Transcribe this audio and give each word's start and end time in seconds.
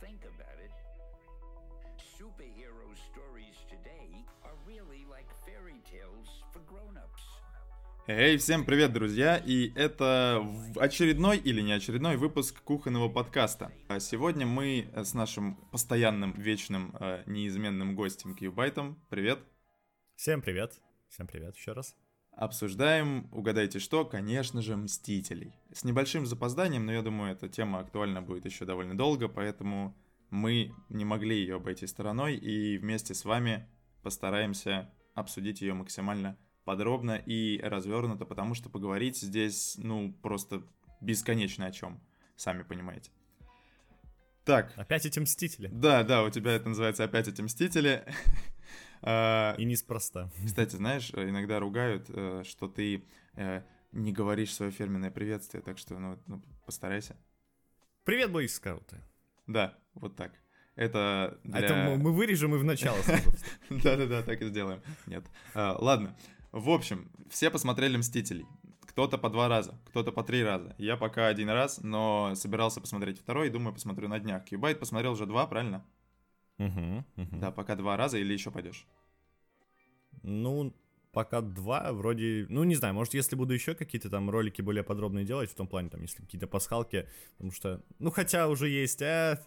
think 0.00 0.20
about 0.24 0.58
it, 0.64 0.72
superhero 2.18 2.86
stories 3.08 3.56
today 3.68 4.24
are 4.44 4.56
really 4.66 5.04
like 5.10 5.28
fairy 5.44 5.80
tales 5.90 6.28
for 6.52 6.60
grown-ups. 6.66 7.22
Эй, 8.08 8.36
всем 8.36 8.64
привет, 8.64 8.92
друзья! 8.92 9.36
И 9.36 9.72
это 9.74 10.46
очередной 10.76 11.38
или 11.38 11.60
не 11.60 11.72
очередной 11.72 12.16
выпуск 12.16 12.62
кухонного 12.62 13.08
подкаста. 13.08 13.72
А 13.88 13.98
сегодня 13.98 14.46
мы 14.46 14.88
с 14.94 15.12
нашим 15.12 15.56
постоянным, 15.72 16.32
вечным, 16.32 16.94
э, 17.00 17.24
неизменным 17.26 17.96
гостем 17.96 18.36
Кьюбайтом. 18.36 19.02
Привет! 19.08 19.40
Всем 20.14 20.40
привет! 20.40 20.72
Всем 21.08 21.26
привет 21.26 21.56
еще 21.56 21.72
раз. 21.72 21.96
Обсуждаем, 22.36 23.30
угадайте 23.32 23.78
что, 23.78 24.04
конечно 24.04 24.60
же, 24.60 24.76
Мстителей. 24.76 25.54
С 25.72 25.84
небольшим 25.84 26.26
запозданием, 26.26 26.84
но 26.84 26.92
я 26.92 27.00
думаю, 27.00 27.32
эта 27.32 27.48
тема 27.48 27.80
актуальна 27.80 28.20
будет 28.20 28.44
еще 28.44 28.66
довольно 28.66 28.94
долго, 28.96 29.26
поэтому 29.26 29.96
мы 30.28 30.74
не 30.90 31.06
могли 31.06 31.34
ее 31.34 31.56
обойти 31.56 31.86
стороной 31.86 32.36
и 32.36 32.76
вместе 32.76 33.14
с 33.14 33.24
вами 33.24 33.66
постараемся 34.02 34.92
обсудить 35.14 35.62
ее 35.62 35.72
максимально 35.72 36.36
подробно 36.66 37.12
и 37.12 37.58
развернуто, 37.62 38.26
потому 38.26 38.54
что 38.54 38.68
поговорить 38.68 39.16
здесь, 39.16 39.76
ну, 39.78 40.12
просто 40.20 40.62
бесконечно 41.00 41.64
о 41.64 41.72
чем, 41.72 42.02
сами 42.36 42.64
понимаете. 42.64 43.10
Так. 44.44 44.74
Опять 44.76 45.06
эти 45.06 45.18
Мстители. 45.18 45.70
Да, 45.72 46.02
да, 46.02 46.22
у 46.22 46.28
тебя 46.28 46.52
это 46.52 46.68
называется 46.68 47.02
«Опять 47.02 47.28
эти 47.28 47.40
Мстители». 47.40 48.04
А, 49.02 49.54
и 49.58 49.64
неспроста. 49.64 50.30
Кстати, 50.44 50.76
знаешь, 50.76 51.10
иногда 51.10 51.58
ругают, 51.58 52.06
э, 52.08 52.42
что 52.44 52.68
ты 52.68 53.04
э, 53.34 53.62
не 53.92 54.12
говоришь 54.12 54.54
свое 54.54 54.72
ферменное 54.72 55.10
приветствие, 55.10 55.62
так 55.62 55.78
что, 55.78 55.98
ну, 55.98 56.18
ну 56.26 56.42
постарайся. 56.64 57.16
Привет, 58.04 58.30
бойскауты. 58.30 59.02
Да, 59.46 59.74
вот 59.94 60.16
так. 60.16 60.32
Это 60.76 61.38
для... 61.42 61.60
Это 61.60 61.74
мы 61.74 62.12
вырежем 62.12 62.54
и 62.54 62.58
в 62.58 62.64
начало 62.64 62.98
Да-да-да, 63.70 64.22
так 64.22 64.42
и 64.42 64.48
сделаем. 64.48 64.82
Нет. 65.06 65.24
А, 65.54 65.76
ладно. 65.78 66.14
В 66.52 66.70
общем, 66.70 67.10
все 67.30 67.50
посмотрели 67.50 67.96
«Мстителей». 67.96 68.46
Кто-то 68.82 69.18
по 69.18 69.28
два 69.28 69.48
раза, 69.48 69.78
кто-то 69.88 70.12
по 70.12 70.22
три 70.22 70.42
раза. 70.42 70.74
Я 70.78 70.96
пока 70.96 71.26
один 71.26 71.50
раз, 71.50 71.80
но 71.82 72.34
собирался 72.34 72.80
посмотреть 72.80 73.18
второй, 73.18 73.50
думаю, 73.50 73.74
посмотрю 73.74 74.08
на 74.08 74.18
днях. 74.18 74.44
Кьюбайт 74.44 74.78
посмотрел 74.78 75.12
уже 75.12 75.26
два, 75.26 75.46
правильно? 75.46 75.84
Угу, 76.58 77.04
угу. 77.16 77.36
Да, 77.36 77.50
пока 77.50 77.76
два 77.76 77.96
раза 77.96 78.18
или 78.18 78.32
еще 78.32 78.50
пойдешь? 78.50 78.86
Ну, 80.22 80.74
пока 81.12 81.40
два, 81.40 81.92
вроде, 81.92 82.46
ну, 82.48 82.64
не 82.64 82.74
знаю, 82.74 82.94
может, 82.94 83.14
если 83.14 83.36
буду 83.36 83.54
еще 83.54 83.74
какие-то 83.74 84.10
там 84.10 84.28
ролики 84.30 84.62
более 84.62 84.82
подробные 84.82 85.24
делать, 85.24 85.50
в 85.50 85.54
том 85.54 85.66
плане, 85.66 85.88
там, 85.88 86.02
если 86.02 86.22
какие-то 86.22 86.46
пасхалки, 86.46 87.08
потому 87.32 87.52
что, 87.52 87.82
ну, 87.98 88.10
хотя 88.10 88.48
уже 88.48 88.68
есть, 88.68 89.00
а, 89.02 89.42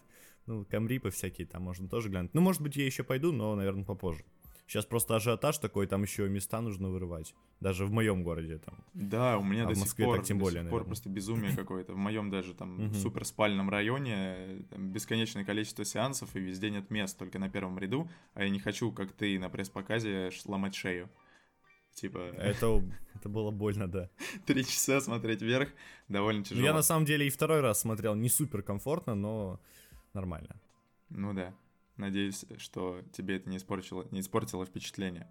ну, 0.46 0.64
камрипы 0.64 1.10
всякие 1.10 1.46
там 1.46 1.62
можно 1.62 1.88
тоже 1.88 2.08
глянуть. 2.08 2.34
Ну, 2.34 2.40
может 2.40 2.62
быть, 2.62 2.76
я 2.76 2.86
еще 2.86 3.04
пойду, 3.04 3.32
но, 3.32 3.54
наверное, 3.54 3.84
попозже. 3.84 4.24
Сейчас 4.70 4.86
просто 4.86 5.16
ажиотаж 5.16 5.58
такой, 5.58 5.88
там 5.88 6.02
еще 6.02 6.28
места 6.28 6.60
нужно 6.60 6.90
вырывать. 6.90 7.34
Даже 7.58 7.86
в 7.86 7.90
моем 7.90 8.22
городе 8.22 8.58
там. 8.58 8.84
Да, 8.94 9.36
у 9.36 9.42
меня 9.42 9.64
а 9.64 9.66
до 9.66 9.74
сих 9.74 9.82
Москве 9.82 10.04
пор, 10.04 10.18
так 10.18 10.26
тем 10.26 10.38
до 10.38 10.44
более, 10.44 10.62
сих 10.62 10.70
пор 10.70 10.84
просто 10.84 11.08
безумие 11.08 11.56
какое-то. 11.56 11.92
В 11.92 11.96
моем 11.96 12.30
даже 12.30 12.54
там 12.54 12.94
суперспальном 12.94 13.68
районе 13.68 14.64
там, 14.70 14.92
бесконечное 14.92 15.44
количество 15.44 15.84
сеансов, 15.84 16.36
и 16.36 16.38
везде 16.38 16.70
нет 16.70 16.88
мест, 16.88 17.18
только 17.18 17.40
на 17.40 17.50
первом 17.50 17.80
ряду. 17.80 18.08
А 18.34 18.44
я 18.44 18.48
не 18.48 18.60
хочу, 18.60 18.92
как 18.92 19.10
ты 19.10 19.40
на 19.40 19.50
пресс-показе, 19.50 20.30
сломать 20.30 20.76
шею. 20.76 21.10
Типа... 21.94 22.18
Это, 22.38 22.80
это 23.16 23.28
было 23.28 23.50
больно, 23.50 23.88
да. 23.88 24.08
Три 24.46 24.64
часа 24.64 25.00
смотреть 25.00 25.42
вверх 25.42 25.70
довольно 26.06 26.44
тяжело. 26.44 26.64
Я 26.64 26.72
на 26.72 26.82
самом 26.82 27.06
деле 27.06 27.26
и 27.26 27.30
второй 27.30 27.58
раз 27.60 27.80
смотрел 27.80 28.14
не 28.14 28.28
супер 28.28 28.62
комфортно, 28.62 29.16
но 29.16 29.58
нормально. 30.14 30.60
Ну 31.08 31.34
да. 31.34 31.52
Надеюсь, 32.00 32.46
что 32.56 33.02
тебе 33.12 33.36
это 33.36 33.50
не 33.50 33.58
испортило, 33.58 34.06
не 34.10 34.20
испортило 34.20 34.64
впечатление. 34.64 35.28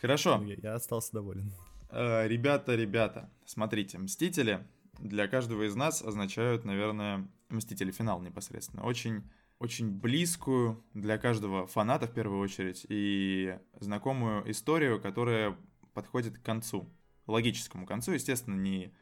Хорошо. 0.00 0.36
Ну, 0.36 0.44
я, 0.44 0.56
я 0.62 0.74
остался 0.74 1.12
доволен. 1.12 1.50
Э, 1.88 2.28
ребята, 2.28 2.74
ребята, 2.74 3.30
смотрите, 3.46 3.96
Мстители 3.98 4.66
для 4.98 5.26
каждого 5.28 5.62
из 5.66 5.74
нас 5.74 6.02
означают, 6.02 6.64
наверное, 6.64 7.26
Мстители 7.48 7.90
финал 7.90 8.20
непосредственно. 8.20 8.84
Очень, 8.84 9.22
очень 9.58 9.90
близкую 9.90 10.84
для 10.92 11.16
каждого 11.16 11.66
фаната 11.66 12.06
в 12.06 12.12
первую 12.12 12.40
очередь 12.40 12.84
и 12.90 13.58
знакомую 13.80 14.50
историю, 14.50 15.00
которая 15.00 15.56
подходит 15.94 16.38
к 16.38 16.42
концу, 16.42 16.86
логическому 17.26 17.86
концу, 17.86 18.12
естественно, 18.12 18.56
не 18.56 18.92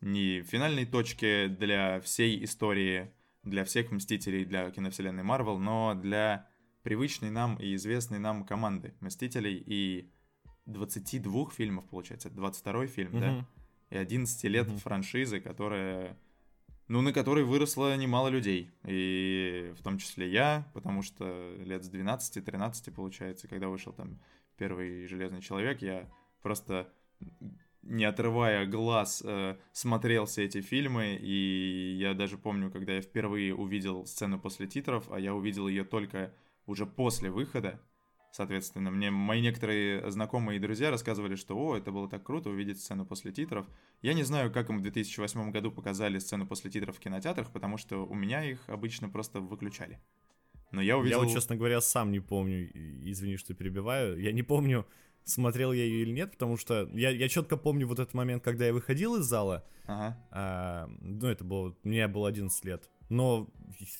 не 0.00 0.42
финальной 0.42 0.86
точке 0.86 1.48
для 1.48 2.00
всей 2.00 2.42
истории 2.44 3.12
для 3.42 3.64
всех 3.64 3.90
Мстителей, 3.90 4.44
для 4.44 4.70
киновселенной 4.70 5.22
Марвел, 5.22 5.58
но 5.58 5.94
для 5.94 6.48
привычной 6.82 7.30
нам 7.30 7.56
и 7.56 7.74
известной 7.74 8.18
нам 8.18 8.44
команды 8.44 8.94
Мстителей 9.00 9.62
и 9.64 10.10
22 10.66 11.50
фильмов, 11.50 11.88
получается, 11.88 12.28
это 12.28 12.36
22 12.36 12.86
фильм, 12.86 13.12
mm-hmm. 13.12 13.20
да? 13.20 13.46
И 13.90 13.96
11 13.96 14.44
лет 14.44 14.68
mm-hmm. 14.68 14.78
франшизы, 14.78 15.40
которая... 15.40 16.16
Ну, 16.88 17.02
на 17.02 17.12
которой 17.12 17.44
выросло 17.44 17.96
немало 17.96 18.28
людей. 18.28 18.72
И 18.84 19.72
в 19.76 19.82
том 19.82 19.98
числе 19.98 20.28
я, 20.28 20.68
потому 20.74 21.02
что 21.02 21.54
лет 21.58 21.84
с 21.84 21.90
12-13, 21.90 22.92
получается, 22.92 23.46
когда 23.46 23.68
вышел 23.68 23.92
там 23.92 24.20
первый 24.56 25.06
Железный 25.06 25.40
Человек, 25.40 25.82
я 25.82 26.10
просто 26.42 26.92
не 27.90 28.04
отрывая 28.04 28.66
глаз, 28.66 29.22
э, 29.26 29.56
смотрел 29.72 30.26
все 30.26 30.44
эти 30.44 30.60
фильмы, 30.60 31.18
и 31.20 31.96
я 31.98 32.14
даже 32.14 32.38
помню, 32.38 32.70
когда 32.70 32.94
я 32.94 33.02
впервые 33.02 33.54
увидел 33.54 34.06
сцену 34.06 34.38
после 34.38 34.66
титров, 34.68 35.10
а 35.10 35.18
я 35.18 35.34
увидел 35.34 35.66
ее 35.66 35.84
только 35.84 36.32
уже 36.66 36.86
после 36.86 37.30
выхода, 37.30 37.80
соответственно, 38.32 38.92
мне 38.92 39.10
мои 39.10 39.42
некоторые 39.42 40.08
знакомые 40.10 40.58
и 40.58 40.60
друзья 40.60 40.90
рассказывали, 40.90 41.34
что 41.34 41.58
«О, 41.58 41.76
это 41.76 41.90
было 41.90 42.08
так 42.08 42.22
круто 42.22 42.50
увидеть 42.50 42.80
сцену 42.80 43.04
после 43.04 43.32
титров». 43.32 43.66
Я 44.02 44.14
не 44.14 44.22
знаю, 44.22 44.52
как 44.52 44.70
им 44.70 44.78
в 44.78 44.82
2008 44.82 45.50
году 45.50 45.72
показали 45.72 46.20
сцену 46.20 46.46
после 46.46 46.70
титров 46.70 46.96
в 46.96 47.00
кинотеатрах, 47.00 47.52
потому 47.52 47.76
что 47.76 48.06
у 48.06 48.14
меня 48.14 48.44
их 48.44 48.60
обычно 48.68 49.08
просто 49.08 49.40
выключали. 49.40 49.98
Но 50.70 50.80
я 50.80 50.96
увидел... 50.96 51.18
Я 51.18 51.24
вот, 51.24 51.34
честно 51.34 51.56
говоря, 51.56 51.80
сам 51.80 52.12
не 52.12 52.20
помню, 52.20 52.70
извини, 53.10 53.36
что 53.36 53.54
перебиваю, 53.54 54.20
я 54.20 54.30
не 54.30 54.44
помню, 54.44 54.86
смотрел 55.24 55.72
я 55.72 55.84
ее 55.84 56.02
или 56.02 56.12
нет, 56.12 56.32
потому 56.32 56.56
что 56.56 56.88
я, 56.92 57.10
я 57.10 57.28
четко 57.28 57.56
помню 57.56 57.86
вот 57.86 57.98
этот 57.98 58.14
момент, 58.14 58.42
когда 58.42 58.66
я 58.66 58.72
выходил 58.72 59.16
из 59.16 59.24
зала. 59.24 59.64
Ага. 59.86 60.16
А, 60.30 60.88
ну, 61.00 61.28
это 61.28 61.44
было, 61.44 61.74
мне 61.82 62.06
было 62.08 62.28
11 62.28 62.64
лет. 62.64 62.88
Но 63.08 63.48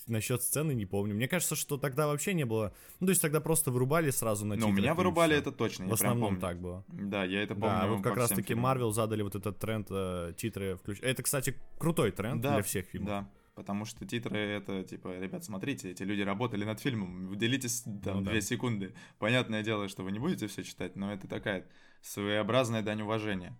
насчет 0.06 0.40
сцены 0.40 0.72
не 0.72 0.86
помню. 0.86 1.16
Мне 1.16 1.26
кажется, 1.26 1.56
что 1.56 1.76
тогда 1.78 2.06
вообще 2.06 2.32
не 2.32 2.44
было. 2.44 2.72
Ну, 3.00 3.08
то 3.08 3.10
есть 3.10 3.20
тогда 3.20 3.40
просто 3.40 3.72
вырубали 3.72 4.10
сразу 4.10 4.46
на 4.46 4.54
Ну, 4.54 4.68
у 4.68 4.72
меня 4.72 4.94
вырубали 4.94 5.36
это 5.36 5.50
точно. 5.50 5.88
В 5.88 5.92
основном 5.92 6.38
так 6.38 6.60
было. 6.60 6.84
Да, 6.88 7.24
я 7.24 7.42
это 7.42 7.54
помню. 7.54 7.68
Да, 7.68 7.86
вот 7.88 8.02
как 8.02 8.16
раз-таки 8.16 8.54
Marvel 8.54 8.92
задали 8.92 9.22
вот 9.22 9.34
этот 9.34 9.58
тренд 9.58 9.88
э, 9.90 10.32
титры 10.36 10.76
включать. 10.76 11.02
Это, 11.02 11.24
кстати, 11.24 11.56
крутой 11.78 12.12
тренд 12.12 12.40
да, 12.40 12.54
для 12.54 12.62
всех 12.62 12.86
фильмов. 12.86 13.08
Да, 13.08 13.30
Потому 13.60 13.84
что 13.84 14.06
титры 14.06 14.38
это 14.38 14.82
типа, 14.84 15.18
ребят, 15.18 15.44
смотрите, 15.44 15.90
эти 15.90 16.02
люди 16.02 16.22
работали 16.22 16.64
над 16.64 16.80
фильмом, 16.80 17.28
уделитесь 17.30 17.82
там 17.82 18.16
ну, 18.16 18.22
две 18.22 18.36
да. 18.36 18.40
секунды. 18.40 18.94
Понятное 19.18 19.62
дело, 19.62 19.86
что 19.86 20.02
вы 20.02 20.12
не 20.12 20.18
будете 20.18 20.46
все 20.46 20.62
читать, 20.62 20.96
но 20.96 21.12
это 21.12 21.28
такая 21.28 21.68
своеобразная 22.00 22.80
дань 22.80 23.02
уважения. 23.02 23.54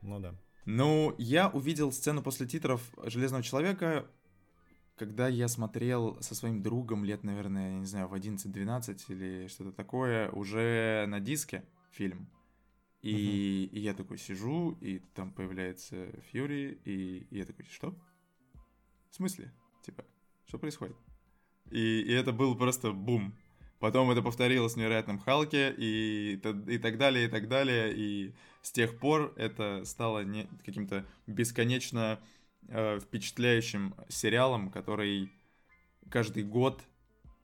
Ну 0.00 0.18
да. 0.18 0.34
Ну, 0.64 1.14
я 1.18 1.50
увидел 1.50 1.92
сцену 1.92 2.22
после 2.22 2.46
титров 2.46 2.80
Железного 3.04 3.42
человека, 3.42 4.06
когда 4.96 5.28
я 5.28 5.46
смотрел 5.46 6.16
со 6.22 6.34
своим 6.34 6.62
другом 6.62 7.04
лет, 7.04 7.22
наверное, 7.22 7.72
я 7.72 7.78
не 7.78 7.84
знаю, 7.84 8.08
в 8.08 8.14
11-12 8.14 8.98
или 9.08 9.46
что-то 9.48 9.72
такое, 9.72 10.30
уже 10.30 11.04
на 11.06 11.20
диске 11.20 11.66
фильм. 11.90 12.30
И, 13.02 13.12
uh-huh. 13.12 13.76
и 13.76 13.80
я 13.80 13.92
такой 13.92 14.16
сижу, 14.16 14.70
и 14.80 15.00
там 15.14 15.32
появляется 15.32 16.08
Фьюри, 16.30 16.80
и, 16.86 17.26
и 17.28 17.36
я 17.36 17.44
такой, 17.44 17.66
что? 17.66 17.94
В 19.10 19.16
смысле? 19.16 19.52
Типа, 19.84 20.04
что 20.46 20.58
происходит? 20.58 20.96
И, 21.70 22.00
и 22.00 22.12
это 22.12 22.32
был 22.32 22.56
просто 22.56 22.92
бум. 22.92 23.34
Потом 23.78 24.10
это 24.10 24.22
повторилось 24.22 24.74
в 24.74 24.76
невероятном 24.76 25.18
Халке 25.18 25.74
и, 25.76 26.40
и 26.66 26.78
так 26.78 26.98
далее, 26.98 27.26
и 27.26 27.28
так 27.28 27.48
далее. 27.48 27.92
И 27.94 28.34
с 28.62 28.72
тех 28.72 28.98
пор 28.98 29.34
это 29.36 29.84
стало 29.84 30.24
не, 30.24 30.48
каким-то 30.64 31.04
бесконечно 31.26 32.18
э, 32.68 33.00
впечатляющим 33.00 33.94
сериалом, 34.08 34.70
который 34.70 35.30
каждый 36.10 36.42
год 36.42 36.82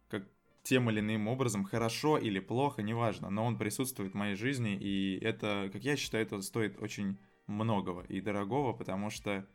как 0.08 0.24
тем 0.62 0.88
или 0.90 1.00
иным 1.00 1.28
образом, 1.28 1.64
хорошо 1.64 2.16
или 2.16 2.40
плохо, 2.40 2.82
неважно, 2.82 3.28
но 3.30 3.44
он 3.44 3.58
присутствует 3.58 4.12
в 4.12 4.16
моей 4.16 4.34
жизни, 4.34 4.76
и 4.76 5.18
это, 5.22 5.68
как 5.72 5.82
я 5.82 5.96
считаю, 5.96 6.24
это 6.24 6.40
стоит 6.40 6.80
очень 6.80 7.18
многого 7.46 8.02
и 8.04 8.20
дорогого, 8.20 8.72
потому 8.72 9.10
что 9.10 9.46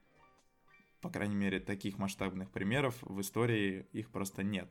по 1.01 1.09
крайней 1.09 1.35
мере, 1.35 1.59
таких 1.59 1.97
масштабных 1.97 2.51
примеров 2.51 2.95
в 3.01 3.19
истории 3.21 3.87
их 3.91 4.09
просто 4.09 4.43
нет. 4.43 4.69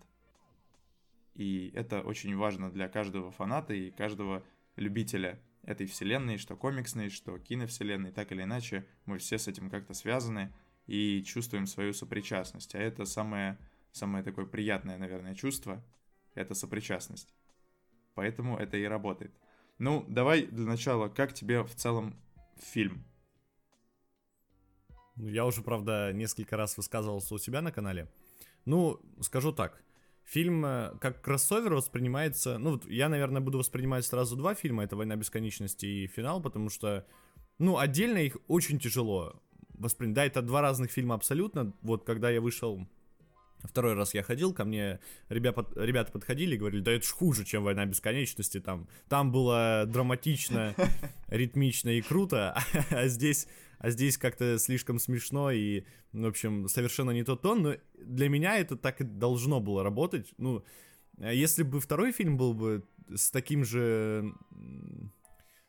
И 1.35 1.71
это 1.75 2.01
очень 2.01 2.37
важно 2.37 2.71
для 2.71 2.89
каждого 2.89 3.31
фаната 3.31 3.75
и 3.75 3.91
каждого 3.91 4.43
любителя 4.77 5.41
этой 5.63 5.87
вселенной, 5.87 6.39
что 6.39 6.57
комиксной, 6.57 7.11
что 7.11 7.39
киновселенной, 7.39 8.13
так 8.13 8.33
или 8.33 8.43
иначе, 8.43 8.87
мы 9.05 9.19
все 9.19 9.39
с 9.39 9.49
этим 9.49 9.69
как-то 9.69 9.95
связаны 9.95 10.53
и 10.87 11.23
чувствуем 11.25 11.67
свою 11.67 11.93
сопричастность. 11.93 12.75
А 12.75 12.79
это 12.79 13.05
самое, 13.05 13.59
самое 13.93 14.25
такое 14.25 14.47
приятное, 14.47 14.97
наверное, 14.97 15.35
чувство— 15.35 15.85
это 16.35 16.55
сопричастность. 16.55 17.35
Поэтому 18.15 18.57
это 18.57 18.77
и 18.77 18.85
работает. 18.85 19.35
Ну, 19.79 20.07
давай 20.09 20.47
для 20.47 20.65
начала, 20.65 21.09
как 21.09 21.35
тебе 21.35 21.63
в 21.63 21.75
целом 21.75 22.17
фильм? 22.57 23.05
Я 25.17 25.47
уже, 25.47 25.63
правда, 25.63 26.13
несколько 26.13 26.57
раз 26.57 26.77
высказывался 26.77 27.35
у 27.35 27.39
себя 27.39 27.63
на 27.63 27.73
канале. 27.73 28.09
Ну, 28.65 29.01
скажу 29.21 29.53
так. 29.53 29.83
Фильм 30.25 30.65
э, 30.67 30.93
как 31.01 31.23
кроссовер 31.23 31.75
воспринимается... 31.75 32.59
Ну, 32.59 32.81
я, 32.89 33.09
наверное, 33.09 33.41
буду 33.41 33.59
воспринимать 33.59 34.05
сразу 34.05 34.37
два 34.37 34.55
фильма. 34.55 34.85
Это 34.85 34.97
«Война 34.97 35.17
бесконечности» 35.17 35.87
и 35.87 36.07
«Финал», 36.09 36.43
потому 36.43 36.69
что, 36.69 37.07
ну, 37.59 37.79
отдельно 37.79 38.19
их 38.19 38.37
очень 38.49 38.79
тяжело 38.79 39.41
воспринять. 39.79 40.15
Да, 40.15 40.27
это 40.27 40.43
два 40.43 40.63
разных 40.63 40.91
фильма 40.91 41.15
абсолютно. 41.15 41.73
Вот 41.83 42.05
когда 42.05 42.31
я 42.31 42.41
вышел 42.41 42.87
Второй 43.63 43.95
раз 43.95 44.15
я 44.15 44.23
ходил, 44.23 44.53
ко 44.53 44.65
мне 44.65 45.01
ребят, 45.29 45.57
ребята 45.77 46.13
подходили 46.13 46.55
и 46.55 46.59
говорили, 46.59 46.83
да 46.83 46.93
это 46.93 47.07
ж 47.07 47.11
хуже, 47.11 47.45
чем 47.45 47.65
«Война 47.65 47.87
бесконечности», 47.87 48.61
там, 48.61 48.89
там 49.09 49.33
было 49.33 49.85
драматично, 49.87 50.75
ритмично 51.29 51.91
и 51.91 52.01
круто, 52.01 52.57
а 52.91 53.09
здесь, 53.09 53.49
а 53.79 53.91
здесь 53.91 54.19
как-то 54.19 54.59
слишком 54.59 54.99
смешно 54.99 55.51
и, 55.51 55.85
в 56.13 56.27
общем, 56.27 56.69
совершенно 56.69 57.11
не 57.11 57.25
тот 57.25 57.43
тон, 57.43 57.63
но 57.63 57.75
для 57.95 58.29
меня 58.29 58.59
это 58.59 58.77
так 58.77 59.01
и 59.01 59.05
должно 59.05 59.61
было 59.61 59.83
работать, 59.83 60.33
ну, 60.39 60.65
если 61.19 61.63
бы 61.63 61.81
второй 61.81 62.13
фильм 62.13 62.37
был 62.37 62.53
бы 62.53 62.85
с 63.15 63.31
таким 63.31 63.65
же, 63.65 64.33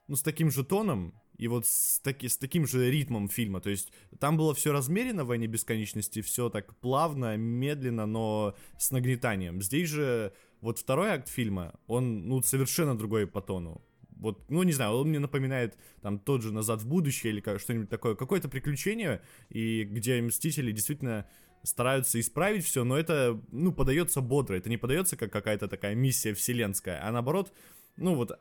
ну, 0.07 0.15
с 0.15 0.21
таким 0.21 0.51
же 0.51 0.63
тоном, 0.63 1.13
и 1.37 1.47
вот 1.47 1.67
с, 1.67 1.99
таки, 1.99 2.27
с 2.27 2.37
таким 2.37 2.65
же 2.65 2.89
ритмом 2.89 3.29
фильма. 3.29 3.61
То 3.61 3.69
есть 3.69 3.91
там 4.19 4.37
было 4.37 4.53
все 4.55 4.71
размеренно 4.71 5.23
в 5.23 5.27
«Войне 5.27 5.47
бесконечности», 5.47 6.21
все 6.21 6.49
так 6.49 6.75
плавно, 6.79 7.37
медленно, 7.37 8.05
но 8.05 8.55
с 8.77 8.91
нагнетанием. 8.91 9.61
Здесь 9.61 9.89
же 9.89 10.33
вот 10.61 10.79
второй 10.79 11.11
акт 11.11 11.29
фильма, 11.29 11.79
он 11.85 12.27
ну 12.27 12.41
совершенно 12.41 12.97
другой 12.97 13.27
по 13.27 13.41
тону. 13.41 13.86
Вот, 14.19 14.49
ну, 14.49 14.63
не 14.63 14.71
знаю, 14.71 14.93
он 14.93 15.09
мне 15.09 15.19
напоминает 15.19 15.77
там 16.01 16.19
тот 16.19 16.41
же 16.41 16.51
«Назад 16.51 16.81
в 16.81 16.87
будущее» 16.87 17.33
или 17.33 17.39
как, 17.39 17.59
что-нибудь 17.59 17.89
такое. 17.89 18.15
Какое-то 18.15 18.49
приключение, 18.49 19.21
и 19.49 19.83
где 19.83 20.21
Мстители 20.21 20.71
действительно 20.71 21.27
стараются 21.63 22.19
исправить 22.19 22.65
все, 22.65 22.83
но 22.83 22.97
это, 22.97 23.39
ну, 23.51 23.71
подается 23.71 24.21
бодро. 24.21 24.55
Это 24.55 24.69
не 24.69 24.77
подается 24.77 25.17
как 25.17 25.31
какая-то 25.31 25.67
такая 25.67 25.95
миссия 25.95 26.33
вселенская, 26.33 27.05
а 27.05 27.11
наоборот, 27.11 27.53
ну 27.97 28.15
вот, 28.15 28.31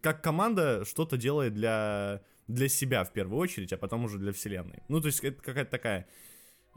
как 0.00 0.22
команда 0.22 0.84
что-то 0.84 1.16
делает 1.16 1.54
для, 1.54 2.22
для 2.48 2.68
себя 2.68 3.04
в 3.04 3.12
первую 3.12 3.38
очередь, 3.38 3.72
а 3.72 3.76
потом 3.76 4.04
уже 4.04 4.18
для 4.18 4.32
вселенной. 4.32 4.82
Ну, 4.88 5.00
то 5.00 5.06
есть 5.06 5.20
это 5.20 5.40
какая-то 5.40 5.70
такая, 5.70 6.08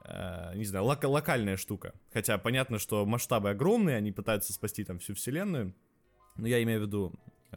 э, 0.06 0.56
не 0.56 0.66
знаю, 0.66 0.86
лок- 0.86 1.08
локальная 1.08 1.58
штука. 1.58 1.94
Хотя 2.13 2.38
понятно, 2.38 2.80
что 2.80 3.06
масштабы 3.06 3.50
огромные, 3.50 3.98
они 3.98 4.12
пытаются 4.12 4.54
спасти 4.54 4.84
там 4.84 5.00
всю 5.00 5.16
вселенную. 5.16 5.74
Но 6.36 6.48
я 6.48 6.62
имею 6.62 6.81
в 6.81 6.84
виду, 6.84 7.13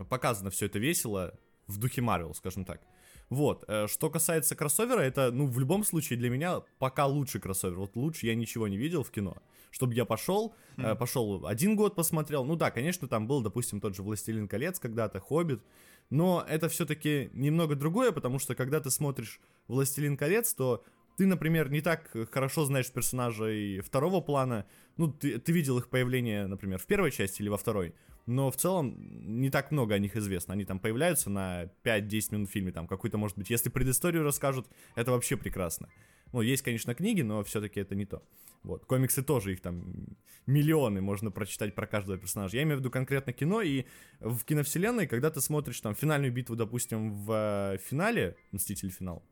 показано 0.08 0.50
все 0.50 0.66
это 0.66 0.78
весело 0.78 1.38
в 1.66 1.78
духе 1.78 2.02
Марвел, 2.02 2.34
скажем 2.34 2.64
так. 2.64 2.80
Вот, 3.28 3.64
э, 3.68 3.86
что 3.86 4.10
касается 4.10 4.56
кроссовера, 4.56 5.00
это, 5.00 5.30
ну, 5.30 5.46
в 5.46 5.58
любом 5.58 5.84
случае 5.84 6.18
для 6.18 6.30
меня 6.30 6.62
пока 6.78 7.06
лучший 7.06 7.40
кроссовер. 7.40 7.76
Вот 7.76 7.94
лучше 7.94 8.26
я 8.26 8.34
ничего 8.34 8.66
не 8.66 8.76
видел 8.76 9.02
в 9.02 9.10
кино 9.10 9.36
чтобы 9.70 9.94
я 9.94 10.04
пошел, 10.04 10.54
mm. 10.76 10.92
э, 10.92 10.96
пошел 10.96 11.46
один 11.46 11.76
год 11.76 11.94
посмотрел. 11.94 12.44
Ну 12.44 12.56
да, 12.56 12.70
конечно, 12.70 13.08
там 13.08 13.26
был, 13.26 13.40
допустим, 13.40 13.80
тот 13.80 13.94
же 13.94 14.02
«Властелин 14.02 14.48
колец» 14.48 14.78
когда-то, 14.78 15.20
«Хоббит», 15.20 15.62
но 16.10 16.44
это 16.48 16.68
все-таки 16.68 17.30
немного 17.32 17.76
другое, 17.76 18.12
потому 18.12 18.38
что 18.38 18.54
когда 18.54 18.80
ты 18.80 18.90
смотришь 18.90 19.40
«Властелин 19.68 20.16
колец», 20.16 20.52
то 20.54 20.84
ты, 21.16 21.26
например, 21.26 21.70
не 21.70 21.80
так 21.80 22.10
хорошо 22.32 22.64
знаешь 22.64 22.90
персонажей 22.90 23.80
второго 23.80 24.20
плана, 24.20 24.66
ну, 24.96 25.12
ты, 25.12 25.38
ты 25.38 25.52
видел 25.52 25.78
их 25.78 25.88
появление, 25.88 26.46
например, 26.46 26.78
в 26.78 26.86
первой 26.86 27.10
части 27.10 27.42
или 27.42 27.48
во 27.48 27.56
второй, 27.56 27.94
но 28.30 28.50
в 28.50 28.56
целом 28.56 28.94
не 29.40 29.50
так 29.50 29.72
много 29.72 29.94
о 29.94 29.98
них 29.98 30.16
известно. 30.16 30.54
Они 30.54 30.64
там 30.64 30.78
появляются 30.78 31.30
на 31.30 31.64
5-10 31.82 32.34
минут 32.34 32.48
в 32.48 32.52
фильме, 32.52 32.70
там 32.70 32.86
какую-то, 32.86 33.18
может 33.18 33.36
быть, 33.36 33.50
если 33.50 33.70
предысторию 33.70 34.22
расскажут, 34.22 34.68
это 34.94 35.10
вообще 35.10 35.36
прекрасно. 35.36 35.88
Ну, 36.32 36.40
есть, 36.40 36.62
конечно, 36.62 36.94
книги, 36.94 37.22
но 37.22 37.42
все-таки 37.42 37.80
это 37.80 37.96
не 37.96 38.06
то. 38.06 38.22
Вот. 38.62 38.84
Комиксы 38.84 39.24
тоже, 39.24 39.52
их 39.52 39.60
там 39.60 40.16
миллионы 40.46 41.00
можно 41.00 41.32
прочитать 41.32 41.74
про 41.74 41.88
каждого 41.88 42.18
персонажа. 42.18 42.56
Я 42.56 42.62
имею 42.62 42.76
в 42.76 42.80
виду 42.80 42.90
конкретно 42.90 43.32
кино, 43.32 43.62
и 43.62 43.84
в 44.20 44.44
киновселенной, 44.44 45.08
когда 45.08 45.30
ты 45.30 45.40
смотришь 45.40 45.80
там 45.80 45.96
финальную 45.96 46.32
битву, 46.32 46.54
допустим, 46.54 47.12
в 47.12 47.32
э, 47.32 47.78
финале, 47.78 48.36
Мститель 48.52 48.90
финал, 48.90 49.24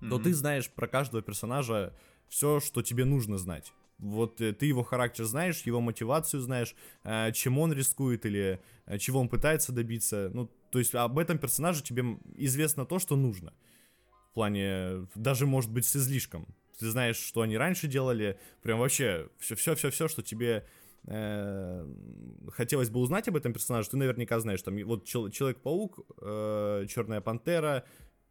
mm-hmm. 0.00 0.08
то 0.08 0.18
ты 0.18 0.34
знаешь 0.34 0.68
про 0.68 0.88
каждого 0.88 1.22
персонажа 1.22 1.96
все, 2.28 2.58
что 2.58 2.82
тебе 2.82 3.04
нужно 3.04 3.38
знать. 3.38 3.72
Вот 4.04 4.40
э, 4.40 4.52
ты 4.52 4.66
его 4.66 4.82
характер 4.82 5.24
знаешь, 5.24 5.62
его 5.62 5.80
мотивацию 5.80 6.40
знаешь, 6.40 6.74
э, 7.04 7.32
чем 7.32 7.58
он 7.58 7.72
рискует 7.72 8.26
или 8.26 8.60
чего 8.98 9.20
он 9.20 9.28
пытается 9.28 9.72
добиться. 9.72 10.30
Ну, 10.34 10.50
то 10.70 10.78
есть 10.78 10.94
об 10.94 11.18
этом 11.18 11.38
персонаже 11.38 11.82
тебе 11.82 12.04
известно 12.34 12.84
то, 12.84 12.98
что 12.98 13.16
нужно. 13.16 13.52
В 14.30 14.34
плане, 14.34 15.06
даже 15.14 15.46
может 15.46 15.70
быть 15.72 15.86
с 15.86 15.96
излишком 15.96 16.46
ты 16.78 16.90
знаешь, 16.90 17.16
что 17.16 17.42
они 17.42 17.56
раньше 17.56 17.86
делали, 17.86 18.38
прям 18.62 18.78
вообще 18.78 19.28
все-все-все-все, 19.38 20.08
что 20.08 20.22
тебе 20.22 20.66
э, 21.04 21.86
хотелось 22.52 22.90
бы 22.90 23.00
узнать 23.00 23.28
об 23.28 23.36
этом 23.36 23.52
персонаже, 23.52 23.90
ты 23.90 23.96
наверняка 23.96 24.40
знаешь, 24.40 24.62
там 24.62 24.76
вот 24.84 25.04
Человек-паук, 25.04 26.00
э, 26.20 26.86
Черная 26.88 27.20
пантера, 27.20 27.84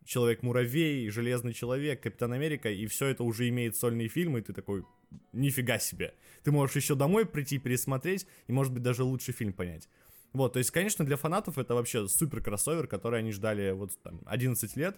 Человек-муравей, 0.05 1.09
Железный 1.09 1.53
человек, 1.53 2.01
Капитан 2.01 2.33
Америка, 2.33 2.69
и 2.69 2.85
все 2.88 3.07
это 3.07 3.23
уже 3.23 3.47
имеет 3.50 3.75
сольные 3.75 4.09
фильмы, 4.09 4.39
и 4.39 4.41
ты 4.41 4.53
такой, 4.53 4.83
нифига 5.31 5.79
себе. 5.79 6.13
Ты 6.44 6.51
можешь 6.51 6.75
еще 6.75 6.95
домой 6.95 7.25
прийти, 7.25 7.57
пересмотреть, 7.57 8.27
и 8.47 8.51
может 8.51 8.73
быть 8.73 8.83
даже 8.83 9.03
лучший 9.03 9.33
фильм 9.33 9.53
понять. 9.53 9.88
Вот, 10.33 10.53
то 10.53 10.59
есть, 10.59 10.71
конечно, 10.71 11.05
для 11.05 11.15
фанатов 11.15 11.57
это 11.57 11.75
вообще 11.75 12.07
супер 12.07 12.41
кроссовер, 12.41 12.88
который 12.88 13.19
они 13.19 13.31
ждали 13.31 13.71
вот 13.71 13.91
там 14.01 14.21
11 14.25 14.75
лет, 14.75 14.97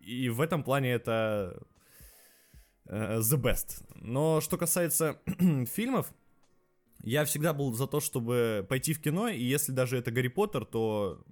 и 0.00 0.28
в 0.30 0.40
этом 0.40 0.62
плане 0.62 0.92
это 0.92 1.62
Э, 2.88 3.18
the 3.18 3.40
best. 3.40 3.82
Но 3.96 4.40
что 4.40 4.56
касается 4.56 5.18
фильмов, 5.66 6.12
я 7.02 7.24
всегда 7.24 7.52
был 7.52 7.72
за 7.74 7.86
то, 7.86 8.00
чтобы 8.00 8.66
пойти 8.68 8.94
в 8.94 9.00
кино, 9.00 9.28
и 9.28 9.42
если 9.42 9.72
даже 9.72 9.98
это 9.98 10.10
Гарри 10.10 10.28
Поттер, 10.28 10.64
то 10.64 11.22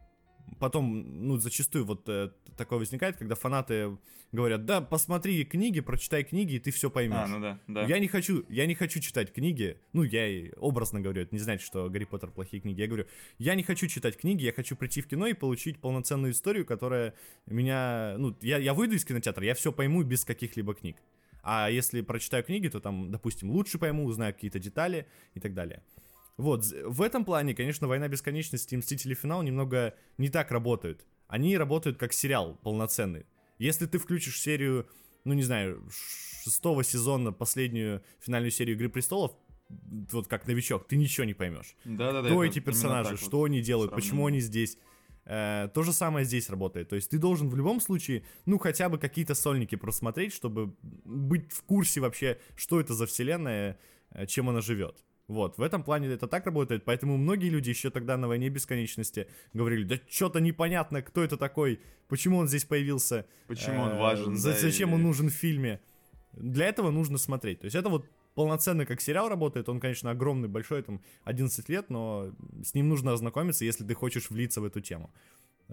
потом, 0.59 1.27
ну, 1.27 1.37
зачастую 1.39 1.85
вот 1.85 2.09
э, 2.09 2.31
такое 2.57 2.79
возникает, 2.79 3.17
когда 3.17 3.35
фанаты 3.35 3.97
говорят, 4.33 4.65
да, 4.65 4.81
посмотри 4.81 5.45
книги, 5.45 5.81
прочитай 5.81 6.25
книги, 6.25 6.55
и 6.55 6.59
ты 6.59 6.71
все 6.71 6.91
поймешь. 6.91 7.17
А, 7.17 7.27
ну 7.27 7.41
да, 7.41 7.61
да. 7.67 7.85
Я 7.85 7.99
не 7.99 8.09
хочу, 8.09 8.45
я 8.49 8.67
не 8.67 8.75
хочу 8.75 9.01
читать 9.01 9.33
книги, 9.33 9.79
ну, 9.93 10.03
я 10.03 10.50
образно 10.57 11.00
говорю, 11.00 11.23
это 11.23 11.35
не 11.35 11.41
значит, 11.41 11.67
что 11.67 11.88
Гарри 11.88 12.05
Поттер 12.05 12.31
плохие 12.31 12.61
книги, 12.61 12.81
я 12.81 12.87
говорю, 12.87 13.07
я 13.38 13.55
не 13.55 13.62
хочу 13.62 13.87
читать 13.87 14.17
книги, 14.17 14.45
я 14.45 14.53
хочу 14.53 14.76
прийти 14.76 15.00
в 15.00 15.07
кино 15.07 15.26
и 15.26 15.35
получить 15.35 15.79
полноценную 15.79 16.33
историю, 16.33 16.67
которая 16.67 17.15
меня, 17.47 18.17
ну, 18.19 18.37
я, 18.41 18.59
я 18.59 18.75
выйду 18.75 18.95
из 18.95 19.05
кинотеатра, 19.05 19.45
я 19.45 19.55
все 19.55 19.73
пойму 19.73 20.03
без 20.03 20.25
каких-либо 20.25 20.75
книг. 20.75 20.97
А 21.43 21.71
если 21.71 22.00
прочитаю 22.00 22.43
книги, 22.43 22.69
то 22.69 22.81
там, 22.81 23.12
допустим, 23.12 23.50
лучше 23.50 23.79
пойму, 23.79 24.05
узнаю 24.05 24.35
какие-то 24.35 24.59
детали 24.59 25.07
и 25.35 25.41
так 25.41 25.55
далее. 25.55 25.81
Вот, 26.37 26.64
в 26.64 27.02
этом 27.02 27.25
плане, 27.25 27.55
конечно, 27.55 27.88
«Война 27.88 28.09
бесконечности» 28.09 28.75
и 28.75 28.76
«Мстители. 28.76 29.14
Финал» 29.14 29.43
немного 29.43 29.95
не 30.19 30.28
так 30.28 30.50
работают. 30.50 31.07
Они 31.28 31.57
работают 31.57 31.97
как 31.97 32.12
сериал 32.12 32.59
полноценный. 32.62 33.26
Если 33.59 33.87
ты 33.87 33.99
включишь 33.99 34.40
серию, 34.40 34.87
ну, 35.25 35.33
не 35.33 35.43
знаю, 35.43 35.83
шестого 36.45 36.85
сезона, 36.85 37.33
последнюю 37.33 38.02
финальную 38.21 38.50
серию 38.50 38.76
«Игры 38.76 38.90
престолов», 38.90 39.33
вот 40.12 40.28
как 40.28 40.47
новичок, 40.47 40.87
ты 40.87 40.97
ничего 40.97 41.25
не 41.25 41.35
поймешь. 41.35 41.75
Да-да-да. 41.85 42.28
Кто 42.28 42.45
эти 42.45 42.61
персонажи, 42.61 43.16
что 43.16 43.38
вот 43.38 43.47
они 43.47 43.62
делают, 43.62 43.93
почему 43.93 44.26
они 44.26 44.40
здесь. 44.40 44.78
Э, 45.25 45.69
то 45.75 45.83
же 45.83 45.93
самое 45.93 46.25
здесь 46.25 46.49
работает. 46.50 46.88
То 46.88 46.97
есть 46.97 47.11
ты 47.11 47.19
должен 47.19 47.49
в 47.49 47.57
любом 47.57 47.81
случае, 47.81 48.25
ну, 48.45 48.59
хотя 48.59 48.88
бы 48.88 48.99
какие-то 48.99 49.35
сольники 49.35 49.75
просмотреть, 49.75 50.33
чтобы 50.33 50.76
быть 50.83 51.52
в 51.52 51.64
курсе 51.64 52.00
вообще, 52.00 52.38
что 52.55 52.78
это 52.78 52.95
за 52.95 53.07
вселенная, 53.07 53.78
э, 54.11 54.26
чем 54.26 54.49
она 54.49 54.61
живет. 54.61 55.02
Вот, 55.28 55.59
в 55.59 55.62
этом 55.62 55.83
плане 55.83 56.06
это 56.09 56.28
так 56.28 56.47
работает, 56.47 56.85
поэтому 56.85 57.16
многие 57.16 57.49
люди 57.49 57.71
еще 57.71 57.90
тогда 57.90 58.16
на 58.16 58.28
войне 58.28 58.49
бесконечности 58.49 59.26
говорили, 59.54 59.83
да 59.83 59.97
что-то 60.09 60.40
непонятно, 60.40 61.02
кто 61.02 61.25
это 61.25 61.37
такой, 61.37 61.80
почему 62.06 62.38
он 62.38 62.47
здесь 62.47 62.64
появился. 62.64 63.26
Почему 63.49 63.83
он 63.83 63.97
важен. 63.99 64.35
Э, 64.35 64.37
зачем 64.37 64.90
да, 64.90 64.95
он 64.97 65.02
нужен 65.02 65.28
в 65.28 65.33
фильме. 65.33 65.80
Для 66.33 66.66
этого 66.66 66.90
нужно 66.90 67.18
смотреть. 67.18 67.61
То 67.61 67.64
есть 67.64 67.75
это 67.75 67.88
вот 67.88 68.06
полноценно 68.35 68.87
как 68.87 69.00
сериал 69.00 69.28
работает. 69.28 69.68
Он, 69.68 69.80
конечно, 69.80 70.11
огромный, 70.11 70.49
большой, 70.49 70.83
там 70.83 71.00
11 71.25 71.68
лет, 71.71 71.90
но 71.90 72.33
с 72.62 72.75
ним 72.75 72.88
нужно 72.88 73.12
ознакомиться, 73.12 73.64
если 73.64 73.85
ты 73.85 73.95
хочешь 73.95 74.30
влиться 74.30 74.61
в 74.61 74.64
эту 74.64 74.80
тему. 74.80 75.11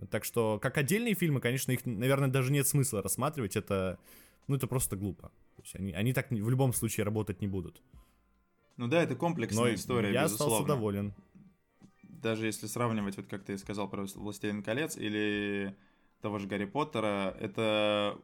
Так 0.10 0.26
что, 0.26 0.58
как 0.60 0.78
отдельные 0.80 1.14
фильмы, 1.14 1.42
конечно, 1.42 1.72
их, 1.72 1.86
наверное, 1.86 2.30
даже 2.30 2.52
нет 2.52 2.68
смысла 2.68 3.04
рассматривать. 3.04 3.56
Это, 3.56 4.00
ну, 4.48 4.56
это 4.56 4.66
просто 4.66 4.96
глупо. 4.96 5.28
То 5.58 5.62
есть 5.62 5.76
они, 5.76 5.94
они 5.94 6.14
так 6.14 6.32
в 6.32 6.50
любом 6.50 6.74
случае 6.74 7.04
работать 7.04 7.42
не 7.42 7.48
будут. 7.48 7.82
Ну 8.78 8.88
да, 8.88 9.04
это 9.04 9.16
комплексная 9.16 9.64
Но 9.72 9.74
история, 9.74 10.12
я 10.12 10.24
безусловно. 10.24 10.56
остался 10.56 10.68
доволен. 10.76 11.14
Даже 12.02 12.46
если 12.46 12.68
сравнивать, 12.68 13.18
вот 13.18 13.28
как 13.28 13.44
ты 13.44 13.58
сказал 13.58 13.90
про 13.90 14.06
«Властелин 14.16 14.64
колец» 14.64 14.98
или 14.98 15.76
того 16.22 16.40
же 16.40 16.48
Гарри 16.48 16.66
Поттера, 16.66 17.36
это 17.40 18.18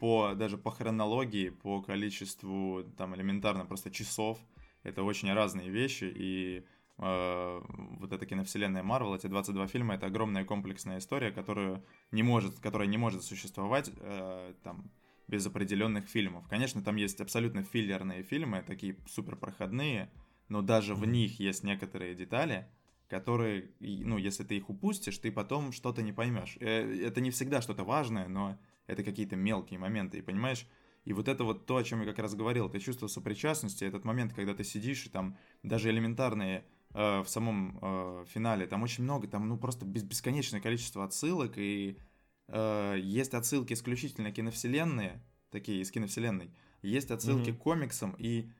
по 0.00 0.34
даже 0.34 0.56
по 0.56 0.70
хронологии, 0.70 1.50
по 1.50 1.82
количеству 1.82 2.84
там 2.96 3.14
элементарно 3.14 3.66
просто 3.66 3.90
часов, 3.90 4.38
это 4.82 5.02
очень 5.02 5.32
разные 5.32 5.68
вещи, 5.68 6.04
и 6.04 6.64
э, 6.98 7.60
вот 8.00 8.12
эта 8.12 8.24
киновселенная 8.24 8.82
Марвел, 8.82 9.14
эти 9.14 9.26
22 9.26 9.66
фильма, 9.66 9.94
это 9.94 10.06
огромная 10.06 10.44
комплексная 10.44 10.98
история, 10.98 11.30
которую 11.30 11.84
не 12.12 12.22
может, 12.22 12.58
которая 12.60 12.88
не 12.88 12.96
может 12.96 13.22
существовать 13.24 13.90
э, 13.96 14.54
там 14.62 14.90
без 15.28 15.46
определенных 15.46 16.08
фильмов. 16.08 16.48
Конечно, 16.48 16.82
там 16.82 16.96
есть 16.96 17.20
абсолютно 17.20 17.62
филлерные 17.62 18.22
фильмы, 18.22 18.64
такие 18.66 18.96
супер 19.06 19.36
проходные, 19.36 20.10
но 20.48 20.62
даже 20.62 20.94
в 20.94 21.06
них 21.06 21.38
есть 21.38 21.62
некоторые 21.62 22.14
детали, 22.14 22.66
которые, 23.08 23.70
ну, 23.80 24.18
если 24.18 24.42
ты 24.42 24.56
их 24.56 24.70
упустишь, 24.70 25.18
ты 25.18 25.30
потом 25.30 25.72
что-то 25.72 26.02
не 26.02 26.12
поймешь. 26.12 26.56
Э, 26.60 27.06
это 27.06 27.20
не 27.20 27.30
всегда 27.30 27.60
что-то 27.60 27.84
важное, 27.84 28.28
но 28.28 28.58
это 28.86 29.04
какие-то 29.04 29.36
мелкие 29.36 29.78
моменты, 29.78 30.18
и 30.18 30.22
понимаешь, 30.22 30.66
и 31.04 31.12
вот 31.12 31.28
это 31.28 31.44
вот 31.44 31.66
то, 31.66 31.76
о 31.76 31.84
чем 31.84 32.00
я 32.00 32.06
как 32.06 32.18
раз 32.18 32.34
говорил, 32.34 32.68
это 32.68 32.80
чувство 32.80 33.06
сопричастности, 33.06 33.84
этот 33.84 34.04
момент, 34.04 34.34
когда 34.34 34.54
ты 34.54 34.64
сидишь, 34.64 35.06
и 35.06 35.10
там 35.10 35.36
даже 35.62 35.90
элементарные 35.90 36.64
э, 36.92 37.20
в 37.20 37.28
самом 37.28 37.78
э, 37.80 38.24
финале, 38.28 38.66
там 38.66 38.82
очень 38.82 39.04
много, 39.04 39.26
там 39.26 39.48
ну 39.48 39.58
просто 39.58 39.86
бесконечное 39.86 40.60
количество 40.60 41.04
отсылок, 41.04 41.52
и 41.56 41.98
э, 42.48 42.96
есть 43.00 43.34
отсылки 43.34 43.72
исключительно 43.72 44.32
киновселенные, 44.32 45.22
такие 45.50 45.80
из 45.80 45.90
киновселенной, 45.90 46.50
есть 46.82 47.10
отсылки 47.10 47.50
mm-hmm. 47.50 47.56
к 47.56 47.58
комиксам, 47.58 48.14
и 48.18 48.50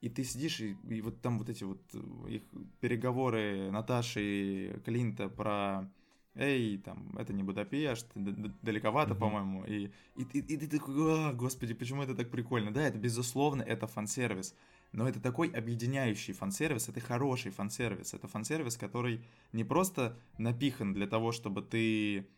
и 0.00 0.08
ты 0.08 0.22
сидишь, 0.22 0.60
и, 0.60 0.76
и 0.88 1.00
вот 1.00 1.20
там 1.22 1.38
вот 1.38 1.48
эти 1.48 1.64
вот 1.64 1.82
э, 1.92 2.30
их 2.30 2.42
переговоры 2.80 3.70
Наташи 3.70 4.20
и 4.22 4.80
Клинта 4.84 5.28
про 5.28 5.90
эй, 6.38 6.78
там, 6.78 7.16
это 7.18 7.32
не 7.32 7.42
Будапешт, 7.42 8.06
далековато, 8.14 9.14
mm-hmm. 9.14 9.18
по-моему, 9.18 9.64
и, 9.64 9.90
и, 10.14 10.22
и, 10.32 10.38
и 10.38 10.56
ты 10.56 10.68
такой, 10.68 10.94
а, 10.96 11.32
господи, 11.32 11.74
почему 11.74 12.02
это 12.02 12.14
так 12.14 12.30
прикольно? 12.30 12.72
Да, 12.72 12.82
это, 12.82 12.96
безусловно, 12.96 13.62
это 13.62 13.88
фан-сервис, 13.88 14.54
но 14.92 15.08
это 15.08 15.20
такой 15.20 15.48
объединяющий 15.48 16.32
фан-сервис, 16.32 16.88
это 16.88 17.00
хороший 17.00 17.50
фан-сервис, 17.50 18.14
это 18.14 18.28
фан-сервис, 18.28 18.76
который 18.76 19.24
не 19.52 19.64
просто 19.64 20.16
напихан 20.38 20.94
для 20.94 21.08
того, 21.08 21.32
чтобы 21.32 21.62
ты 21.62 22.28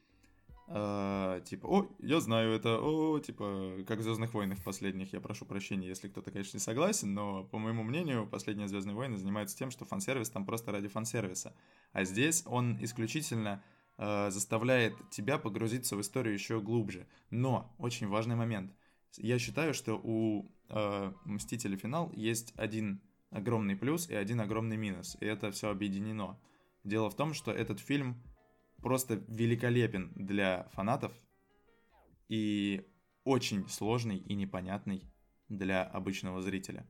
а, 0.73 1.41
типа, 1.41 1.67
о, 1.67 1.89
я 1.99 2.21
знаю 2.21 2.53
это, 2.53 2.79
о, 2.81 3.19
типа, 3.19 3.79
как 3.89 3.99
в 3.99 4.03
Звездных 4.03 4.33
войнах 4.33 4.63
последних, 4.63 5.13
я 5.13 5.21
прошу 5.21 5.45
прощения, 5.45 5.89
если 5.89 6.07
кто-то, 6.07 6.31
конечно, 6.31 6.59
не 6.59 6.61
согласен, 6.61 7.13
но, 7.13 7.43
по 7.43 7.59
моему 7.59 7.83
мнению, 7.83 8.29
последние 8.29 8.69
Звездные 8.69 8.95
войны 8.95 9.17
занимаются 9.17 9.59
тем, 9.59 9.73
что 9.73 9.85
фан-сервис 9.85 10.31
там 10.31 10.47
просто 10.47 10.71
ради 10.71 10.87
фан-сервиса. 10.87 11.57
А 11.93 12.05
здесь 12.05 12.45
он 12.47 12.79
исключительно 12.81 13.65
э, 13.99 14.31
заставляет 14.31 14.95
тебя 15.11 15.39
погрузиться 15.39 15.97
в 15.97 16.01
историю 16.03 16.35
еще 16.35 16.61
глубже. 16.61 17.09
Но, 17.31 17.75
очень 17.79 18.07
важный 18.07 18.37
момент. 18.37 18.73
Я 19.17 19.41
считаю, 19.41 19.75
что 19.75 20.01
у 20.01 20.53
э, 20.69 21.13
Мстителей 21.25 21.79
финал 21.79 22.13
есть 22.15 22.55
один 22.57 23.03
огромный 23.31 23.75
плюс 23.75 24.09
и 24.09 24.15
один 24.15 24.41
огромный 24.41 24.77
минус, 24.77 25.17
и 25.19 25.27
это 25.27 25.51
все 25.51 25.69
объединено. 25.71 26.39
Дело 26.85 27.11
в 27.11 27.17
том, 27.17 27.35
что 27.35 27.51
этот 27.51 27.81
фильм 27.81 28.23
просто 28.83 29.23
великолепен 29.29 30.13
для 30.15 30.69
фанатов 30.73 31.13
и 32.29 32.87
очень 33.25 33.69
сложный 33.69 34.19
и 34.19 34.35
непонятный 34.35 35.03
для 35.49 35.83
обычного 35.83 36.41
зрителя. 36.43 36.87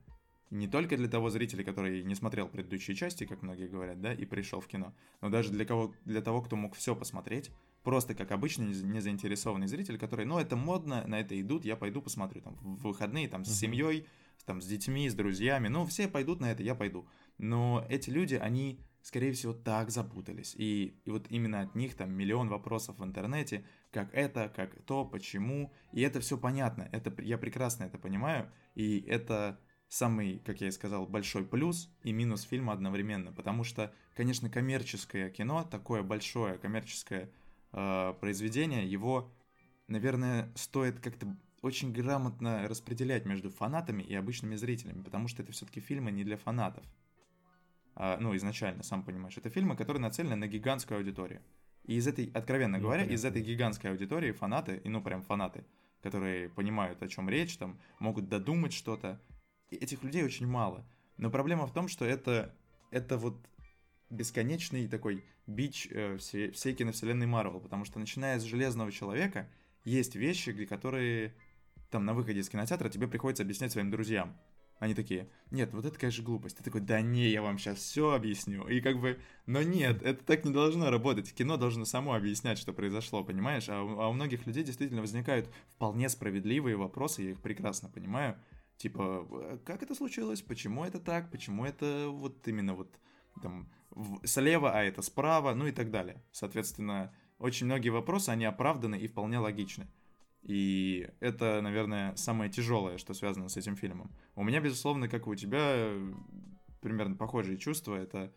Не 0.49 0.67
только 0.67 0.97
для 0.97 1.07
того 1.07 1.29
зрителя, 1.29 1.63
который 1.63 2.03
не 2.03 2.13
смотрел 2.13 2.47
предыдущие 2.47 2.95
части, 2.95 3.25
как 3.25 3.41
многие 3.41 3.67
говорят, 3.67 4.01
да, 4.01 4.13
и 4.13 4.25
пришел 4.25 4.59
в 4.59 4.67
кино, 4.67 4.93
но 5.21 5.29
даже 5.29 5.49
для, 5.49 5.63
кого, 5.63 5.95
для 6.03 6.21
того, 6.21 6.41
кто 6.41 6.57
мог 6.57 6.75
все 6.75 6.93
посмотреть, 6.93 7.51
просто 7.83 8.15
как 8.15 8.31
обычный 8.31 8.67
незаинтересованный 8.67 9.67
зритель, 9.67 9.97
который, 9.97 10.25
ну, 10.25 10.39
это 10.39 10.57
модно, 10.57 11.07
на 11.07 11.21
это 11.21 11.39
идут, 11.39 11.63
я 11.63 11.77
пойду 11.77 12.01
посмотрю, 12.01 12.41
там, 12.41 12.55
в 12.55 12.83
выходные, 12.83 13.29
там, 13.29 13.45
с 13.45 13.49
uh-huh. 13.49 13.59
семьей, 13.61 14.07
там, 14.45 14.61
с 14.61 14.65
детьми, 14.65 15.09
с 15.09 15.13
друзьями, 15.13 15.69
ну, 15.69 15.85
все 15.85 16.09
пойдут 16.09 16.41
на 16.41 16.51
это, 16.51 16.63
я 16.63 16.75
пойду. 16.75 17.07
Но 17.37 17.85
эти 17.89 18.09
люди, 18.09 18.35
они 18.35 18.81
скорее 19.01 19.31
всего, 19.33 19.53
так 19.53 19.89
запутались. 19.89 20.55
И, 20.55 20.99
и 21.05 21.11
вот 21.11 21.27
именно 21.29 21.61
от 21.61 21.75
них 21.75 21.95
там 21.95 22.11
миллион 22.11 22.49
вопросов 22.49 22.99
в 22.99 23.03
интернете, 23.03 23.65
как 23.91 24.13
это, 24.13 24.51
как 24.55 24.81
то, 24.83 25.05
почему. 25.05 25.73
И 25.91 26.01
это 26.01 26.19
все 26.19 26.37
понятно, 26.37 26.87
это, 26.91 27.13
я 27.21 27.37
прекрасно 27.37 27.85
это 27.85 27.97
понимаю, 27.97 28.51
и 28.75 28.99
это 29.01 29.59
самый, 29.87 30.39
как 30.39 30.61
я 30.61 30.69
и 30.69 30.71
сказал, 30.71 31.05
большой 31.05 31.45
плюс 31.45 31.93
и 32.03 32.13
минус 32.13 32.43
фильма 32.43 32.73
одновременно, 32.73 33.33
потому 33.33 33.63
что, 33.63 33.93
конечно, 34.15 34.49
коммерческое 34.49 35.29
кино, 35.29 35.63
такое 35.69 36.01
большое 36.01 36.57
коммерческое 36.57 37.29
э, 37.73 38.13
произведение, 38.21 38.89
его, 38.89 39.33
наверное, 39.87 40.51
стоит 40.55 40.99
как-то 41.01 41.35
очень 41.61 41.91
грамотно 41.91 42.67
распределять 42.67 43.25
между 43.25 43.49
фанатами 43.49 44.01
и 44.01 44.15
обычными 44.15 44.55
зрителями, 44.55 45.03
потому 45.03 45.27
что 45.27 45.43
это 45.43 45.51
все-таки 45.51 45.79
фильмы 45.79 46.11
не 46.11 46.23
для 46.23 46.37
фанатов. 46.37 46.85
А, 48.03 48.17
ну, 48.19 48.35
изначально, 48.35 48.81
сам 48.81 49.03
понимаешь, 49.03 49.37
это 49.37 49.51
фильмы, 49.51 49.75
которые 49.75 50.01
нацелены 50.01 50.35
на 50.35 50.47
гигантскую 50.47 50.97
аудиторию. 50.97 51.39
И 51.83 51.97
из 51.97 52.07
этой, 52.07 52.31
откровенно 52.33 52.79
ну, 52.79 52.85
говоря, 52.85 53.01
понятно. 53.01 53.13
из 53.13 53.23
этой 53.23 53.43
гигантской 53.43 53.91
аудитории 53.91 54.31
фанаты, 54.31 54.81
и 54.83 54.89
ну 54.89 55.03
прям 55.03 55.21
фанаты, 55.21 55.65
которые 56.01 56.49
понимают, 56.49 57.03
о 57.03 57.07
чем 57.07 57.29
речь, 57.29 57.55
там, 57.57 57.79
могут 57.99 58.27
додумать 58.27 58.73
что-то, 58.73 59.21
этих 59.69 60.01
людей 60.01 60.23
очень 60.23 60.47
мало. 60.47 60.83
Но 61.17 61.29
проблема 61.29 61.67
в 61.67 61.73
том, 61.73 61.87
что 61.87 62.03
это, 62.03 62.55
это 62.89 63.19
вот 63.19 63.37
бесконечный 64.09 64.87
такой 64.87 65.23
бич 65.45 65.87
э, 65.91 66.17
всей, 66.17 66.49
всей 66.49 66.73
киновселенной 66.73 67.27
Марвел, 67.27 67.59
потому 67.59 67.85
что 67.85 67.99
начиная 67.99 68.39
с 68.39 68.43
Железного 68.43 68.91
Человека, 68.91 69.47
есть 69.83 70.15
вещи, 70.15 70.65
которые 70.65 71.35
там 71.91 72.05
на 72.05 72.15
выходе 72.15 72.39
из 72.39 72.49
кинотеатра 72.49 72.89
тебе 72.89 73.07
приходится 73.07 73.43
объяснять 73.43 73.73
своим 73.73 73.91
друзьям. 73.91 74.35
Они 74.81 74.95
такие, 74.95 75.29
нет, 75.51 75.75
вот 75.75 75.85
это, 75.85 75.99
конечно, 75.99 76.23
глупость. 76.23 76.57
Ты 76.57 76.63
такой, 76.63 76.81
да 76.81 77.01
не, 77.01 77.29
я 77.29 77.43
вам 77.43 77.59
сейчас 77.59 77.77
все 77.77 78.13
объясню. 78.13 78.67
И 78.67 78.81
как 78.81 78.99
бы, 78.99 79.19
но 79.45 79.61
нет, 79.61 80.01
это 80.01 80.25
так 80.25 80.43
не 80.43 80.51
должно 80.51 80.89
работать. 80.89 81.31
Кино 81.35 81.55
должно 81.55 81.85
само 81.85 82.15
объяснять, 82.15 82.57
что 82.57 82.73
произошло, 82.73 83.23
понимаешь? 83.23 83.69
А 83.69 83.83
у, 83.83 83.99
а 83.99 84.09
у 84.09 84.13
многих 84.13 84.47
людей 84.47 84.63
действительно 84.63 85.01
возникают 85.01 85.47
вполне 85.69 86.09
справедливые 86.09 86.77
вопросы, 86.77 87.21
я 87.21 87.29
их 87.29 87.41
прекрасно 87.41 87.89
понимаю. 87.89 88.39
Типа, 88.77 89.27
«Э, 89.29 89.59
как 89.63 89.83
это 89.83 89.93
случилось? 89.93 90.41
Почему 90.41 90.83
это 90.83 90.99
так? 90.99 91.29
Почему 91.29 91.63
это 91.63 92.07
вот 92.09 92.47
именно 92.47 92.73
вот 92.73 92.89
там 93.43 93.69
слева, 94.23 94.71
а 94.71 94.81
это 94.81 95.03
справа? 95.03 95.53
Ну 95.53 95.67
и 95.67 95.71
так 95.71 95.91
далее. 95.91 96.23
Соответственно, 96.31 97.13
очень 97.37 97.67
многие 97.67 97.89
вопросы, 97.89 98.29
они 98.29 98.45
оправданы 98.45 98.95
и 98.95 99.05
вполне 99.05 99.37
логичны. 99.37 99.85
И 100.43 101.07
это, 101.19 101.61
наверное, 101.61 102.15
самое 102.15 102.49
тяжелое, 102.49 102.97
что 102.97 103.13
связано 103.13 103.47
с 103.47 103.57
этим 103.57 103.75
фильмом. 103.75 104.11
У 104.35 104.43
меня, 104.43 104.59
безусловно, 104.59 105.07
как 105.07 105.27
и 105.27 105.29
у 105.29 105.35
тебя, 105.35 105.93
примерно 106.81 107.15
похожие 107.15 107.57
чувства. 107.57 107.95
Это 107.95 108.33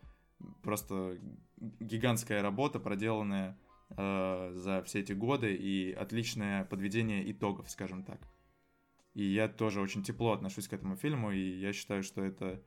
просто 0.61 1.17
гигантская 1.57 2.41
работа, 2.41 2.79
проделанная 2.79 3.57
э, 3.97 4.51
за 4.53 4.83
все 4.83 4.99
эти 4.99 5.13
годы, 5.13 5.55
и 5.55 5.91
отличное 5.91 6.65
подведение 6.65 7.29
итогов, 7.31 7.69
скажем 7.69 8.03
так. 8.03 8.19
И 9.13 9.23
я 9.23 9.47
тоже 9.47 9.81
очень 9.81 10.03
тепло 10.03 10.33
отношусь 10.33 10.67
к 10.67 10.73
этому 10.73 10.95
фильму, 10.97 11.31
и 11.31 11.59
я 11.59 11.73
считаю, 11.73 12.03
что 12.03 12.23
это 12.23 12.61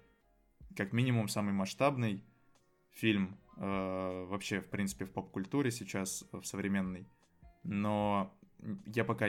как 0.76 0.92
минимум 0.92 1.28
самый 1.28 1.52
масштабный 1.52 2.25
фильм 2.90 3.38
э, 3.57 4.26
вообще, 4.28 4.61
в 4.61 4.68
принципе, 4.68 5.04
в 5.04 5.12
поп-культуре 5.12 5.71
сейчас, 5.71 6.25
в 6.33 6.42
современной. 6.45 7.07
Но 7.64 8.35
я 8.86 9.04
пока 9.04 9.26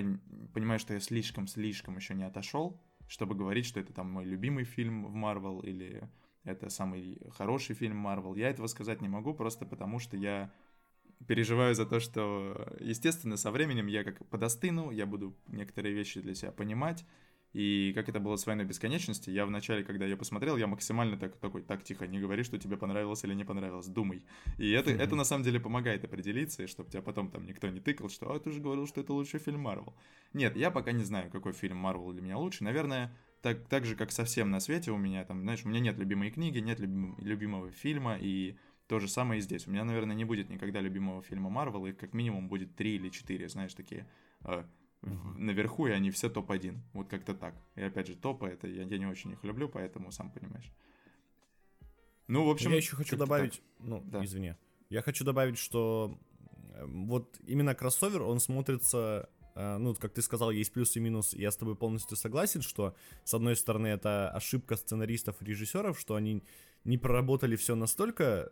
понимаю, 0.53 0.79
что 0.79 0.93
я 0.93 0.99
слишком-слишком 0.99 1.95
еще 1.95 2.13
не 2.13 2.23
отошел, 2.23 2.81
чтобы 3.07 3.35
говорить, 3.35 3.65
что 3.65 3.79
это 3.79 3.93
там 3.93 4.11
мой 4.11 4.25
любимый 4.25 4.63
фильм 4.63 5.05
в 5.05 5.13
Марвел 5.13 5.59
или 5.59 6.07
это 6.43 6.69
самый 6.69 7.19
хороший 7.31 7.75
фильм 7.75 7.97
Марвел. 7.97 8.35
Я 8.35 8.49
этого 8.49 8.67
сказать 8.67 9.01
не 9.01 9.09
могу, 9.09 9.33
просто 9.33 9.65
потому 9.65 9.99
что 9.99 10.17
я 10.17 10.51
переживаю 11.27 11.75
за 11.75 11.85
то, 11.85 11.99
что, 11.99 12.75
естественно, 12.79 13.37
со 13.37 13.51
временем 13.51 13.87
я 13.87 14.03
как 14.03 14.25
подостыну, 14.27 14.91
я 14.91 15.05
буду 15.05 15.35
некоторые 15.47 15.93
вещи 15.93 16.21
для 16.21 16.33
себя 16.33 16.51
понимать, 16.51 17.05
и 17.53 17.91
как 17.95 18.09
это 18.09 18.19
было 18.19 18.35
с 18.35 18.45
«Войной 18.45 18.65
бесконечности», 18.65 19.31
я 19.31 19.45
вначале, 19.45 19.83
когда 19.83 20.05
я 20.05 20.15
посмотрел, 20.15 20.57
я 20.57 20.67
максимально 20.67 21.17
так, 21.17 21.35
такой, 21.37 21.63
так, 21.63 21.83
тихо, 21.83 22.05
не 22.07 22.19
говори, 22.19 22.43
что 22.43 22.57
тебе 22.57 22.77
понравилось 22.77 23.23
или 23.23 23.33
не 23.33 23.43
понравилось, 23.43 23.87
думай. 23.87 24.23
И 24.57 24.69
это, 24.71 24.91
mm-hmm. 24.91 25.01
это 25.01 25.15
на 25.15 25.23
самом 25.23 25.43
деле 25.43 25.59
помогает 25.59 26.03
определиться, 26.03 26.63
и 26.63 26.67
чтобы 26.67 26.91
тебя 26.91 27.01
потом 27.01 27.31
там 27.31 27.45
никто 27.45 27.67
не 27.69 27.79
тыкал, 27.79 28.09
что 28.09 28.31
«А, 28.31 28.39
ты 28.39 28.51
же 28.51 28.59
говорил, 28.59 28.87
что 28.87 29.01
это 29.01 29.13
лучший 29.13 29.39
фильм 29.39 29.61
Марвел». 29.61 29.95
Нет, 30.33 30.55
я 30.55 30.69
пока 30.69 30.91
не 30.91 31.03
знаю, 31.03 31.31
какой 31.31 31.53
фильм 31.53 31.77
Марвел 31.77 32.11
для 32.11 32.21
меня 32.21 32.37
лучше. 32.37 32.63
Наверное, 32.63 33.15
так, 33.41 33.67
так 33.67 33.85
же, 33.85 33.95
как 33.95 34.11
совсем 34.11 34.51
на 34.51 34.59
свете 34.59 34.91
у 34.91 34.97
меня, 34.97 35.25
там, 35.25 35.41
знаешь, 35.41 35.65
у 35.65 35.69
меня 35.69 35.79
нет 35.79 35.97
любимой 35.97 36.29
книги, 36.29 36.59
нет 36.59 36.79
любим, 36.79 37.15
любимого 37.19 37.71
фильма, 37.71 38.17
и 38.19 38.57
то 38.87 38.99
же 38.99 39.07
самое 39.07 39.39
и 39.39 39.41
здесь. 39.41 39.67
У 39.67 39.71
меня, 39.71 39.83
наверное, 39.85 40.15
не 40.15 40.25
будет 40.25 40.49
никогда 40.49 40.81
любимого 40.81 41.21
фильма 41.21 41.49
Марвел, 41.49 41.85
и 41.85 41.93
как 41.93 42.13
минимум 42.13 42.47
будет 42.47 42.75
три 42.75 42.95
или 42.95 43.09
четыре, 43.09 43.47
знаешь, 43.47 43.73
такие 43.73 44.07
э, 44.43 44.63
наверху, 45.01 45.87
и 45.87 45.91
они 45.91 46.11
все 46.11 46.29
топ-1. 46.29 46.77
Вот 46.93 47.07
как-то 47.09 47.33
так. 47.33 47.55
И 47.75 47.81
опять 47.81 48.07
же, 48.07 48.15
топы, 48.15 48.47
это 48.47 48.67
я, 48.67 48.83
я 48.83 48.97
не 48.97 49.05
очень 49.05 49.31
их 49.31 49.43
люблю, 49.43 49.69
поэтому 49.69 50.11
сам 50.11 50.31
понимаешь. 50.31 50.71
Ну, 52.27 52.45
в 52.45 52.49
общем... 52.49 52.71
Я 52.71 52.77
еще 52.77 52.95
хочу 52.95 53.17
добавить... 53.17 53.53
Так. 53.53 53.61
Ну, 53.79 54.01
да. 54.05 54.23
извини. 54.23 54.55
Я 54.89 55.01
хочу 55.01 55.23
добавить, 55.23 55.57
что 55.57 56.19
э, 56.73 56.85
вот 56.85 57.39
именно 57.47 57.73
кроссовер, 57.75 58.21
он 58.21 58.39
смотрится 58.39 59.29
э, 59.55 59.77
ну, 59.77 59.95
как 59.95 60.13
ты 60.13 60.21
сказал, 60.21 60.51
есть 60.51 60.73
плюс 60.73 60.95
и 60.95 60.99
минус. 60.99 61.33
Я 61.33 61.51
с 61.51 61.57
тобой 61.57 61.75
полностью 61.75 62.17
согласен, 62.17 62.61
что, 62.61 62.95
с 63.23 63.33
одной 63.33 63.55
стороны, 63.55 63.87
это 63.87 64.29
ошибка 64.29 64.75
сценаристов 64.75 65.41
и 65.41 65.45
режиссеров, 65.45 65.99
что 65.99 66.15
они 66.15 66.43
не 66.83 66.97
проработали 66.97 67.55
все 67.55 67.75
настолько 67.75 68.51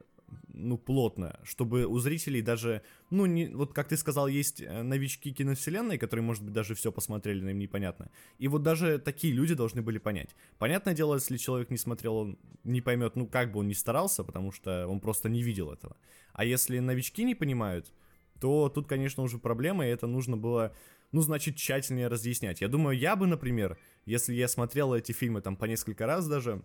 ну, 0.53 0.77
плотно, 0.77 1.39
чтобы 1.43 1.85
у 1.85 1.99
зрителей 1.99 2.41
даже, 2.41 2.81
ну, 3.09 3.25
не, 3.25 3.47
вот 3.47 3.73
как 3.73 3.87
ты 3.87 3.97
сказал, 3.97 4.27
есть 4.27 4.61
э, 4.61 4.81
новички 4.81 5.31
киновселенной, 5.31 5.97
которые, 5.97 6.23
может 6.23 6.43
быть, 6.43 6.53
даже 6.53 6.75
все 6.75 6.91
посмотрели, 6.91 7.41
но 7.41 7.51
им 7.51 7.59
непонятно. 7.59 8.09
И 8.37 8.47
вот 8.47 8.63
даже 8.63 8.97
такие 8.97 9.33
люди 9.33 9.53
должны 9.53 9.81
были 9.81 9.99
понять. 9.99 10.35
Понятное 10.57 10.93
дело, 10.93 11.15
если 11.15 11.37
человек 11.37 11.69
не 11.69 11.77
смотрел, 11.77 12.15
он 12.15 12.39
не 12.63 12.81
поймет, 12.81 13.15
ну, 13.15 13.27
как 13.27 13.51
бы 13.51 13.59
он 13.59 13.67
ни 13.67 13.73
старался, 13.73 14.23
потому 14.23 14.51
что 14.51 14.87
он 14.87 14.99
просто 14.99 15.29
не 15.29 15.43
видел 15.43 15.71
этого. 15.71 15.95
А 16.33 16.43
если 16.43 16.79
новички 16.79 17.23
не 17.23 17.35
понимают, 17.35 17.93
то 18.39 18.69
тут, 18.69 18.87
конечно, 18.87 19.23
уже 19.23 19.37
проблема, 19.37 19.85
и 19.85 19.89
это 19.89 20.07
нужно 20.07 20.37
было, 20.37 20.75
ну, 21.11 21.21
значит, 21.21 21.55
тщательнее 21.55 22.07
разъяснять. 22.07 22.61
Я 22.61 22.67
думаю, 22.67 22.97
я 22.97 23.15
бы, 23.15 23.27
например, 23.27 23.77
если 24.05 24.33
я 24.33 24.47
смотрел 24.47 24.93
эти 24.93 25.11
фильмы 25.11 25.41
там 25.41 25.55
по 25.55 25.65
несколько 25.65 26.05
раз 26.05 26.27
даже, 26.27 26.63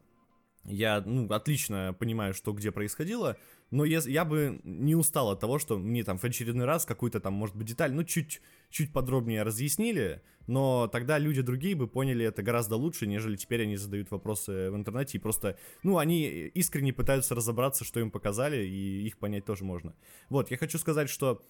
я, 0.65 1.03
ну, 1.05 1.27
отлично 1.29 1.95
понимаю, 1.99 2.35
что 2.35 2.53
где 2.53 2.71
происходило, 2.71 3.37
но 3.71 3.85
я, 3.85 4.01
я 4.07 4.25
бы 4.25 4.61
не 4.65 4.95
устал 4.95 5.31
от 5.31 5.41
того, 5.41 5.59
что 5.59 5.79
мне 5.79 6.05
там 6.05 6.19
в 6.19 6.25
очередной 6.25 6.67
раз 6.67 6.85
какую-то 6.85 7.21
там, 7.21 7.33
может 7.33 7.57
быть, 7.57 7.67
деталь, 7.67 7.93
ну, 7.93 8.05
чуть, 8.05 8.41
чуть 8.71 8.93
подробнее 8.93 9.43
разъяснили, 9.43 10.23
но 10.47 10.89
тогда 10.89 11.19
люди 11.19 11.43
другие 11.43 11.75
бы 11.75 11.89
поняли 11.89 12.25
это 12.25 12.43
гораздо 12.43 12.77
лучше, 12.77 13.07
нежели 13.07 13.37
теперь 13.37 13.63
они 13.63 13.77
задают 13.77 14.11
вопросы 14.11 14.71
в 14.71 14.77
интернете 14.77 15.19
и 15.19 15.21
просто, 15.21 15.59
ну, 15.83 15.99
они 15.99 16.27
искренне 16.55 16.93
пытаются 16.93 17.35
разобраться, 17.35 17.85
что 17.85 17.99
им 17.99 18.11
показали, 18.11 18.65
и 18.65 19.07
их 19.07 19.19
понять 19.19 19.45
тоже 19.45 19.65
можно. 19.65 19.95
Вот, 20.29 20.51
я 20.51 20.59
хочу 20.59 20.79
сказать, 20.79 21.09
что 21.09 21.43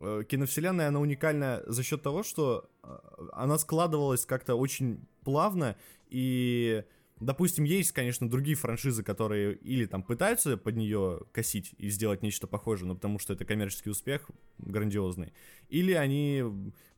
э, 0.00 0.24
киновселенная, 0.28 0.88
она 0.88 1.00
уникальна 1.00 1.62
за 1.66 1.82
счет 1.82 2.02
того, 2.02 2.22
что 2.22 2.68
э, 2.82 2.98
она 3.32 3.56
складывалась 3.56 4.26
как-то 4.26 4.56
очень 4.56 5.06
плавно, 5.24 5.76
и 6.10 6.84
Допустим, 7.20 7.64
есть, 7.64 7.92
конечно, 7.92 8.28
другие 8.28 8.56
франшизы, 8.56 9.02
которые 9.02 9.56
или 9.56 9.86
там 9.86 10.02
пытаются 10.02 10.56
под 10.56 10.76
нее 10.76 11.20
косить 11.32 11.74
и 11.78 11.88
сделать 11.88 12.22
нечто 12.22 12.46
похожее, 12.46 12.88
но 12.88 12.94
потому 12.94 13.18
что 13.18 13.32
это 13.32 13.44
коммерческий 13.44 13.90
успех 13.90 14.30
грандиозный. 14.58 15.32
Или 15.68 15.92
они 15.92 16.44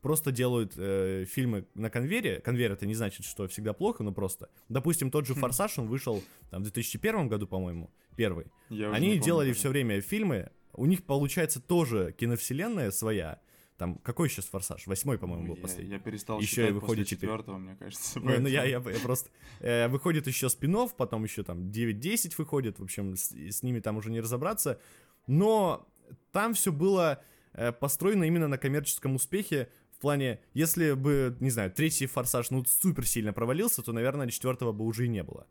просто 0.01 0.31
делают 0.31 0.73
э, 0.77 1.25
фильмы 1.25 1.65
на 1.73 1.89
конвейере. 1.89 2.39
Конвейер 2.39 2.71
это 2.71 2.85
не 2.85 2.95
значит, 2.95 3.25
что 3.25 3.47
всегда 3.47 3.73
плохо, 3.73 4.03
но 4.03 4.11
просто. 4.11 4.49
Допустим, 4.69 5.11
тот 5.11 5.25
же 5.25 5.33
хм. 5.33 5.39
Форсаж, 5.39 5.79
он 5.79 5.87
вышел 5.87 6.23
там, 6.49 6.61
в 6.61 6.63
2001 6.63 7.27
году, 7.27 7.47
по-моему, 7.47 7.91
первый. 8.15 8.47
Я 8.69 8.91
они 8.91 9.17
делали 9.17 9.53
все 9.53 9.69
время 9.69 10.01
фильмы, 10.01 10.51
у 10.73 10.85
них 10.85 11.03
получается 11.03 11.59
тоже 11.59 12.15
киновселенная 12.17 12.91
своя, 12.91 13.41
там, 13.81 13.95
какой 13.95 14.29
сейчас 14.29 14.45
форсаж? 14.45 14.85
Восьмой, 14.85 15.17
по-моему, 15.17 15.47
был 15.47 15.55
последний. 15.55 15.93
Я 15.93 15.99
перестал 15.99 16.39
еще 16.39 16.69
и 16.69 16.71
выходит 16.71 17.05
после 17.07 17.17
четвертого, 17.17 17.57
мне 17.57 17.75
кажется. 17.75 18.19
Ну, 18.19 18.39
ну 18.39 18.47
я, 18.47 18.63
я, 18.63 18.77
я 18.77 18.99
просто... 18.99 19.31
Э, 19.59 19.87
выходит 19.87 20.27
еще 20.27 20.49
спинов, 20.49 20.95
потом 20.95 21.23
еще 21.23 21.41
там 21.41 21.71
9-10 21.71 22.35
выходит, 22.37 22.77
в 22.77 22.83
общем, 22.83 23.15
с, 23.15 23.31
с 23.31 23.63
ними 23.63 23.79
там 23.79 23.97
уже 23.97 24.11
не 24.11 24.21
разобраться. 24.21 24.79
Но 25.25 25.89
там 26.31 26.53
все 26.53 26.71
было 26.71 27.23
э, 27.53 27.71
построено 27.71 28.23
именно 28.25 28.47
на 28.47 28.59
коммерческом 28.59 29.15
успехе, 29.15 29.67
в 29.91 29.99
плане, 29.99 30.41
если 30.53 30.91
бы, 30.91 31.35
не 31.39 31.49
знаю, 31.49 31.71
третий 31.71 32.05
форсаж, 32.05 32.51
ну, 32.51 32.63
супер 32.65 33.07
сильно 33.07 33.33
провалился, 33.33 33.81
то, 33.81 33.93
наверное, 33.93 34.27
четвертого 34.27 34.73
бы 34.73 34.85
уже 34.85 35.05
и 35.05 35.09
не 35.09 35.23
было. 35.23 35.47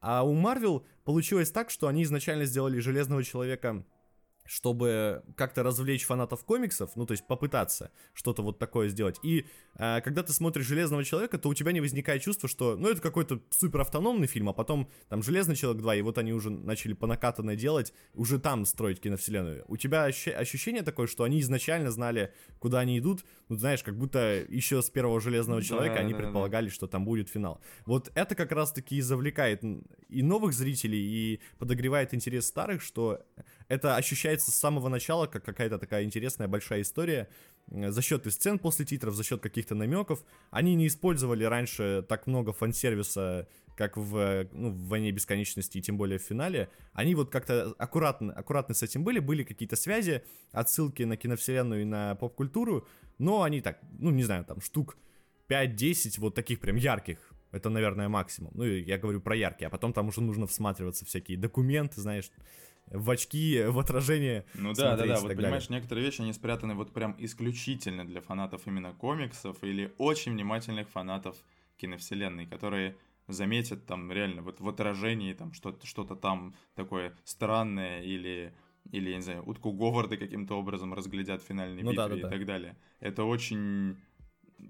А 0.00 0.22
у 0.22 0.34
Марвел 0.34 0.86
получилось 1.02 1.50
так, 1.50 1.68
что 1.70 1.88
они 1.88 2.04
изначально 2.04 2.44
сделали 2.44 2.78
Железного 2.78 3.24
Человека 3.24 3.84
чтобы 4.44 5.22
как-то 5.36 5.62
развлечь 5.62 6.04
фанатов 6.04 6.44
комиксов, 6.44 6.90
ну, 6.96 7.06
то 7.06 7.12
есть 7.12 7.26
попытаться 7.26 7.90
что-то 8.12 8.42
вот 8.42 8.58
такое 8.58 8.88
сделать. 8.88 9.18
И 9.22 9.46
э, 9.76 10.00
когда 10.00 10.22
ты 10.22 10.32
смотришь 10.32 10.66
«Железного 10.66 11.04
человека», 11.04 11.38
то 11.38 11.48
у 11.48 11.54
тебя 11.54 11.72
не 11.72 11.80
возникает 11.80 12.22
чувство, 12.22 12.48
что, 12.48 12.76
ну, 12.76 12.88
это 12.88 13.00
какой-то 13.00 13.40
супер 13.50 13.80
автономный 13.80 14.26
фильм, 14.26 14.48
а 14.48 14.52
потом 14.52 14.90
там 15.08 15.22
«Железный 15.22 15.56
человек 15.56 15.82
2», 15.82 15.98
и 15.98 16.02
вот 16.02 16.18
они 16.18 16.32
уже 16.32 16.50
начали 16.50 16.92
по 16.92 17.06
накатанной 17.06 17.56
делать, 17.56 17.92
уже 18.14 18.38
там 18.38 18.64
строить 18.64 19.00
киновселенную. 19.00 19.64
У 19.68 19.76
тебя 19.76 20.06
ощ- 20.06 20.34
ощущение 20.34 20.82
такое, 20.82 21.06
что 21.06 21.24
они 21.24 21.40
изначально 21.40 21.90
знали, 21.90 22.32
куда 22.58 22.80
они 22.80 22.98
идут, 22.98 23.24
ну, 23.48 23.56
знаешь, 23.56 23.82
как 23.82 23.96
будто 23.96 24.44
еще 24.48 24.82
с 24.82 24.90
первого 24.90 25.20
«Железного 25.20 25.62
человека» 25.62 25.96
да, 25.96 26.00
они 26.00 26.12
да, 26.12 26.18
предполагали, 26.18 26.66
да. 26.66 26.72
что 26.72 26.86
там 26.86 27.04
будет 27.04 27.28
финал. 27.28 27.60
Вот 27.86 28.10
это 28.14 28.34
как 28.34 28.52
раз-таки 28.52 28.96
и 28.96 29.00
завлекает 29.00 29.62
и 30.08 30.22
новых 30.22 30.52
зрителей, 30.52 30.98
и 30.98 31.40
подогревает 31.58 32.14
интерес 32.14 32.46
старых, 32.46 32.82
что 32.82 33.24
это 33.72 33.96
ощущается 33.96 34.50
с 34.50 34.54
самого 34.54 34.90
начала 34.90 35.26
как 35.26 35.46
какая-то 35.46 35.78
такая 35.78 36.04
интересная 36.04 36.46
большая 36.46 36.82
история. 36.82 37.30
За 37.68 38.02
счет 38.02 38.26
и 38.26 38.30
сцен 38.30 38.58
после 38.58 38.84
титров, 38.84 39.14
за 39.14 39.24
счет 39.24 39.40
каких-то 39.40 39.74
намеков. 39.74 40.26
Они 40.50 40.74
не 40.74 40.86
использовали 40.88 41.44
раньше 41.44 42.04
так 42.06 42.26
много 42.26 42.52
фан-сервиса, 42.52 43.48
как 43.74 43.96
в, 43.96 44.46
ну, 44.52 44.72
в 44.72 44.88
«Войне 44.88 45.10
бесконечности» 45.10 45.78
и 45.78 45.80
тем 45.80 45.96
более 45.96 46.18
в 46.18 46.22
финале. 46.22 46.68
Они 46.92 47.14
вот 47.14 47.30
как-то 47.30 47.74
аккуратно, 47.78 48.34
аккуратно 48.34 48.74
с 48.74 48.82
этим 48.82 49.04
были, 49.04 49.20
были 49.20 49.42
какие-то 49.42 49.76
связи, 49.76 50.22
отсылки 50.50 51.04
на 51.04 51.16
киновселенную 51.16 51.80
и 51.80 51.86
на 51.86 52.14
поп-культуру, 52.16 52.86
но 53.16 53.42
они 53.42 53.62
так, 53.62 53.78
ну 53.98 54.10
не 54.10 54.24
знаю, 54.24 54.44
там 54.44 54.60
штук 54.60 54.98
5-10 55.48 56.16
вот 56.18 56.34
таких 56.34 56.60
прям 56.60 56.76
ярких 56.76 57.32
это, 57.52 57.68
наверное, 57.68 58.08
максимум. 58.08 58.50
Ну, 58.54 58.64
я 58.64 58.98
говорю 58.98 59.20
про 59.20 59.36
яркие, 59.36 59.68
а 59.68 59.70
потом 59.70 59.92
там 59.92 60.08
уже 60.08 60.22
нужно 60.22 60.46
всматриваться 60.46 61.04
всякие 61.04 61.36
документы, 61.36 62.00
знаешь, 62.00 62.30
в 62.92 63.10
очки, 63.10 63.62
в 63.64 63.78
отражение. 63.78 64.44
Ну 64.54 64.72
да, 64.74 64.96
да, 64.96 65.06
да. 65.06 65.20
Вот 65.20 65.34
понимаешь, 65.34 65.66
далее. 65.66 65.80
некоторые 65.80 66.04
вещи, 66.04 66.20
они 66.20 66.32
спрятаны 66.32 66.74
вот 66.74 66.92
прям 66.92 67.14
исключительно 67.18 68.06
для 68.06 68.20
фанатов 68.20 68.62
именно 68.66 68.92
комиксов 68.92 69.62
или 69.62 69.92
очень 69.98 70.32
внимательных 70.32 70.88
фанатов 70.88 71.36
киновселенной, 71.76 72.46
которые 72.46 72.96
заметят 73.28 73.86
там 73.86 74.10
реально 74.12 74.42
вот 74.42 74.60
в 74.60 74.68
отражении 74.68 75.32
там 75.32 75.52
что-то 75.52 75.86
что 75.86 76.04
там 76.04 76.54
такое 76.74 77.16
странное 77.24 78.02
или 78.02 78.52
или, 78.90 79.10
я 79.10 79.16
не 79.16 79.22
знаю, 79.22 79.48
утку 79.48 79.72
Говарда 79.72 80.16
каким-то 80.16 80.58
образом 80.58 80.92
разглядят 80.92 81.40
в 81.40 81.46
финальной 81.46 81.84
ну, 81.84 81.92
битве 81.92 82.04
да, 82.04 82.08
да, 82.08 82.16
и 82.16 82.20
да. 82.22 82.28
так 82.30 82.46
далее. 82.46 82.76
Это 82.98 83.24
очень 83.24 83.96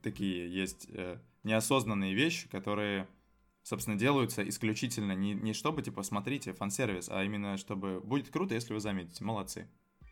такие 0.02 0.52
есть 0.52 0.86
э, 0.90 1.18
неосознанные 1.44 2.14
вещи, 2.14 2.48
которые 2.48 3.08
собственно, 3.62 3.98
делаются 3.98 4.46
исключительно 4.48 5.12
не, 5.12 5.34
не 5.34 5.52
чтобы, 5.52 5.82
типа, 5.82 6.02
смотрите, 6.02 6.52
фан-сервис, 6.52 7.08
а 7.10 7.22
именно, 7.24 7.56
чтобы 7.56 8.00
будет 8.00 8.30
круто, 8.30 8.54
если 8.54 8.74
вы 8.74 8.80
заметите, 8.80 9.24
молодцы. 9.24 9.68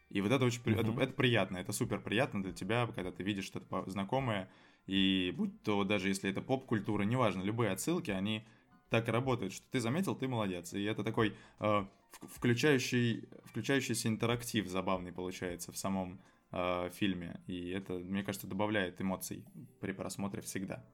И 0.09 0.21
вот 0.21 0.33
это 0.33 0.45
очень 0.45 0.63
mm-hmm. 0.63 0.93
это, 0.93 1.03
это 1.03 1.13
приятно, 1.13 1.59
это 1.59 1.73
супер 1.73 2.01
приятно 2.01 2.43
для 2.43 2.53
тебя, 2.53 2.87
когда 2.87 3.13
ты 3.13 3.23
видишь 3.23 3.45
что-то 3.45 3.85
знакомое, 3.89 4.51
и 4.87 5.33
будь 5.37 5.63
то 5.63 5.85
даже 5.85 6.09
если 6.09 6.31
это 6.31 6.43
поп-культура, 6.43 7.05
неважно, 7.05 7.43
любые 7.43 7.71
отсылки, 7.71 8.11
они 8.11 8.45
так 8.89 9.09
и 9.09 9.13
работают, 9.13 9.53
что 9.53 9.65
ты 9.71 9.81
заметил, 9.81 10.17
ты 10.17 10.27
молодец. 10.27 10.73
И 10.73 10.83
это 10.83 11.05
такой 11.05 11.37
э, 11.61 11.85
включающий, 12.23 13.29
включающийся 13.45 14.09
интерактив 14.09 14.67
забавный 14.67 15.13
получается 15.13 15.71
в 15.71 15.77
самом 15.77 16.21
э, 16.51 16.91
фильме. 16.93 17.41
И 17.47 17.71
это, 17.71 17.95
мне 17.95 18.25
кажется, 18.25 18.49
добавляет 18.49 19.01
эмоций 19.01 19.45
при 19.81 19.93
просмотре 19.93 20.43
всегда. 20.43 20.85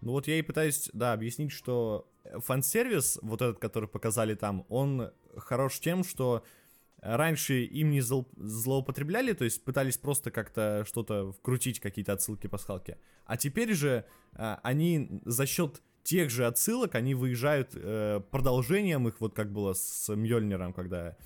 Ну 0.00 0.12
вот 0.12 0.26
я 0.28 0.38
и 0.38 0.42
пытаюсь, 0.42 0.90
да, 0.92 1.12
объяснить, 1.12 1.52
что 1.52 2.10
фан-сервис, 2.38 3.18
вот 3.22 3.42
этот, 3.42 3.58
который 3.58 3.88
показали 3.88 4.34
там, 4.34 4.64
он 4.68 5.10
хорош 5.36 5.80
тем, 5.80 6.04
что 6.04 6.44
раньше 7.02 7.64
им 7.64 7.90
не 7.90 8.00
зло, 8.00 8.26
злоупотребляли, 8.36 9.32
то 9.32 9.44
есть 9.44 9.64
пытались 9.64 9.96
просто 9.96 10.30
как-то 10.30 10.84
что-то 10.86 11.32
вкрутить, 11.32 11.80
какие-то 11.80 12.12
отсылки, 12.12 12.46
пасхалки. 12.46 12.98
А 13.24 13.36
теперь 13.36 13.74
же 13.74 14.04
э, 14.34 14.56
они 14.62 15.20
за 15.24 15.46
счет 15.46 15.82
тех 16.02 16.30
же 16.30 16.46
отсылок, 16.46 16.94
они 16.94 17.14
выезжают 17.14 17.70
э, 17.74 18.20
продолжением 18.30 19.08
их, 19.08 19.20
вот 19.20 19.34
как 19.34 19.52
было 19.52 19.72
с 19.72 20.14
Мьёльниром, 20.14 20.72
когда 20.72 21.16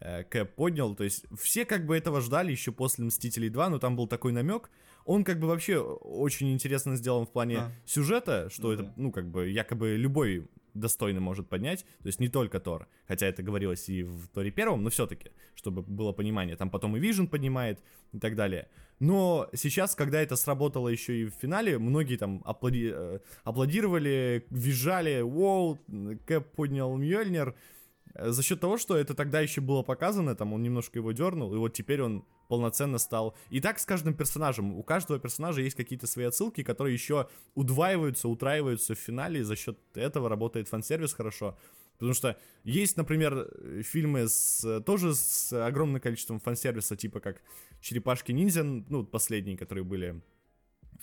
э, 0.00 0.24
Кэп 0.24 0.54
поднял, 0.54 0.94
то 0.94 1.04
есть 1.04 1.24
все 1.36 1.64
как 1.64 1.86
бы 1.86 1.96
этого 1.96 2.20
ждали 2.20 2.52
еще 2.52 2.72
после 2.72 3.04
Мстителей 3.04 3.48
2, 3.48 3.70
но 3.70 3.78
там 3.78 3.96
был 3.96 4.06
такой 4.06 4.32
намек, 4.32 4.70
он 5.04 5.24
как 5.24 5.38
бы 5.38 5.46
вообще 5.46 5.78
очень 5.78 6.52
интересно 6.52 6.96
сделан 6.96 7.26
в 7.26 7.30
плане 7.30 7.58
а. 7.58 7.72
сюжета, 7.84 8.48
что 8.50 8.68
ну, 8.68 8.72
это, 8.72 8.92
ну, 8.96 9.12
как 9.12 9.28
бы, 9.28 9.48
якобы 9.48 9.96
любой 9.96 10.48
достойно 10.74 11.20
может 11.20 11.48
поднять, 11.48 11.84
то 12.02 12.06
есть 12.06 12.20
не 12.20 12.28
только 12.28 12.58
Тор, 12.58 12.88
хотя 13.06 13.26
это 13.26 13.42
говорилось 13.42 13.88
и 13.88 14.02
в 14.02 14.28
Торе 14.28 14.50
первом, 14.50 14.82
но 14.82 14.90
все-таки, 14.90 15.30
чтобы 15.54 15.82
было 15.82 16.12
понимание, 16.12 16.56
там 16.56 16.68
потом 16.68 16.96
и 16.96 17.00
Вижн 17.00 17.26
поднимает 17.26 17.80
и 18.12 18.18
так 18.18 18.34
далее. 18.34 18.68
Но 19.00 19.48
сейчас, 19.54 19.94
когда 19.94 20.20
это 20.20 20.36
сработало 20.36 20.88
еще 20.88 21.22
и 21.22 21.24
в 21.26 21.30
финале, 21.30 21.78
многие 21.78 22.16
там 22.16 22.42
аплоди... 22.44 22.90
Э, 22.92 23.18
аплодировали, 23.42 24.46
визжали, 24.50 25.20
вау, 25.20 25.78
Кэп 26.26 26.46
поднял 26.52 26.96
Мьёльнир, 26.96 27.54
за 28.14 28.42
счет 28.42 28.60
того, 28.60 28.78
что 28.78 28.96
это 28.96 29.14
тогда 29.14 29.40
еще 29.40 29.60
было 29.60 29.82
показано, 29.82 30.34
там 30.34 30.52
он 30.52 30.62
немножко 30.62 30.98
его 30.98 31.12
дернул, 31.12 31.54
и 31.54 31.58
вот 31.58 31.72
теперь 31.72 32.02
он 32.02 32.24
полноценно 32.48 32.98
стал. 32.98 33.36
И 33.50 33.60
так 33.60 33.78
с 33.78 33.86
каждым 33.86 34.14
персонажем. 34.14 34.76
У 34.76 34.82
каждого 34.82 35.18
персонажа 35.18 35.62
есть 35.62 35.76
какие-то 35.76 36.06
свои 36.06 36.26
отсылки, 36.26 36.62
которые 36.62 36.94
еще 36.94 37.28
удваиваются, 37.54 38.28
утраиваются 38.28 38.94
в 38.94 38.98
финале, 38.98 39.40
и 39.40 39.42
за 39.42 39.56
счет 39.56 39.78
этого 39.94 40.28
работает 40.28 40.68
фан-сервис 40.68 41.14
хорошо. 41.14 41.58
Потому 41.94 42.14
что 42.14 42.36
есть, 42.64 42.96
например, 42.96 43.48
фильмы 43.82 44.28
с, 44.28 44.82
тоже 44.82 45.14
с 45.14 45.52
огромным 45.52 46.00
количеством 46.00 46.40
фан-сервиса, 46.40 46.96
типа 46.96 47.20
как 47.20 47.40
«Черепашки-ниндзя», 47.80 48.64
ну, 48.64 49.04
последние, 49.04 49.56
которые 49.56 49.84
были 49.84 50.20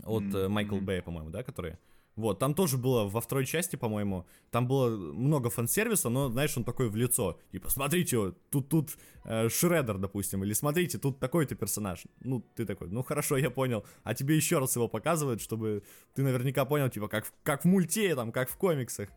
От 0.04 0.24
mm-hmm. 0.24 0.48
Майкла 0.50 0.80
Бэя, 0.80 1.02
по-моему, 1.02 1.30
да, 1.30 1.44
которые? 1.44 1.80
Вот, 2.22 2.40
там 2.40 2.54
тоже 2.54 2.78
было 2.78 3.08
во 3.08 3.20
второй 3.20 3.46
части, 3.46 3.76
по-моему, 3.76 4.26
там 4.52 4.68
было 4.68 4.90
много 4.90 5.50
фан-сервиса, 5.50 6.10
но, 6.10 6.30
знаешь, 6.30 6.56
он 6.56 6.64
такой 6.64 6.90
в 6.90 6.96
лицо. 6.96 7.40
Типа, 7.52 7.70
смотрите, 7.70 8.34
тут, 8.50 8.70
тут 8.70 8.98
э, 9.26 9.50
Шредер, 9.50 9.98
допустим, 9.98 10.44
или 10.44 10.54
смотрите, 10.54 10.98
тут 10.98 11.20
такой-то 11.20 11.56
персонаж. 11.56 12.04
Ну, 12.22 12.46
ты 12.56 12.66
такой, 12.66 12.90
ну 12.90 13.04
хорошо, 13.04 13.38
я 13.38 13.50
понял. 13.50 13.86
А 14.04 14.14
тебе 14.14 14.36
еще 14.36 14.60
раз 14.60 14.76
его 14.76 14.88
показывают, 14.88 15.42
чтобы 15.42 15.84
ты 16.14 16.24
наверняка 16.24 16.66
понял, 16.66 16.90
типа, 16.90 17.08
как, 17.08 17.32
как 17.44 17.64
в 17.64 17.66
мульте, 17.66 18.16
там, 18.16 18.32
как 18.32 18.50
в 18.50 18.58
комиксах. 18.58 19.10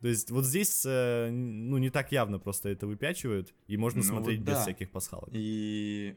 То 0.00 0.08
есть 0.08 0.30
вот 0.30 0.44
здесь, 0.44 0.84
э, 0.84 1.30
ну, 1.30 1.78
не 1.78 1.90
так 1.90 2.10
явно 2.12 2.38
просто 2.38 2.68
это 2.68 2.86
выпячивают, 2.86 3.54
и 3.68 3.76
можно 3.76 4.02
ну, 4.02 4.04
смотреть 4.04 4.38
вот, 4.40 4.46
без 4.48 4.54
да. 4.54 4.62
всяких 4.62 4.90
пасхалок. 4.90 5.28
И 5.32 6.16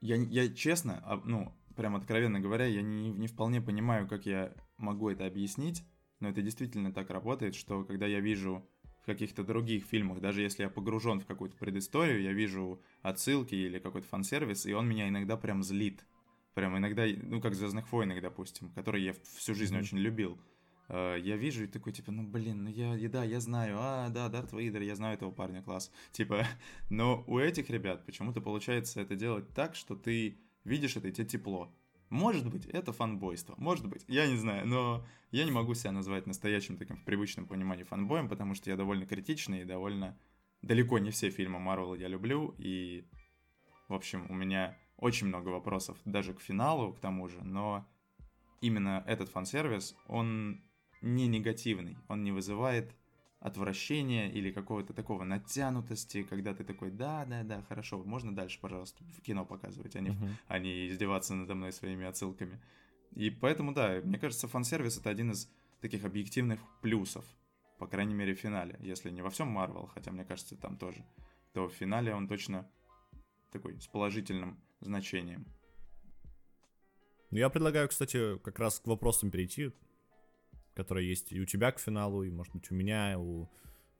я, 0.00 0.16
я 0.16 0.48
честно, 0.48 1.02
а, 1.04 1.20
ну, 1.24 1.52
прям 1.76 1.96
откровенно 1.96 2.40
говоря, 2.40 2.64
я 2.64 2.82
не, 2.82 3.10
не 3.10 3.26
вполне 3.26 3.60
понимаю, 3.60 4.08
как 4.08 4.26
я 4.26 4.52
могу 4.80 5.08
это 5.10 5.26
объяснить, 5.26 5.84
но 6.20 6.28
это 6.28 6.42
действительно 6.42 6.92
так 6.92 7.10
работает, 7.10 7.54
что 7.54 7.84
когда 7.84 8.06
я 8.06 8.20
вижу 8.20 8.68
в 9.02 9.06
каких-то 9.06 9.42
других 9.42 9.84
фильмах, 9.84 10.20
даже 10.20 10.42
если 10.42 10.62
я 10.62 10.70
погружен 10.70 11.20
в 11.20 11.26
какую-то 11.26 11.56
предысторию, 11.56 12.22
я 12.22 12.32
вижу 12.32 12.82
отсылки 13.02 13.54
или 13.54 13.78
какой-то 13.78 14.06
фан-сервис, 14.06 14.66
и 14.66 14.74
он 14.74 14.88
меня 14.88 15.08
иногда 15.08 15.36
прям 15.36 15.62
злит. 15.62 16.04
Прям 16.54 16.76
иногда, 16.76 17.04
ну, 17.22 17.40
как 17.40 17.54
«Звездных 17.54 17.90
войнах», 17.92 18.20
допустим, 18.20 18.70
которые 18.72 19.04
я 19.04 19.14
всю 19.36 19.54
жизнь 19.54 19.74
mm-hmm. 19.74 19.80
очень 19.80 19.98
любил. 19.98 20.38
Э, 20.88 21.16
я 21.18 21.36
вижу 21.36 21.64
и 21.64 21.68
такой, 21.68 21.92
типа, 21.92 22.10
ну, 22.10 22.24
блин, 22.24 22.64
ну, 22.64 22.70
я, 22.70 23.08
да, 23.08 23.24
я 23.24 23.40
знаю, 23.40 23.76
а, 23.78 24.08
да, 24.08 24.28
Дарт 24.28 24.52
Вейдер, 24.52 24.82
я 24.82 24.96
знаю 24.96 25.14
этого 25.14 25.30
парня, 25.30 25.62
класс. 25.62 25.90
Типа, 26.12 26.44
но 26.90 27.24
у 27.26 27.38
этих 27.38 27.70
ребят 27.70 28.04
почему-то 28.04 28.40
получается 28.40 29.00
это 29.00 29.14
делать 29.14 29.48
так, 29.54 29.76
что 29.76 29.94
ты 29.94 30.40
видишь 30.64 30.96
это, 30.96 31.08
и 31.08 31.12
тебе 31.12 31.26
тепло. 31.26 31.72
Может 32.10 32.50
быть, 32.50 32.66
это 32.66 32.92
фанбойство, 32.92 33.54
может 33.56 33.86
быть, 33.86 34.04
я 34.08 34.26
не 34.26 34.36
знаю, 34.36 34.66
но 34.66 35.06
я 35.30 35.44
не 35.44 35.52
могу 35.52 35.74
себя 35.74 35.92
назвать 35.92 36.26
настоящим 36.26 36.76
таким 36.76 36.96
в 36.96 37.04
привычном 37.04 37.46
понимании 37.46 37.84
фанбоем, 37.84 38.28
потому 38.28 38.54
что 38.54 38.68
я 38.68 38.76
довольно 38.76 39.06
критичный 39.06 39.62
и 39.62 39.64
довольно... 39.64 40.18
Далеко 40.60 40.98
не 40.98 41.10
все 41.10 41.30
фильмы 41.30 41.58
Марвела 41.58 41.94
я 41.94 42.08
люблю, 42.08 42.54
и, 42.58 43.08
в 43.88 43.94
общем, 43.94 44.26
у 44.28 44.34
меня 44.34 44.76
очень 44.98 45.28
много 45.28 45.48
вопросов 45.48 45.96
даже 46.04 46.34
к 46.34 46.40
финалу, 46.40 46.92
к 46.92 47.00
тому 47.00 47.28
же, 47.28 47.42
но 47.42 47.88
именно 48.60 49.02
этот 49.06 49.30
фан-сервис, 49.30 49.96
он 50.06 50.62
не 51.00 51.28
негативный, 51.28 51.96
он 52.08 52.24
не 52.24 52.32
вызывает 52.32 52.94
отвращения 53.40 54.30
или 54.30 54.52
какого-то 54.52 54.92
такого 54.92 55.24
натянутости, 55.24 56.22
когда 56.22 56.54
ты 56.54 56.62
такой, 56.62 56.90
да, 56.90 57.24
да, 57.24 57.42
да, 57.42 57.62
хорошо, 57.62 58.02
можно 58.04 58.34
дальше, 58.34 58.60
пожалуйста, 58.60 59.02
в 59.16 59.22
кино 59.22 59.46
показывать, 59.46 59.96
а 59.96 60.00
не, 60.00 60.10
uh-huh. 60.10 60.30
а 60.46 60.58
не 60.58 60.88
издеваться 60.88 61.34
надо 61.34 61.54
мной 61.54 61.72
своими 61.72 62.06
отсылками. 62.06 62.60
И 63.12 63.30
поэтому, 63.30 63.72
да, 63.72 64.00
мне 64.04 64.18
кажется, 64.18 64.46
фан-сервис 64.46 64.98
это 64.98 65.08
один 65.08 65.32
из 65.32 65.50
таких 65.80 66.04
объективных 66.04 66.60
плюсов, 66.82 67.24
по 67.78 67.86
крайней 67.86 68.14
мере, 68.14 68.34
в 68.34 68.38
финале. 68.38 68.76
Если 68.80 69.10
не 69.10 69.22
во 69.22 69.30
всем 69.30 69.48
Марвел, 69.48 69.86
хотя 69.86 70.12
мне 70.12 70.24
кажется, 70.24 70.56
там 70.56 70.76
тоже, 70.76 71.02
то 71.54 71.66
в 71.66 71.72
финале 71.72 72.14
он 72.14 72.28
точно 72.28 72.70
такой 73.50 73.80
с 73.80 73.86
положительным 73.86 74.60
значением. 74.80 75.46
Я 77.30 77.48
предлагаю, 77.48 77.88
кстати, 77.88 78.38
как 78.38 78.58
раз 78.58 78.80
к 78.80 78.86
вопросам 78.86 79.30
перейти 79.30 79.72
которая 80.74 81.04
есть 81.04 81.32
и 81.32 81.40
у 81.40 81.44
тебя 81.44 81.72
к 81.72 81.80
финалу, 81.80 82.22
и, 82.22 82.30
может 82.30 82.52
быть, 82.52 82.70
у 82.70 82.74
меня, 82.74 83.18
у 83.18 83.48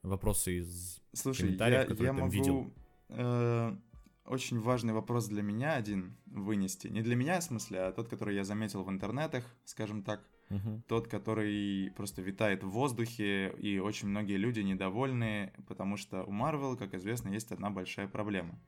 вопросы 0.03 0.59
из 0.59 1.01
Слушай, 1.13 1.43
комментариев, 1.43 1.81
я, 1.81 1.87
которые 1.87 2.07
я 2.07 2.13
там 2.13 2.21
могу, 2.21 2.33
видел. 2.33 2.75
Э, 3.09 3.77
очень 4.25 4.61
важный 4.61 4.93
вопрос 4.93 5.27
для 5.27 5.43
меня 5.43 5.75
один 5.75 6.17
вынести. 6.27 6.89
Не 6.89 7.03
для 7.03 7.17
меня, 7.17 7.41
в 7.41 7.45
смысле, 7.45 7.81
а 7.81 7.93
тот, 7.93 8.09
который 8.09 8.37
я 8.37 8.45
заметил 8.45 8.83
в 8.83 8.91
интернетах, 8.91 9.45
скажем 9.65 10.03
так. 10.03 10.25
Угу. 10.51 10.83
Тот, 10.89 11.07
который 11.07 11.93
просто 11.97 12.23
витает 12.23 12.65
в 12.65 12.69
воздухе, 12.69 13.55
и 13.59 13.79
очень 13.79 14.09
многие 14.09 14.37
люди 14.37 14.61
недовольны, 14.61 15.53
потому 15.69 15.97
что 15.97 16.25
у 16.25 16.33
Marvel, 16.33 16.77
как 16.77 16.95
известно, 16.95 17.29
есть 17.29 17.53
одна 17.53 17.71
большая 17.71 18.09
проблема. 18.09 18.61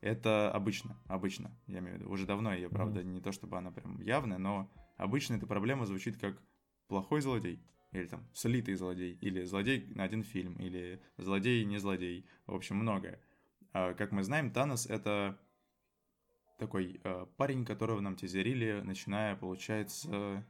Это 0.00 0.52
обычно, 0.52 0.96
обычно, 1.06 1.50
я 1.66 1.78
имею 1.78 1.96
в 1.96 2.00
виду, 2.00 2.10
уже 2.10 2.26
давно 2.26 2.54
ее, 2.54 2.68
правда, 2.68 3.00
mm 3.00 3.04
не 3.04 3.20
то 3.20 3.32
чтобы 3.32 3.56
она 3.58 3.72
прям 3.72 4.00
явная, 4.00 4.38
но 4.38 4.70
обычно 4.96 5.34
эта 5.34 5.46
проблема 5.46 5.86
звучит 5.86 6.16
как 6.16 6.40
плохой 6.88 7.20
злодей, 7.20 7.62
или 7.92 8.06
там 8.06 8.26
слитый 8.32 8.74
злодей, 8.74 9.18
или 9.20 9.44
злодей 9.44 9.86
на 9.94 10.04
один 10.04 10.22
фильм, 10.22 10.54
или 10.54 11.00
злодей 11.16 11.64
не 11.64 11.78
злодей, 11.78 12.26
в 12.46 12.54
общем, 12.54 12.76
многое. 12.76 13.20
А, 13.72 13.94
как 13.94 14.12
мы 14.12 14.22
знаем, 14.22 14.50
Танос— 14.50 14.86
это 14.88 15.38
такой 16.58 17.00
э, 17.04 17.26
парень, 17.36 17.64
которого 17.64 18.00
нам 18.00 18.16
тизерили, 18.16 18.80
начиная, 18.82 19.36
получается, 19.36 20.44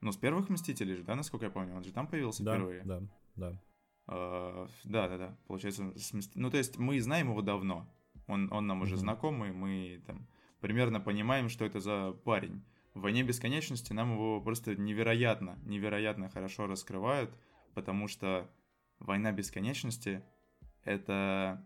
ну, 0.00 0.12
с 0.12 0.16
первых 0.16 0.48
Мстителей 0.48 0.96
же, 0.96 1.02
да, 1.02 1.14
насколько 1.14 1.46
я 1.46 1.50
помню, 1.50 1.74
он 1.74 1.84
же 1.84 1.92
там 1.92 2.06
появился 2.06 2.42
да, 2.42 2.54
впервые. 2.54 2.82
Да, 2.84 3.02
да. 3.34 3.62
Uh, 4.08 4.70
да, 4.84 5.08
да, 5.08 5.18
да, 5.18 5.38
получается, 5.48 5.92
с, 5.96 6.12
ну, 6.36 6.48
то 6.48 6.58
есть 6.58 6.78
мы 6.78 7.00
знаем 7.00 7.30
его 7.30 7.42
давно, 7.42 7.92
он, 8.28 8.52
он 8.52 8.68
нам 8.68 8.82
уже 8.82 8.94
mm-hmm. 8.94 8.98
знакомый, 8.98 9.52
мы 9.52 10.00
там 10.06 10.28
примерно 10.60 11.00
понимаем, 11.00 11.48
что 11.48 11.64
это 11.64 11.80
за 11.80 12.12
парень. 12.24 12.64
В 12.96 13.00
«Войне 13.00 13.22
бесконечности» 13.22 13.92
нам 13.92 14.14
его 14.14 14.40
просто 14.40 14.74
невероятно, 14.74 15.58
невероятно 15.66 16.30
хорошо 16.30 16.66
раскрывают, 16.66 17.30
потому 17.74 18.08
что 18.08 18.50
«Война 19.00 19.32
бесконечности»— 19.32 20.22
это 20.82 21.62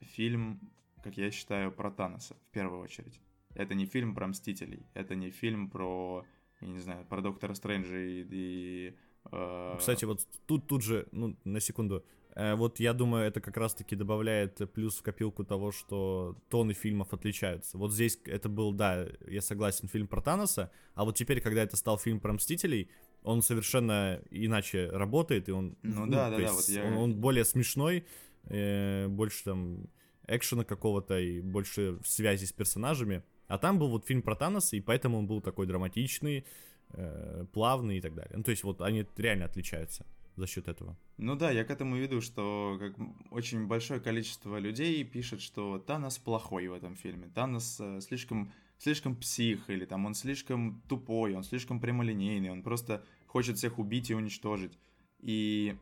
фильм, 0.00 0.60
как 1.02 1.16
я 1.16 1.32
считаю, 1.32 1.72
про 1.72 1.90
Таноса, 1.90 2.36
в 2.48 2.52
первую 2.52 2.80
очередь. 2.80 3.20
Это 3.56 3.74
не 3.74 3.86
фильм 3.86 4.14
про 4.14 4.28
Мстителей, 4.28 4.86
это 4.94 5.16
не 5.16 5.30
фильм 5.30 5.68
про, 5.68 6.24
я 6.60 6.68
не 6.68 6.78
знаю, 6.78 7.04
про 7.06 7.22
Доктора 7.22 7.54
Стрэнджа 7.54 7.98
и... 7.98 8.24
и 8.30 8.96
э... 9.32 9.76
Кстати, 9.80 10.04
вот 10.04 10.24
тут, 10.46 10.68
тут 10.68 10.84
же, 10.84 11.08
ну, 11.10 11.36
на 11.42 11.58
секунду, 11.58 12.04
вот 12.38 12.78
я 12.78 12.92
думаю, 12.92 13.26
это 13.26 13.40
как 13.40 13.56
раз-таки 13.56 13.96
добавляет 13.96 14.60
плюс 14.72 14.98
в 14.98 15.02
копилку 15.02 15.44
того, 15.44 15.72
что 15.72 16.36
тоны 16.48 16.72
фильмов 16.72 17.12
отличаются. 17.12 17.76
Вот 17.78 17.92
здесь 17.92 18.18
это 18.26 18.48
был, 18.48 18.72
да, 18.72 19.06
я 19.26 19.40
согласен, 19.40 19.88
фильм 19.88 20.06
про 20.06 20.20
Таноса, 20.20 20.70
а 20.94 21.04
вот 21.04 21.16
теперь, 21.16 21.40
когда 21.40 21.62
это 21.62 21.76
стал 21.76 21.98
фильм 21.98 22.20
про 22.20 22.32
Мстителей, 22.32 22.90
он 23.22 23.42
совершенно 23.42 24.22
иначе 24.30 24.88
работает, 24.90 25.48
и 25.48 25.52
он... 25.52 25.76
Ну, 25.82 26.06
ну 26.06 26.12
да, 26.12 26.30
да, 26.30 26.38
да, 26.38 26.52
вот 26.52 26.68
я... 26.68 26.84
он, 26.84 26.96
он 26.96 27.14
более 27.16 27.44
смешной, 27.44 28.06
э, 28.44 29.08
больше 29.08 29.44
там 29.44 29.88
экшена 30.28 30.64
какого-то 30.64 31.18
и 31.18 31.40
больше 31.40 31.98
связи 32.04 32.44
с 32.44 32.52
персонажами. 32.52 33.24
А 33.48 33.58
там 33.58 33.78
был 33.78 33.88
вот 33.88 34.06
фильм 34.06 34.22
про 34.22 34.36
Таноса, 34.36 34.76
и 34.76 34.80
поэтому 34.80 35.18
он 35.18 35.26
был 35.26 35.40
такой 35.40 35.66
драматичный, 35.66 36.46
э, 36.90 37.46
плавный 37.52 37.98
и 37.98 38.00
так 38.00 38.14
далее. 38.14 38.36
Ну, 38.36 38.42
то 38.44 38.50
есть 38.50 38.62
вот 38.62 38.80
они 38.80 39.06
реально 39.16 39.46
отличаются 39.46 40.06
за 40.38 40.46
счет 40.46 40.68
этого. 40.68 40.96
Ну 41.16 41.36
да, 41.36 41.50
я 41.50 41.64
к 41.64 41.70
этому 41.70 41.96
веду, 41.96 42.20
что 42.20 42.76
как 42.78 42.96
очень 43.30 43.66
большое 43.66 44.00
количество 44.00 44.58
людей 44.58 45.04
пишет, 45.04 45.40
что 45.40 45.78
Танос 45.78 46.18
плохой 46.18 46.68
в 46.68 46.72
этом 46.72 46.94
фильме. 46.94 47.28
Танос 47.34 47.78
э, 47.80 48.00
слишком, 48.00 48.52
слишком 48.78 49.16
псих, 49.16 49.68
или 49.68 49.84
там 49.84 50.06
он 50.06 50.14
слишком 50.14 50.80
тупой, 50.88 51.34
он 51.34 51.42
слишком 51.42 51.80
прямолинейный, 51.80 52.50
он 52.50 52.62
просто 52.62 53.04
хочет 53.26 53.58
всех 53.58 53.78
убить 53.78 54.10
и 54.10 54.14
уничтожить. 54.14 54.78
И, 55.18 55.76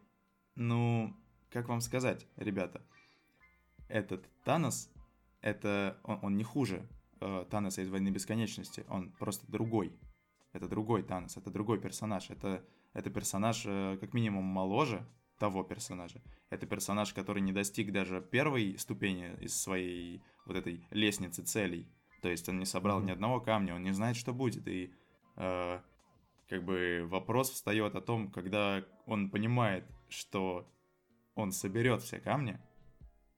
ну, 0.54 1.14
как 1.50 1.68
вам 1.68 1.80
сказать, 1.80 2.26
ребята, 2.36 2.82
этот 3.88 4.28
Танос, 4.44 4.90
это 5.42 5.98
он, 6.02 6.18
он 6.22 6.36
не 6.36 6.44
хуже 6.44 6.88
э, 7.20 7.44
Таноса 7.50 7.82
из 7.82 7.90
«Войны 7.90 8.08
бесконечности», 8.08 8.84
он 8.88 9.12
просто 9.12 9.50
другой. 9.50 9.92
Это 10.52 10.66
другой 10.66 11.02
Танос, 11.02 11.36
это 11.36 11.50
другой 11.50 11.78
персонаж, 11.78 12.30
это 12.30 12.64
это 12.96 13.10
персонаж 13.10 13.62
э, 13.66 13.98
как 14.00 14.14
минимум 14.14 14.44
моложе 14.44 15.06
того 15.38 15.62
персонажа. 15.62 16.22
Это 16.48 16.66
персонаж, 16.66 17.12
который 17.12 17.42
не 17.42 17.52
достиг 17.52 17.92
даже 17.92 18.22
первой 18.22 18.78
ступени 18.78 19.36
из 19.38 19.54
своей 19.54 20.22
вот 20.46 20.56
этой 20.56 20.86
лестницы 20.90 21.42
целей. 21.42 21.86
То 22.22 22.30
есть 22.30 22.48
он 22.48 22.58
не 22.58 22.64
собрал 22.64 23.00
mm-hmm. 23.00 23.04
ни 23.04 23.10
одного 23.10 23.40
камня, 23.40 23.74
он 23.74 23.82
не 23.82 23.92
знает, 23.92 24.16
что 24.16 24.32
будет. 24.32 24.66
И 24.66 24.94
э, 25.36 25.80
как 26.48 26.64
бы 26.64 27.06
вопрос 27.06 27.50
встает 27.50 27.94
о 27.96 28.00
том, 28.00 28.30
когда 28.30 28.82
он 29.04 29.28
понимает, 29.30 29.84
что 30.08 30.66
он 31.34 31.52
соберет 31.52 32.00
все 32.00 32.18
камни, 32.18 32.58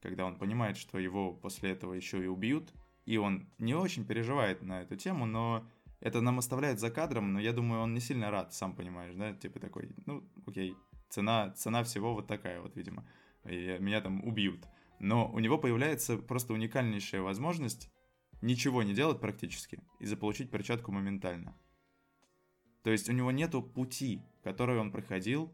когда 0.01 0.25
он 0.25 0.37
понимает, 0.37 0.77
что 0.77 1.01
его 1.01 1.33
после 1.33 1.73
этого 1.73 1.95
еще 1.95 2.23
и 2.23 2.29
убьют, 2.29 2.73
и 3.07 3.17
он 3.17 3.49
не 3.59 3.75
очень 3.75 4.05
переживает 4.05 4.63
на 4.63 4.83
эту 4.83 4.95
тему, 4.95 5.27
но 5.27 5.67
это 6.01 6.21
нам 6.21 6.39
оставляет 6.39 6.79
за 6.79 6.91
кадром, 6.91 7.33
но 7.33 7.41
я 7.41 7.53
думаю, 7.53 7.83
он 7.83 7.95
не 7.95 8.01
сильно 8.01 8.31
рад, 8.31 8.55
сам 8.55 8.75
понимаешь, 8.75 9.15
да, 9.15 9.33
типа 9.35 9.59
такой, 9.59 9.91
ну, 10.07 10.25
окей, 10.47 10.77
цена, 11.09 11.51
цена 11.53 11.83
всего 11.85 12.15
вот 12.15 12.27
такая 12.27 12.61
вот, 12.61 12.77
видимо, 12.77 13.05
и 13.45 13.77
меня 13.81 14.01
там 14.01 14.25
убьют. 14.25 14.67
Но 15.01 15.31
у 15.31 15.39
него 15.39 15.59
появляется 15.59 16.17
просто 16.17 16.53
уникальнейшая 16.53 17.23
возможность 17.23 17.91
ничего 18.41 18.83
не 18.83 18.95
делать 18.95 19.21
практически 19.21 19.81
и 19.99 20.07
заполучить 20.07 20.51
перчатку 20.51 20.93
моментально. 20.93 21.57
То 22.83 22.91
есть 22.91 23.09
у 23.09 23.13
него 23.13 23.31
нету 23.31 23.63
пути, 23.63 24.23
который 24.43 24.79
он 24.79 24.93
проходил, 24.93 25.53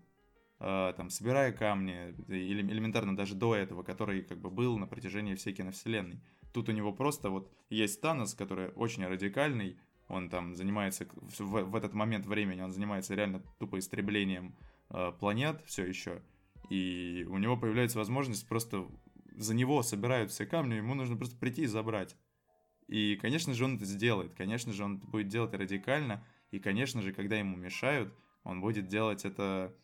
э, 0.61 0.93
там, 0.97 1.11
собирая 1.11 1.53
камни, 1.53 2.15
или 2.29 2.61
элементарно 2.63 3.17
даже 3.17 3.35
до 3.35 3.55
этого, 3.55 3.83
который 3.83 4.23
как 4.23 4.39
бы 4.41 4.51
был 4.51 4.79
на 4.79 4.87
протяжении 4.87 5.35
всей 5.35 5.55
киновселенной. 5.55 6.21
Тут 6.53 6.69
у 6.69 6.73
него 6.73 6.93
просто 6.93 7.31
вот 7.31 7.53
есть 7.71 8.01
Танос, 8.01 8.35
который 8.35 8.69
очень 8.69 9.05
радикальный, 9.05 9.79
он 10.09 10.29
там 10.29 10.55
занимается 10.55 11.07
в, 11.39 11.41
в 11.41 11.77
этот 11.77 11.95
момент 11.95 12.27
времени, 12.27 12.61
он 12.61 12.73
занимается 12.73 13.15
реально 13.15 13.43
тупо 13.59 13.79
истреблением 13.79 14.57
э, 14.91 15.13
планет 15.19 15.63
все 15.67 15.85
еще, 15.87 16.23
и 16.71 17.27
у 17.29 17.39
него 17.39 17.57
появляется 17.57 17.99
возможность 17.99 18.49
просто 18.49 18.89
за 19.37 19.55
него 19.55 19.83
собирают 19.83 20.31
все 20.31 20.47
камни, 20.47 20.75
ему 20.75 20.95
нужно 20.95 21.17
просто 21.17 21.37
прийти 21.37 21.63
и 21.63 21.67
забрать. 21.67 22.17
И, 22.87 23.17
конечно 23.17 23.55
же, 23.55 23.65
он 23.65 23.77
это 23.77 23.85
сделает, 23.85 24.35
конечно 24.35 24.73
же, 24.73 24.85
он 24.85 24.99
будет 24.99 25.29
делать 25.29 25.55
радикально, 25.55 26.25
и, 26.51 26.59
конечно 26.59 27.03
же, 27.03 27.13
когда 27.13 27.37
ему 27.37 27.57
мешают, 27.57 28.15
он 28.45 28.61
будет 28.61 28.87
делать 28.87 29.25
это, 29.25 29.75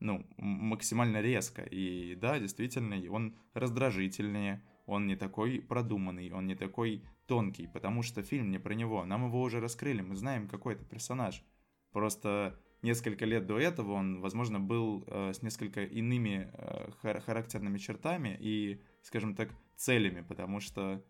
ну, 0.00 0.26
максимально 0.38 1.20
резко. 1.20 1.62
И 1.62 2.14
да, 2.16 2.38
действительно, 2.38 2.96
он 3.12 3.36
раздражительнее, 3.52 4.64
он 4.86 5.06
не 5.06 5.16
такой 5.16 5.60
продуманный, 5.60 6.30
он 6.32 6.46
не 6.46 6.54
такой 6.54 7.04
тонкий, 7.26 7.66
потому 7.66 8.02
что 8.02 8.22
фильм 8.22 8.50
не 8.50 8.58
про 8.58 8.74
него. 8.74 9.04
Нам 9.04 9.26
его 9.26 9.42
уже 9.42 9.60
раскрыли, 9.60 10.00
мы 10.00 10.14
знаем, 10.14 10.48
какой 10.48 10.74
это 10.74 10.84
персонаж. 10.84 11.44
Просто 11.92 12.58
несколько 12.82 13.24
лет 13.24 13.46
до 13.46 13.58
этого 13.58 13.92
он, 13.92 14.20
возможно, 14.20 14.60
был 14.60 15.04
э, 15.06 15.32
с 15.32 15.42
несколько 15.42 15.82
иными 15.84 16.50
э, 16.52 16.90
хар- 17.02 17.20
характерными 17.20 17.78
чертами 17.78 18.36
и, 18.40 18.80
скажем 19.02 19.34
так, 19.34 19.50
целями, 19.74 20.22
потому 20.22 20.60
что, 20.60 21.04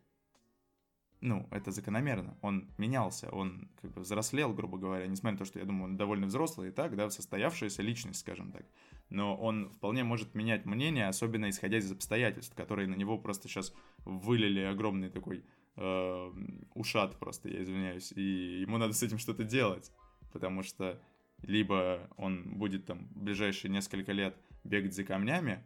ну, 1.21 1.47
это 1.51 1.71
закономерно. 1.71 2.39
Он 2.41 2.71
менялся, 2.79 3.29
он 3.31 3.69
как 3.83 3.93
бы 3.93 4.01
взрослел, 4.01 4.55
грубо 4.55 4.79
говоря, 4.79 5.07
несмотря 5.07 5.33
на 5.33 5.39
то, 5.39 5.45
что 5.45 5.59
я 5.59 5.67
думаю, 5.67 5.85
он 5.91 5.97
довольно 5.97 6.27
взрослый 6.27 6.71
и 6.71 6.73
так, 6.73 6.97
да, 6.97 7.11
состоявшаяся 7.11 7.83
личность, 7.83 8.21
скажем 8.21 8.53
так. 8.53 8.65
Но 9.09 9.37
он 9.37 9.71
вполне 9.71 10.03
может 10.03 10.35
менять 10.35 10.67
мнение, 10.67 11.07
особенно 11.07 11.49
исходя 11.49 11.79
из 11.79 11.91
обстоятельств, 11.93 12.55
которые 12.57 12.89
на 12.89 12.95
него 12.95 13.19
просто 13.19 13.49
сейчас 13.49 13.73
вылили 14.05 14.61
огромный 14.61 15.11
такой 15.11 15.45
э, 15.77 16.33
ушат 16.75 17.19
просто, 17.19 17.49
я 17.49 17.63
извиняюсь, 17.63 18.13
и 18.13 18.61
ему 18.63 18.79
надо 18.79 18.95
с 18.95 19.03
этим 19.03 19.19
что-то 19.19 19.45
делать, 19.45 19.93
потому 20.33 20.63
что 20.63 21.01
либо 21.43 22.11
он 22.17 22.59
будет 22.59 22.87
там 22.87 23.09
в 23.15 23.23
ближайшие 23.23 23.71
несколько 23.71 24.13
лет 24.13 24.37
бегать 24.65 24.95
за 24.95 25.05
камнями, 25.05 25.63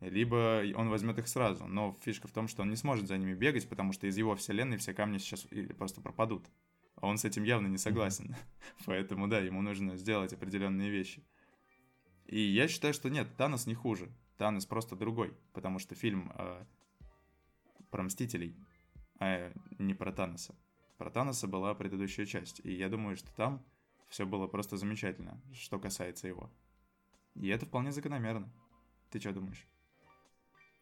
либо 0.00 0.62
он 0.74 0.88
возьмет 0.88 1.18
их 1.18 1.28
сразу. 1.28 1.66
Но 1.66 1.96
фишка 2.02 2.28
в 2.28 2.32
том, 2.32 2.48
что 2.48 2.62
он 2.62 2.70
не 2.70 2.76
сможет 2.76 3.08
за 3.08 3.16
ними 3.16 3.34
бегать, 3.34 3.68
потому 3.68 3.92
что 3.92 4.06
из 4.06 4.16
его 4.16 4.36
вселенной 4.36 4.76
все 4.76 4.92
камни 4.92 5.18
сейчас 5.18 5.46
просто 5.78 6.00
пропадут. 6.00 6.44
А 6.96 7.06
он 7.06 7.18
с 7.18 7.24
этим 7.24 7.44
явно 7.44 7.66
не 7.66 7.78
согласен. 7.78 8.36
Поэтому 8.86 9.26
да, 9.26 9.40
ему 9.40 9.62
нужно 9.62 9.96
сделать 9.96 10.32
определенные 10.32 10.90
вещи. 10.90 11.22
И 12.26 12.40
я 12.40 12.68
считаю, 12.68 12.92
что 12.92 13.08
нет, 13.08 13.28
Танос 13.36 13.66
не 13.66 13.74
хуже. 13.74 14.10
Танос 14.36 14.66
просто 14.66 14.96
другой, 14.96 15.32
потому 15.52 15.78
что 15.78 15.94
фильм 15.94 16.32
э, 16.34 16.64
про 17.90 18.02
Мстителей, 18.02 18.54
а 19.18 19.52
не 19.78 19.94
про 19.94 20.12
Таноса. 20.12 20.54
Про 20.98 21.10
Таноса 21.10 21.46
была 21.46 21.74
предыдущая 21.74 22.26
часть, 22.26 22.60
и 22.64 22.72
я 22.72 22.88
думаю, 22.88 23.16
что 23.16 23.30
там 23.34 23.64
все 24.08 24.26
было 24.26 24.46
просто 24.46 24.76
замечательно, 24.76 25.40
что 25.52 25.78
касается 25.78 26.28
его. 26.28 26.50
И 27.34 27.48
это 27.48 27.66
вполне 27.66 27.92
закономерно. 27.92 28.50
Ты 29.10 29.20
что 29.20 29.32
думаешь? 29.32 29.66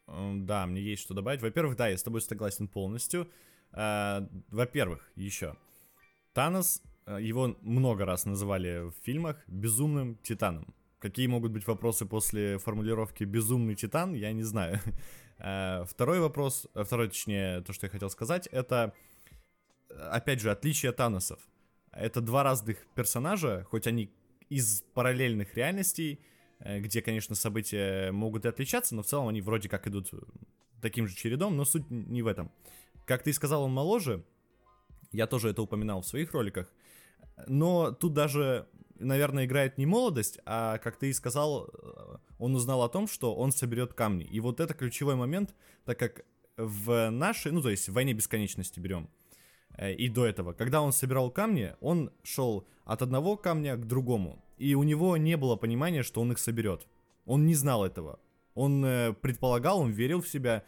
Да, 0.07 0.65
мне 0.67 0.81
есть 0.81 1.01
что 1.01 1.13
добавить. 1.13 1.41
Во-первых, 1.41 1.75
да, 1.75 1.87
я 1.87 1.97
с 1.97 2.03
тобой 2.03 2.21
согласен 2.21 2.67
полностью. 2.67 3.29
А, 3.71 4.27
во-первых, 4.49 5.11
еще. 5.15 5.55
Танос, 6.33 6.81
э, 7.05 7.17
его 7.21 7.57
много 7.61 8.05
раз 8.05 8.25
называли 8.25 8.89
в 8.89 8.93
фильмах 9.03 9.43
безумным 9.47 10.17
титаном. 10.17 10.73
Какие 10.99 11.27
могут 11.27 11.51
быть 11.51 11.67
вопросы 11.67 12.05
после 12.05 12.57
формулировки 12.57 13.23
«безумный 13.23 13.75
титан», 13.75 14.13
я 14.13 14.31
не 14.31 14.43
знаю. 14.43 14.79
А, 15.37 15.83
второй 15.89 16.19
вопрос, 16.19 16.67
э, 16.73 16.83
второй, 16.83 17.09
точнее, 17.09 17.61
то, 17.61 17.73
что 17.73 17.85
я 17.85 17.91
хотел 17.91 18.09
сказать, 18.09 18.47
это, 18.47 18.93
э, 19.89 19.93
опять 19.93 20.39
же, 20.39 20.51
отличие 20.51 20.91
Таносов. 20.93 21.39
Это 21.91 22.21
два 22.21 22.43
разных 22.43 22.85
персонажа, 22.95 23.65
хоть 23.69 23.87
они 23.87 24.09
из 24.49 24.83
параллельных 24.93 25.55
реальностей, 25.55 26.19
э, 26.59 26.79
где, 26.79 27.01
конечно, 27.01 27.35
события 27.35 28.11
могут 28.11 28.45
и 28.45 28.47
отличаться, 28.47 28.95
но 28.95 29.03
в 29.03 29.05
целом 29.05 29.27
они 29.27 29.41
вроде 29.41 29.69
как 29.69 29.87
идут 29.87 30.11
таким 30.81 31.07
же 31.07 31.15
чередом, 31.15 31.57
но 31.57 31.65
суть 31.65 31.89
не 31.89 32.21
в 32.21 32.27
этом. 32.27 32.51
Как 33.05 33.23
ты 33.23 33.33
сказал, 33.33 33.63
он 33.63 33.73
моложе, 33.73 34.23
я 35.11 35.27
тоже 35.27 35.49
это 35.49 35.61
упоминал 35.61 36.01
в 36.01 36.07
своих 36.07 36.33
роликах, 36.33 36.71
но 37.47 37.91
тут 37.91 38.13
даже, 38.13 38.67
наверное, 38.99 39.45
играет 39.45 39.77
не 39.77 39.85
молодость, 39.85 40.39
а, 40.45 40.77
как 40.79 40.97
ты 40.97 41.09
и 41.09 41.13
сказал, 41.13 41.67
э, 41.67 42.17
он 42.39 42.55
узнал 42.55 42.83
о 42.83 42.89
том, 42.89 43.07
что 43.07 43.35
он 43.35 43.51
соберет 43.51 43.93
камни. 43.93 44.25
И 44.25 44.39
вот 44.39 44.59
это 44.59 44.73
ключевой 44.73 45.15
момент, 45.15 45.53
так 45.85 45.99
как 45.99 46.25
в 46.57 47.09
нашей, 47.09 47.51
ну 47.51 47.61
то 47.61 47.69
есть 47.69 47.89
в 47.89 47.93
«Войне 47.93 48.13
бесконечности» 48.13 48.79
берем, 48.79 49.09
Э, 49.77 49.93
и 49.93 50.09
до 50.09 50.25
этого. 50.25 50.53
Когда 50.53 50.81
он 50.81 50.93
собирал 50.93 51.31
камни, 51.31 51.75
он 51.81 52.11
шел 52.23 52.67
от 52.85 53.01
одного 53.01 53.37
камня 53.37 53.75
к 53.75 53.85
другому. 53.85 54.43
И 54.57 54.75
у 54.75 54.83
него 54.83 55.17
не 55.17 55.37
было 55.37 55.55
понимания, 55.55 56.03
что 56.03 56.21
он 56.21 56.31
их 56.31 56.39
соберет. 56.39 56.87
Он 57.25 57.45
не 57.45 57.55
знал 57.55 57.85
этого. 57.85 58.19
Он 58.53 58.85
э, 58.85 59.13
предполагал, 59.13 59.79
он 59.79 59.91
верил 59.91 60.21
в 60.21 60.27
себя, 60.27 60.63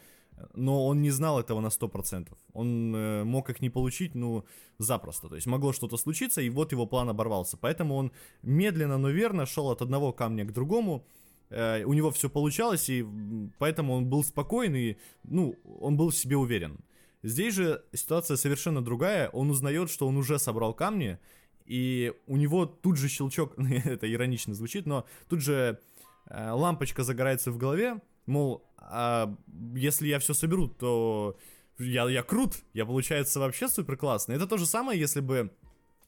но 0.54 0.86
он 0.86 1.02
не 1.02 1.12
знал 1.12 1.40
этого 1.40 1.62
на 1.62 1.68
100%. 1.68 2.28
Он 2.54 2.96
э, 2.96 3.24
мог 3.24 3.50
их 3.50 3.62
не 3.62 3.70
получить, 3.70 4.16
ну, 4.16 4.46
запросто. 4.78 5.30
То 5.30 5.36
есть 5.36 5.48
могло 5.48 5.74
что-то 5.74 5.98
случиться, 5.98 6.42
и 6.42 6.50
вот 6.50 6.72
его 6.72 6.86
план 6.86 7.10
оборвался. 7.10 7.58
Поэтому 7.58 7.96
он 7.96 8.12
медленно, 8.44 8.98
но 8.98 9.10
верно 9.10 9.46
шел 9.46 9.70
от 9.70 9.82
одного 9.82 10.14
камня 10.14 10.46
к 10.46 10.54
другому. 10.54 11.06
Э, 11.50 11.84
у 11.84 11.94
него 11.94 12.12
все 12.12 12.30
получалось, 12.30 12.90
и 12.90 13.06
поэтому 13.58 13.94
он 13.94 14.06
был 14.10 14.24
спокоен, 14.24 14.76
и, 14.76 14.98
ну, 15.24 15.56
он 15.80 15.98
был 15.98 16.10
в 16.10 16.16
себе 16.16 16.38
уверен. 16.38 16.80
Здесь 17.24 17.56
же 17.56 17.84
ситуация 17.94 18.38
совершенно 18.38 18.84
другая. 18.84 19.30
Он 19.30 19.50
узнает, 19.50 19.90
что 19.90 20.08
он 20.08 20.18
уже 20.18 20.40
собрал 20.40 20.74
камни, 20.74 21.20
и 21.66 22.14
у 22.28 22.38
него 22.38 22.66
тут 22.66 22.98
же 22.98 23.10
щелчок, 23.10 23.54
это 23.86 24.12
иронично 24.12 24.54
звучит, 24.54 24.86
но 24.86 25.06
тут 25.30 25.42
же 25.42 25.80
э, 26.28 26.52
лампочка 26.52 27.04
загорается 27.04 27.52
в 27.52 27.58
голове, 27.58 28.02
мол, 28.28 28.64
а 28.78 29.36
если 29.76 30.08
я 30.08 30.20
все 30.20 30.34
соберу, 30.34 30.68
то 30.68 31.38
я, 31.80 32.08
я 32.10 32.24
крут, 32.24 32.58
я 32.74 32.86
получается 32.86 33.40
вообще 33.40 33.68
супер 33.68 33.98
классный. 33.98 34.36
Это 34.36 34.48
то 34.48 34.58
же 34.58 34.66
самое, 34.66 35.00
если 35.00 35.22
бы, 35.22 35.52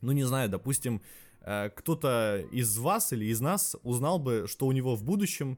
ну 0.01 0.11
не 0.11 0.23
знаю, 0.23 0.49
допустим, 0.49 1.01
э, 1.41 1.69
кто-то 1.69 2.45
из 2.51 2.77
вас 2.77 3.13
или 3.13 3.25
из 3.25 3.41
нас 3.41 3.75
узнал 3.83 4.19
бы, 4.19 4.45
что 4.47 4.67
у 4.67 4.71
него 4.71 4.95
в 4.95 5.03
будущем, 5.03 5.57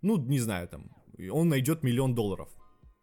ну 0.00 0.16
не 0.16 0.38
знаю, 0.38 0.68
там, 0.68 0.90
он 1.30 1.48
найдет 1.48 1.82
миллион 1.82 2.14
долларов 2.14 2.48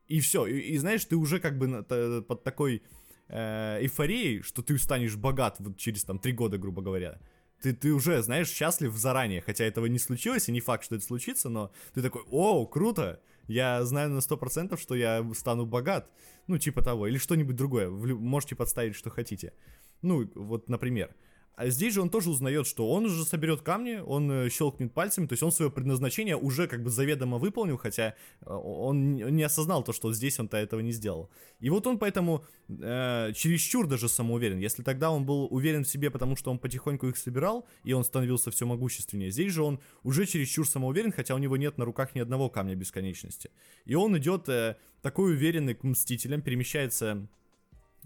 и 0.08 0.19
все. 0.19 0.45
И, 0.48 0.60
и 0.60 0.78
знаешь, 0.78 1.06
ты 1.06 1.15
уже 1.15 1.39
как 1.39 1.58
бы 1.58 1.84
под 2.24 2.43
такой 2.43 2.84
э, 3.28 3.80
эйфорией, 3.82 4.41
что 4.41 4.62
ты 4.62 4.78
станешь 4.78 5.15
богат 5.15 5.58
вот 5.60 5.78
через 5.78 6.04
там 6.04 6.19
три 6.19 6.34
года, 6.34 6.58
грубо 6.58 6.82
говоря. 6.82 7.19
Ты, 7.62 7.74
ты 7.74 7.91
уже, 7.93 8.22
знаешь, 8.22 8.50
счастлив 8.50 8.95
заранее, 8.95 9.41
хотя 9.41 9.65
этого 9.65 9.86
не 9.88 10.00
случилось, 10.00 10.48
и 10.48 10.52
не 10.52 10.62
факт, 10.62 10.86
что 10.86 10.95
это 10.95 11.04
случится, 11.04 11.50
но 11.50 11.72
ты 11.93 12.02
такой, 12.02 12.24
о, 12.30 12.65
круто, 12.65 13.22
я 13.48 13.84
знаю 13.84 14.10
на 14.12 14.22
сто 14.22 14.38
процентов, 14.38 14.80
что 14.80 14.95
я 14.95 15.28
стану 15.34 15.65
богат, 15.65 16.10
ну, 16.48 16.58
типа 16.58 16.82
того, 16.82 17.08
или 17.08 17.17
что-нибудь 17.17 17.56
другое, 17.56 17.89
можете 17.89 18.56
подставить, 18.56 18.95
что 18.95 19.10
хотите. 19.10 19.54
Ну, 20.02 20.30
вот, 20.36 20.69
например. 20.69 21.13
А 21.60 21.67
здесь 21.67 21.93
же 21.93 22.02
он 22.02 22.10
тоже 22.10 22.30
узнает, 22.30 22.65
что 22.67 22.89
он 22.89 23.04
уже 23.04 23.26
соберет 23.26 23.62
камни, 23.63 23.98
он 23.98 24.32
э, 24.32 24.50
щелкнет 24.50 24.93
пальцами, 24.93 25.28
то 25.28 25.34
есть 25.34 25.43
он 25.43 25.52
свое 25.52 25.69
предназначение 25.69 26.38
уже 26.38 26.69
как 26.69 26.82
бы 26.82 26.89
заведомо 26.89 27.38
выполнил, 27.38 27.76
хотя 27.76 28.15
э, 28.39 28.50
он 28.50 29.15
не 29.15 29.43
осознал 29.43 29.84
то, 29.84 29.91
что 29.91 30.13
здесь 30.13 30.39
он-то 30.39 30.56
этого 30.56 30.80
не 30.80 30.93
сделал. 30.93 31.30
И 31.60 31.69
вот 31.69 31.86
он 31.86 32.00
поэтому 32.00 32.45
э, 32.69 33.34
чересчур 33.36 33.88
даже 33.88 34.08
самоуверен. 34.08 34.58
Если 34.58 34.84
тогда 34.84 35.12
он 35.12 35.26
был 35.26 35.50
уверен 35.52 35.84
в 35.84 35.89
себе, 35.89 36.10
потому 36.10 36.38
что 36.38 36.50
он 36.50 36.60
потихоньку 36.60 37.10
их 37.10 37.17
собирал, 37.17 37.67
и 37.84 37.91
он 37.91 38.06
становился 38.06 38.52
все 38.52 38.65
могущественнее, 38.65 39.30
здесь 39.30 39.52
же 39.52 39.62
он 39.62 39.82
уже 40.04 40.26
чересчур 40.26 40.65
самоуверен, 40.65 41.12
хотя 41.12 41.36
у 41.36 41.39
него 41.39 41.58
нет 41.58 41.78
на 41.78 41.84
руках 41.84 42.15
ни 42.15 42.22
одного 42.22 42.48
камня 42.50 42.76
бесконечности. 42.76 43.52
И 43.84 43.95
он 43.95 44.17
идет 44.17 44.48
э, 44.48 44.78
такой 45.02 45.34
уверенный 45.34 45.76
к 45.76 45.84
Мстителям, 45.84 46.41
перемещается 46.41 47.28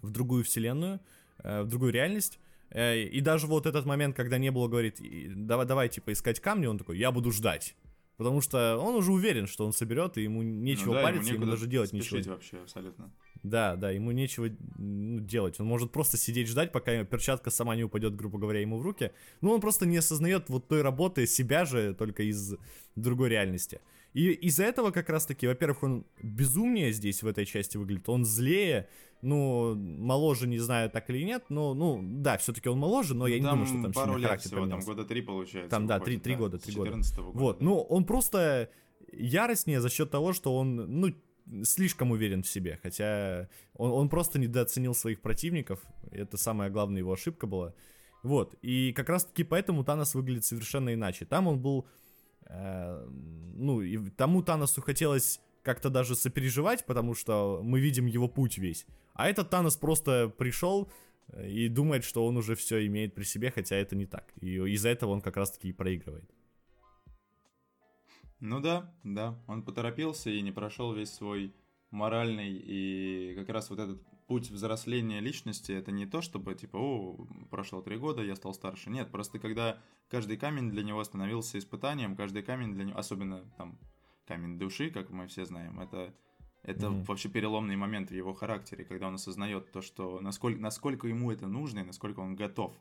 в 0.01 0.09
другую 0.09 0.43
вселенную, 0.43 1.01
э, 1.43 1.61
в 1.61 1.67
другую 1.67 1.93
реальность, 1.93 2.39
и 2.73 3.21
даже 3.21 3.47
вот 3.47 3.65
этот 3.65 3.85
момент, 3.85 4.15
когда 4.15 4.37
не 4.37 4.51
было, 4.51 4.67
говорит, 4.67 4.97
давай, 5.45 5.65
давай, 5.65 5.89
типа, 5.89 6.11
искать 6.11 6.39
камни, 6.39 6.65
он 6.65 6.77
такой, 6.77 6.97
я 6.97 7.11
буду 7.11 7.31
ждать. 7.31 7.75
Потому 8.17 8.41
что 8.41 8.77
он 8.77 8.95
уже 8.95 9.11
уверен, 9.11 9.47
что 9.47 9.65
он 9.65 9.73
соберет, 9.73 10.17
и 10.17 10.23
ему 10.23 10.43
нечего 10.43 10.89
ну, 10.89 10.93
да, 10.93 11.03
париться, 11.03 11.33
ему, 11.33 11.43
ему 11.43 11.51
даже 11.51 11.65
делать 11.65 11.93
ничего. 11.93 12.19
вообще, 12.31 12.57
абсолютно. 12.57 13.11
Да, 13.41 13.75
да, 13.75 13.89
ему 13.89 14.11
нечего 14.11 14.49
ну, 14.77 15.19
делать. 15.19 15.59
Он 15.59 15.65
может 15.65 15.91
просто 15.91 16.17
сидеть 16.17 16.47
ждать, 16.47 16.71
пока 16.71 17.03
перчатка 17.05 17.49
сама 17.49 17.75
не 17.75 17.83
упадет, 17.83 18.15
грубо 18.15 18.37
говоря, 18.37 18.59
ему 18.59 18.77
в 18.77 18.83
руки. 18.83 19.11
Но 19.41 19.51
он 19.51 19.61
просто 19.61 19.87
не 19.87 19.97
осознает 19.97 20.47
вот 20.49 20.67
той 20.67 20.83
работы 20.83 21.25
себя 21.25 21.65
же, 21.65 21.95
только 21.95 22.23
из 22.23 22.55
другой 22.95 23.29
реальности. 23.29 23.81
И 24.13 24.29
из-за 24.29 24.65
этого 24.65 24.91
как 24.91 25.09
раз-таки, 25.09 25.47
во-первых, 25.47 25.81
он 25.81 26.05
безумнее 26.21 26.93
здесь 26.93 27.23
в 27.23 27.27
этой 27.27 27.45
части 27.45 27.77
выглядит, 27.77 28.07
он 28.09 28.25
злее, 28.25 28.87
ну, 29.23 29.75
моложе, 29.75 30.47
не 30.47 30.59
знаю, 30.59 30.89
так 30.89 31.09
или 31.09 31.23
нет, 31.23 31.45
но, 31.49 31.73
ну, 31.73 31.99
да, 32.03 32.37
все-таки 32.37 32.67
он 32.67 32.77
моложе, 32.77 33.15
но 33.15 33.25
я 33.25 33.39
не 33.39 33.45
думаю, 33.45 33.65
что 33.65 33.81
там 33.81 33.93
пару 33.93 34.17
лет 34.17 34.27
характер 34.27 34.49
всего, 34.49 34.61
поменялся. 34.61 34.87
там 34.87 34.95
года 34.95 35.07
три 35.07 35.21
получается. 35.21 35.69
Там, 35.69 35.87
да, 35.87 35.99
три, 35.99 36.17
три 36.17 36.35
года, 36.35 36.57
три 36.59 36.75
года. 36.75 36.91
года. 36.91 37.03
Вот, 37.33 37.61
ну, 37.61 37.79
он 37.79 38.05
просто 38.05 38.69
яростнее 39.11 39.79
за 39.79 39.89
счет 39.89 40.11
того, 40.11 40.33
что 40.33 40.55
он, 40.55 40.75
ну, 40.75 41.13
слишком 41.63 42.11
уверен 42.11 42.43
в 42.43 42.47
себе, 42.47 42.79
хотя 42.83 43.47
он, 43.75 43.91
он 43.91 44.09
просто 44.09 44.39
недооценил 44.39 44.93
своих 44.93 45.21
противников, 45.21 45.79
это 46.11 46.37
самая 46.37 46.69
главная 46.69 46.99
его 46.99 47.13
ошибка 47.13 47.47
была. 47.47 47.73
Вот, 48.23 48.55
и 48.61 48.91
как 48.93 49.07
раз-таки 49.09 49.43
поэтому 49.43 49.85
Танос 49.85 50.15
выглядит 50.15 50.45
совершенно 50.45 50.93
иначе. 50.93 51.25
Там 51.25 51.47
он 51.47 51.61
был, 51.61 51.87
э, 52.45 53.07
ну, 53.55 53.81
и 53.81 54.09
тому 54.11 54.43
Таносу 54.43 54.81
хотелось 54.81 55.39
как-то 55.61 55.89
даже 55.89 56.15
сопереживать, 56.15 56.85
потому 56.85 57.15
что 57.15 57.61
мы 57.63 57.79
видим 57.79 58.05
его 58.05 58.27
путь 58.27 58.57
весь. 58.57 58.85
А 59.13 59.29
этот 59.29 59.49
Танос 59.49 59.77
просто 59.77 60.29
пришел 60.29 60.91
э, 61.27 61.49
и 61.49 61.67
думает, 61.67 62.03
что 62.03 62.25
он 62.25 62.37
уже 62.37 62.55
все 62.55 62.85
имеет 62.87 63.13
при 63.15 63.23
себе, 63.23 63.51
хотя 63.51 63.75
это 63.75 63.95
не 63.95 64.05
так. 64.05 64.33
И 64.41 64.55
из-за 64.55 64.89
этого 64.89 65.11
он 65.11 65.21
как 65.21 65.37
раз-таки 65.37 65.69
и 65.69 65.73
проигрывает. 65.73 66.29
Ну 68.39 68.59
да, 68.59 68.93
да, 69.03 69.39
он 69.47 69.63
поторопился 69.63 70.29
и 70.29 70.41
не 70.41 70.51
прошел 70.51 70.93
весь 70.93 71.13
свой 71.13 71.53
моральный 71.91 72.51
и 72.51 73.35
как 73.35 73.49
раз 73.49 73.69
вот 73.69 73.79
этот 73.79 74.01
путь 74.27 74.49
взросления 74.49 75.19
личности, 75.19 75.71
это 75.71 75.91
не 75.91 76.05
то, 76.05 76.21
чтобы 76.21 76.55
типа, 76.55 76.77
о, 76.77 77.27
прошло 77.49 77.81
три 77.81 77.97
года, 77.97 78.23
я 78.23 78.35
стал 78.35 78.53
старше. 78.53 78.89
Нет, 78.89 79.11
просто 79.11 79.39
когда 79.39 79.81
каждый 80.09 80.37
камень 80.37 80.71
для 80.71 80.83
него 80.83 81.03
становился 81.03 81.57
испытанием, 81.57 82.15
каждый 82.15 82.43
камень 82.43 82.73
для 82.73 82.85
него, 82.85 82.97
особенно 82.97 83.45
там 83.57 83.77
камень 84.25 84.57
души, 84.57 84.89
как 84.89 85.09
мы 85.09 85.27
все 85.27 85.45
знаем, 85.45 85.79
это 85.79 86.13
это 86.63 86.87
mm-hmm. 86.87 87.05
вообще 87.05 87.29
переломный 87.29 87.75
момент 87.75 88.09
в 88.09 88.13
его 88.13 88.33
характере, 88.33 88.85
когда 88.85 89.07
он 89.07 89.15
осознает 89.15 89.71
то, 89.71 89.81
что 89.81 90.19
насколько, 90.19 90.59
насколько 90.59 91.07
ему 91.07 91.31
это 91.31 91.47
нужно 91.47 91.79
и 91.79 91.83
насколько 91.83 92.19
он 92.19 92.35
готов. 92.35 92.73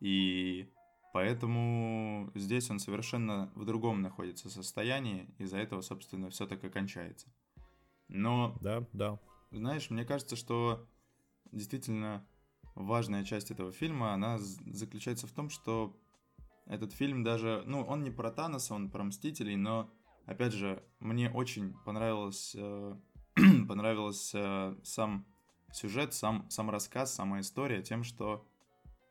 И 0.00 0.68
Поэтому 1.14 2.32
здесь 2.34 2.68
он 2.70 2.80
совершенно 2.80 3.48
в 3.54 3.64
другом 3.64 4.02
находится 4.02 4.50
состоянии, 4.50 5.32
из-за 5.38 5.58
этого, 5.58 5.80
собственно, 5.80 6.28
все 6.28 6.44
так 6.44 6.64
и 6.64 6.68
кончается. 6.68 7.32
Но, 8.08 8.58
да, 8.60 8.84
да. 8.92 9.20
знаешь, 9.52 9.90
мне 9.90 10.04
кажется, 10.04 10.34
что 10.34 10.88
действительно 11.52 12.26
важная 12.74 13.22
часть 13.22 13.52
этого 13.52 13.70
фильма, 13.70 14.12
она 14.12 14.38
заключается 14.38 15.28
в 15.28 15.30
том, 15.30 15.50
что 15.50 15.96
этот 16.66 16.92
фильм 16.92 17.22
даже, 17.22 17.62
ну, 17.64 17.84
он 17.84 18.02
не 18.02 18.10
про 18.10 18.32
Таноса, 18.32 18.74
он 18.74 18.90
про 18.90 19.04
Мстителей, 19.04 19.54
но, 19.54 19.94
опять 20.26 20.52
же, 20.52 20.82
мне 21.00 21.30
очень 21.30 21.74
понравилось, 21.84 22.54
э, 22.56 22.96
понравился 23.68 24.38
э, 24.38 24.76
сам 24.82 25.26
сюжет, 25.72 26.14
сам, 26.14 26.48
сам 26.50 26.70
рассказ, 26.70 27.14
сама 27.14 27.40
история 27.40 27.82
тем, 27.82 28.04
что 28.04 28.46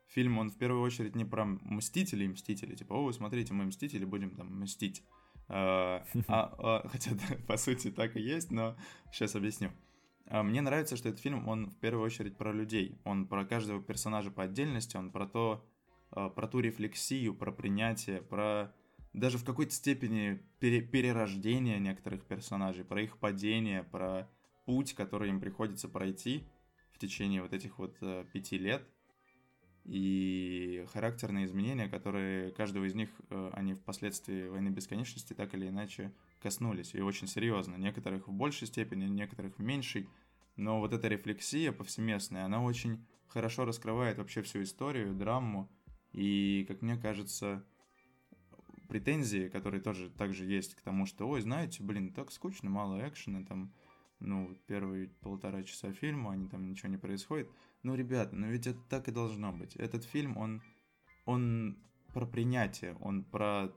фильм, 0.08 0.38
он 0.38 0.50
в 0.50 0.56
первую 0.56 0.82
очередь 0.82 1.16
не 1.16 1.24
про 1.24 1.44
мстителей, 1.44 2.28
мстители, 2.28 2.74
типа, 2.74 2.94
о, 2.94 3.12
смотрите, 3.12 3.52
мы 3.52 3.64
мстители, 3.64 4.04
будем 4.04 4.34
там 4.36 4.60
мстить. 4.60 5.02
А, 5.48 6.04
а, 6.28 6.54
а, 6.58 6.88
хотя, 6.88 7.10
по 7.46 7.56
сути, 7.56 7.90
так 7.90 8.16
и 8.16 8.20
есть, 8.20 8.50
но 8.50 8.76
сейчас 9.12 9.34
объясню. 9.34 9.70
А, 10.26 10.42
мне 10.42 10.60
нравится, 10.62 10.96
что 10.96 11.08
этот 11.08 11.20
фильм, 11.20 11.48
он 11.48 11.70
в 11.70 11.78
первую 11.78 12.04
очередь 12.04 12.36
про 12.36 12.52
людей. 12.52 12.98
Он 13.04 13.26
про 13.26 13.44
каждого 13.44 13.82
персонажа 13.82 14.30
по 14.30 14.44
отдельности, 14.44 14.96
он 14.96 15.10
про 15.10 15.26
то, 15.26 15.66
а, 16.10 16.30
про 16.30 16.46
ту 16.46 16.60
рефлексию, 16.60 17.34
про 17.34 17.52
принятие, 17.52 18.22
про 18.22 18.74
даже 19.14 19.38
в 19.38 19.44
какой-то 19.44 19.72
степени 19.72 20.42
пере, 20.58 20.82
перерождение 20.82 21.78
некоторых 21.78 22.24
персонажей, 22.24 22.84
про 22.84 23.00
их 23.00 23.16
падение, 23.16 23.84
про 23.84 24.28
путь, 24.66 24.92
который 24.94 25.30
им 25.30 25.40
приходится 25.40 25.88
пройти 25.88 26.44
в 26.92 26.98
течение 26.98 27.40
вот 27.40 27.52
этих 27.52 27.78
вот 27.78 27.96
э, 28.00 28.26
пяти 28.32 28.58
лет. 28.58 28.86
И 29.84 30.84
характерные 30.92 31.44
изменения, 31.44 31.88
которые 31.88 32.50
каждого 32.52 32.84
из 32.84 32.94
них, 32.94 33.10
э, 33.30 33.50
они 33.52 33.74
впоследствии 33.74 34.48
войны 34.48 34.70
бесконечности 34.70 35.32
так 35.32 35.54
или 35.54 35.68
иначе 35.68 36.12
коснулись, 36.42 36.94
и 36.94 37.00
очень 37.00 37.28
серьезно. 37.28 37.76
Некоторых 37.76 38.26
в 38.26 38.32
большей 38.32 38.66
степени, 38.66 39.04
некоторых 39.06 39.58
в 39.58 39.62
меньшей, 39.62 40.08
но 40.56 40.80
вот 40.80 40.92
эта 40.92 41.06
рефлексия 41.08 41.70
повсеместная, 41.70 42.44
она 42.46 42.62
очень 42.62 43.04
хорошо 43.28 43.64
раскрывает 43.64 44.18
вообще 44.18 44.42
всю 44.42 44.62
историю, 44.62 45.14
драму, 45.14 45.70
и, 46.12 46.64
как 46.66 46.82
мне 46.82 46.96
кажется, 46.96 47.64
претензии, 48.88 49.48
которые 49.48 49.80
тоже 49.80 50.10
также 50.10 50.44
есть 50.44 50.74
к 50.74 50.82
тому, 50.82 51.06
что, 51.06 51.28
ой, 51.28 51.40
знаете, 51.40 51.82
блин, 51.82 52.12
так 52.12 52.32
скучно, 52.32 52.70
мало 52.70 53.06
экшена, 53.08 53.44
там, 53.44 53.72
ну, 54.20 54.56
первые 54.66 55.08
полтора 55.08 55.62
часа 55.62 55.92
фильма, 55.92 56.32
они 56.32 56.48
там 56.48 56.66
ничего 56.66 56.88
не 56.88 56.98
происходит– 56.98 57.50
ну, 57.84 57.94
ребята, 57.94 58.34
ну 58.34 58.48
ведь 58.48 58.66
это 58.66 58.80
так 58.88 59.08
и 59.08 59.12
должно 59.12 59.52
быть. 59.52 59.76
Этот 59.76 60.04
фильм, 60.04 60.38
он, 60.38 60.62
он 61.26 61.76
про 62.14 62.24
принятие, 62.26 62.96
он 63.00 63.22
про 63.22 63.70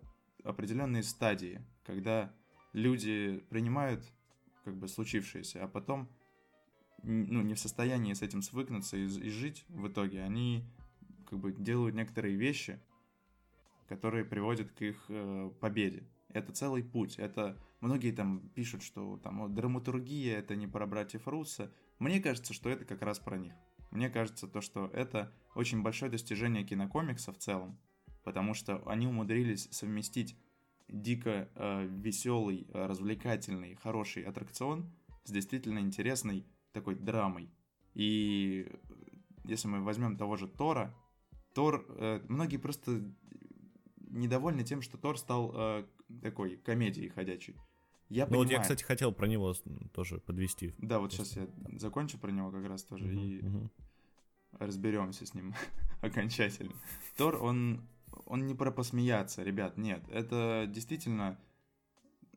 определенные 0.46 1.04
стадии, 1.04 1.62
когда 1.86 2.34
люди 2.72 3.44
принимают 3.50 4.02
как 4.64 4.78
бы 4.78 4.88
случившееся, 4.88 5.62
а 5.62 5.68
потом 5.68 6.08
ну, 7.04 7.42
не 7.42 7.54
в 7.54 7.60
состоянии 7.60 8.14
с 8.14 8.22
этим 8.22 8.42
свыкнуться 8.42 8.96
и, 8.96 9.04
и 9.04 9.30
жить 9.30 9.66
в 9.68 9.90
итоге, 9.90 10.24
они 10.24 10.64
как 11.30 11.40
бы 11.40 11.52
делают 11.52 11.94
некоторые 11.94 12.38
вещи, 12.38 12.80
которые 13.88 14.26
приводят 14.26 14.72
к 14.72 14.82
их 14.82 15.06
э, 15.10 15.52
победе. 15.60 16.04
Это 16.30 16.52
целый 16.52 16.84
путь. 16.84 17.18
Это 17.18 17.58
многие 17.82 18.12
там 18.12 18.50
пишут, 18.50 18.84
что 18.84 19.18
там 19.18 19.54
драматургия 19.54 20.38
это 20.38 20.56
не 20.56 20.68
про 20.68 20.86
братьев 20.86 21.28
Руссо. 21.28 21.72
Мне 22.00 22.20
кажется, 22.20 22.54
что 22.54 22.70
это 22.70 22.86
как 22.86 23.02
раз 23.02 23.20
про 23.20 23.38
них. 23.38 23.54
Мне 23.92 24.10
кажется, 24.10 24.48
то, 24.48 24.62
что 24.62 24.88
это 24.94 25.32
очень 25.56 25.82
большое 25.82 26.12
достижение 26.12 26.64
кинокомикса 26.64 27.32
в 27.32 27.38
целом, 27.38 27.80
потому 28.24 28.54
что 28.54 28.84
они 28.88 29.08
умудрились 29.08 29.70
совместить 29.72 30.38
дико 30.90 31.50
э, 31.56 31.88
веселый, 31.88 32.68
э, 32.74 32.86
развлекательный, 32.86 33.76
хороший 33.76 34.24
аттракцион 34.24 34.92
с 35.24 35.32
действительно 35.32 35.80
интересной 35.80 36.46
такой 36.74 36.96
драмой. 36.96 37.50
И 37.94 38.72
если 39.46 39.68
мы 39.68 39.84
возьмем 39.84 40.18
того 40.18 40.36
же 40.36 40.48
Тора, 40.48 40.94
Тор, 41.54 41.86
э, 41.90 42.22
многие 42.28 42.58
просто 42.58 43.02
недовольны 44.10 44.64
тем, 44.64 44.82
что 44.82 44.98
Тор 44.98 45.18
стал 45.18 45.52
э, 45.54 45.86
такой 46.22 46.58
комедией 46.58 47.10
ходячей. 47.10 47.56
Я 48.10 48.26
ну 48.26 48.32
понимаю. 48.32 48.48
вот 48.48 48.52
я, 48.54 48.62
кстати, 48.62 48.84
хотел 48.84 49.12
про 49.12 49.28
него 49.28 49.54
тоже 49.94 50.20
подвести. 50.20 50.74
Да, 50.78 51.00
вот 51.00 51.12
сейчас 51.12 51.36
я 51.36 51.48
закончу 51.78 52.18
про 52.18 52.32
него 52.32 52.52
как 52.52 52.66
раз 52.66 52.84
тоже 52.84 53.06
угу, 53.06 53.20
и 53.20 53.42
угу. 53.42 53.70
разберемся 54.60 55.26
с 55.26 55.34
ним 55.34 55.54
окончательно. 56.02 56.74
Тор, 57.18 57.44
он, 57.44 57.86
он 58.26 58.48
не 58.48 58.56
про 58.56 58.72
посмеяться, 58.72 59.44
ребят, 59.44 59.78
нет. 59.78 60.04
Это 60.10 60.66
действительно 60.68 61.38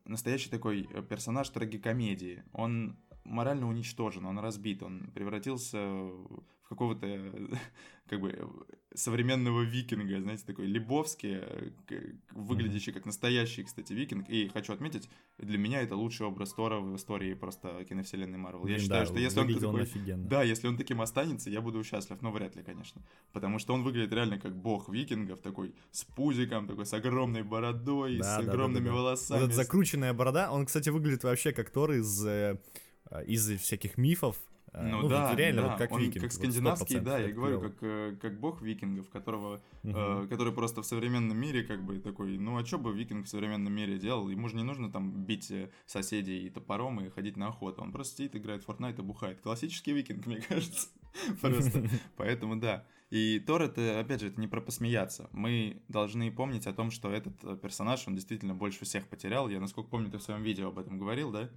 настоящий 0.05 0.49
такой 0.49 0.89
э, 0.91 1.01
персонаж 1.01 1.49
трагикомедии. 1.49 2.43
Он 2.51 2.97
морально 3.23 3.67
уничтожен, 3.67 4.25
он 4.25 4.39
разбит, 4.39 4.83
он 4.83 5.11
превратился 5.13 5.79
в 5.79 6.43
какого-то 6.69 7.05
как 8.07 8.21
бы 8.21 8.49
современного 8.93 9.61
викинга, 9.61 10.19
знаете, 10.21 10.43
такой 10.45 10.65
Лебовский, 10.65 11.39
э, 11.41 12.13
выглядящий 12.31 12.91
как 12.91 13.05
настоящий, 13.05 13.63
кстати, 13.63 13.93
викинг. 13.93 14.29
И 14.29 14.49
хочу 14.49 14.73
отметить, 14.73 15.09
для 15.37 15.57
меня 15.57 15.81
это 15.81 15.95
лучший 15.95 16.25
образ 16.25 16.53
Тора 16.53 16.79
в 16.79 16.95
истории 16.95 17.33
просто 17.33 17.85
киновселенной 17.85 18.37
Марвел. 18.37 18.67
Я 18.67 18.79
считаю, 18.79 19.05
да, 19.05 19.11
что 19.11 19.19
если 19.19 19.39
он, 19.39 19.53
такой, 19.53 19.83
офигенно. 19.83 20.27
да, 20.27 20.43
если 20.43 20.67
он 20.67 20.77
таким 20.77 21.01
останется, 21.01 21.49
я 21.49 21.61
буду 21.61 21.83
счастлив, 21.83 22.21
но 22.21 22.31
вряд 22.31 22.55
ли, 22.55 22.63
конечно, 22.63 23.01
потому 23.31 23.59
что 23.59 23.73
он 23.73 23.83
выглядит 23.83 24.13
реально 24.13 24.39
как 24.39 24.55
бог 24.55 24.89
викингов, 24.89 25.41
такой 25.41 25.73
с 25.91 26.03
пузиком, 26.03 26.67
такой 26.67 26.85
с 26.85 26.93
огромной 26.93 27.43
бородой, 27.43 28.17
да, 28.17 28.23
с 28.41 28.45
да, 28.45 28.51
огромными 28.51 28.85
да, 28.85 28.91
да, 28.91 28.95
да. 28.95 29.01
волосами. 29.01 29.39
Вот 29.39 29.45
эта 29.47 29.55
закрученная 29.55 30.13
борода, 30.13 30.51
он, 30.51 30.65
кстати, 30.65 30.89
выглядит 30.89 31.23
вообще 31.23 31.51
как 31.51 31.69
Тор 31.69 31.91
из 31.93 32.25
э, 33.11 33.25
из 33.25 33.47
всяких 33.59 33.97
мифов, 33.97 34.37
Э, 34.73 34.87
ну, 34.89 35.01
ну 35.01 35.09
да, 35.09 35.35
реально, 35.35 35.63
да. 35.63 35.67
вот 35.69 35.77
как 35.77 35.91
он 35.91 36.01
викинг. 36.01 36.23
Как 36.23 36.31
скандинавский, 36.31 36.95
вот 36.95 37.03
да, 37.05 37.19
я 37.19 37.31
говорю, 37.31 37.59
как, 37.59 37.73
э, 37.81 38.15
как 38.21 38.39
бог 38.39 38.61
викингов, 38.61 39.09
которого, 39.09 39.61
угу. 39.83 39.93
э, 39.93 40.27
который 40.29 40.53
просто 40.53 40.81
в 40.81 40.85
современном 40.85 41.37
мире 41.37 41.63
как 41.63 41.83
бы 41.83 41.99
такой, 41.99 42.37
ну 42.37 42.57
а 42.57 42.65
что 42.65 42.77
бы 42.77 42.93
викинг 42.93 43.25
в 43.25 43.29
современном 43.29 43.73
мире 43.73 43.97
делал? 43.97 44.29
Ему 44.29 44.47
же 44.47 44.55
не 44.55 44.63
нужно 44.63 44.89
там 44.89 45.11
бить 45.25 45.51
э, 45.51 45.69
соседей 45.85 46.49
топором 46.49 47.01
и 47.01 47.09
ходить 47.09 47.35
на 47.35 47.49
охоту. 47.49 47.81
Он 47.81 47.91
просто 47.91 48.17
сидит, 48.17 48.35
играет 48.37 48.63
в 48.63 48.69
Fortnite 48.69 48.99
и 48.99 49.01
бухает. 49.01 49.41
Классический 49.41 49.91
викинг, 49.91 50.25
мне 50.25 50.37
кажется. 50.37 50.87
Просто. 51.41 51.89
Поэтому 52.15 52.55
да. 52.55 52.85
И 53.09 53.39
Тор 53.39 53.63
это, 53.63 53.99
опять 53.99 54.21
же, 54.21 54.27
это 54.27 54.39
не 54.39 54.47
про 54.47 54.61
посмеяться. 54.61 55.29
Мы 55.33 55.83
должны 55.89 56.31
помнить 56.31 56.65
о 56.65 56.71
том, 56.71 56.91
что 56.91 57.11
этот 57.11 57.61
персонаж, 57.61 58.07
он 58.07 58.15
действительно 58.15 58.55
больше 58.55 58.85
всех 58.85 59.09
потерял. 59.09 59.49
Я, 59.49 59.59
насколько 59.59 59.89
помню, 59.89 60.09
ты 60.09 60.17
в 60.17 60.23
своем 60.23 60.43
видео 60.43 60.69
об 60.69 60.79
этом 60.79 60.97
говорил, 60.97 61.29
да? 61.29 61.49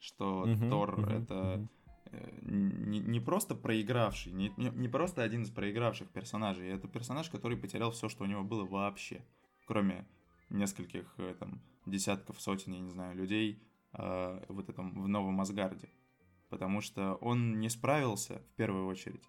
Что 0.00 0.48
Тор 0.68 1.08
это 1.08 1.68
не, 2.42 2.98
не 2.98 3.20
просто 3.20 3.54
проигравший, 3.54 4.32
не, 4.32 4.52
не, 4.56 4.70
не 4.70 4.88
просто 4.88 5.22
один 5.22 5.42
из 5.42 5.50
проигравших 5.50 6.08
персонажей, 6.08 6.68
это 6.68 6.88
персонаж, 6.88 7.30
который 7.30 7.56
потерял 7.56 7.90
все, 7.90 8.08
что 8.08 8.24
у 8.24 8.26
него 8.26 8.42
было 8.42 8.64
вообще, 8.64 9.24
кроме 9.66 10.08
нескольких 10.48 11.14
э, 11.18 11.34
там 11.38 11.62
десятков, 11.86 12.40
сотен, 12.40 12.72
я 12.72 12.80
не 12.80 12.90
знаю, 12.90 13.16
людей 13.16 13.62
э, 13.92 14.44
вот 14.48 14.68
этом 14.68 15.00
в 15.02 15.08
Новом 15.08 15.40
Асгарде, 15.40 15.90
потому 16.48 16.80
что 16.80 17.14
он 17.16 17.60
не 17.60 17.68
справился 17.68 18.42
в 18.52 18.56
первую 18.56 18.86
очередь, 18.86 19.24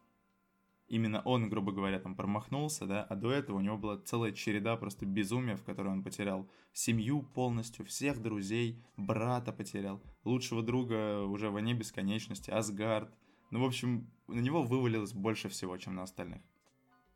именно 0.92 1.22
он, 1.22 1.50
грубо 1.50 1.72
говоря, 1.72 2.00
там 2.00 2.16
промахнулся, 2.16 2.86
да, 2.86 3.04
а 3.04 3.16
до 3.16 3.32
этого 3.32 3.58
у 3.58 3.62
него 3.62 3.78
была 3.78 3.98
целая 3.98 4.34
череда 4.34 4.76
просто 4.76 5.06
безумия, 5.06 5.56
в 5.56 5.64
которой 5.64 5.88
он 5.88 6.04
потерял 6.04 6.50
семью 6.74 7.24
полностью, 7.24 7.86
всех 7.86 8.22
друзей, 8.22 8.84
брата 8.98 9.54
потерял, 9.54 10.04
лучшего 10.26 10.62
друга 10.62 11.24
уже 11.24 11.50
в 11.50 11.54
войне 11.54 11.74
бесконечности, 11.74 12.52
Асгард. 12.52 13.10
Ну, 13.52 13.62
в 13.62 13.66
общем, 13.66 14.12
на 14.28 14.42
него 14.42 14.64
вывалилось 14.64 15.14
больше 15.14 15.48
всего, 15.48 15.78
чем 15.78 15.96
на 15.96 16.04
остальных. 16.04 16.42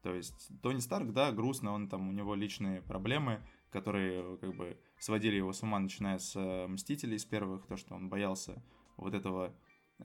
То 0.02 0.14
есть 0.14 0.52
Тони 0.62 0.80
Старк, 0.80 1.12
да, 1.12 1.34
грустно, 1.34 1.74
он 1.74 1.90
там, 1.90 2.08
у 2.08 2.12
него 2.14 2.34
личные 2.34 2.82
проблемы, 2.82 3.42
которые 3.72 4.38
как 4.38 4.56
бы 4.56 4.80
сводили 5.00 5.36
его 5.36 5.52
с 5.52 5.64
ума, 5.64 5.80
начиная 5.80 6.18
с 6.18 6.34
э, 6.36 6.68
Мстителей, 6.68 7.20
с 7.20 7.26
первых, 7.26 7.66
то, 7.68 7.76
что 7.76 7.96
он 7.96 8.08
боялся 8.08 8.64
вот 8.96 9.14
этого 9.14 9.54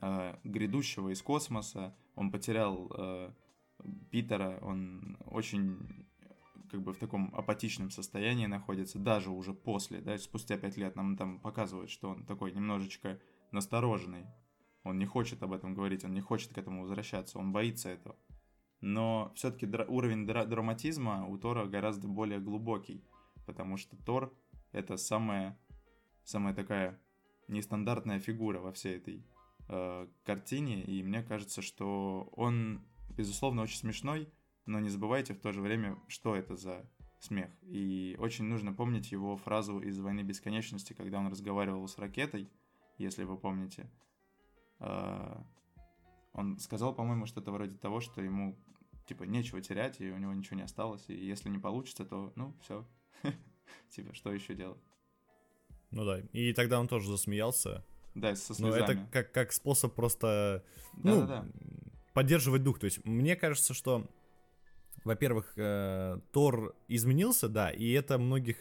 э, 0.01 0.35
грядущего 0.43 1.09
из 1.13 1.21
космоса, 1.21 1.95
он 2.15 2.31
потерял 2.31 2.91
э, 2.97 3.31
Питера, 4.09 4.59
он 4.61 5.17
очень 5.25 6.05
как 6.69 6.81
бы 6.81 6.93
в 6.93 6.97
таком 6.97 7.35
апатичном 7.35 7.89
состоянии 7.89 8.45
находится, 8.45 8.97
даже 8.97 9.29
уже 9.29 9.53
после, 9.53 9.99
да, 9.99 10.17
спустя 10.17 10.57
пять 10.57 10.77
лет 10.77 10.95
нам 10.95 11.17
там 11.17 11.39
показывают, 11.39 11.89
что 11.89 12.09
он 12.09 12.25
такой 12.25 12.53
немножечко 12.53 13.19
настороженный, 13.51 14.25
он 14.83 14.97
не 14.97 15.05
хочет 15.05 15.43
об 15.43 15.51
этом 15.51 15.73
говорить, 15.73 16.05
он 16.05 16.13
не 16.13 16.21
хочет 16.21 16.53
к 16.53 16.57
этому 16.57 16.83
возвращаться, 16.83 17.39
он 17.39 17.51
боится 17.51 17.89
этого. 17.89 18.15
Но 18.79 19.31
все-таки 19.35 19.67
дра- 19.67 19.85
уровень 19.87 20.25
дра- 20.25 20.45
драматизма 20.45 21.27
у 21.27 21.37
Тора 21.37 21.65
гораздо 21.65 22.07
более 22.07 22.39
глубокий, 22.39 23.03
потому 23.45 23.77
что 23.77 23.95
Тор 23.97 24.33
это 24.71 24.97
самая, 24.97 25.59
самая 26.23 26.55
такая 26.55 26.99
нестандартная 27.47 28.19
фигура 28.19 28.59
во 28.59 28.71
всей 28.71 28.97
этой 28.97 29.25
э, 29.67 30.07
картине, 30.23 30.83
и 30.83 31.03
мне 31.03 31.21
кажется, 31.21 31.61
что 31.61 32.29
он 32.35 32.81
безусловно, 33.15 33.61
очень 33.61 33.77
смешной, 33.77 34.29
но 34.65 34.79
не 34.79 34.89
забывайте 34.89 35.33
в 35.33 35.39
то 35.39 35.51
же 35.51 35.61
время, 35.61 35.97
что 36.07 36.35
это 36.35 36.55
за 36.55 36.85
смех. 37.19 37.51
И 37.63 38.15
очень 38.19 38.45
нужно 38.45 38.73
помнить 38.73 39.11
его 39.11 39.37
фразу 39.37 39.79
из 39.79 39.99
«Войны 39.99 40.21
бесконечности», 40.21 40.93
когда 40.93 41.19
он 41.19 41.27
разговаривал 41.27 41.87
с 41.87 41.97
ракетой, 41.97 42.49
если 42.97 43.23
вы 43.23 43.37
помните. 43.37 43.89
А, 44.79 45.45
он 46.33 46.57
сказал, 46.59 46.95
по-моему, 46.95 47.25
что-то 47.25 47.51
вроде 47.51 47.77
того, 47.77 47.99
что 47.99 48.21
ему, 48.21 48.57
типа, 49.05 49.23
нечего 49.23 49.61
терять, 49.61 50.01
и 50.01 50.11
у 50.11 50.17
него 50.17 50.33
ничего 50.33 50.57
не 50.57 50.63
осталось, 50.63 51.05
и 51.09 51.13
если 51.13 51.49
не 51.49 51.59
получится, 51.59 52.05
то, 52.05 52.33
ну, 52.35 52.55
все. 52.61 52.87
Типа, 53.89 54.13
что 54.13 54.33
еще 54.33 54.55
делать? 54.55 54.81
Ну 55.91 56.05
да, 56.05 56.19
и 56.31 56.53
тогда 56.53 56.79
он 56.79 56.87
тоже 56.87 57.07
засмеялся. 57.09 57.85
Да, 58.15 58.35
со 58.35 58.53
слезами. 58.53 58.79
Но 58.79 58.85
это 58.85 59.07
как, 59.11 59.31
как 59.31 59.51
способ 59.51 59.93
просто... 59.93 60.65
ну, 60.93 61.25
да, 61.27 61.43
да 61.43 61.47
поддерживать 62.13 62.63
дух. 62.63 62.79
То 62.79 62.85
есть 62.85 63.03
мне 63.05 63.35
кажется, 63.35 63.73
что, 63.73 64.07
во-первых, 65.03 65.53
э, 65.55 66.19
Тор 66.31 66.75
изменился, 66.87 67.47
да, 67.49 67.69
и 67.69 67.91
это 67.91 68.17
многих 68.17 68.57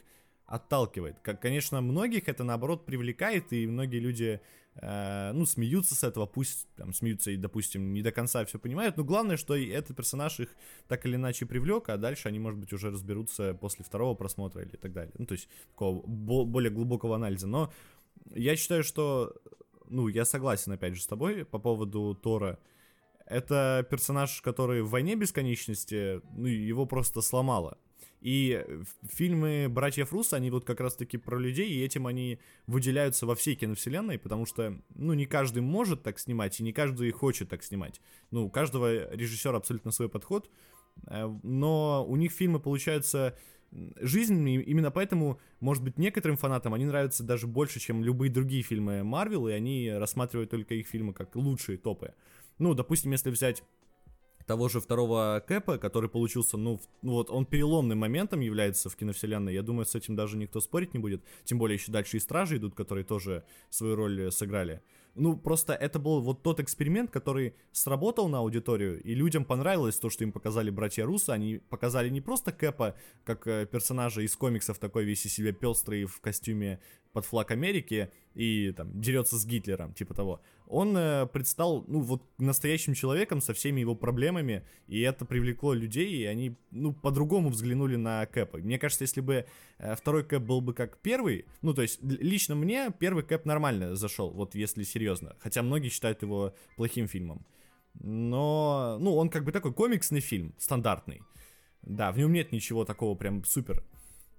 отталкивает. 0.51 1.17
Как, 1.23 1.41
конечно, 1.41 1.81
многих 1.81 2.29
это 2.29 2.43
наоборот 2.43 2.85
привлекает, 2.85 3.53
и 3.53 3.69
многие 3.69 4.01
люди, 4.01 4.41
э, 4.75 5.31
ну, 5.33 5.47
смеются 5.47 5.95
с 5.95 6.03
этого, 6.03 6.27
пусть 6.27 6.67
там 6.75 6.93
смеются 6.93 7.31
и, 7.31 7.37
допустим, 7.37 7.93
не 7.93 8.03
до 8.03 8.11
конца 8.11 8.45
все 8.45 8.59
понимают, 8.59 8.97
но 8.97 9.05
главное, 9.05 9.37
что 9.37 9.55
и 9.55 9.69
этот 9.69 9.97
персонаж 9.97 10.41
их 10.41 10.49
так 10.89 11.07
или 11.07 11.15
иначе 11.15 11.47
привлек, 11.47 11.89
а 11.89 11.97
дальше 11.97 12.27
они, 12.27 12.41
может 12.41 12.59
быть, 12.59 12.73
уже 12.73 12.91
разберутся 12.91 13.55
после 13.55 13.85
второго 13.85 14.17
просмотра 14.17 14.63
или 14.63 14.77
так 14.77 14.93
далее. 14.93 15.15
Ну, 15.19 15.27
то 15.27 15.35
есть 15.35 15.49
такого 15.71 16.05
более 16.05 16.73
глубокого 16.73 17.15
анализа. 17.15 17.47
Но 17.47 17.73
я 18.35 18.57
считаю, 18.57 18.83
что, 18.83 19.33
ну, 19.89 20.09
я 20.09 20.25
согласен, 20.25 20.73
опять 20.73 20.97
же, 20.97 21.03
с 21.03 21.07
тобой 21.07 21.45
по 21.45 21.61
поводу 21.61 22.19
Тора, 22.21 22.59
это 23.31 23.87
персонаж, 23.89 24.43
который 24.43 24.83
в 24.83 24.91
«Войне 24.91 25.15
бесконечности», 25.15 26.21
ну, 26.37 26.47
его 26.47 26.85
просто 26.85 27.23
сломало. 27.23 27.79
И 28.21 28.67
фильмы 29.09 29.69
«Братьев 29.71 30.13
Рус», 30.13 30.33
они 30.33 30.51
вот 30.51 30.65
как 30.65 30.81
раз-таки 30.81 31.17
про 31.17 31.39
людей, 31.39 31.71
и 31.71 31.83
этим 31.83 32.07
они 32.07 32.39
выделяются 32.67 33.27
во 33.27 33.35
всей 33.35 33.55
киновселенной, 33.55 34.19
потому 34.19 34.45
что, 34.47 34.77
ну, 34.95 35.15
не 35.15 35.27
каждый 35.27 35.63
может 35.63 36.03
так 36.03 36.19
снимать, 36.19 36.59
и 36.61 36.65
не 36.65 36.73
каждый 36.73 37.11
хочет 37.13 37.49
так 37.49 37.63
снимать. 37.63 38.01
Ну, 38.31 38.47
у 38.47 38.51
каждого 38.51 39.15
режиссера 39.15 39.57
абсолютно 39.57 39.93
свой 39.93 40.09
подход, 40.09 40.51
э, 41.07 41.27
но 41.43 42.05
у 42.07 42.17
них 42.17 42.33
фильмы 42.33 42.59
получаются 42.59 43.39
жизненными, 44.01 44.63
именно 44.63 44.91
поэтому, 44.91 45.41
может 45.61 45.85
быть, 45.85 45.99
некоторым 45.99 46.37
фанатам 46.37 46.75
они 46.75 46.85
нравятся 46.85 47.23
даже 47.23 47.47
больше, 47.47 47.79
чем 47.79 48.03
любые 48.03 48.31
другие 48.31 48.63
фильмы 48.63 49.05
Марвел, 49.05 49.47
и 49.47 49.53
они 49.53 49.91
рассматривают 49.93 50.51
только 50.51 50.75
их 50.75 50.89
фильмы 50.89 51.13
как 51.13 51.37
лучшие 51.37 51.79
топы. 51.79 52.15
Ну, 52.61 52.75
допустим, 52.75 53.11
если 53.11 53.31
взять 53.31 53.65
того 54.47 54.69
же 54.69 54.81
второго 54.81 55.43
Кэпа, 55.47 55.79
который 55.79 56.11
получился, 56.11 56.57
ну, 56.57 56.81
ну 57.03 57.13
вот 57.13 57.31
он 57.31 57.47
переломным 57.47 57.99
моментом 57.99 58.41
является 58.41 58.91
в 58.91 58.97
киновселенной. 58.97 59.55
Я 59.55 59.63
думаю, 59.63 59.87
с 59.87 59.95
этим 59.95 60.15
даже 60.15 60.37
никто 60.37 60.61
спорить 60.61 60.93
не 60.93 61.01
будет. 61.01 61.23
Тем 61.45 61.59
более 61.59 61.77
еще 61.77 61.91
дальше 61.91 62.17
и 62.17 62.21
Стражи 62.21 62.59
идут, 62.59 62.75
которые 62.75 63.05
тоже 63.05 63.45
свою 63.71 63.97
роль 63.97 64.31
сыграли. 64.31 64.83
Ну, 65.15 65.37
просто 65.37 65.73
это 65.73 65.99
был 65.99 66.21
вот 66.21 66.43
тот 66.43 66.61
эксперимент, 66.61 67.11
который 67.11 67.55
сработал 67.73 68.29
на 68.29 68.39
аудиторию, 68.39 69.03
и 69.03 69.15
людям 69.15 69.45
понравилось 69.45 69.99
то, 69.99 70.09
что 70.09 70.25
им 70.25 70.33
показали 70.33 70.71
братья 70.71 71.05
Руссо. 71.05 71.33
Они 71.33 71.59
показали 71.59 72.09
не 72.11 72.21
просто 72.21 72.53
Кэпа, 72.53 72.95
как 73.25 73.47
э, 73.47 73.67
персонажа 73.67 74.21
из 74.23 74.37
комиксов, 74.37 74.79
такой 74.79 75.05
весь 75.05 75.27
из 75.27 75.35
себя 75.35 75.53
пестрый 75.53 76.05
в 76.05 76.21
костюме 76.21 76.81
под 77.13 77.25
флаг 77.25 77.51
Америки 77.51 78.11
и 78.35 78.73
там 78.73 79.01
дерется 79.01 79.37
с 79.37 79.45
Гитлером, 79.45 79.93
типа 79.93 80.15
того. 80.15 80.41
Он 80.67 80.97
э, 80.97 81.27
предстал, 81.27 81.85
ну, 81.89 82.01
вот 82.01 82.23
настоящим 82.39 82.95
человеком 82.95 83.41
со 83.41 83.53
всеми 83.53 83.81
его 83.81 83.97
проблемами, 83.97 84.65
и 84.87 85.01
это 85.01 85.25
привлекло 85.25 85.75
людей, 85.75 86.09
и 86.11 86.25
они, 86.25 86.57
ну, 86.71 86.93
по-другому 86.93 87.49
взглянули 87.49 87.97
на 87.97 88.25
Кэпа. 88.27 88.59
Мне 88.59 88.79
кажется, 88.79 89.03
если 89.03 89.21
бы 89.21 89.47
э, 89.79 89.97
второй 89.97 90.25
Кэп 90.25 90.43
был 90.43 90.61
бы 90.61 90.73
как 90.73 90.99
первый, 90.99 91.47
ну, 91.63 91.75
то 91.75 91.83
есть 91.83 92.01
лично 92.03 92.55
мне 92.55 92.93
первый 92.97 93.25
Кэп 93.25 93.45
нормально 93.45 93.97
зашел, 93.97 94.31
вот 94.31 94.55
если 94.55 94.85
серьезно, 94.85 95.37
хотя 95.41 95.63
многие 95.63 95.89
считают 95.89 96.23
его 96.23 96.55
плохим 96.77 97.09
фильмом. 97.09 97.45
Но, 97.95 98.97
ну, 99.01 99.17
он 99.17 99.29
как 99.29 99.45
бы 99.45 99.51
такой 99.51 99.75
комиксный 99.75 100.21
фильм, 100.21 100.55
стандартный. 100.59 101.23
Да, 101.83 102.13
в 102.13 102.19
нем 102.19 102.33
нет 102.33 102.53
ничего 102.53 102.85
такого 102.85 103.17
прям 103.17 103.45
супер 103.45 103.85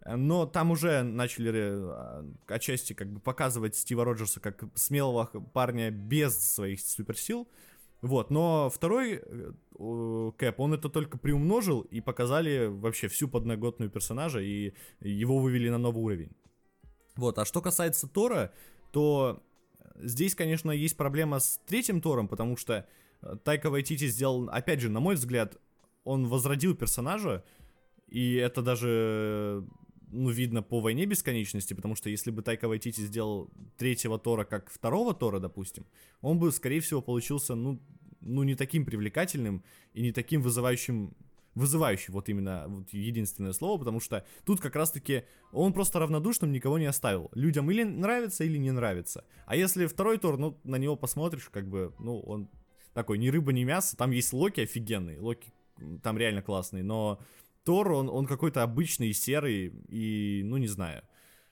но 0.06 0.46
там 0.46 0.72
уже 0.72 1.04
начали 1.04 1.52
э, 1.54 2.24
отчасти 2.48 2.94
как 2.94 3.12
бы 3.12 3.20
показывать 3.20 3.76
Стива 3.76 4.04
Роджерса 4.04 4.40
как 4.40 4.64
смелого 4.76 5.26
парня 5.26 5.92
без 5.92 6.38
своих 6.38 6.82
суперсил. 6.82 7.48
Вот, 8.02 8.32
но 8.32 8.72
второй 8.72 9.22
э, 9.24 9.52
Кэп, 10.38 10.60
он 10.60 10.74
это 10.74 10.90
только 10.90 11.20
приумножил 11.20 11.82
и 11.82 12.02
показали 12.02 12.66
вообще 12.66 13.08
всю 13.08 13.28
подноготную 13.28 13.92
персонажа 13.92 14.40
и 14.40 14.74
его 15.02 15.38
вывели 15.38 15.70
на 15.70 15.78
новый 15.78 16.04
уровень. 16.04 16.32
Вот, 17.16 17.38
а 17.38 17.46
что 17.46 17.62
касается 17.62 18.08
Тора, 18.08 18.52
то 18.92 19.44
здесь, 19.96 20.34
конечно, 20.34 20.72
есть 20.72 20.98
проблема 20.98 21.40
с 21.40 21.60
третьим 21.68 22.02
Тором, 22.02 22.28
потому 22.28 22.58
что 22.58 22.88
э, 23.22 23.36
Тайка 23.44 23.70
Вайтити 23.70 24.08
сделал, 24.08 24.50
опять 24.50 24.82
же, 24.82 24.90
на 24.90 25.00
мой 25.00 25.14
взгляд, 25.14 25.58
он 26.04 26.28
возродил 26.28 26.76
персонажа, 26.76 27.44
и 28.08 28.34
это 28.34 28.64
даже 28.64 29.64
ну, 30.12 30.30
видно 30.30 30.62
по 30.62 30.80
«Войне 30.80 31.06
бесконечности», 31.06 31.74
потому 31.74 31.96
что 31.96 32.10
если 32.10 32.32
бы 32.32 32.42
Тайка 32.42 32.68
Вайтити 32.68 33.02
сделал 33.02 33.50
третьего 33.78 34.20
Тора 34.20 34.44
как 34.44 34.70
второго 34.70 35.14
Тора, 35.14 35.40
допустим, 35.40 35.86
он 36.22 36.40
бы, 36.40 36.52
скорее 36.52 36.82
всего, 36.82 37.02
получился, 37.02 37.56
ну, 37.56 37.82
ну 38.22 38.44
не 38.44 38.56
таким 38.56 38.86
привлекательным 38.86 39.64
и 39.94 40.02
не 40.02 40.12
таким 40.12 40.42
вызывающим 40.42 41.16
вызывающий, 41.54 42.14
вот 42.14 42.30
именно 42.30 42.66
вот 42.68 42.94
единственное 42.94 43.52
слово, 43.52 43.78
потому 43.78 44.00
что 44.00 44.26
тут 44.46 44.62
как 44.62 44.76
раз-таки 44.76 45.24
он 45.52 45.74
просто 45.74 46.00
равнодушным 46.00 46.52
никого 46.52 46.78
не 46.78 46.86
оставил. 46.86 47.30
Людям 47.34 47.70
или 47.70 47.84
нравится, 47.84 48.44
или 48.46 48.58
не 48.58 48.72
нравится. 48.72 49.26
А 49.46 49.56
если 49.58 49.86
второй 49.88 50.18
Тор, 50.18 50.38
ну, 50.38 50.58
на 50.64 50.78
него 50.78 50.96
посмотришь, 50.96 51.50
как 51.52 51.68
бы, 51.68 51.94
ну, 52.00 52.22
он 52.22 52.50
такой 52.94 53.18
ни 53.18 53.28
рыба, 53.28 53.52
ни 53.52 53.64
мясо. 53.64 53.98
Там 53.98 54.12
есть 54.12 54.32
Локи 54.34 54.62
офигенный, 54.62 55.20
Локи 55.20 55.52
там 56.04 56.18
реально 56.18 56.42
классный, 56.42 56.84
но 56.84 57.20
Тор, 57.64 57.92
он, 57.92 58.10
он 58.10 58.26
какой-то 58.26 58.64
обычный, 58.64 59.14
серый, 59.14 59.74
и, 59.90 60.42
ну, 60.44 60.58
не 60.58 60.68
знаю. 60.68 61.04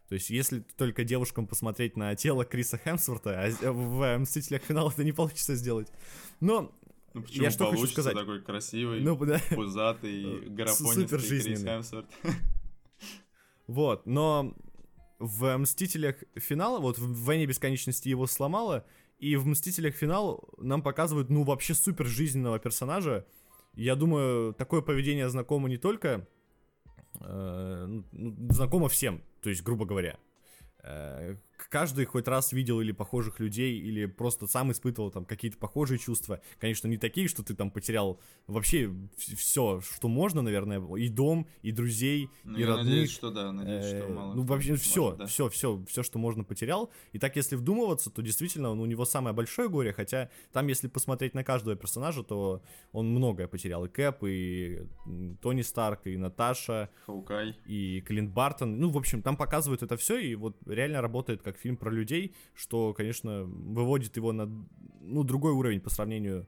То 0.08 0.16
есть, 0.16 0.32
если 0.32 0.62
только 0.76 1.04
девушкам 1.04 1.46
посмотреть 1.46 1.96
на 1.96 2.16
тело 2.16 2.44
Криса 2.44 2.78
Хемсворта, 2.78 3.44
а 3.44 3.72
в 3.72 4.18
«Мстителях. 4.18 4.64
Финал» 4.64 4.90
это 4.90 5.04
не 5.04 5.12
получится 5.12 5.56
сделать. 5.56 5.88
Но 6.40 6.74
ну, 7.14 7.22
почему 7.22 7.44
я 7.44 7.52
что 7.52 7.70
хочу 7.70 7.86
сказать? 7.86 8.16
такой 8.16 8.42
красивый, 8.42 9.02
ну, 9.02 9.16
да. 9.24 9.40
пузатый, 9.52 10.50
графонистый 10.50 11.20
Крис 11.20 11.62
Хемсворт. 11.62 12.08
Вот, 13.68 14.08
но 14.08 14.56
в 15.20 15.58
«Мстителях. 15.58 16.16
Финал», 16.36 16.82
вот 16.82 16.98
в 16.98 17.24
«Войне 17.24 17.46
бесконечности» 17.46 18.10
его 18.10 18.26
сломало, 18.26 18.86
и 19.20 19.36
в 19.36 19.46
«Мстителях. 19.46 19.94
Финал» 19.94 20.50
нам 20.58 20.82
показывают, 20.82 21.30
ну, 21.30 21.44
вообще 21.44 21.76
супер 21.76 22.08
жизненного 22.08 22.58
персонажа, 22.58 23.28
я 23.80 23.96
думаю, 23.96 24.54
такое 24.54 24.82
поведение 24.82 25.30
знакомо 25.30 25.70
не 25.70 25.78
только... 25.78 26.28
Э, 27.22 27.86
ну, 27.88 28.04
знакомо 28.52 28.90
всем, 28.90 29.22
то 29.42 29.50
есть, 29.50 29.64
грубо 29.64 29.86
говоря. 29.86 30.18
Э, 30.84 31.36
каждый 31.70 32.06
хоть 32.06 32.28
раз 32.28 32.54
видел 32.54 32.80
или 32.82 32.92
похожих 32.92 33.40
людей, 33.40 33.78
или 33.80 34.06
просто 34.06 34.48
сам 34.48 34.72
испытывал 34.72 35.12
там 35.12 35.26
какие-то 35.26 35.58
похожие 35.58 35.98
чувства. 36.00 36.42
Конечно, 36.60 36.88
не 36.88 36.98
такие, 36.98 37.28
что 37.28 37.44
ты 37.44 37.56
там 37.56 37.72
потерял 37.72 38.20
вообще 38.48 38.94
все, 39.18 39.82
что 39.82 40.08
можно, 40.08 40.42
наверное, 40.42 40.80
и 40.96 41.10
дом, 41.10 41.48
и 41.62 41.72
друзей, 41.72 42.30
Ну, 42.44 42.58
и 42.58 42.62
я 42.62 42.68
родных. 42.68 42.86
надеюсь, 42.86 43.12
что 43.12 43.32
да, 43.32 43.52
надеюсь, 43.52 43.86
что 43.86 43.96
Э, 43.98 44.14
мало 44.14 44.34
Ну, 44.36 44.44
вообще, 44.44 44.72
может, 44.72 44.84
все, 44.86 45.16
да. 45.16 45.26
все, 45.26 45.50
все, 45.50 45.84
все, 45.88 46.04
что 46.04 46.20
можно, 46.20 46.44
потерял. 46.44 46.92
И 47.12 47.20
так, 47.20 47.36
если 47.36 47.56
вдумываться, 47.56 48.10
то 48.10 48.22
действительно 48.22 48.70
он, 48.70 48.80
у 48.80 48.86
него 48.86 49.06
самое 49.06 49.36
большое 49.36 49.70
горе, 49.70 49.92
хотя 49.94 50.30
там, 50.54 50.68
если 50.68 50.88
посмотреть 50.88 51.34
на 51.34 51.44
каждого 51.44 51.76
персонажа, 51.76 52.24
то 52.24 52.62
он 52.92 53.10
многое 53.10 53.48
потерял. 53.48 53.86
И 53.86 53.90
Кэп, 53.90 54.24
и 54.24 54.82
Тони 55.42 55.62
Старк, 55.62 56.08
и 56.08 56.18
Наташа, 56.18 56.90
Хаукай. 57.06 57.56
и 57.66 58.02
Клинт 58.02 58.32
Бартон. 58.32 58.80
Ну, 58.80 58.90
в 58.90 58.98
общем, 58.98 59.22
там 59.22 59.36
показывают 59.38 59.84
это 59.84 59.98
все, 59.98 60.18
и 60.20 60.36
вот 60.36 60.58
реально 60.66 61.02
работает 61.02 61.42
как 61.52 61.62
фильм 61.62 61.78
про 61.78 61.92
людей, 61.92 62.36
что, 62.54 62.94
конечно, 62.94 63.44
выводит 63.44 64.18
его 64.18 64.32
на, 64.32 64.46
ну, 65.02 65.24
другой 65.24 65.54
уровень 65.54 65.82
по 65.82 65.90
сравнению 65.90 66.48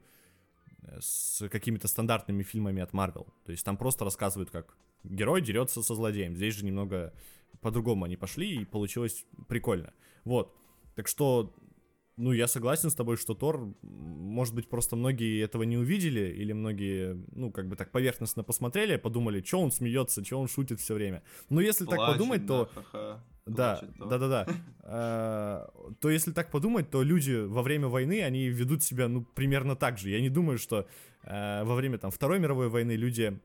э, 0.82 0.98
с 1.00 1.48
какими-то 1.48 1.88
стандартными 1.88 2.42
фильмами 2.42 2.82
от 2.82 2.92
Марвел. 2.92 3.26
То 3.44 3.52
есть 3.52 3.64
там 3.64 3.76
просто 3.76 4.04
рассказывают, 4.04 4.50
как 4.50 4.76
герой 5.04 5.42
дерется 5.42 5.82
со 5.82 5.94
злодеем. 5.94 6.36
Здесь 6.36 6.54
же 6.54 6.64
немного 6.64 7.12
по-другому 7.60 8.04
они 8.04 8.16
пошли, 8.16 8.62
и 8.62 8.64
получилось 8.64 9.24
прикольно. 9.48 9.92
Вот. 10.24 10.54
Так 10.94 11.08
что, 11.08 11.54
ну, 12.16 12.32
я 12.32 12.46
согласен 12.46 12.90
с 12.90 12.94
тобой, 12.94 13.16
что 13.16 13.34
Тор, 13.34 13.74
может 13.82 14.54
быть, 14.54 14.68
просто 14.68 14.96
многие 14.96 15.42
этого 15.42 15.62
не 15.64 15.78
увидели, 15.78 16.32
или 16.42 16.52
многие, 16.52 17.24
ну, 17.32 17.50
как 17.50 17.68
бы 17.68 17.76
так 17.76 17.90
поверхностно 17.90 18.44
посмотрели, 18.44 18.96
подумали, 18.96 19.42
что 19.42 19.60
он 19.60 19.72
смеется, 19.72 20.24
что 20.24 20.40
он 20.40 20.48
шутит 20.48 20.80
все 20.80 20.94
время. 20.94 21.22
Но 21.48 21.60
если 21.60 21.86
так 21.86 21.96
Плачет, 21.96 22.14
подумать, 22.14 22.46
то... 22.46 22.70
да, 22.74 22.82
ха-ха, 22.82 23.24
Да, 23.46 23.76
плачет, 23.76 23.96
да, 23.98 24.18
да, 24.18 24.28
да. 24.28 24.46
Э, 24.84 25.66
То 26.00 26.10
если 26.10 26.32
так 26.32 26.50
подумать, 26.50 26.90
то 26.90 27.02
люди 27.02 27.46
во 27.46 27.62
время 27.62 27.88
войны, 27.88 28.22
они 28.22 28.48
ведут 28.48 28.82
себя, 28.82 29.08
ну, 29.08 29.22
примерно 29.22 29.76
так 29.76 29.96
же. 29.96 30.10
Я 30.10 30.20
не 30.20 30.28
думаю, 30.28 30.58
что 30.58 30.86
э, 31.22 31.64
во 31.64 31.74
время, 31.76 31.98
там, 31.98 32.10
Второй 32.10 32.40
мировой 32.40 32.68
войны 32.68 32.92
люди, 32.96 33.38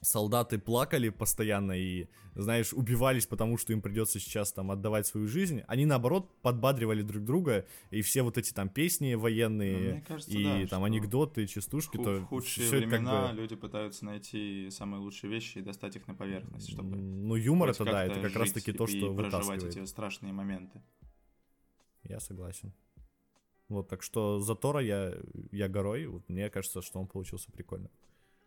солдаты 0.00 0.58
плакали 0.58 1.08
постоянно 1.08 1.72
и, 1.72 2.06
знаешь, 2.34 2.72
убивались, 2.72 3.26
потому 3.26 3.56
что 3.58 3.72
им 3.72 3.82
придется 3.82 4.20
сейчас, 4.20 4.52
там, 4.52 4.70
отдавать 4.70 5.06
свою 5.06 5.26
жизнь. 5.26 5.62
Они, 5.66 5.86
наоборот, 5.86 6.30
подбадривали 6.42 7.02
друг 7.02 7.24
друга, 7.24 7.66
и 7.90 8.02
все 8.02 8.22
вот 8.22 8.38
эти, 8.38 8.52
там, 8.52 8.68
песни 8.68 9.14
Ну, 9.14 9.20
военные, 9.20 9.92
мне 9.92 10.00
кажется, 10.02 10.38
и, 10.38 10.44
да, 10.44 10.66
там, 10.68 10.84
анекдоты, 10.84 11.46
частушки, 11.46 11.96
ху- 11.96 12.04
то 12.04 12.20
в 12.20 12.24
худшие 12.26 12.68
это 12.68 12.80
как 12.80 12.88
времена 12.88 13.28
бы... 13.28 13.34
люди 13.40 13.56
пытаются 13.56 14.04
найти 14.04 14.68
самые 14.70 15.00
лучшие 15.00 15.30
вещи 15.30 15.58
и 15.58 15.62
достать 15.62 15.96
их 15.96 16.06
на 16.06 16.14
поверхность, 16.14 16.70
чтобы 16.70 16.96
Ну, 16.96 17.34
юмор 17.34 17.70
это, 17.70 17.84
да, 17.84 18.04
это 18.04 18.20
как 18.20 18.34
раз 18.36 18.48
жить 18.48 18.54
таки 18.54 18.70
и- 18.70 18.74
то, 18.74 18.84
и 18.84 18.88
что 18.98 19.14
проживать 19.14 19.62
вытаскивает. 19.62 19.76
эти 19.76 19.84
страшные 19.86 20.32
моменты. 20.32 20.80
Я 22.04 22.20
согласен. 22.20 22.72
Вот, 23.68 23.88
так 23.88 24.02
что 24.02 24.40
за 24.40 24.54
Тора 24.54 24.80
я, 24.80 25.14
я 25.52 25.68
горой. 25.68 26.06
Вот 26.06 26.26
мне 26.28 26.48
кажется, 26.48 26.80
что 26.80 27.00
он 27.00 27.06
получился 27.06 27.52
прикольно. 27.52 27.90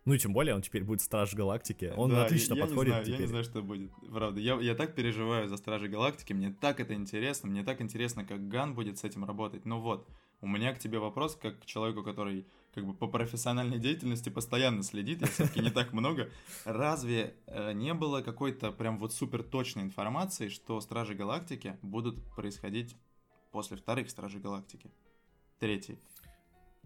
Ну 0.06 0.16
и 0.16 0.18
тем 0.18 0.34
более 0.34 0.56
он 0.56 0.62
теперь 0.62 0.84
будет 0.84 1.02
Страж 1.02 1.34
Галактики. 1.36 1.94
Он 1.96 2.10
Да, 2.10 2.26
отлично 2.26 2.56
я, 2.56 2.62
я 2.62 2.66
подходит 2.66 2.88
не 2.88 2.92
знаю, 2.94 3.06
теперь. 3.06 3.20
Я 3.20 3.22
не 3.22 3.28
знаю, 3.28 3.44
что 3.44 3.62
будет. 3.62 3.92
Правда, 4.12 4.40
я, 4.40 4.56
я 4.60 4.74
так 4.74 4.96
переживаю 4.96 5.48
за 5.48 5.58
Стражи 5.58 5.88
Галактики, 5.88 6.34
мне 6.34 6.52
так 6.52 6.80
это 6.80 6.96
интересно, 6.96 7.50
мне 7.50 7.64
так 7.64 7.82
интересно, 7.82 8.26
как 8.26 8.48
Ган 8.48 8.74
будет 8.74 8.98
с 8.98 9.04
этим 9.04 9.26
работать. 9.26 9.66
Ну 9.66 9.80
вот, 9.80 10.08
у 10.42 10.48
меня 10.48 10.74
к 10.74 10.80
тебе 10.80 10.98
вопрос, 10.98 11.36
как 11.36 11.60
к 11.60 11.66
человеку, 11.66 12.04
который 12.04 12.48
как 12.74 12.86
бы 12.86 12.94
по 12.94 13.08
профессиональной 13.08 13.78
деятельности 13.78 14.30
постоянно 14.30 14.82
следит, 14.82 15.22
я 15.22 15.28
все-таки 15.28 15.60
не 15.60 15.70
так 15.70 15.94
много. 15.94 16.30
Разве 16.66 17.36
э, 17.46 17.74
не 17.74 17.94
было 17.94 18.22
какой-то 18.22 18.72
прям 18.72 18.98
вот 18.98 19.14
супер 19.14 19.44
точной 19.44 19.84
информации, 19.84 20.50
что 20.50 20.82
Стражи 20.82 21.14
Галактики 21.14 21.78
будут 21.84 22.24
происходить 22.36 22.96
после 23.52 23.78
вторых 23.78 24.10
Стражей 24.10 24.40
Галактики? 24.40 24.90
Третий. 25.60 26.00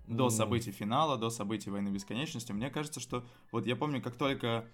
До 0.08 0.30
событий 0.30 0.72
финала, 0.72 1.18
до 1.18 1.30
событий 1.30 1.70
Войны 1.70 1.90
Бесконечности. 1.90 2.52
Мне 2.52 2.70
кажется, 2.70 3.00
что... 3.00 3.24
Вот 3.52 3.66
я 3.66 3.76
помню, 3.76 4.02
как 4.02 4.16
только... 4.16 4.68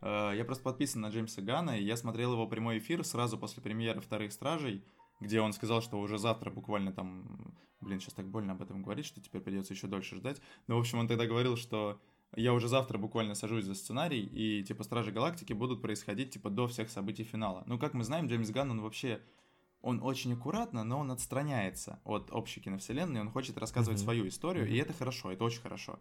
э, 0.00 0.32
я 0.36 0.44
просто 0.44 0.64
подписан 0.64 1.02
на 1.02 1.08
Джеймса 1.08 1.42
Гана, 1.42 1.76
и 1.76 1.84
я 1.84 1.96
смотрел 1.96 2.32
его 2.32 2.46
прямой 2.46 2.78
эфир 2.78 3.04
сразу 3.04 3.38
после 3.38 3.62
премьеры 3.62 4.00
«Вторых 4.00 4.32
Стражей», 4.32 4.82
где 5.20 5.40
он 5.40 5.52
сказал, 5.52 5.82
что 5.82 6.00
уже 6.00 6.16
завтра 6.18 6.50
буквально 6.50 6.92
там... 6.92 7.54
Блин, 7.80 8.00
сейчас 8.00 8.14
так 8.14 8.26
больно 8.26 8.52
об 8.52 8.62
этом 8.62 8.82
говорить, 8.82 9.06
что 9.06 9.20
теперь 9.20 9.40
придется 9.40 9.74
еще 9.74 9.86
дольше 9.86 10.16
ждать. 10.16 10.40
Но, 10.66 10.76
в 10.76 10.80
общем, 10.80 10.98
он 10.98 11.08
тогда 11.08 11.26
говорил, 11.26 11.56
что 11.56 12.00
я 12.36 12.52
уже 12.54 12.68
завтра 12.68 12.96
буквально 12.98 13.34
сажусь 13.34 13.64
за 13.64 13.74
сценарий, 13.74 14.22
и, 14.22 14.62
типа, 14.62 14.84
Стражи 14.84 15.12
Галактики 15.12 15.52
будут 15.52 15.82
происходить, 15.82 16.30
типа, 16.30 16.48
до 16.48 16.68
всех 16.68 16.88
событий 16.90 17.24
финала. 17.24 17.64
Ну, 17.66 17.78
как 17.78 17.92
мы 17.92 18.04
знаем, 18.04 18.28
Джеймс 18.28 18.50
Ганн, 18.50 18.70
он 18.70 18.80
вообще... 18.80 19.20
Он 19.82 20.02
очень 20.02 20.34
аккуратно, 20.34 20.84
но 20.84 20.98
он 20.98 21.10
отстраняется 21.10 22.00
от 22.04 22.30
общей 22.32 22.60
киновселенной, 22.60 23.20
он 23.20 23.30
хочет 23.30 23.56
рассказывать 23.58 23.98
Мгм. 23.98 24.04
свою 24.04 24.28
историю, 24.28 24.66
и 24.68 24.72
Мгм. 24.72 24.82
это 24.82 24.92
хорошо, 24.92 25.32
это 25.32 25.44
очень 25.44 25.62
хорошо. 25.62 25.98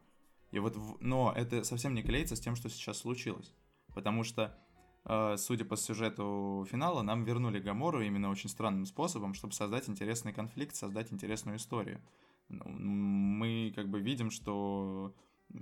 И 0.51 0.59
вот, 0.59 0.75
в- 0.75 0.97
но 0.99 1.31
это 1.35 1.63
совсем 1.63 1.93
не 1.93 2.03
клеится 2.03 2.35
с 2.35 2.39
тем, 2.39 2.55
что 2.55 2.69
сейчас 2.69 2.97
случилось. 2.97 3.53
Потому 3.93 4.23
что, 4.23 4.57
э, 5.05 5.37
судя 5.37 5.63
по 5.63 5.77
сюжету 5.77 6.67
финала, 6.69 7.01
нам 7.03 7.23
вернули 7.23 7.59
Гамору 7.59 8.01
именно 8.01 8.29
очень 8.29 8.49
странным 8.49 8.85
способом, 8.85 9.33
чтобы 9.33 9.53
создать 9.53 9.87
интересный 9.87 10.33
конфликт, 10.33 10.75
создать 10.75 11.13
интересную 11.13 11.57
историю. 11.57 12.01
Ну, 12.49 12.63
Мы 12.67 13.71
как 13.75 13.89
бы 13.89 14.01
видим, 14.01 14.31
что 14.31 15.13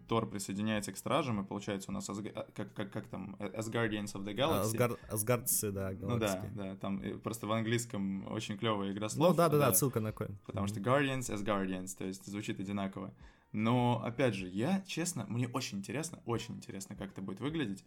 Тор 0.08 0.30
присоединяется 0.30 0.92
к 0.92 0.98
Стражам, 0.98 1.42
и 1.42 1.46
получается 1.48 1.92
у 1.92 1.94
нас, 1.94 2.10
Асга- 2.10 2.32
а, 2.36 2.46
как, 2.54 2.74
как, 2.74 2.92
как 2.92 3.08
там, 3.08 3.36
As 3.40 3.72
Guardians 3.72 4.14
of 4.16 4.24
the 4.26 4.36
Galaxy. 4.36 4.74
Асгар- 4.76 5.00
Асгардцы, 5.10 5.72
да, 5.72 5.92
Ну 5.92 6.18
да, 6.18 6.28
галактики. 6.28 6.52
да, 6.56 6.76
там 6.76 7.02
э, 7.02 7.18
просто 7.18 7.48
в 7.48 7.52
английском 7.54 8.30
очень 8.32 8.58
клевая 8.58 8.92
игра 8.92 9.08
слов. 9.10 9.30
Ну 9.30 9.36
да, 9.36 9.48
да, 9.50 9.58
да, 9.58 9.68
отсылка 9.68 10.00
на 10.02 10.12
коин. 10.12 10.38
Потому 10.46 10.68
что 10.68 10.80
Guardians 10.82 11.34
as 11.34 11.44
Guardians, 11.44 11.96
то 11.98 12.06
есть 12.06 12.26
звучит 12.26 12.60
одинаково. 12.60 13.14
Но, 13.54 14.02
опять 14.04 14.34
же, 14.36 14.48
я, 14.50 14.82
честно, 14.86 15.26
мне 15.30 15.48
очень 15.48 15.78
интересно, 15.78 16.20
очень 16.26 16.56
интересно, 16.56 16.96
как 16.96 17.12
это 17.12 17.22
будет 17.22 17.40
выглядеть, 17.40 17.86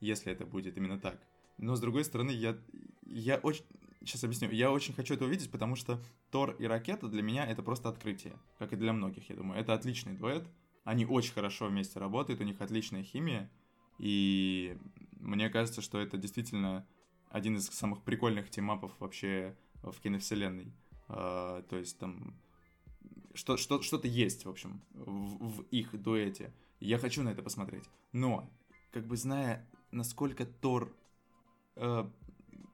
если 0.00 0.30
это 0.30 0.44
будет 0.44 0.76
именно 0.76 0.98
так. 0.98 1.18
Но, 1.56 1.74
с 1.74 1.80
другой 1.80 2.04
стороны, 2.04 2.30
я, 2.30 2.56
я 3.06 3.36
очень... 3.38 3.64
Сейчас 4.00 4.22
объясню. 4.22 4.50
Я 4.50 4.70
очень 4.70 4.94
хочу 4.94 5.14
это 5.14 5.24
увидеть, 5.24 5.50
потому 5.50 5.74
что 5.74 5.98
Тор 6.30 6.54
и 6.60 6.66
Ракета 6.66 7.08
для 7.08 7.20
меня 7.20 7.44
это 7.44 7.62
просто 7.64 7.88
открытие. 7.88 8.34
Как 8.58 8.72
и 8.72 8.76
для 8.76 8.92
многих, 8.92 9.28
я 9.28 9.34
думаю. 9.34 9.58
Это 9.60 9.74
отличный 9.74 10.12
дуэт. 10.12 10.46
Они 10.84 11.04
очень 11.04 11.32
хорошо 11.32 11.66
вместе 11.66 11.98
работают, 11.98 12.40
у 12.40 12.44
них 12.44 12.60
отличная 12.60 13.02
химия. 13.02 13.50
И 13.98 14.76
мне 15.12 15.50
кажется, 15.50 15.82
что 15.82 15.98
это 15.98 16.16
действительно 16.16 16.86
один 17.30 17.56
из 17.56 17.66
самых 17.66 18.02
прикольных 18.02 18.50
тимапов 18.50 18.92
вообще 18.98 19.56
в 19.82 20.00
киновселенной. 20.00 20.72
А, 21.08 21.62
то 21.62 21.76
есть 21.76 21.98
там 21.98 22.38
что, 23.34 23.56
что, 23.56 23.82
что-то 23.82 24.08
есть, 24.08 24.44
в 24.44 24.48
общем, 24.48 24.82
в, 24.94 25.60
в 25.60 25.62
их 25.70 26.00
дуэте. 26.00 26.52
Я 26.80 26.98
хочу 26.98 27.22
на 27.22 27.30
это 27.30 27.42
посмотреть. 27.42 27.84
Но, 28.12 28.50
как 28.92 29.06
бы 29.06 29.16
зная, 29.16 29.68
насколько 29.90 30.44
Тор 30.44 30.92
э, 31.76 32.08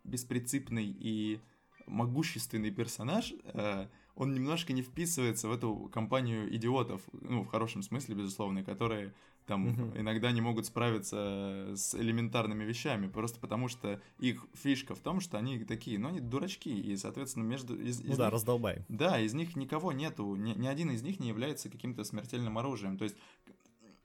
беспринципный 0.05 0.86
и 0.86 1.40
могущественный 1.86 2.70
персонаж, 2.70 3.34
э, 3.44 3.88
он 4.17 4.33
немножко 4.35 4.73
не 4.73 4.83
вписывается 4.83 5.49
в 5.49 5.53
эту 5.53 5.91
компанию 5.93 6.55
идиотов, 6.55 7.03
ну, 7.12 7.43
в 7.43 7.47
хорошем 7.49 7.83
смысле, 7.83 8.15
безусловно, 8.15 8.62
которые 8.65 9.12
там 9.47 9.69
Мгм. 9.69 10.01
иногда 10.01 10.33
не 10.33 10.41
могут 10.41 10.67
справиться 10.67 11.73
с 11.77 11.95
элементарными 11.95 12.65
вещами, 12.65 13.09
просто 13.09 13.41
потому 13.41 13.69
что 13.69 14.01
их 14.19 14.47
фишка 14.55 14.95
в 14.95 15.01
том, 15.01 15.21
что 15.21 15.37
они 15.37 15.65
такие, 15.65 15.99
ну, 15.99 16.09
они 16.09 16.21
дурачки, 16.21 16.71
и, 16.71 16.97
соответственно, 16.97 17.45
между... 17.45 17.75
Из, 17.77 18.01
Ну 18.01 18.12
из 18.12 18.17
да, 18.17 18.25
них- 18.27 18.33
раздолбай. 18.33 18.85
да, 18.89 19.19
из 19.21 19.35
них 19.35 19.55
никого 19.57 19.93
нету, 19.93 20.35
ни, 20.37 20.53
ни 20.55 20.67
один 20.67 20.91
из 20.93 21.03
них 21.03 21.21
не 21.21 21.29
является 21.29 21.69
каким-то 21.69 22.05
смертельным 22.05 22.57
оружием. 22.57 22.97
То 22.97 23.05
есть, 23.05 23.17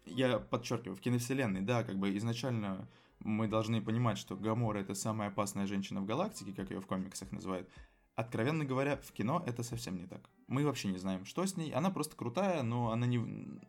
я 0.05 0.39
подчеркиваю, 0.39 0.95
в 0.97 1.01
киновселенной, 1.01 1.62
да, 1.62 1.84
как 1.84 1.97
бы 1.97 2.18
изначально 2.18 2.88
мы 3.20 3.47
должны 3.47 3.82
понимать, 3.82 4.18
что 4.18 4.36
Гамора 4.36 4.80
это 4.80 4.93
самая 4.95 5.30
опасная 5.30 5.68
женщина 5.68 6.01
в 6.01 6.05
галактике, 6.05 6.51
как 6.53 6.72
ее 6.72 6.80
в 6.82 6.88
комиксах 6.88 7.32
называют. 7.32 7.70
Откровенно 8.20 8.65
говоря, 8.65 8.97
в 8.97 9.13
кино 9.13 9.41
это 9.47 9.63
совсем 9.63 9.95
не 9.95 10.05
так. 10.05 10.30
Мы 10.47 10.65
вообще 10.65 10.89
не 10.89 10.97
знаем, 10.97 11.24
что 11.24 11.45
с 11.45 11.55
ней. 11.55 11.72
Она 11.72 11.89
просто 11.89 12.17
крутая, 12.17 12.63
но 12.63 12.91
она 12.91 13.07
не, 13.07 13.17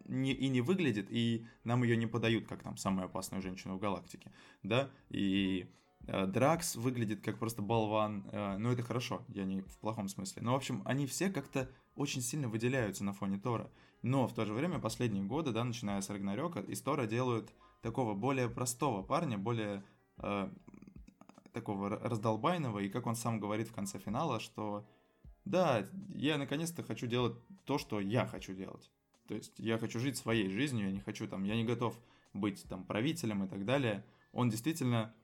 не, 0.06 0.32
и 0.32 0.48
не 0.48 0.60
выглядит, 0.60 1.06
и 1.08 1.46
нам 1.62 1.84
ее 1.84 1.96
не 1.96 2.08
подают 2.08 2.48
как 2.48 2.64
там 2.64 2.76
самую 2.76 3.04
опасную 3.04 3.42
женщину 3.42 3.76
в 3.76 3.78
галактике. 3.78 4.32
Да, 4.64 4.90
и 5.08 5.70
э, 6.08 6.26
Дракс 6.26 6.74
выглядит 6.74 7.20
как 7.20 7.38
просто 7.38 7.62
болван, 7.62 8.28
э, 8.32 8.56
но 8.56 8.72
это 8.72 8.82
хорошо, 8.82 9.24
я 9.28 9.44
не 9.44 9.60
в 9.60 9.78
плохом 9.78 10.08
смысле. 10.08 10.42
Но, 10.42 10.54
в 10.54 10.56
общем, 10.56 10.82
они 10.84 11.06
все 11.06 11.30
как-то 11.30 11.70
очень 11.94 12.20
сильно 12.20 12.48
выделяются 12.48 13.04
на 13.04 13.12
фоне 13.12 13.38
Тора. 13.38 13.70
Но 14.02 14.26
в 14.26 14.34
то 14.34 14.44
же 14.46 14.52
время 14.52 14.80
последние 14.80 15.22
годы, 15.22 15.52
да, 15.52 15.62
начиная 15.62 16.00
с 16.00 16.10
Рагнарёка, 16.10 16.58
из 16.58 16.82
Тора 16.82 17.06
делают 17.06 17.54
такого 17.82 18.14
более 18.14 18.48
простого 18.48 19.04
парня, 19.04 19.38
более 19.38 19.84
э, 20.18 20.50
такого 21.52 21.88
раздолбайного, 21.88 22.80
и 22.80 22.88
как 22.88 23.06
он 23.06 23.14
сам 23.14 23.40
говорит 23.40 23.68
в 23.68 23.72
конце 23.72 23.98
финала, 23.98 24.40
что 24.40 24.86
да, 25.44 25.86
я 26.14 26.38
наконец-то 26.38 26.82
хочу 26.82 27.06
делать 27.06 27.36
то, 27.64 27.78
что 27.78 28.00
я 28.00 28.26
хочу 28.26 28.54
делать. 28.54 28.90
То 29.26 29.34
есть 29.34 29.58
я 29.58 29.78
хочу 29.78 29.98
жить 30.00 30.16
своей 30.16 30.48
жизнью, 30.48 30.86
я 30.86 30.92
не 30.92 31.00
хочу 31.00 31.26
там, 31.28 31.44
я 31.44 31.56
не 31.56 31.64
готов 31.64 31.94
быть 32.32 32.64
там 32.68 32.84
правителем 32.84 33.44
и 33.44 33.48
так 33.48 33.64
далее. 33.64 34.04
Он 34.32 34.48
действительно 34.48 35.14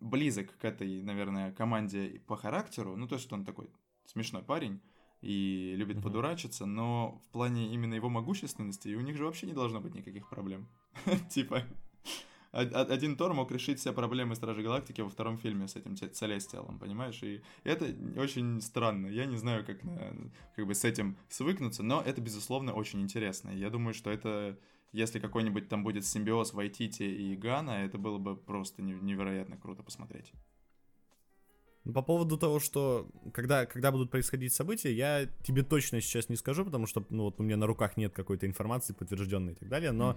близок 0.00 0.56
к 0.56 0.64
этой, 0.64 1.02
наверное, 1.02 1.52
команде 1.52 2.22
по 2.26 2.36
характеру, 2.36 2.96
ну 2.96 3.06
то, 3.06 3.18
что 3.18 3.34
он 3.34 3.44
такой 3.44 3.70
смешной 4.06 4.42
парень 4.42 4.80
и 5.20 5.74
любит 5.76 5.96
Мгм. 5.96 6.04
подурачиться, 6.04 6.64
но 6.66 7.22
в 7.28 7.32
плане 7.32 7.72
именно 7.74 7.94
его 7.94 8.08
могущественности 8.08 8.94
у 8.94 9.00
них 9.00 9.16
же 9.16 9.24
вообще 9.24 9.46
не 9.46 9.52
должно 9.52 9.80
быть 9.80 9.94
никаких 9.94 10.28
проблем. 10.28 10.68
Типа, 11.30 11.64
один 12.52 13.16
Тор 13.16 13.32
мог 13.34 13.52
решить 13.52 13.78
все 13.78 13.92
проблемы 13.92 14.34
Стражей 14.34 14.64
Галактики 14.64 15.00
во 15.02 15.08
втором 15.08 15.38
фильме 15.38 15.68
с 15.68 15.76
этим 15.76 15.96
Целестиалом, 15.96 16.78
понимаешь? 16.78 17.22
И 17.22 17.42
это 17.64 17.86
очень 18.16 18.60
странно. 18.60 19.06
Я 19.06 19.26
не 19.26 19.36
знаю, 19.36 19.64
как, 19.64 19.80
как 20.56 20.66
бы 20.66 20.74
с 20.74 20.84
этим 20.84 21.16
свыкнуться, 21.28 21.82
но 21.82 22.02
это, 22.02 22.20
безусловно, 22.20 22.72
очень 22.72 23.00
интересно. 23.00 23.50
Я 23.50 23.70
думаю, 23.70 23.94
что 23.94 24.10
это, 24.10 24.58
если 24.92 25.20
какой-нибудь 25.20 25.68
там 25.68 25.84
будет 25.84 26.04
симбиоз 26.04 26.52
Вайтити 26.52 27.04
и 27.04 27.36
Гана, 27.36 27.84
это 27.84 27.98
было 27.98 28.18
бы 28.18 28.36
просто 28.36 28.82
не- 28.82 28.94
невероятно 28.94 29.56
круто 29.56 29.82
посмотреть. 29.82 30.32
Ну, 31.84 31.92
По 31.94 32.02
поводу 32.02 32.36
того, 32.36 32.58
что 32.60 33.08
когда, 33.32 33.64
когда 33.64 33.90
будут 33.90 34.10
происходить 34.10 34.52
события, 34.52 34.92
я 34.92 35.26
тебе 35.44 35.62
точно 35.62 36.00
сейчас 36.00 36.28
не 36.28 36.36
скажу, 36.36 36.64
потому 36.64 36.86
что 36.86 37.06
ну, 37.10 37.24
вот 37.24 37.40
у 37.40 37.42
меня 37.42 37.56
на 37.56 37.66
руках 37.66 37.96
нет 37.96 38.12
какой-то 38.12 38.46
информации 38.46 38.92
подтвержденной 38.92 39.52
и 39.52 39.56
так 39.56 39.68
далее, 39.68 39.92
но 39.92 40.14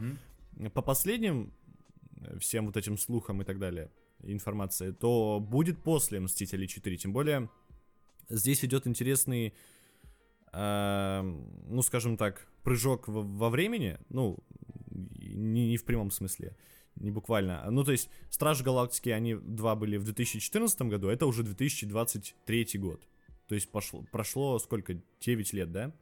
Мгм. 0.55 0.71
по 0.71 0.81
последним 0.81 1.53
всем 2.39 2.65
вот 2.65 2.77
этим 2.77 2.97
слухам 2.97 3.41
и 3.41 3.45
так 3.45 3.59
далее 3.59 3.91
информации, 4.23 4.91
то 4.91 5.39
будет 5.39 5.83
после 5.83 6.19
Мстителей 6.19 6.67
4. 6.67 6.97
Тем 6.97 7.13
более 7.13 7.49
здесь 8.29 8.63
идет 8.63 8.87
интересный, 8.87 9.53
эм, 10.53 11.49
ну 11.67 11.81
скажем 11.81 12.17
так, 12.17 12.47
прыжок 12.63 13.07
во, 13.07 13.21
во 13.21 13.49
времени, 13.49 13.97
ну 14.09 14.37
не, 14.91 15.67
не 15.67 15.77
в 15.77 15.83
прямом 15.83 16.11
смысле, 16.11 16.55
не 16.95 17.11
буквально. 17.11 17.69
Ну 17.69 17.83
то 17.83 17.91
есть 17.91 18.09
Стражи 18.29 18.63
Галактики, 18.63 19.09
они 19.09 19.35
два 19.35 19.75
были 19.75 19.97
в 19.97 20.03
2014 20.03 20.81
году, 20.83 21.09
это 21.09 21.25
уже 21.25 21.43
2023 21.43 22.67
год. 22.75 23.07
То 23.47 23.55
есть 23.55 23.69
пошло, 23.69 24.05
прошло 24.11 24.57
сколько? 24.59 25.01
9 25.19 25.53
лет, 25.53 25.71
да? 25.71 25.93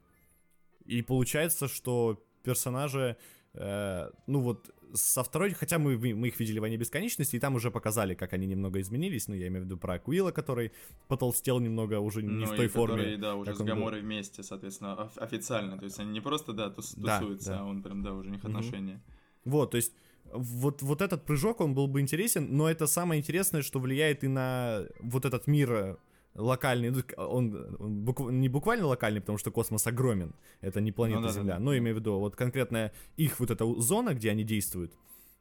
И 0.86 1.02
получается, 1.02 1.68
что 1.68 2.24
персонажи, 2.44 3.18
э, 3.54 4.10
ну 4.28 4.40
вот 4.42 4.70
со 4.94 5.24
второй, 5.24 5.52
хотя 5.54 5.80
мы, 5.80 5.98
мы 5.98 6.28
их 6.28 6.40
видели 6.40 6.60
в 6.60 6.62
«Войне 6.62 6.76
бесконечности», 6.78 7.38
и 7.38 7.40
там 7.40 7.56
уже 7.56 7.72
показали, 7.72 8.14
как 8.14 8.34
они 8.34 8.46
немного 8.46 8.82
изменились, 8.82 9.30
ну 9.30 9.36
я 9.36 9.48
имею 9.48 9.62
в 9.64 9.66
виду 9.66 9.78
про 9.78 9.94
Акуила, 9.94 10.32
который 10.32 10.72
потолстел 11.08 11.60
немного 11.62 12.00
уже 12.00 12.22
не 12.22 12.30
Ну, 12.30 12.46
в 12.46 12.54
и 12.54 12.58
той 12.58 12.68
форме. 12.68 12.96
которые, 12.98 13.18
да, 13.18 13.36
уже 13.36 13.56
с 13.56 13.60
он 13.62 13.66
был. 13.68 13.74
Гаморой 13.76 14.02
вместе, 14.02 14.44
соответственно, 14.44 14.94
оф- 14.94 15.18
официально. 15.18 15.78
То 15.78 15.86
есть 15.86 15.98
они 16.00 16.12
не 16.12 16.20
просто, 16.22 16.52
да, 16.54 16.68
тус- 16.68 16.94
Да, 16.98 17.20
тусуются, 17.20 17.52
да. 17.52 17.60
а 17.62 17.64
он 17.66 17.82
прям, 17.82 18.04
да, 18.04 18.14
уже 18.14 18.30
у 18.30 18.32
них 18.34 18.44
отношения. 18.44 19.02
Вот, 19.46 19.72
то 19.72 19.78
есть 19.78 19.94
вот, 20.34 20.82
вот 20.82 21.02
этот 21.02 21.26
прыжок, 21.26 21.62
он 21.62 21.74
был 21.74 21.88
бы 21.88 22.02
интересен, 22.02 22.48
но 22.58 22.70
это 22.70 22.86
самое 22.88 23.20
интересное, 23.20 23.62
что 23.62 23.80
влияет 23.80 24.24
и 24.24 24.28
на 24.28 24.86
вот 25.00 25.26
этот 25.26 25.48
мир 25.48 25.72
э, 25.72 25.96
локальный, 26.36 26.90
ну, 26.92 27.02
он, 27.18 27.76
он 27.80 28.04
букв- 28.06 28.32
не 28.32 28.50
буквально 28.50 28.88
локальный, 28.88 29.22
потому 29.22 29.38
что 29.38 29.52
космос 29.52 29.88
огромен, 29.88 30.34
это 30.62 30.82
не 30.82 30.92
планета 30.92 31.22
Ну 31.22 31.28
да, 31.28 31.34
да, 31.34 31.40
Земля, 31.40 31.54
да. 31.56 31.60
но 31.60 31.78
имею 31.78 31.96
в 31.96 32.00
виду 32.00 32.20
вот 32.20 32.36
конкретно 32.36 32.92
их 33.18 33.40
вот 33.40 33.52
эта 33.52 33.66
зона, 33.82 34.14
где 34.14 34.32
они 34.32 34.44
действуют, 34.44 34.94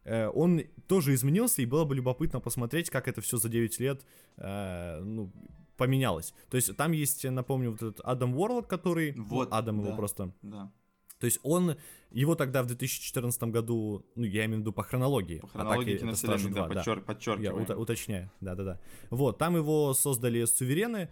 э, 0.05 0.29
он 0.29 0.63
тоже 0.87 1.15
изменился, 1.15 1.63
и 1.63 1.67
было 1.67 1.85
бы 1.85 1.95
любопытно 1.95 2.41
посмотреть, 2.41 2.91
как 2.91 3.09
это 3.09 3.21
все 3.21 3.37
за 3.37 3.49
9 3.49 3.81
лет 3.81 4.05
э, 4.37 5.01
ну, 5.03 5.31
поменялось. 5.77 6.35
То 6.51 6.57
есть 6.57 6.77
там 6.77 6.93
есть, 6.93 7.25
напомню, 7.25 7.71
вот 7.71 7.83
этот 7.83 8.01
Адам 8.01 8.37
Уорлок, 8.37 8.67
который... 8.67 9.13
ну, 9.15 9.25
Вот, 9.25 9.49
Адам 9.53 9.81
его 9.81 9.91
да. 9.91 9.97
просто... 9.97 10.33
Да. 10.43 10.73
То 11.21 11.27
есть 11.27 11.39
он, 11.43 11.77
его 12.11 12.35
тогда 12.35 12.63
в 12.63 12.67
2014 12.67 13.43
году, 13.45 14.05
ну 14.17 14.25
я 14.25 14.47
имею 14.47 14.59
в 14.59 14.61
виду 14.63 14.73
по 14.73 14.83
хронологии. 14.83 15.39
По 15.41 15.47
хронологии 15.49 15.95
это 15.95 16.15
Стражи 16.17 16.49
киновселенной, 16.49 16.55
да, 16.55 16.67
2, 16.67 16.75
да. 16.75 16.81
подчер- 16.81 16.97
Я 16.99 17.03
подчеркиваем. 17.05 17.65
ута- 17.65 17.77
уточняю, 17.77 18.31
да-да-да. 18.41 18.81
Вот, 19.11 19.39
там 19.39 19.55
его 19.57 19.93
создали 19.95 20.45
суверены, 20.47 21.11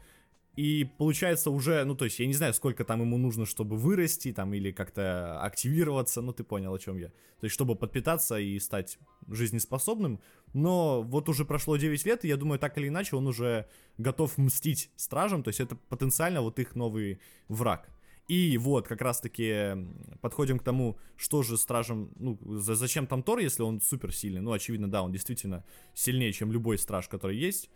и 0.56 0.84
получается 0.98 1.50
уже, 1.52 1.84
ну 1.84 1.94
то 1.94 2.04
есть 2.06 2.18
я 2.18 2.26
не 2.26 2.32
знаю, 2.32 2.52
сколько 2.54 2.84
там 2.84 3.00
ему 3.02 3.16
нужно, 3.18 3.46
чтобы 3.46 3.76
вырасти, 3.76 4.32
там, 4.32 4.54
или 4.54 4.72
как-то 4.72 5.40
активироваться, 5.42 6.20
ну 6.20 6.32
ты 6.32 6.42
понял, 6.42 6.74
о 6.74 6.78
чем 6.78 6.96
я. 6.98 7.09
То 7.09 7.44
есть 7.44 7.54
чтобы 7.54 7.76
подпитаться 7.76 8.38
и 8.40 8.59
стать 8.59 8.98
жизнеспособным, 9.28 10.20
но 10.54 11.02
вот 11.02 11.28
уже 11.28 11.44
прошло 11.44 11.76
9 11.76 12.04
лет, 12.06 12.24
и 12.24 12.28
я 12.28 12.36
думаю, 12.36 12.59
так 12.59 12.76
или 12.78 12.88
иначе 12.88 13.14
он 13.14 13.26
уже 13.26 13.68
готов 13.98 14.36
мстить 14.38 14.90
стражам, 14.96 15.42
то 15.42 15.48
есть 15.48 15.61
это 15.61 15.76
потенциально 15.76 16.40
вот 16.40 16.59
их 16.59 16.74
новый 16.74 17.20
враг. 17.48 17.88
И 18.28 18.58
вот, 18.58 18.86
как 18.86 19.00
раз-таки 19.00 19.74
подходим 20.20 20.58
к 20.58 20.62
тому, 20.62 20.98
что 21.16 21.42
же 21.42 21.56
стражам, 21.56 22.10
ну, 22.18 22.38
за- 22.58 22.74
зачем 22.74 23.06
там 23.06 23.22
Тор, 23.22 23.38
если 23.38 23.62
он 23.62 23.80
супер 23.80 24.12
сильный? 24.14 24.40
Ну, 24.42 24.52
очевидно, 24.52 24.90
да, 24.90 25.02
он 25.02 25.12
действительно 25.12 25.64
сильнее, 25.94 26.32
чем 26.32 26.52
любой 26.52 26.76
страж, 26.78 27.08
который 27.08 27.36
есть. 27.38 27.70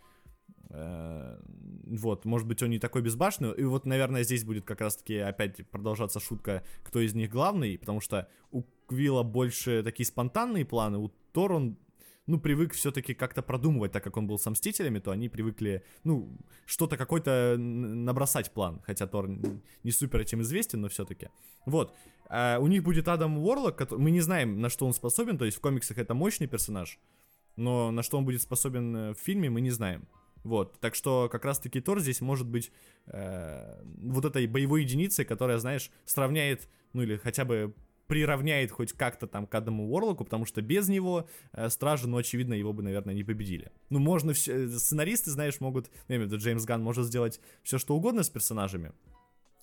Э, 0.69 1.39
Вот, 1.85 2.25
может 2.25 2.47
быть, 2.47 2.63
он 2.63 2.69
не 2.69 2.79
такой 2.79 3.01
безбашенный. 3.01 3.53
И 3.55 3.63
вот, 3.63 3.85
наверное, 3.85 4.23
здесь 4.23 4.43
будет 4.43 4.63
как 4.65 4.81
раз-таки 4.81 5.17
опять 5.17 5.67
продолжаться 5.69 6.19
шутка, 6.19 6.63
кто 6.83 6.99
из 6.99 7.13
них 7.13 7.29
главный, 7.29 7.77
потому 7.77 7.99
что 8.01 8.27
у 8.51 8.63
Квилла 8.87 9.23
больше 9.23 9.83
такие 9.83 10.05
спонтанные 10.05 10.65
планы, 10.65 10.97
у 10.97 11.09
Тор 11.33 11.53
он 11.53 11.77
ну, 12.25 12.39
привык 12.39 12.73
все-таки 12.73 13.13
как-то 13.13 13.41
продумывать, 13.41 13.91
так 13.91 14.03
как 14.03 14.17
он 14.17 14.27
был 14.27 14.39
со 14.39 14.49
Мстителями, 14.49 14.99
то 14.99 15.11
они 15.11 15.29
привыкли, 15.29 15.83
ну, 16.03 16.37
что-то 16.65 16.97
какой-то 16.97 17.55
набросать 17.57 18.51
план, 18.51 18.81
хотя 18.85 19.07
Тор 19.07 19.27
не 19.27 19.91
супер 19.91 20.21
этим 20.21 20.41
известен, 20.41 20.81
но 20.81 20.87
все-таки. 20.87 21.29
Вот. 21.65 21.93
А 22.29 22.59
у 22.59 22.67
них 22.67 22.83
будет 22.83 23.07
Адам 23.07 23.37
Уорлок, 23.37 23.75
который... 23.75 23.99
мы 23.99 24.11
не 24.11 24.21
знаем, 24.21 24.61
на 24.61 24.69
что 24.69 24.85
он 24.85 24.93
способен, 24.93 25.37
то 25.37 25.45
есть 25.45 25.57
в 25.57 25.61
комиксах 25.61 25.97
это 25.97 26.13
мощный 26.13 26.47
персонаж, 26.47 26.97
но 27.57 27.91
на 27.91 28.03
что 28.03 28.17
он 28.17 28.25
будет 28.25 28.41
способен 28.41 28.95
э, 28.95 29.13
в 29.13 29.17
фильме, 29.17 29.49
мы 29.49 29.61
не 29.61 29.71
знаем. 29.71 30.07
Вот, 30.43 30.79
так 30.79 30.95
что 30.95 31.29
как 31.29 31.45
раз-таки 31.45 31.79
Тор 31.79 31.99
здесь 31.99 32.21
может 32.21 32.47
быть 32.47 32.71
э, 33.07 33.81
вот 33.83 34.25
этой 34.25 34.47
боевой 34.47 34.83
единицей, 34.83 35.25
которая, 35.25 35.57
знаешь, 35.57 35.89
сравняет, 36.05 36.67
ну 36.93 37.01
или 37.01 37.17
хотя 37.17 37.45
бы 37.45 37.73
приравняет 38.07 38.71
хоть 38.71 38.93
как-то 38.93 39.27
там 39.27 39.47
к 39.47 39.55
Адаму 39.55 39.89
Уорлоку, 39.89 40.25
потому 40.25 40.45
что 40.45 40.61
без 40.61 40.87
него 40.89 41.27
э, 41.53 41.69
Стражи, 41.69 42.07
ну, 42.07 42.17
очевидно, 42.17 42.53
его 42.53 42.73
бы, 42.73 42.83
наверное, 42.83 43.13
не 43.13 43.23
победили. 43.23 43.71
Ну, 43.89 43.99
можно 43.99 44.33
все... 44.33 44.67
Сценаристы, 44.67 45.31
знаешь, 45.31 45.59
могут... 45.61 45.87
ну, 45.87 45.99
Я 46.09 46.15
имею 46.17 46.29
в 46.29 46.31
виду, 46.33 46.41
Джеймс 46.43 46.65
Ганн 46.65 46.83
может 46.83 47.05
сделать 47.05 47.39
все, 47.63 47.77
что 47.77 47.95
угодно 47.95 48.23
с 48.23 48.29
персонажами, 48.29 48.91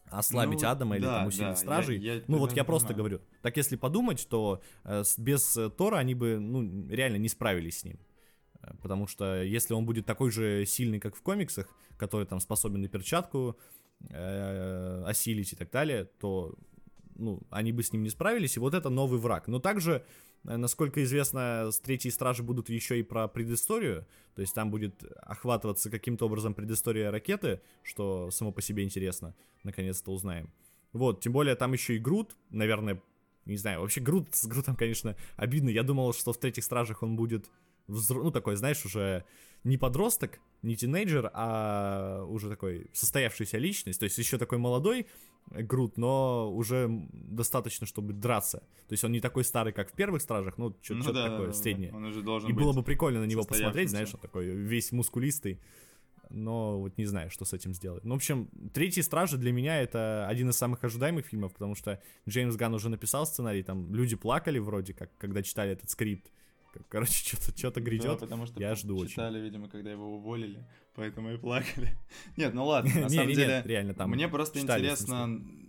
ослабить 0.06 0.62
Ну, 0.62 0.68
Адама 0.68 0.96
или 0.96 1.04
да, 1.04 1.18
там 1.18 1.26
усилить 1.28 1.44
да, 1.50 1.56
Стражей. 1.56 1.98
я- 1.98 2.14
я 2.14 2.22
ну, 2.26 2.38
вот 2.38 2.50
я 2.50 2.54
примерно 2.54 2.64
просто 2.64 2.88
понимаю. 2.88 2.98
говорю. 3.10 3.20
Так 3.42 3.56
если 3.56 3.76
подумать, 3.76 4.26
то 4.28 4.60
э, 4.84 5.02
без 5.18 5.56
э, 5.56 5.70
Тора 5.70 5.96
они 5.98 6.14
бы, 6.14 6.38
ну, 6.40 6.88
реально 6.88 7.16
не 7.16 7.28
справились 7.28 7.78
с 7.80 7.84
ним. 7.84 7.98
Э, 8.62 8.72
Потому 8.82 9.06
что 9.06 9.42
если 9.42 9.74
он 9.74 9.84
будет 9.86 10.06
такой 10.06 10.30
же 10.30 10.64
сильный, 10.66 10.98
как 10.98 11.14
в 11.14 11.22
комиксах, 11.22 11.68
который 11.96 12.26
там 12.26 12.40
способен 12.40 12.82
и 12.84 12.88
перчатку 12.88 13.56
э, 14.08 15.02
осилить 15.06 15.52
и 15.52 15.56
так 15.56 15.70
далее, 15.70 16.04
то 16.20 16.54
ну, 17.20 17.42
они 17.50 17.72
бы 17.72 17.82
с 17.82 17.92
ним 17.92 18.02
не 18.02 18.10
справились, 18.10 18.56
и 18.56 18.60
вот 18.60 18.74
это 18.74 18.88
новый 18.88 19.20
враг. 19.20 19.46
Но 19.46 19.60
также, 19.60 20.04
э, 20.44 20.56
насколько 20.56 21.02
известно, 21.04 21.70
с 21.70 21.78
третьей 21.78 22.10
стражи 22.10 22.42
будут 22.42 22.68
еще 22.68 22.98
и 22.98 23.02
про 23.02 23.28
предысторию, 23.28 24.06
то 24.34 24.42
есть 24.42 24.54
там 24.54 24.70
будет 24.70 25.04
охватываться 25.22 25.90
каким-то 25.90 26.26
образом 26.26 26.54
предыстория 26.54 27.10
ракеты, 27.10 27.60
что 27.82 28.30
само 28.30 28.52
по 28.52 28.62
себе 28.62 28.82
интересно, 28.82 29.34
наконец-то 29.62 30.10
узнаем. 30.10 30.50
Вот, 30.92 31.20
тем 31.20 31.32
более 31.32 31.54
там 31.54 31.72
еще 31.72 31.96
и 31.96 31.98
Грут, 31.98 32.36
наверное, 32.50 33.00
не 33.44 33.56
знаю, 33.56 33.80
вообще 33.80 34.00
Грут, 34.00 34.28
с 34.32 34.46
Грутом, 34.46 34.76
конечно, 34.76 35.16
обидно. 35.36 35.68
Я 35.68 35.82
думал, 35.82 36.12
что 36.12 36.32
в 36.32 36.38
третьих 36.38 36.64
стражах 36.64 37.02
он 37.02 37.16
будет, 37.16 37.50
взро- 37.88 38.22
ну, 38.22 38.30
такой, 38.30 38.56
знаешь, 38.56 38.84
уже 38.84 39.24
не 39.64 39.76
подросток, 39.76 40.40
не 40.62 40.76
тинейджер, 40.76 41.30
а 41.34 42.24
уже 42.24 42.48
такой 42.48 42.88
состоявшаяся 42.92 43.58
личность, 43.58 44.00
то 44.00 44.04
есть 44.04 44.18
еще 44.18 44.38
такой 44.38 44.58
молодой 44.58 45.06
Грут, 45.50 45.96
но 45.96 46.52
уже 46.52 46.88
достаточно, 47.12 47.86
чтобы 47.86 48.12
драться. 48.12 48.58
То 48.88 48.92
есть 48.92 49.04
он 49.04 49.12
не 49.12 49.20
такой 49.20 49.44
старый, 49.44 49.72
как 49.72 49.90
в 49.90 49.94
первых 49.94 50.22
стражах, 50.22 50.58
ну, 50.58 50.76
что-то 50.80 51.06
Ну 51.06 51.12
да, 51.12 51.24
такое 51.24 51.46
да, 51.46 51.52
да. 51.52 51.52
среднее. 51.52 51.92
Он 51.92 52.04
уже 52.04 52.22
должен 52.22 52.48
И 52.48 52.52
было 52.52 52.72
бы 52.72 52.82
прикольно 52.82 53.20
на 53.20 53.24
него 53.24 53.44
посмотреть, 53.44 53.90
знаешь, 53.90 54.14
он 54.14 54.20
такой 54.20 54.46
весь 54.46 54.92
мускулистый. 54.92 55.60
Но 56.30 56.80
вот 56.80 56.96
не 56.96 57.06
знаю, 57.06 57.28
что 57.30 57.44
с 57.44 57.52
этим 57.52 57.74
сделать. 57.74 58.04
Ну, 58.04 58.14
в 58.14 58.16
общем, 58.16 58.48
«Третьи 58.72 59.00
стражи» 59.00 59.36
для 59.36 59.50
меня 59.50 59.82
это 59.82 60.28
один 60.28 60.50
из 60.50 60.56
самых 60.56 60.84
ожидаемых 60.84 61.26
фильмов, 61.26 61.52
потому 61.52 61.74
что 61.74 62.00
Джеймс 62.28 62.54
Ганн 62.54 62.74
уже 62.74 62.88
написал 62.88 63.26
сценарий, 63.26 63.64
там 63.64 63.92
люди 63.92 64.14
плакали 64.14 64.60
вроде 64.60 64.94
как, 64.94 65.10
когда 65.18 65.42
читали 65.42 65.72
этот 65.72 65.90
скрипт. 65.90 66.30
Кор- 66.72 66.84
Короче, 66.88 67.12
что-то 67.26 67.56
что 67.56 67.70
Да, 67.72 67.80
грядет. 67.80 68.20
потому 68.20 68.46
что 68.46 68.60
я 68.60 68.74
жду 68.74 68.96
очень. 68.98 69.10
читали, 69.10 69.38
видимо, 69.40 69.68
когда 69.68 69.90
его 69.90 70.14
уволили, 70.16 70.66
поэтому 70.94 71.32
и 71.32 71.36
плакали. 71.36 71.96
Нет, 72.36 72.54
ну 72.54 72.64
ладно, 72.66 72.90
на 73.00 73.08
самом 73.08 73.32
деле, 73.32 73.62
реально 73.64 73.94
там 73.94 74.10
мне 74.10 74.28
просто 74.28 74.60
читали, 74.60 74.82
интересно, 74.82 75.26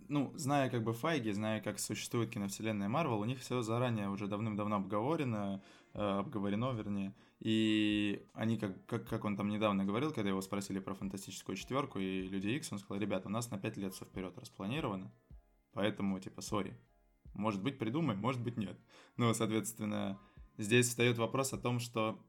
ну, 0.10 0.34
зная 0.36 0.70
как 0.70 0.84
бы 0.84 0.94
Файги, 0.94 1.32
зная, 1.32 1.62
как 1.62 1.80
существует 1.80 2.30
киновселенная 2.32 2.90
Марвел, 2.90 3.20
у 3.20 3.26
них 3.26 3.40
все 3.40 3.62
заранее 3.62 4.10
уже 4.10 4.28
давным-давно 4.28 4.76
обговорено, 4.76 5.64
э, 5.94 6.00
обговорено, 6.02 6.74
вернее, 6.74 7.16
и 7.40 8.28
они, 8.34 8.58
как, 8.58 8.86
как, 8.86 9.08
как 9.08 9.24
он 9.26 9.38
там 9.38 9.48
недавно 9.48 9.86
говорил, 9.86 10.12
когда 10.12 10.30
его 10.30 10.42
спросили 10.42 10.80
про 10.80 10.94
фантастическую 10.96 11.56
четверку 11.56 11.98
и 12.00 12.28
Люди 12.28 12.50
Икс, 12.50 12.72
он 12.74 12.80
сказал, 12.80 13.00
ребята, 13.02 13.30
у 13.30 13.32
нас 13.32 13.50
на 13.52 13.58
5 13.58 13.78
лет 13.78 13.94
все 13.94 14.04
вперед 14.06 14.38
распланировано, 14.38 15.12
поэтому, 15.74 16.20
типа, 16.20 16.42
сори, 16.42 16.78
может 17.34 17.64
быть, 17.64 17.80
придумаем, 17.80 18.20
может 18.20 18.42
быть, 18.42 18.58
нет. 18.58 18.78
Ну, 19.16 19.34
соответственно, 19.34 20.20
здесь 20.62 20.88
встает 20.88 21.18
вопрос 21.18 21.54
о 21.54 21.58
том, 21.58 21.80
что 21.80 22.20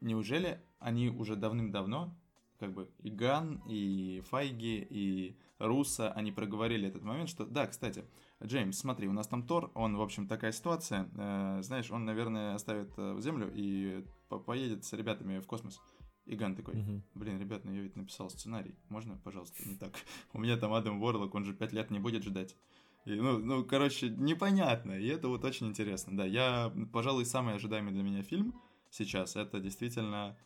неужели 0.00 0.60
они 0.78 1.08
уже 1.08 1.36
давным-давно 1.36 2.14
как 2.58 2.72
бы 2.72 2.88
и 2.98 3.10
Ган, 3.10 3.62
и 3.66 4.22
Файги, 4.30 4.86
и 4.88 5.36
Руса, 5.58 6.12
они 6.12 6.32
проговорили 6.32 6.88
этот 6.88 7.02
момент, 7.02 7.28
что, 7.28 7.44
да, 7.44 7.66
кстати, 7.66 8.04
Джеймс, 8.42 8.78
смотри, 8.78 9.08
у 9.08 9.12
нас 9.12 9.26
там 9.26 9.46
Тор, 9.46 9.70
он, 9.74 9.96
в 9.96 10.02
общем, 10.02 10.26
такая 10.26 10.52
ситуация, 10.52 11.10
э, 11.16 11.60
знаешь, 11.62 11.90
он, 11.90 12.04
наверное, 12.04 12.54
оставит 12.54 12.92
э, 12.96 13.16
Землю 13.20 13.50
и 13.54 14.04
по 14.28 14.38
поедет 14.38 14.84
с 14.84 14.92
ребятами 14.92 15.40
в 15.40 15.46
космос. 15.46 15.80
И 16.26 16.36
Ган 16.36 16.56
такой, 16.56 16.74
блин, 17.14 17.38
ребят, 17.38 17.64
ну 17.64 17.72
я 17.72 17.82
ведь 17.82 17.96
написал 17.96 18.30
сценарий, 18.30 18.74
можно, 18.88 19.18
пожалуйста, 19.22 19.62
не 19.68 19.76
так? 19.76 19.92
У 20.32 20.40
меня 20.40 20.56
там 20.56 20.72
Адам 20.72 20.98
Ворлок, 20.98 21.34
он 21.34 21.44
же 21.44 21.52
пять 21.52 21.72
лет 21.72 21.90
не 21.90 21.98
будет 21.98 22.24
ждать. 22.24 22.56
И, 23.04 23.14
ну, 23.14 23.38
ну, 23.38 23.64
короче, 23.64 24.08
непонятно, 24.08 24.92
и 24.92 25.06
это 25.08 25.28
вот 25.28 25.44
очень 25.44 25.66
интересно. 25.66 26.16
Да, 26.16 26.24
я, 26.24 26.72
пожалуй, 26.92 27.26
самый 27.26 27.54
ожидаемый 27.54 27.92
для 27.92 28.02
меня 28.02 28.22
фильм 28.22 28.60
сейчас, 28.90 29.36
это 29.36 29.60
действительно 29.60 30.36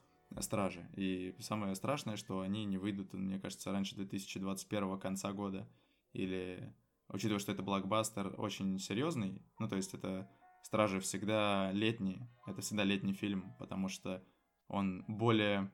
Стражи. 0.41 0.89
И 0.97 1.35
самое 1.39 1.75
страшное, 1.75 2.17
что 2.17 2.41
они 2.41 2.65
не 2.65 2.79
выйдут, 2.79 3.13
мне 3.15 3.39
кажется, 3.39 3.73
раньше 3.73 3.95
2021 3.95 4.99
конца 4.99 5.33
года. 5.33 5.69
Или, 6.13 6.75
учитывая, 7.09 7.39
что 7.39 7.53
это 7.53 7.63
блокбастер 7.63 8.35
очень 8.39 8.79
серьезный, 8.79 9.41
ну, 9.59 9.69
то 9.69 9.77
есть 9.77 9.95
это 9.95 10.29
Стражи 10.63 11.01
всегда 11.01 11.71
летние, 11.73 12.29
это 12.47 12.61
всегда 12.61 12.85
летний 12.85 13.15
фильм, 13.15 13.55
потому 13.59 13.89
что 13.89 14.23
он 14.67 15.05
более, 15.09 15.71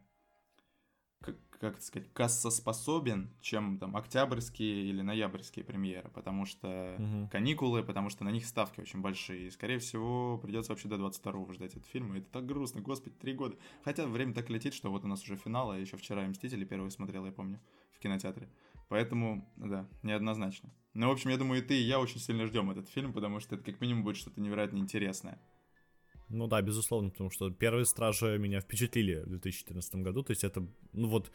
как, 1.21 1.37
как 1.51 1.75
это 1.75 1.83
сказать, 1.83 2.13
кассоспособен, 2.13 3.31
чем 3.41 3.79
там 3.79 3.97
октябрьские 3.97 4.85
или 4.85 5.01
ноябрьские 5.01 5.65
премьеры, 5.65 6.11
потому 6.11 6.45
что 6.45 6.97
Мгм. 6.99 7.29
каникулы, 7.29 7.83
потому 7.83 8.11
что 8.11 8.25
на 8.25 8.31
них 8.31 8.45
ставки 8.47 8.81
очень 8.81 9.01
большие. 9.01 9.47
И, 9.47 9.51
скорее 9.51 9.79
всего, 9.79 10.39
придется 10.39 10.73
вообще 10.73 10.89
до 10.89 10.97
22-го 10.97 11.53
ждать 11.53 11.73
этот 11.73 11.87
фильм. 11.87 12.15
И 12.15 12.19
это 12.19 12.31
так 12.31 12.47
грустно, 12.47 12.81
господи, 12.81 13.17
три 13.17 13.33
года. 13.33 13.57
Хотя 13.85 14.07
время 14.07 14.35
так 14.35 14.51
летит, 14.51 14.75
что 14.75 14.91
вот 14.91 15.05
у 15.05 15.09
нас 15.09 15.23
уже 15.23 15.37
финал, 15.37 15.71
а 15.71 15.79
еще 15.79 15.97
вчера 15.97 16.23
«Мстители» 16.27 16.65
первый 16.65 16.91
смотрел, 16.91 17.25
я 17.25 17.33
помню, 17.33 17.61
в 17.93 17.99
кинотеатре. 18.01 18.49
Поэтому, 18.89 19.51
да, 19.57 19.89
неоднозначно. 20.03 20.71
Ну, 20.93 21.09
в 21.09 21.13
общем, 21.13 21.31
я 21.31 21.39
думаю, 21.39 21.63
и 21.63 21.65
ты, 21.65 21.77
и 21.77 21.83
я 21.83 21.99
очень 21.99 22.21
сильно 22.21 22.47
ждем 22.47 22.71
этот 22.71 22.89
фильм, 22.89 23.13
потому 23.13 23.41
что 23.41 23.57
это 23.57 23.65
как 23.65 23.81
минимум 23.81 24.05
будет 24.05 24.17
что-то 24.17 24.41
невероятно 24.41 24.77
интересное. 24.79 25.41
Ну 26.29 26.47
да, 26.47 26.63
безусловно, 26.63 27.11
потому 27.11 27.31
что 27.31 27.51
первые 27.51 27.85
стражи 27.85 28.39
меня 28.39 28.61
впечатлили 28.61 29.21
в 29.21 29.29
2014 29.29 29.97
году. 29.97 30.23
То 30.23 30.31
есть 30.31 30.45
это, 30.45 30.67
ну 30.93 31.09
вот, 31.09 31.31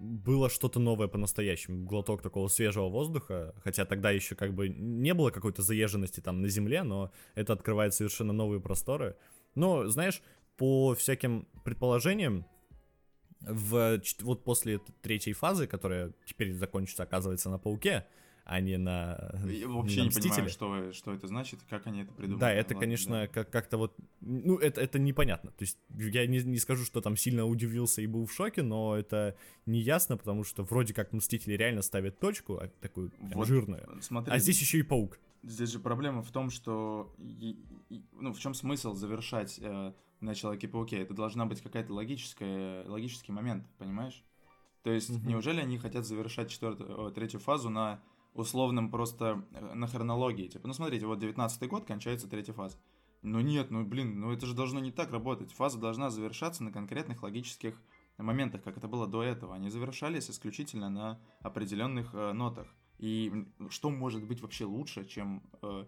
было 0.00 0.48
что-то 0.48 0.80
новое 0.80 1.08
по-настоящему, 1.08 1.84
глоток 1.84 2.22
такого 2.22 2.48
свежего 2.48 2.88
воздуха, 2.88 3.54
хотя 3.62 3.84
тогда 3.84 4.10
еще 4.10 4.34
как 4.34 4.54
бы 4.54 4.68
не 4.68 5.14
было 5.14 5.30
какой-то 5.30 5.62
заезженности 5.62 6.20
там 6.20 6.40
на 6.40 6.48
земле, 6.48 6.82
но 6.82 7.12
это 7.34 7.52
открывает 7.52 7.94
совершенно 7.94 8.32
новые 8.32 8.60
просторы. 8.60 9.16
Но, 9.54 9.86
знаешь, 9.88 10.22
по 10.56 10.94
всяким 10.94 11.46
предположениям, 11.64 12.46
в, 13.40 14.00
вот 14.20 14.44
после 14.44 14.80
третьей 15.02 15.34
фазы, 15.34 15.66
которая 15.66 16.12
теперь 16.24 16.54
закончится, 16.54 17.02
оказывается, 17.02 17.50
на 17.50 17.58
Пауке, 17.58 18.06
а 18.52 18.60
не 18.60 18.78
на, 18.78 19.30
Я 19.46 19.58
не 19.60 19.64
вообще 19.66 20.00
на 20.00 20.04
не 20.06 20.10
понимаю, 20.10 20.48
что, 20.48 20.92
что 20.92 21.14
это 21.14 21.28
значит, 21.28 21.60
как 21.70 21.86
они 21.86 22.02
это 22.02 22.12
придумали. 22.12 22.40
Да, 22.40 22.52
это, 22.52 22.74
Ладно, 22.74 22.80
конечно, 22.80 23.12
да. 23.20 23.26
как- 23.28 23.48
как-то 23.48 23.76
вот, 23.78 23.96
ну, 24.20 24.56
это, 24.58 24.80
это 24.80 24.98
непонятно. 24.98 25.52
То 25.52 25.62
есть 25.62 25.78
я 25.96 26.26
не, 26.26 26.42
не 26.42 26.58
скажу, 26.58 26.84
что 26.84 27.00
там 27.00 27.16
сильно 27.16 27.46
удивился 27.46 28.02
и 28.02 28.08
был 28.08 28.26
в 28.26 28.32
шоке, 28.32 28.62
но 28.62 28.96
это 28.96 29.36
не 29.66 29.78
ясно, 29.80 30.16
потому 30.16 30.42
что 30.42 30.64
вроде 30.64 30.94
как 30.94 31.12
Мстители 31.12 31.52
реально 31.54 31.82
ставят 31.82 32.18
точку, 32.18 32.56
а, 32.56 32.66
такую 32.80 33.10
прям 33.10 33.30
Вот, 33.34 33.46
жирную. 33.46 33.88
Смотри, 34.02 34.34
А 34.34 34.38
здесь 34.40 34.60
еще 34.60 34.78
и 34.78 34.82
Паук. 34.82 35.20
Здесь 35.44 35.70
же 35.70 35.78
проблема 35.78 36.22
в 36.24 36.32
том, 36.32 36.50
что 36.50 37.14
и- 37.18 37.56
и- 37.88 38.02
ну 38.14 38.32
в 38.32 38.40
чем 38.40 38.52
смысл 38.54 38.94
завершать 38.94 39.60
э, 39.62 39.92
на 40.20 40.34
Человеке-пауке? 40.34 40.98
Это 41.02 41.14
должна 41.14 41.46
быть 41.46 41.60
какая-то 41.62 41.94
логическая 41.94 42.84
логический 42.88 43.30
момент, 43.30 43.64
понимаешь? 43.78 44.24
То 44.82 44.90
есть 44.90 45.10
Мгм. 45.10 45.28
неужели 45.28 45.60
они 45.60 45.78
хотят 45.78 46.04
завершать 46.04 46.50
четвертую, 46.50 47.12
третью 47.12 47.38
фазу 47.38 47.70
на 47.70 48.02
условном 48.34 48.90
просто 48.90 49.44
э, 49.52 49.74
на 49.74 49.86
хронологии? 49.86 50.48
Типа, 50.48 50.66
ну 50.66 50.74
смотрите, 50.74 51.06
вот 51.06 51.18
19 51.18 51.68
год 51.68 51.86
кончается 51.86 52.28
третья 52.28 52.52
фаза. 52.52 52.78
Ну 53.22 53.40
нет, 53.40 53.70
ну 53.70 53.84
блин, 53.84 54.20
ну 54.20 54.32
это 54.32 54.46
же 54.46 54.54
должно 54.54 54.80
не 54.80 54.92
так 54.92 55.12
работать. 55.12 55.52
Фаза 55.52 55.78
должна 55.78 56.10
завершаться 56.10 56.64
на 56.64 56.72
конкретных 56.72 57.22
логических 57.22 57.80
моментах, 58.16 58.62
как 58.62 58.76
это 58.76 58.88
было 58.88 59.06
до 59.06 59.22
этого. 59.22 59.54
Они 59.54 59.68
завершались 59.68 60.30
исключительно 60.30 60.88
на 60.88 61.20
определенных 61.40 62.14
э, 62.14 62.32
нотах. 62.32 62.68
И 62.98 63.46
что 63.70 63.90
может 63.90 64.24
быть 64.24 64.40
вообще 64.42 64.64
лучше, 64.64 65.06
чем 65.06 65.42
э, 65.62 65.86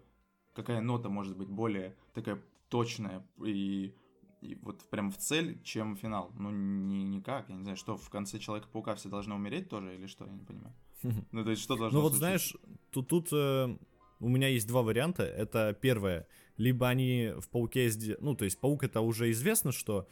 какая 0.53 0.81
нота 0.81 1.09
может 1.09 1.37
быть 1.37 1.49
более 1.49 1.95
такая 2.13 2.41
точная 2.69 3.25
и, 3.43 3.95
и 4.41 4.55
вот 4.55 4.83
прям 4.89 5.11
в 5.11 5.17
цель, 5.17 5.61
чем 5.63 5.95
финал? 5.95 6.31
Ну, 6.37 6.49
ни, 6.49 7.03
никак. 7.03 7.49
Я 7.49 7.55
не 7.55 7.61
знаю, 7.63 7.77
что 7.77 7.97
в 7.97 8.09
конце 8.09 8.39
Человека-паука 8.39 8.95
все 8.95 9.09
должны 9.09 9.35
умереть 9.35 9.69
тоже 9.69 9.95
или 9.95 10.07
что? 10.07 10.25
Я 10.25 10.33
не 10.33 10.43
понимаю. 10.43 10.75
Ну, 11.03 11.43
то 11.43 11.49
есть, 11.51 11.61
что 11.61 11.75
должно 11.75 11.99
Ну 11.99 12.03
вот 12.03 12.13
знаешь, 12.13 12.55
тут, 12.91 13.07
тут 13.07 13.29
э, 13.31 13.77
у 14.19 14.29
меня 14.29 14.47
есть 14.47 14.67
два 14.67 14.81
варианта. 14.81 15.23
Это 15.23 15.77
первое, 15.79 16.27
либо 16.57 16.87
они 16.87 17.33
в 17.37 17.49
Пауке, 17.49 17.87
сде- 17.87 18.17
ну 18.19 18.35
то 18.35 18.45
есть 18.45 18.59
Паук 18.59 18.83
это 18.83 19.01
уже 19.01 19.29
известно, 19.31 19.71
что 19.71 20.07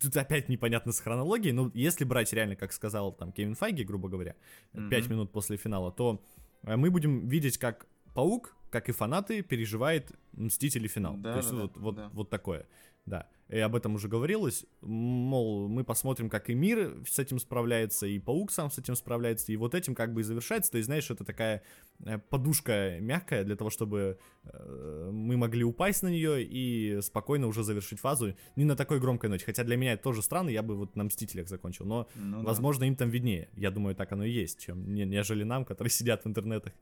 Тут 0.00 0.16
опять 0.16 0.48
непонятно 0.48 0.90
с 0.90 0.98
хронологией, 0.98 1.52
но 1.52 1.70
если 1.72 2.02
брать 2.04 2.32
реально, 2.32 2.56
как 2.56 2.72
сказал 2.72 3.12
там 3.12 3.30
Кевин 3.30 3.54
Файги, 3.54 3.84
грубо 3.84 4.08
говоря. 4.08 4.34
5 4.72 5.08
минут 5.08 5.30
после 5.30 5.56
финала, 5.56 5.92
то 5.92 6.20
э, 6.64 6.74
мы 6.74 6.90
будем 6.90 7.28
видеть, 7.28 7.56
как 7.56 7.86
Паук, 8.12 8.55
как 8.70 8.88
и 8.88 8.92
фанаты, 8.92 9.42
переживает 9.42 10.10
Мстители 10.32 10.86
финал. 10.88 11.16
Да, 11.16 11.32
то 11.32 11.38
есть 11.38 11.50
да, 11.50 11.56
да, 11.56 11.62
вот, 11.62 11.76
вот, 11.76 11.94
да. 11.94 12.10
вот 12.12 12.30
такое. 12.30 12.66
Да. 13.06 13.28
И 13.48 13.58
об 13.60 13.76
этом 13.76 13.94
уже 13.94 14.08
говорилось. 14.08 14.66
Мол, 14.80 15.68
мы 15.68 15.84
посмотрим, 15.84 16.28
как 16.28 16.50
и 16.50 16.54
мир 16.54 16.96
с 17.08 17.20
этим 17.20 17.38
справляется, 17.38 18.04
и 18.04 18.18
Паук 18.18 18.50
сам 18.50 18.68
с 18.72 18.78
этим 18.78 18.96
справляется, 18.96 19.52
и 19.52 19.56
вот 19.56 19.76
этим 19.76 19.94
как 19.94 20.12
бы 20.12 20.22
и 20.22 20.24
завершается. 20.24 20.72
То 20.72 20.78
есть, 20.78 20.86
знаешь, 20.86 21.08
это 21.12 21.24
такая 21.24 21.62
э, 22.04 22.18
подушка 22.18 22.98
мягкая 23.00 23.44
для 23.44 23.54
того, 23.54 23.70
чтобы 23.70 24.18
э, 24.42 25.10
мы 25.12 25.36
могли 25.36 25.62
упасть 25.62 26.02
на 26.02 26.08
нее 26.08 26.42
и 26.42 27.00
спокойно 27.02 27.46
уже 27.46 27.62
завершить 27.62 28.00
фазу. 28.00 28.34
Не 28.56 28.64
на 28.64 28.74
такой 28.74 28.98
громкой 28.98 29.30
ноте. 29.30 29.44
Хотя 29.46 29.62
для 29.62 29.76
меня 29.76 29.92
это 29.92 30.02
тоже 30.02 30.22
странно, 30.22 30.48
я 30.48 30.64
бы 30.64 30.74
вот 30.74 30.96
на 30.96 31.04
Мстителях 31.04 31.48
закончил. 31.48 31.84
Но, 31.86 32.08
Ну 32.16 32.38
да. 32.40 32.44
возможно, 32.48 32.82
им 32.82 32.96
там 32.96 33.10
виднее. 33.10 33.48
Я 33.54 33.70
думаю, 33.70 33.94
так 33.94 34.10
оно 34.10 34.24
и 34.24 34.30
есть, 34.32 34.64
чем 34.66 34.92
не- 34.92 35.04
нежели 35.04 35.44
нам, 35.44 35.64
которые 35.64 35.90
сидят 35.92 36.24
в 36.24 36.26
интернетах. 36.26 36.72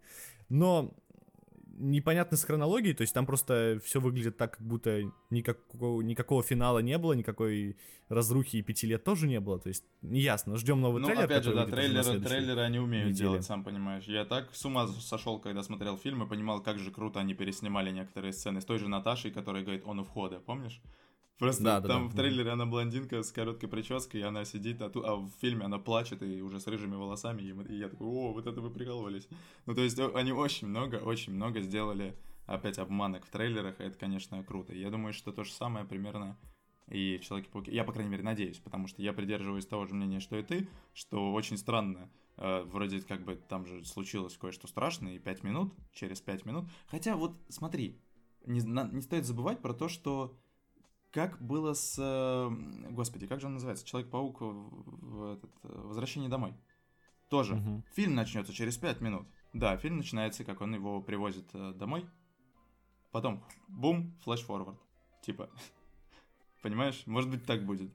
Но 0.48 0.96
непонятно 1.76 2.36
с 2.36 2.44
хронологией, 2.44 2.94
то 2.94 3.02
есть 3.02 3.14
там 3.14 3.26
просто 3.26 3.80
все 3.84 4.00
выглядит 4.00 4.36
так, 4.36 4.56
как 4.58 4.66
будто 4.66 5.02
никакого, 5.30 6.02
никакого 6.02 6.42
финала 6.42 6.78
не 6.78 6.98
было, 6.98 7.12
никакой 7.12 7.76
разрухи 8.08 8.56
и 8.56 8.62
пяти 8.62 8.86
лет 8.86 9.04
тоже 9.04 9.26
не 9.26 9.40
было, 9.40 9.58
то 9.58 9.68
есть 9.68 9.84
неясно, 10.02 10.56
ждем 10.56 10.80
новый 10.80 11.00
Ну, 11.00 11.06
трейлер. 11.06 11.24
опять 11.24 11.44
же, 11.44 11.54
да, 11.54 11.66
трейлеры, 11.66 12.20
трейлеры 12.20 12.60
они 12.60 12.78
умеют 12.78 13.10
неделе. 13.10 13.30
делать, 13.30 13.44
сам 13.44 13.64
понимаешь. 13.64 14.04
Я 14.04 14.24
так 14.24 14.54
с 14.54 14.64
ума 14.64 14.86
сошел, 14.88 15.38
когда 15.38 15.62
смотрел 15.62 15.96
фильм 15.96 16.22
и 16.22 16.28
понимал, 16.28 16.62
как 16.62 16.78
же 16.78 16.90
круто 16.90 17.20
они 17.20 17.34
переснимали 17.34 17.90
некоторые 17.90 18.32
сцены 18.32 18.60
с 18.60 18.64
той 18.64 18.78
же 18.78 18.88
Наташей, 18.88 19.30
которая 19.30 19.62
говорит 19.62 19.82
«он 19.86 20.00
у 20.00 20.04
входа», 20.04 20.40
помнишь? 20.40 20.80
Просто 21.38 21.64
Да, 21.64 21.80
да, 21.80 21.88
там 21.88 22.04
да. 22.08 22.12
в 22.12 22.16
трейлере 22.16 22.50
она 22.50 22.64
блондинка 22.64 23.22
с 23.22 23.32
короткой 23.32 23.68
прической, 23.68 24.20
и 24.20 24.24
она 24.24 24.44
сидит, 24.44 24.80
а, 24.80 24.88
ту- 24.88 25.04
а 25.04 25.16
в 25.16 25.28
фильме 25.40 25.64
она 25.64 25.78
плачет 25.78 26.22
и 26.22 26.40
уже 26.42 26.60
с 26.60 26.66
рыжими 26.68 26.94
волосами, 26.94 27.42
и, 27.42 27.52
мы- 27.52 27.64
и 27.64 27.76
я 27.76 27.88
такой, 27.88 28.06
о, 28.06 28.32
вот 28.32 28.46
это 28.46 28.60
вы 28.60 28.70
прикалывались. 28.70 29.26
Ну, 29.66 29.74
то 29.74 29.80
есть 29.82 29.98
они 29.98 30.32
очень 30.32 30.68
много, 30.68 30.96
очень 30.96 31.32
много 31.34 31.60
сделали 31.60 32.16
опять 32.46 32.78
обманок 32.78 33.24
в 33.26 33.30
трейлерах, 33.30 33.80
и 33.80 33.84
это, 33.84 33.98
конечно, 33.98 34.42
круто. 34.44 34.72
И 34.72 34.78
Я 34.80 34.90
думаю, 34.90 35.12
что 35.12 35.32
то 35.32 35.42
же 35.44 35.52
самое 35.52 35.84
примерно 35.84 36.36
и 36.88 37.16
в 37.18 37.22
Человеке-пауке. 37.24 37.72
Я, 37.72 37.82
по 37.82 37.92
крайней 37.92 38.10
мере, 38.12 38.22
надеюсь, 38.22 38.58
потому 38.58 38.86
что 38.86 39.02
я 39.02 39.12
придерживаюсь 39.12 39.66
того 39.66 39.86
же 39.86 39.94
мнения, 39.94 40.20
что 40.20 40.36
и 40.36 40.42
ты, 40.42 40.68
что 40.92 41.32
очень 41.32 41.56
странно. 41.58 42.10
э, 42.36 42.62
вроде 42.64 43.00
как 43.00 43.24
бы 43.24 43.36
там 43.36 43.64
же 43.64 43.84
случилось 43.84 44.36
кое-что 44.36 44.66
страшное, 44.66 45.14
и 45.14 45.18
5 45.20 45.44
минут, 45.44 45.72
через 45.92 46.20
5 46.20 46.44
минут. 46.44 46.68
Хотя 46.88 47.14
вот 47.16 47.36
смотри, 47.48 48.00
не, 48.44 48.60
на- 48.60 48.90
не 48.90 49.02
стоит 49.02 49.24
забывать 49.24 49.62
про 49.62 49.72
то, 49.72 49.88
что 49.88 50.36
как 51.14 51.40
было 51.40 51.74
с... 51.74 51.96
э, 51.96 52.90
Господи, 52.90 53.28
как 53.28 53.40
же 53.40 53.46
он 53.46 53.54
называется? 53.54 53.86
Человек-паук 53.86 54.40
в, 54.40 55.32
этот, 55.34 55.50
э, 55.62 55.68
«Возвращение 55.84 56.28
домой». 56.28 56.54
Тоже. 57.28 57.54
Мгм. 57.54 57.84
Фильм 57.94 58.16
начнется 58.16 58.52
через 58.52 58.76
5 58.76 59.00
минут. 59.00 59.26
Да, 59.52 59.76
фильм 59.76 59.98
начинается, 59.98 60.44
как 60.44 60.60
он 60.60 60.74
его 60.74 61.00
привозит 61.00 61.48
э, 61.54 61.72
домой. 61.72 62.04
Потом, 63.12 63.44
бум, 63.68 64.12
flash-forward. 64.24 64.76
Типа, 65.22 65.48
понимаешь? 66.62 67.04
Может 67.06 67.30
быть, 67.30 67.46
так 67.46 67.64
будет. 67.64 67.92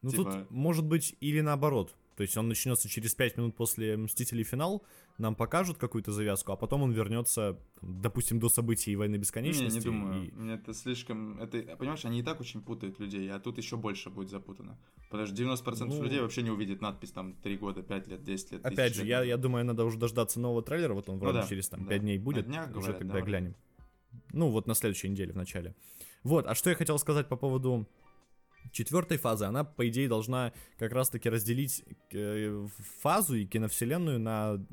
Ну 0.00 0.10
Типа- 0.10 0.24
тут 0.32 0.50
может 0.50 0.86
быть 0.86 1.14
или 1.20 1.42
наоборот. 1.42 1.94
То 2.16 2.22
есть 2.22 2.34
он 2.38 2.48
начнется 2.48 2.88
через 2.88 3.14
5 3.14 3.36
минут 3.36 3.56
после 3.56 3.96
Мстителей 3.96 4.42
финал, 4.42 4.82
нам 5.18 5.34
покажут 5.34 5.76
какую-то 5.76 6.12
завязку, 6.12 6.50
а 6.52 6.56
потом 6.56 6.82
он 6.82 6.92
вернется, 6.92 7.58
допустим, 7.82 8.38
до 8.40 8.48
событий 8.48 8.96
Войны 8.96 9.12
Не, 9.16 9.18
Бесконечности. 9.18 9.76
не 9.78 9.84
думаю. 9.84 10.28
и- 10.28 10.32
Мне 10.32 10.54
это 10.54 10.72
слишком... 10.72 11.38
Это, 11.38 11.76
понимаешь, 11.76 12.04
они 12.06 12.20
и 12.20 12.22
так 12.22 12.40
очень 12.40 12.62
путают 12.62 12.98
людей, 13.00 13.30
а 13.30 13.38
тут 13.38 13.58
еще 13.58 13.76
больше 13.76 14.08
будет 14.08 14.30
запутано. 14.30 14.78
Потому 15.10 15.26
что 15.26 15.36
90% 15.36 15.98
Ну- 15.98 16.02
людей 16.04 16.20
вообще 16.20 16.42
не 16.42 16.50
увидит 16.50 16.80
надпись 16.80 17.10
там 17.10 17.34
3 17.34 17.58
года, 17.58 17.82
5 17.82 18.08
лет, 18.08 18.24
10 18.24 18.52
лет, 18.52 18.64
Опять 18.64 18.92
1000 18.92 18.94
же, 18.94 19.02
лет. 19.02 19.08
я, 19.10 19.22
я 19.24 19.36
думаю, 19.36 19.64
надо 19.66 19.84
уже 19.84 19.98
дождаться 19.98 20.40
нового 20.40 20.62
трейлера, 20.62 20.94
вот 20.94 21.08
он 21.10 21.18
вроде 21.18 21.40
да, 21.42 21.46
через 21.46 21.68
там 21.68 21.84
да. 21.84 21.90
5 21.90 22.00
дней 22.00 22.18
будет, 22.18 22.46
днях, 22.46 22.68
уже 22.70 22.74
говорят, 22.78 22.98
тогда 22.98 23.14
да, 23.14 23.20
глянем. 23.20 23.54
Ну, 24.32 24.48
вот 24.48 24.66
на 24.66 24.74
следующей 24.74 25.10
неделе 25.10 25.32
в 25.34 25.36
начале. 25.36 25.74
Вот, 26.24 26.46
а 26.46 26.54
что 26.54 26.70
я 26.70 26.76
хотел 26.76 26.98
сказать 26.98 27.28
по 27.28 27.36
поводу 27.36 27.86
четвертой 28.72 29.18
фазы, 29.18 29.44
она, 29.44 29.64
по 29.64 29.88
идее, 29.88 30.08
должна 30.08 30.52
как 30.78 30.92
раз-таки 30.92 31.28
разделить 31.28 31.84
э, 32.12 32.66
фазу 33.00 33.34
и 33.34 33.46
киновселенную 33.46 34.18
на 34.20 34.64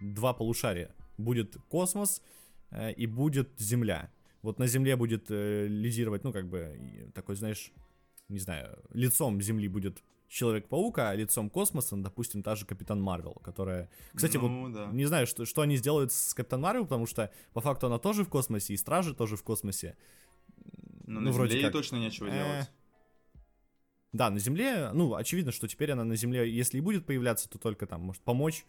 два 0.00 0.32
полушария. 0.32 0.94
Будет 1.18 1.56
космос 1.68 2.22
э, 2.70 2.92
и 2.92 3.06
будет 3.06 3.50
Земля. 3.58 4.10
Вот 4.42 4.58
на 4.58 4.66
Земле 4.66 4.96
будет 4.96 5.26
э, 5.30 5.66
лидировать, 5.66 6.24
ну, 6.24 6.32
как 6.32 6.48
бы, 6.48 7.10
такой, 7.14 7.36
знаешь, 7.36 7.72
не 8.28 8.38
знаю, 8.38 8.78
лицом 8.92 9.40
Земли 9.40 9.68
будет 9.68 10.02
Человек-паук, 10.30 10.96
а 10.98 11.12
лицом 11.12 11.50
космоса, 11.50 11.96
ну, 11.96 12.04
допустим, 12.04 12.44
та 12.44 12.54
же 12.54 12.64
Капитан 12.64 13.02
Марвел, 13.02 13.34
которая... 13.42 13.90
Кстати, 14.14 14.36
ну, 14.36 14.62
вот 14.62 14.72
да. 14.72 14.86
не 14.92 15.04
знаю, 15.04 15.26
что, 15.26 15.44
что 15.44 15.60
они 15.62 15.74
сделают 15.74 16.12
с 16.12 16.34
Капитан 16.34 16.60
Марвел, 16.60 16.84
потому 16.84 17.06
что 17.06 17.32
по 17.52 17.60
факту 17.60 17.88
она 17.88 17.98
тоже 17.98 18.22
в 18.22 18.28
космосе, 18.28 18.74
и 18.74 18.76
Стражи 18.76 19.12
тоже 19.12 19.36
в 19.36 19.42
космосе. 19.42 19.96
Ну, 21.04 21.18
ну 21.18 21.20
на 21.20 21.32
вроде 21.32 21.54
Земле 21.54 21.64
как... 21.64 21.72
точно 21.72 21.96
нечего 21.96 22.30
делать. 22.30 22.70
Да, 24.12 24.30
на 24.30 24.38
Земле, 24.38 24.90
ну, 24.92 25.14
очевидно, 25.14 25.52
что 25.52 25.68
теперь 25.68 25.92
она 25.92 26.04
на 26.04 26.16
Земле, 26.16 26.50
если 26.50 26.78
и 26.78 26.80
будет 26.80 27.06
появляться, 27.06 27.48
то 27.48 27.58
только 27.58 27.86
там, 27.86 28.02
может, 28.02 28.22
помочь 28.22 28.64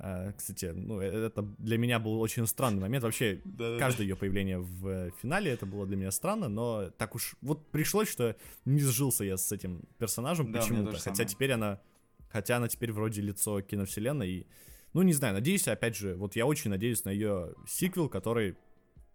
а, 0.00 0.32
кстати, 0.32 0.66
ну, 0.66 1.00
э, 1.00 1.26
это 1.26 1.42
для 1.58 1.76
меня 1.76 1.98
был 1.98 2.20
очень 2.20 2.46
странный 2.46 2.80
момент. 2.80 3.02
Вообще, 3.02 3.42
каждое 3.78 4.06
ее 4.06 4.14
появление 4.14 4.58
в 4.58 5.10
финале 5.20 5.50
это 5.50 5.66
было 5.66 5.86
для 5.86 5.96
меня 5.96 6.12
странно, 6.12 6.48
но 6.48 6.90
так 6.90 7.16
уж 7.16 7.34
вот 7.40 7.68
пришлось, 7.70 8.08
что 8.08 8.36
не 8.64 8.80
сжился 8.80 9.24
я 9.24 9.36
с 9.36 9.50
этим 9.50 9.82
персонажем 9.98 10.52
да, 10.52 10.60
почему-то. 10.60 10.92
Хотя 10.92 11.14
самое. 11.14 11.28
теперь 11.28 11.52
она. 11.52 11.80
Хотя 12.30 12.58
она 12.58 12.68
теперь 12.68 12.92
вроде 12.92 13.22
лицо 13.22 13.60
киновселенной. 13.60 14.30
И, 14.30 14.46
ну, 14.92 15.02
не 15.02 15.14
знаю, 15.14 15.34
надеюсь, 15.34 15.66
опять 15.66 15.96
же, 15.96 16.14
вот 16.14 16.36
я 16.36 16.46
очень 16.46 16.70
надеюсь 16.70 17.04
на 17.04 17.10
ее 17.10 17.54
сиквел, 17.66 18.08
который 18.08 18.56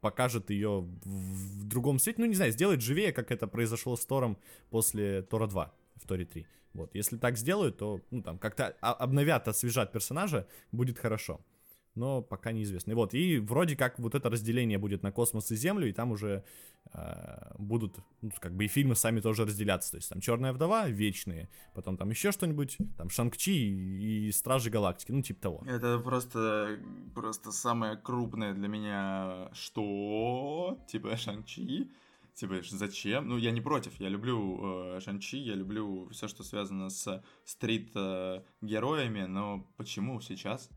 покажет 0.03 0.49
ее 0.49 0.85
в 1.05 1.63
другом 1.63 1.97
свете. 1.97 2.21
Ну, 2.21 2.27
не 2.27 2.35
знаю, 2.35 2.51
сделает 2.51 2.81
живее, 2.81 3.13
как 3.13 3.31
это 3.31 3.47
произошло 3.47 3.95
с 3.95 4.05
Тором 4.05 4.37
после 4.69 5.21
Тора 5.21 5.47
2 5.47 5.73
в 5.95 6.07
Торе 6.07 6.25
3. 6.25 6.45
Вот, 6.73 6.95
если 6.95 7.17
так 7.17 7.37
сделают, 7.37 7.77
то, 7.77 8.01
ну, 8.11 8.21
там, 8.21 8.37
как-то 8.37 8.75
обновят, 8.81 9.47
освежат 9.47 9.93
персонажа, 9.93 10.45
будет 10.71 10.99
хорошо. 10.99 11.39
Но 11.95 12.21
пока 12.21 12.51
неизвестно. 12.51 12.91
И 12.91 12.95
вот, 12.95 13.13
и 13.13 13.39
вроде 13.39 13.75
как 13.75 13.99
вот 13.99 14.15
это 14.15 14.29
разделение 14.29 14.77
будет 14.77 15.03
на 15.03 15.11
космос 15.11 15.51
и 15.51 15.55
Землю, 15.55 15.87
и 15.87 15.93
там 15.93 16.11
уже 16.11 16.43
э, 16.93 17.51
будут, 17.57 17.97
ну, 18.21 18.31
как 18.39 18.55
бы 18.55 18.65
и 18.65 18.67
фильмы 18.67 18.95
сами 18.95 19.19
тоже 19.19 19.45
разделяться. 19.45 19.91
То 19.91 19.97
есть 19.97 20.09
там 20.09 20.19
Черная 20.19 20.53
вдова, 20.53 20.87
вечные, 20.87 21.49
потом 21.73 21.97
там 21.97 22.09
еще 22.09 22.31
что-нибудь, 22.31 22.77
там 22.97 23.09
Шанг-Чи 23.09 23.51
и, 23.51 24.27
и 24.27 24.31
Стражи 24.31 24.69
Галактики, 24.69 25.11
ну, 25.11 25.21
типа 25.21 25.41
того. 25.41 25.63
Это 25.67 25.99
просто, 25.99 26.79
просто 27.13 27.51
самое 27.51 27.97
крупное 27.97 28.53
для 28.53 28.67
меня, 28.67 29.49
что, 29.53 30.79
типа 30.87 31.15
Шанг-Чи, 31.15 31.89
Типа, 32.33 32.61
зачем? 32.63 33.29
Ну, 33.29 33.37
я 33.37 33.51
не 33.51 33.61
против, 33.61 33.99
я 33.99 34.09
люблю 34.09 34.95
э, 34.95 34.99
Шанчи, 35.01 35.37
я 35.37 35.53
люблю 35.53 36.09
все, 36.09 36.27
что 36.27 36.43
связано 36.43 36.89
с 36.89 37.23
стрит-героями, 37.45 39.19
э, 39.19 39.27
но 39.27 39.67
почему 39.77 40.19
сейчас? 40.19 40.69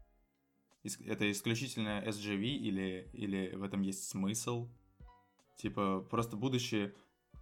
Это 1.04 1.30
исключительно 1.30 2.02
SGV 2.06 2.42
или, 2.42 3.08
или 3.12 3.54
в 3.54 3.62
этом 3.62 3.82
есть 3.82 4.08
смысл? 4.08 4.68
Типа, 5.56 6.06
просто 6.10 6.36
будущие 6.36 6.94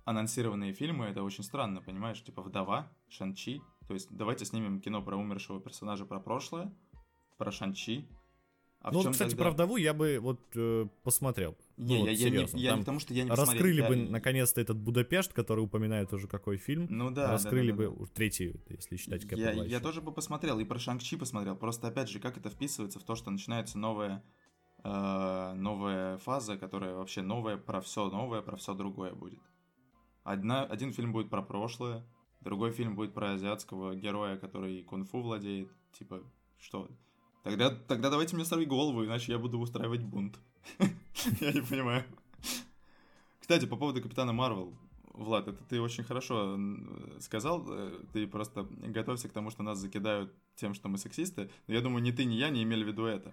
анонсированные 0.04 0.72
фильмы, 0.72 1.06
это 1.06 1.22
очень 1.22 1.44
странно, 1.44 1.80
понимаешь? 1.80 2.22
Типа, 2.22 2.42
«Вдова», 2.42 2.92
«Шанчи». 3.08 3.62
То 3.88 3.94
есть, 3.94 4.08
давайте 4.10 4.44
снимем 4.44 4.80
кино 4.80 5.02
про 5.02 5.16
умершего 5.16 5.60
персонажа, 5.60 6.06
про 6.06 6.20
прошлое, 6.20 6.72
про 7.38 7.50
Шанчи, 7.50 8.08
а 8.84 8.90
ну, 8.92 8.98
кстати, 8.98 9.30
тогда... 9.30 9.44
про 9.44 9.50
вдову 9.50 9.76
я 9.78 9.94
бы 9.94 10.18
вот 10.20 10.40
э, 10.54 10.86
посмотрел. 11.02 11.56
Не, 11.76 11.98
ну, 11.98 12.06
я, 12.06 12.12
вот, 12.12 12.18
я, 12.18 12.30
не, 12.30 12.62
я 12.62 12.72
не 12.74 12.78
потому, 12.80 13.00
что 13.00 13.14
я 13.14 13.24
не 13.24 13.30
Раскрыли 13.30 13.82
бы, 13.82 13.96
я... 13.96 14.10
наконец-то, 14.10 14.60
этот 14.60 14.76
Будапешт, 14.76 15.32
который 15.32 15.60
упоминает 15.60 16.12
уже 16.12 16.28
какой 16.28 16.56
фильм. 16.56 16.86
Ну 16.88 17.10
да, 17.10 17.32
Раскрыли 17.32 17.72
да, 17.72 17.76
да, 17.76 17.90
бы, 17.90 17.96
да, 17.96 18.04
да. 18.04 18.10
третий, 18.14 18.60
если 18.68 18.96
считать 18.96 19.24
я, 19.32 19.52
я 19.52 19.80
тоже 19.80 20.00
бы 20.00 20.12
посмотрел, 20.12 20.60
и 20.60 20.64
про 20.64 20.78
Шанг-Чи 20.78 21.16
посмотрел. 21.16 21.56
Просто, 21.56 21.88
опять 21.88 22.08
же, 22.08 22.20
как 22.20 22.36
это 22.36 22.48
вписывается 22.48 23.00
в 23.00 23.02
то, 23.02 23.16
что 23.16 23.32
начинается 23.32 23.76
новая, 23.76 24.22
э, 24.84 25.52
новая 25.56 26.18
фаза, 26.18 26.56
которая 26.56 26.94
вообще 26.94 27.22
новая, 27.22 27.56
про 27.56 27.80
все 27.80 28.08
новое, 28.08 28.40
про 28.40 28.56
все 28.56 28.74
другое 28.74 29.12
будет. 29.12 29.40
Одна, 30.22 30.64
один 30.64 30.92
фильм 30.92 31.12
будет 31.12 31.28
про 31.28 31.42
прошлое, 31.42 32.06
другой 32.40 32.70
фильм 32.70 32.94
будет 32.94 33.14
про 33.14 33.32
азиатского 33.32 33.96
героя, 33.96 34.36
который 34.36 34.84
кунг-фу 34.84 35.22
владеет. 35.22 35.72
Типа, 35.92 36.22
что? 36.58 36.88
Тогда, 37.42 37.70
тогда 37.70 38.10
давайте 38.10 38.36
мне 38.36 38.44
сорви 38.44 38.64
голову, 38.64 39.04
иначе 39.04 39.32
я 39.32 39.38
буду 39.38 39.58
устраивать 39.58 40.02
бунт. 40.02 40.38
Я 41.40 41.52
не 41.52 41.60
понимаю. 41.60 42.04
Кстати, 43.40 43.66
по 43.66 43.76
поводу 43.76 44.02
Капитана 44.02 44.32
Марвел. 44.32 44.74
Влад, 45.12 45.46
это 45.46 45.62
ты 45.64 45.80
очень 45.80 46.02
хорошо 46.02 46.58
сказал. 47.20 47.64
Э, 47.68 48.00
ты 48.12 48.26
просто 48.26 48.66
готовься 48.82 49.28
к 49.28 49.32
тому, 49.32 49.50
что 49.50 49.62
нас 49.62 49.78
закидают 49.78 50.32
тем, 50.56 50.74
что 50.74 50.88
мы 50.88 50.98
сексисты. 50.98 51.50
Но 51.68 51.74
я 51.74 51.80
думаю, 51.80 52.02
ни 52.02 52.10
ты, 52.10 52.24
ни 52.24 52.34
я 52.34 52.50
не 52.50 52.64
имели 52.64 52.82
в 52.82 52.88
виду 52.88 53.04
это. 53.04 53.32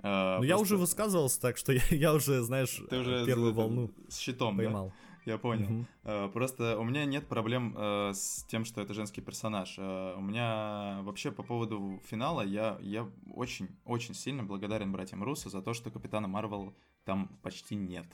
А, 0.00 0.34
ну, 0.34 0.38
просто... 0.38 0.48
я 0.48 0.58
уже 0.58 0.76
высказывался, 0.76 1.40
так 1.40 1.56
что 1.56 1.72
я, 1.72 1.82
я 1.90 2.14
уже, 2.14 2.42
знаешь, 2.42 2.80
ты 2.90 2.98
уже 2.98 3.26
первую 3.26 3.54
волну 3.54 3.90
с 4.08 4.18
щитом 4.18 4.56
поймал. 4.56 4.88
Да? 4.88 5.06
Я 5.26 5.38
понял. 5.38 5.66
Угу. 5.66 5.86
Uh, 6.04 6.30
просто 6.30 6.78
у 6.78 6.84
меня 6.84 7.04
нет 7.04 7.26
проблем 7.26 7.74
uh, 7.76 8.14
с 8.14 8.44
тем, 8.44 8.64
что 8.64 8.80
это 8.80 8.94
женский 8.94 9.20
персонаж. 9.20 9.76
Uh, 9.76 10.16
у 10.16 10.20
меня 10.20 11.00
вообще 11.02 11.32
по 11.32 11.42
поводу 11.42 12.00
финала 12.08 12.42
я, 12.42 12.78
я 12.80 13.10
очень, 13.34 13.68
очень 13.84 14.14
сильно 14.14 14.44
благодарен 14.44 14.92
братьям 14.92 15.24
Руссо 15.24 15.50
за 15.50 15.62
то, 15.62 15.74
что 15.74 15.90
Капитана 15.90 16.28
Марвел 16.28 16.76
там 17.06 17.28
почти 17.42 17.74
нет. 17.74 18.06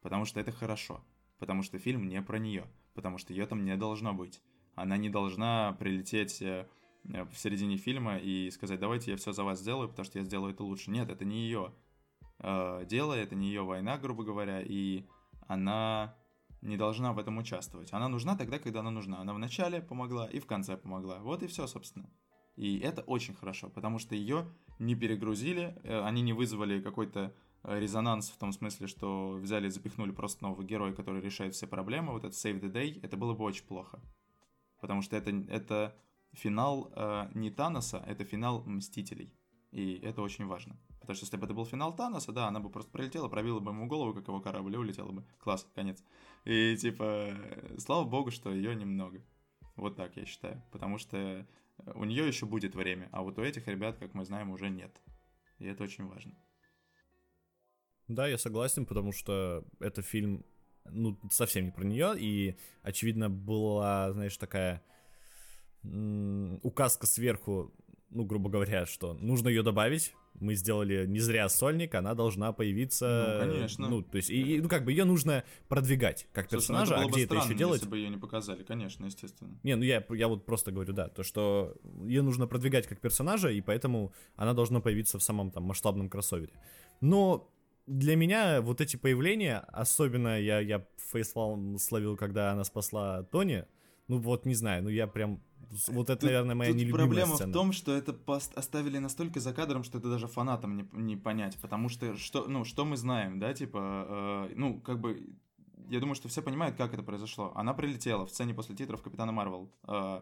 Потому 0.00 0.24
что 0.24 0.40
это 0.40 0.52
хорошо. 0.52 1.04
Потому 1.38 1.62
что 1.62 1.78
фильм 1.78 2.08
не 2.08 2.22
про 2.22 2.38
нее. 2.38 2.66
Потому 2.94 3.18
что 3.18 3.34
ее 3.34 3.44
там 3.44 3.64
не 3.64 3.76
должно 3.76 4.14
быть. 4.14 4.40
Она 4.74 4.96
не 4.96 5.10
должна 5.10 5.76
прилететь 5.78 6.40
э, 6.40 6.66
в 7.04 7.34
середине 7.34 7.76
фильма 7.76 8.16
и 8.16 8.50
сказать, 8.50 8.80
давайте 8.80 9.10
я 9.10 9.18
все 9.18 9.32
за 9.32 9.44
вас 9.44 9.60
сделаю, 9.60 9.90
потому 9.90 10.06
что 10.06 10.18
я 10.18 10.24
сделаю 10.24 10.54
это 10.54 10.64
лучше. 10.64 10.90
Нет, 10.90 11.10
это 11.10 11.26
не 11.26 11.42
ее 11.42 11.74
дело, 12.86 13.12
это 13.12 13.34
не 13.34 13.48
ее 13.48 13.64
война, 13.64 13.98
грубо 13.98 14.24
говоря, 14.24 14.62
и 14.62 15.04
она 15.46 16.16
не 16.62 16.76
должна 16.76 17.12
в 17.12 17.18
этом 17.18 17.38
участвовать. 17.38 17.92
Она 17.92 18.08
нужна 18.08 18.36
тогда, 18.36 18.58
когда 18.58 18.80
она 18.80 18.90
нужна. 18.90 19.20
Она 19.20 19.32
в 19.34 19.38
начале 19.38 19.80
помогла 19.80 20.26
и 20.26 20.40
в 20.40 20.46
конце 20.46 20.76
помогла. 20.76 21.18
Вот 21.20 21.42
и 21.42 21.46
все, 21.46 21.66
собственно. 21.66 22.10
И 22.56 22.78
это 22.78 23.02
очень 23.02 23.34
хорошо, 23.34 23.70
потому 23.70 23.98
что 23.98 24.14
ее 24.14 24.46
не 24.78 24.94
перегрузили, 24.94 25.78
э, 25.82 26.02
они 26.02 26.20
не 26.20 26.32
вызвали 26.32 26.82
какой-то 26.82 27.20
э, 27.20 27.30
резонанс 27.62 28.30
в 28.30 28.38
том 28.38 28.52
смысле, 28.52 28.86
что 28.86 29.32
взяли 29.32 29.66
и 29.66 29.70
запихнули 29.70 30.12
просто 30.12 30.44
нового 30.44 30.62
героя, 30.62 30.92
который 30.92 31.20
решает 31.20 31.54
все 31.54 31.66
проблемы. 31.66 32.12
Вот 32.12 32.24
это 32.24 32.34
Save 32.34 32.60
the 32.60 32.72
Day, 32.72 33.00
это 33.02 33.16
было 33.16 33.34
бы 33.34 33.44
очень 33.44 33.64
плохо. 33.64 34.00
Потому 34.80 35.02
что 35.02 35.16
это, 35.16 35.30
это 35.48 35.96
финал 36.32 36.90
э, 36.94 37.30
не 37.34 37.50
Таноса, 37.50 38.02
это 38.06 38.24
финал 38.24 38.62
Мстителей. 38.64 39.34
И 39.72 39.94
это 40.02 40.22
очень 40.22 40.46
важно. 40.46 40.80
Потому 41.00 41.14
что 41.16 41.24
если 41.24 41.36
бы 41.36 41.44
это 41.44 41.54
был 41.54 41.64
финал 41.64 41.94
Таноса, 41.94 42.32
да, 42.32 42.48
она 42.48 42.60
бы 42.60 42.70
просто 42.70 42.90
пролетела, 42.90 43.28
пробила 43.28 43.60
бы 43.60 43.70
ему 43.70 43.86
голову, 43.86 44.14
как 44.14 44.26
его 44.26 44.40
корабль, 44.40 44.74
и 44.74 44.78
улетела 44.78 45.12
бы. 45.12 45.24
Класс, 45.38 45.68
конец. 45.74 46.02
И 46.44 46.76
типа, 46.76 47.34
слава 47.78 48.04
богу, 48.04 48.30
что 48.30 48.52
ее 48.52 48.74
немного. 48.74 49.22
Вот 49.76 49.96
так 49.96 50.16
я 50.16 50.24
считаю. 50.24 50.62
Потому 50.72 50.98
что 50.98 51.46
у 51.94 52.04
нее 52.04 52.26
еще 52.26 52.46
будет 52.46 52.74
время, 52.74 53.08
а 53.12 53.22
вот 53.22 53.38
у 53.38 53.42
этих 53.42 53.66
ребят, 53.68 53.98
как 53.98 54.14
мы 54.14 54.24
знаем, 54.24 54.50
уже 54.50 54.68
нет. 54.68 55.00
И 55.58 55.66
это 55.66 55.84
очень 55.84 56.06
важно. 56.06 56.34
Да, 58.10 58.26
я 58.26 58.38
согласен, 58.38 58.86
потому 58.86 59.12
что 59.12 59.64
это 59.78 60.02
фильм, 60.02 60.44
ну, 60.90 61.16
совсем 61.30 61.66
не 61.66 61.70
про 61.70 61.84
нее, 61.84 62.14
и, 62.18 62.56
очевидно, 62.82 63.30
была, 63.30 64.12
знаешь, 64.12 64.36
такая 64.36 64.82
указка 66.62 67.06
сверху, 67.06 67.72
ну, 68.10 68.24
грубо 68.24 68.50
говоря, 68.50 68.84
что 68.86 69.14
нужно 69.14 69.48
ее 69.48 69.62
добавить, 69.62 70.12
мы 70.34 70.54
сделали 70.54 71.06
не 71.06 71.20
зря 71.20 71.48
сольник, 71.48 71.94
она 71.94 72.14
должна 72.14 72.52
появиться. 72.52 73.40
Ну, 73.44 73.52
конечно. 73.52 73.88
Ну, 73.88 74.02
то 74.02 74.16
есть, 74.16 74.30
и, 74.30 74.60
ну, 74.60 74.68
как 74.68 74.84
бы 74.84 74.90
ее 74.90 75.04
нужно 75.04 75.44
продвигать 75.68 76.26
как 76.32 76.48
персонажа, 76.48 76.94
Слушай, 76.94 77.00
ну, 77.00 77.08
это 77.08 77.12
а 77.12 77.16
где 77.16 77.24
странно, 77.26 77.40
это 77.40 77.48
еще 77.48 77.58
делать? 77.58 77.80
Если 77.80 77.90
бы 77.90 77.98
ее 77.98 78.08
не 78.08 78.16
показали, 78.16 78.64
конечно, 78.64 79.04
естественно. 79.04 79.58
Не, 79.62 79.76
ну 79.76 79.84
я, 79.84 80.04
я 80.10 80.28
вот 80.28 80.44
просто 80.46 80.72
говорю, 80.72 80.92
да, 80.92 81.08
то, 81.08 81.22
что 81.22 81.76
ее 82.04 82.22
нужно 82.22 82.46
продвигать 82.48 82.86
как 82.88 83.00
персонажа, 83.00 83.50
и 83.50 83.60
поэтому 83.60 84.12
она 84.34 84.52
должна 84.52 84.80
появиться 84.80 85.18
в 85.18 85.22
самом 85.22 85.50
там 85.52 85.62
масштабном 85.64 86.08
кроссовере. 86.08 86.54
Но 87.00 87.50
для 87.90 88.14
меня 88.14 88.62
вот 88.62 88.80
эти 88.80 88.96
появления, 88.96 89.58
особенно 89.72 90.40
я, 90.40 90.60
я 90.60 90.86
фейсфалм 90.96 91.76
словил, 91.78 92.16
когда 92.16 92.52
она 92.52 92.62
спасла 92.62 93.24
Тони, 93.24 93.64
ну 94.06 94.18
вот 94.18 94.46
не 94.46 94.54
знаю, 94.54 94.84
ну 94.84 94.88
я 94.88 95.08
прям 95.08 95.42
вот 95.88 96.08
это, 96.08 96.20
тут, 96.20 96.30
наверное, 96.30 96.54
моя 96.54 96.70
тут 96.70 96.80
нелюбимая 96.80 97.06
проблема 97.06 97.34
сцена. 97.34 97.50
в 97.50 97.52
том, 97.52 97.72
что 97.72 97.92
это 97.92 98.12
пост 98.12 98.56
оставили 98.56 98.98
настолько 98.98 99.40
за 99.40 99.52
кадром, 99.52 99.82
что 99.82 99.98
это 99.98 100.08
даже 100.08 100.28
фанатам 100.28 100.76
не, 100.76 100.88
не 100.92 101.16
понять, 101.16 101.58
потому 101.60 101.88
что 101.88 102.16
что, 102.16 102.46
ну, 102.46 102.64
что 102.64 102.84
мы 102.84 102.96
знаем, 102.96 103.40
да, 103.40 103.52
типа, 103.54 104.48
э, 104.50 104.54
ну, 104.54 104.80
как 104.80 105.00
бы, 105.00 105.34
я 105.88 105.98
думаю, 105.98 106.14
что 106.14 106.28
все 106.28 106.42
понимают, 106.42 106.76
как 106.76 106.94
это 106.94 107.02
произошло. 107.02 107.52
Она 107.56 107.74
прилетела 107.74 108.24
в 108.24 108.30
сцене 108.30 108.54
после 108.54 108.76
титров 108.76 109.02
Капитана 109.02 109.32
Марвел 109.32 109.70
э, 109.88 110.20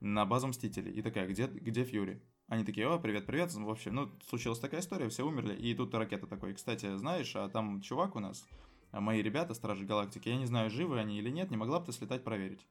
на 0.00 0.26
базу 0.26 0.48
Мстителей 0.48 0.92
и 0.92 1.02
такая, 1.02 1.28
где, 1.28 1.46
где 1.46 1.84
Фьюри? 1.84 2.20
Они 2.48 2.64
такие, 2.64 2.86
о, 2.86 2.98
привет, 2.98 3.26
привет, 3.26 3.52
в 3.52 3.70
общем, 3.70 3.94
ну, 3.94 4.10
случилась 4.28 4.58
такая 4.58 4.80
история, 4.80 5.08
все 5.08 5.26
умерли, 5.26 5.54
и 5.54 5.74
тут 5.74 5.94
ракета 5.94 6.26
такой, 6.26 6.54
кстати, 6.54 6.96
знаешь, 6.96 7.34
а 7.36 7.48
там 7.48 7.80
чувак 7.80 8.16
у 8.16 8.20
нас, 8.20 8.46
мои 8.92 9.22
ребята, 9.22 9.54
Стражи 9.54 9.86
Галактики, 9.86 10.28
я 10.28 10.36
не 10.36 10.46
знаю, 10.46 10.70
живы 10.70 11.00
они 11.00 11.18
или 11.18 11.30
нет, 11.30 11.50
не 11.50 11.56
могла 11.56 11.80
бы 11.80 11.86
ты 11.86 11.92
слетать 11.92 12.22
проверить? 12.22 12.66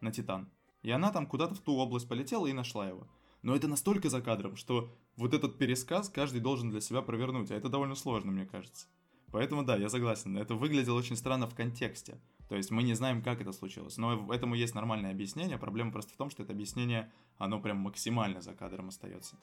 на 0.00 0.10
Титан. 0.12 0.48
И 0.82 0.90
она 0.90 1.12
там 1.12 1.26
куда-то 1.26 1.54
в 1.54 1.60
ту 1.60 1.76
область 1.76 2.08
полетела 2.08 2.46
и 2.46 2.52
нашла 2.52 2.88
его. 2.88 3.06
Но 3.42 3.54
это 3.54 3.68
настолько 3.68 4.08
за 4.10 4.20
кадром, 4.20 4.56
что 4.56 4.90
вот 5.16 5.34
этот 5.34 5.58
пересказ 5.58 6.08
каждый 6.08 6.40
должен 6.40 6.70
для 6.70 6.80
себя 6.80 7.02
провернуть, 7.02 7.50
а 7.50 7.56
это 7.56 7.68
довольно 7.68 7.94
сложно, 7.94 8.32
мне 8.32 8.46
кажется. 8.46 8.86
Поэтому 9.30 9.62
да, 9.62 9.76
я 9.76 9.88
согласен, 9.88 10.36
это 10.36 10.54
выглядело 10.54 10.98
очень 10.98 11.16
странно 11.16 11.48
в 11.48 11.54
контексте. 11.54 12.20
То 12.50 12.56
есть 12.56 12.72
мы 12.72 12.82
не 12.82 12.94
знаем, 12.94 13.22
как 13.22 13.40
это 13.40 13.52
случилось. 13.52 13.96
Но 13.96 14.34
этому 14.34 14.56
есть 14.56 14.74
нормальное 14.74 15.12
объяснение. 15.12 15.56
Проблема 15.56 15.92
просто 15.92 16.12
в 16.12 16.16
том, 16.16 16.30
что 16.30 16.42
это 16.42 16.52
объяснение, 16.52 17.12
оно 17.38 17.60
прям 17.60 17.76
максимально 17.76 18.40
за 18.40 18.54
кадром 18.54 18.88
остается. 18.88 19.36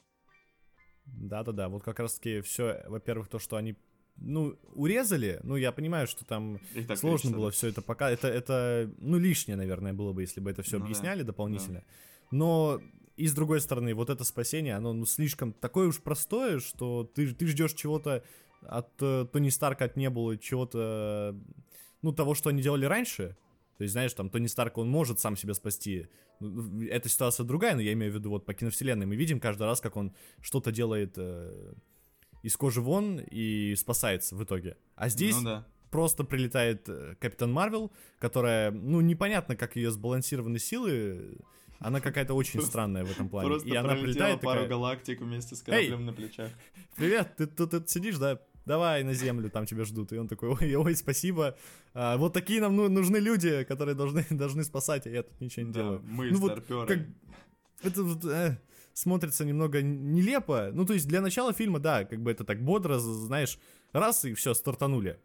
Да-да-да, 1.06 1.70
вот 1.70 1.82
как 1.82 2.00
раз-таки 2.00 2.42
все, 2.42 2.84
во-первых, 2.86 3.28
то, 3.28 3.38
что 3.38 3.56
они 3.56 3.76
ну, 4.18 4.58
урезали, 4.74 5.40
ну, 5.42 5.56
я 5.56 5.72
понимаю, 5.72 6.06
что 6.06 6.26
там 6.26 6.60
сложно 6.96 7.30
было 7.34 7.50
все 7.50 7.68
это 7.68 7.80
пока, 7.80 8.10
это, 8.10 8.28
это, 8.28 8.92
ну, 8.98 9.16
лишнее, 9.16 9.56
наверное, 9.56 9.94
было 9.94 10.12
бы, 10.12 10.20
если 10.20 10.40
бы 10.40 10.50
это 10.50 10.60
все 10.60 10.78
ну, 10.78 10.84
объясняли 10.84 11.20
да, 11.20 11.28
дополнительно, 11.28 11.78
да. 11.78 11.86
но 12.30 12.82
и 13.16 13.26
с 13.26 13.32
другой 13.32 13.62
стороны, 13.62 13.94
вот 13.94 14.10
это 14.10 14.22
спасение, 14.24 14.74
оно, 14.74 14.92
ну, 14.92 15.06
слишком 15.06 15.54
такое 15.54 15.88
уж 15.88 16.02
простое, 16.02 16.60
что 16.60 17.04
ты, 17.04 17.32
ты 17.32 17.46
ждешь 17.46 17.72
чего-то 17.72 18.22
от 18.62 18.90
э, 19.00 19.26
Тони 19.32 19.48
Старка, 19.48 19.86
от 19.86 19.96
Небулы, 19.96 20.36
чего-то, 20.36 21.34
ну, 22.02 22.12
того, 22.12 22.34
что 22.34 22.50
они 22.50 22.62
делали 22.62 22.84
раньше, 22.84 23.36
то 23.78 23.82
есть, 23.82 23.92
знаешь, 23.92 24.12
там, 24.12 24.28
Тони 24.28 24.48
Старк, 24.48 24.76
он 24.78 24.90
может 24.90 25.20
сам 25.20 25.36
себя 25.36 25.54
спасти. 25.54 26.08
Ну, 26.40 26.82
эта 26.82 27.08
ситуация 27.08 27.44
другая, 27.44 27.76
но 27.76 27.80
я 27.80 27.92
имею 27.92 28.12
в 28.12 28.16
виду 28.16 28.30
вот 28.30 28.44
по 28.44 28.52
киновселенной. 28.52 29.06
Мы 29.06 29.14
видим 29.14 29.38
каждый 29.38 29.62
раз, 29.62 29.80
как 29.80 29.96
он 29.96 30.12
что-то 30.40 30.72
делает 30.72 31.14
э, 31.16 31.74
из 32.42 32.56
кожи 32.56 32.80
вон 32.80 33.20
и 33.20 33.76
спасается 33.76 34.34
в 34.34 34.42
итоге. 34.42 34.76
А 34.96 35.08
здесь 35.08 35.36
ну, 35.36 35.44
да. 35.44 35.66
просто 35.90 36.24
прилетает 36.24 36.88
э, 36.88 37.14
Капитан 37.20 37.52
Марвел, 37.52 37.92
которая, 38.18 38.72
ну, 38.72 39.00
непонятно, 39.00 39.54
как 39.54 39.76
ее 39.76 39.92
сбалансированы 39.92 40.58
силы. 40.58 41.38
Она 41.78 42.00
какая-то 42.00 42.34
очень 42.34 42.60
странная 42.62 43.04
в 43.04 43.10
этом 43.12 43.28
плане. 43.28 43.48
Просто 43.48 43.68
и 43.68 43.76
она 43.76 43.94
прилетает 43.94 44.40
пару 44.40 44.62
такая... 44.62 44.68
галактик 44.68 45.20
вместе 45.20 45.54
с 45.54 45.62
кораблем 45.62 46.00
Эй, 46.00 46.04
на 46.06 46.12
плечах. 46.12 46.50
Привет, 46.96 47.36
ты 47.36 47.46
тут 47.46 47.88
сидишь, 47.88 48.18
да? 48.18 48.40
Давай 48.68 49.02
на 49.02 49.14
землю, 49.14 49.48
там 49.50 49.64
тебя 49.64 49.84
ждут. 49.84 50.12
И 50.12 50.18
он 50.18 50.28
такой, 50.28 50.50
ой, 50.50 50.74
ой, 50.76 50.94
спасибо. 50.94 51.56
А, 51.94 52.18
вот 52.18 52.34
такие 52.34 52.60
нам 52.60 52.76
ну, 52.76 52.88
нужны 52.88 53.16
люди, 53.16 53.64
которые 53.64 53.94
должны, 53.94 54.26
должны 54.30 54.62
спасать, 54.62 55.06
а 55.06 55.10
я 55.10 55.22
тут 55.22 55.40
ничего 55.40 55.66
не 55.66 55.72
да, 55.72 55.80
делаю. 55.80 56.02
Мы 56.04 56.30
ну, 56.30 56.38
вот, 56.38 56.64
как... 56.66 56.98
Это 57.82 58.02
вот, 58.02 58.24
э, 58.26 58.58
смотрится 58.92 59.46
немного 59.46 59.80
нелепо. 59.80 60.70
Ну, 60.72 60.84
то 60.84 60.92
есть 60.92 61.08
для 61.08 61.22
начала 61.22 61.54
фильма, 61.54 61.78
да, 61.78 62.04
как 62.04 62.22
бы 62.22 62.30
это 62.30 62.44
так 62.44 62.62
бодро, 62.62 62.98
знаешь, 62.98 63.58
раз 63.92 64.24
и 64.26 64.34
все, 64.34 64.52
стартанули. 64.52 65.18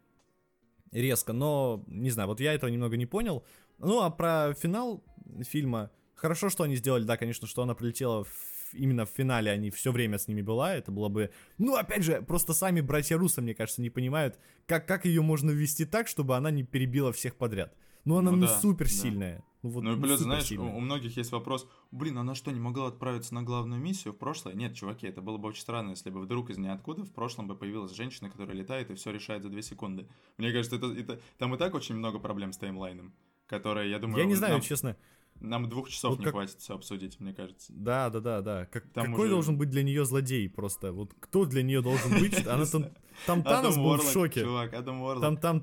Резко, 0.92 1.34
но, 1.34 1.84
не 1.88 2.12
знаю, 2.12 2.30
вот 2.30 2.40
я 2.40 2.54
этого 2.54 2.70
немного 2.70 2.96
не 2.96 3.06
понял. 3.06 3.44
Ну, 3.78 4.02
а 4.04 4.10
про 4.10 4.54
финал 4.54 5.04
фильма, 5.42 5.92
хорошо, 6.16 6.50
что 6.50 6.64
они 6.64 6.78
сделали, 6.78 7.04
да, 7.04 7.18
конечно, 7.18 7.46
что 7.46 7.64
она 7.64 7.74
прилетела 7.74 8.24
в 8.24 8.53
именно 8.74 9.06
в 9.06 9.10
финале 9.10 9.52
они 9.52 9.70
все 9.70 9.92
время 9.92 10.18
с 10.18 10.28
ними 10.28 10.42
была, 10.42 10.76
это 10.76 10.92
было 10.92 11.10
бы... 11.10 11.32
Ну, 11.58 11.76
опять 11.76 12.04
же, 12.04 12.22
просто 12.22 12.54
сами 12.54 12.82
братья 12.82 13.18
Руссо, 13.18 13.42
мне 13.42 13.54
кажется, 13.54 13.82
не 13.82 13.90
понимают, 13.90 14.40
как, 14.66 14.88
как 14.88 15.06
ее 15.06 15.22
можно 15.22 15.52
ввести 15.52 15.86
так, 15.86 16.08
чтобы 16.08 16.36
она 16.36 16.52
не 16.52 16.64
перебила 16.64 17.12
всех 17.12 17.36
подряд. 17.36 17.76
Ну, 18.06 18.18
она 18.18 18.32
ну, 18.32 18.38
ну 18.38 18.48
да, 18.48 18.60
супер 18.60 18.90
сильная. 18.90 19.38
Да. 19.38 19.44
Ну, 19.64 19.70
вот, 19.70 19.84
ну 19.84 19.96
и 19.96 20.02
плюс, 20.02 20.20
знаешь, 20.20 20.52
у, 20.52 20.62
у 20.62 20.80
многих 20.82 21.16
есть 21.16 21.32
вопрос, 21.32 21.66
блин, 21.90 22.18
она 22.18 22.36
что, 22.36 22.52
не 22.52 22.60
могла 22.60 22.88
отправиться 22.88 23.34
на 23.34 23.44
главную 23.44 23.82
миссию 23.82 24.14
в 24.14 24.18
прошлое? 24.18 24.54
Нет, 24.56 24.76
чуваки, 24.76 25.08
это 25.08 25.22
было 25.22 25.38
бы 25.38 25.48
очень 25.48 25.62
странно, 25.62 25.92
если 25.92 26.10
бы 26.10 26.20
вдруг 26.20 26.50
из 26.50 26.58
ниоткуда 26.58 27.06
в 27.06 27.14
прошлом 27.14 27.48
бы 27.48 27.56
появилась 27.56 27.94
женщина, 27.94 28.30
которая 28.30 28.58
летает 28.58 28.92
и 28.92 28.96
все 28.96 29.12
решает 29.12 29.42
за 29.42 29.50
две 29.50 29.62
секунды. 29.62 30.06
Мне 30.38 30.52
кажется, 30.52 30.76
это, 30.76 30.88
это, 30.88 31.22
там 31.38 31.56
и 31.56 31.58
так 31.58 31.76
очень 31.76 31.96
много 31.96 32.20
проблем 32.20 32.52
с 32.52 32.58
таймлайном, 32.58 33.14
которые, 33.48 33.90
я 33.90 34.00
думаю... 34.00 34.20
Я 34.20 34.26
не 34.26 34.36
знаю, 34.36 34.54
нам, 34.54 34.62
честно. 34.62 34.98
Нам 35.44 35.68
двух 35.68 35.90
часов 35.90 36.12
вот 36.12 36.20
не 36.20 36.26
как... 36.26 36.34
хватит 36.34 36.60
все 36.60 36.74
обсудить, 36.74 37.20
мне 37.20 37.34
кажется. 37.34 37.74
Да, 37.76 38.10
да, 38.10 38.22
да, 38.22 38.42
да. 38.42 38.66
Как, 38.66 38.90
какой 38.94 39.26
уже... 39.26 39.30
должен 39.30 39.58
быть 39.58 39.70
для 39.70 39.84
нее 39.84 40.06
злодей 40.06 40.50
просто? 40.50 40.94
Вот 40.94 41.14
кто 41.20 41.46
для 41.46 41.62
нее 41.64 41.82
должен 41.82 42.12
быть? 42.20 42.48
Она 42.48 42.66
там... 42.66 42.86
Там 43.28 43.44
Танос 43.44 43.76
был 43.76 43.98
в 43.98 44.12
шоке. 44.12 44.42
Чувак, 44.42 44.74
Адам 44.74 45.20
Там, 45.20 45.38
там, 45.38 45.62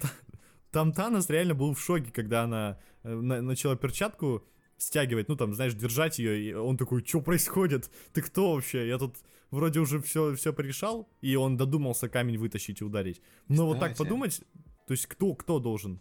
там 0.70 0.92
Танос 0.92 1.30
реально 1.30 1.54
был 1.54 1.74
в 1.74 1.80
шоке, 1.80 2.12
когда 2.12 2.42
она 2.44 2.78
э, 3.02 3.14
начала 3.14 3.74
перчатку 3.74 4.44
стягивать, 4.76 5.28
ну 5.28 5.36
там, 5.36 5.54
знаешь, 5.54 5.74
держать 5.74 6.18
ее, 6.18 6.42
и 6.42 6.52
он 6.52 6.76
такой, 6.76 7.04
что 7.04 7.20
происходит? 7.20 7.90
Ты 8.12 8.22
кто 8.22 8.54
вообще? 8.54 8.86
Я 8.86 8.98
тут 8.98 9.16
вроде 9.50 9.80
уже 9.80 10.00
все, 10.00 10.34
все 10.36 10.52
порешал, 10.52 11.08
и 11.22 11.36
он 11.36 11.56
додумался 11.56 12.08
камень 12.08 12.38
вытащить 12.38 12.82
и 12.82 12.84
ударить. 12.84 13.20
Но 13.48 13.66
вот 13.66 13.80
так 13.80 13.96
подумать, 13.96 14.42
то 14.86 14.92
есть 14.92 15.06
кто, 15.06 15.34
кто 15.34 15.58
должен? 15.58 16.00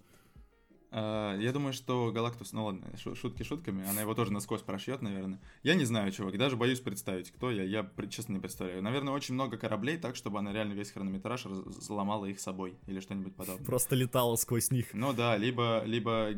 А, 0.91 1.37
я 1.37 1.51
думаю, 1.51 1.73
что 1.73 2.11
Галактус, 2.11 2.51
ну 2.53 2.65
ладно, 2.65 2.87
шутки 2.97 3.43
шутками, 3.43 3.87
она 3.87 4.01
его 4.01 4.15
тоже 4.15 4.33
насквозь 4.33 4.61
прошьет, 4.61 5.01
наверное. 5.01 5.39
Я 5.61 5.75
не 5.75 5.85
знаю, 5.85 6.11
чувак, 6.11 6.37
даже 6.37 6.55
боюсь 6.55 6.79
представить, 6.79 7.31
кто 7.31 7.51
я, 7.51 7.63
я 7.63 7.89
честно 8.09 8.33
не 8.33 8.39
представляю. 8.39 8.81
Наверное, 8.81 9.13
очень 9.13 9.35
много 9.35 9.57
кораблей, 9.57 9.97
так, 9.97 10.15
чтобы 10.15 10.39
она 10.39 10.51
реально 10.51 10.73
весь 10.73 10.91
хронометраж 10.91 11.45
взломала 11.45 12.25
их 12.25 12.39
собой 12.39 12.75
или 12.87 12.99
что-нибудь 12.99 13.35
подобное. 13.35 13.65
Просто 13.65 13.95
летала 13.95 14.35
сквозь 14.35 14.71
них. 14.71 14.93
Ну 14.93 15.13
да, 15.13 15.37
либо, 15.37 15.83
либо 15.85 16.29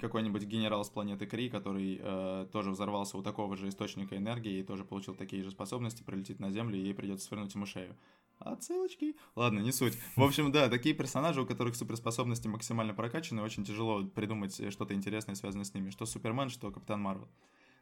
какой-нибудь 0.00 0.44
генерал 0.44 0.84
с 0.84 0.88
планеты 0.88 1.26
Кри, 1.26 1.50
который 1.50 2.00
э, 2.00 2.46
тоже 2.50 2.70
взорвался 2.70 3.18
у 3.18 3.22
такого 3.22 3.56
же 3.56 3.68
источника 3.68 4.16
энергии 4.16 4.60
и 4.60 4.62
тоже 4.62 4.84
получил 4.84 5.14
такие 5.14 5.42
же 5.42 5.50
способности, 5.50 6.02
прилетит 6.02 6.40
на 6.40 6.50
Землю, 6.50 6.78
и 6.78 6.82
ей 6.82 6.94
придется 6.94 7.26
свернуть 7.26 7.54
ему 7.54 7.66
шею. 7.66 7.94
Отсылочки. 8.38 9.16
Ладно, 9.34 9.60
не 9.60 9.72
суть. 9.72 9.98
В 10.14 10.22
общем, 10.22 10.52
да, 10.52 10.68
такие 10.68 10.94
персонажи, 10.94 11.42
у 11.42 11.46
которых 11.46 11.74
суперспособности 11.74 12.46
максимально 12.46 12.94
прокачаны, 12.94 13.42
очень 13.42 13.64
тяжело 13.64 14.04
придумать 14.04 14.58
э, 14.60 14.70
что-то 14.70 14.94
интересное, 14.94 15.34
связанное 15.34 15.64
с 15.64 15.74
ними. 15.74 15.90
Что 15.90 16.06
Супермен, 16.06 16.48
что 16.48 16.70
Капитан 16.70 17.00
Марвел. 17.00 17.28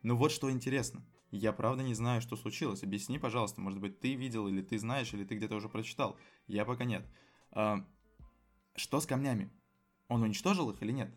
Но 0.02 0.16
вот 0.16 0.32
что 0.32 0.50
интересно. 0.50 1.04
Я 1.30 1.52
правда 1.52 1.82
не 1.82 1.94
знаю, 1.94 2.22
что 2.22 2.36
случилось. 2.36 2.82
Объясни, 2.82 3.18
пожалуйста. 3.18 3.60
Может 3.60 3.80
быть, 3.80 4.00
ты 4.00 4.14
видел, 4.14 4.48
или 4.48 4.62
ты 4.62 4.78
знаешь, 4.78 5.12
или 5.12 5.24
ты 5.24 5.34
где-то 5.34 5.56
уже 5.56 5.68
прочитал. 5.68 6.16
Я 6.46 6.64
пока 6.64 6.84
нет. 6.84 7.06
А, 7.50 7.84
что 8.76 9.00
с 9.00 9.06
камнями? 9.06 9.50
Он 10.08 10.22
уничтожил 10.22 10.70
их 10.70 10.82
или 10.82 10.92
нет? 10.92 11.14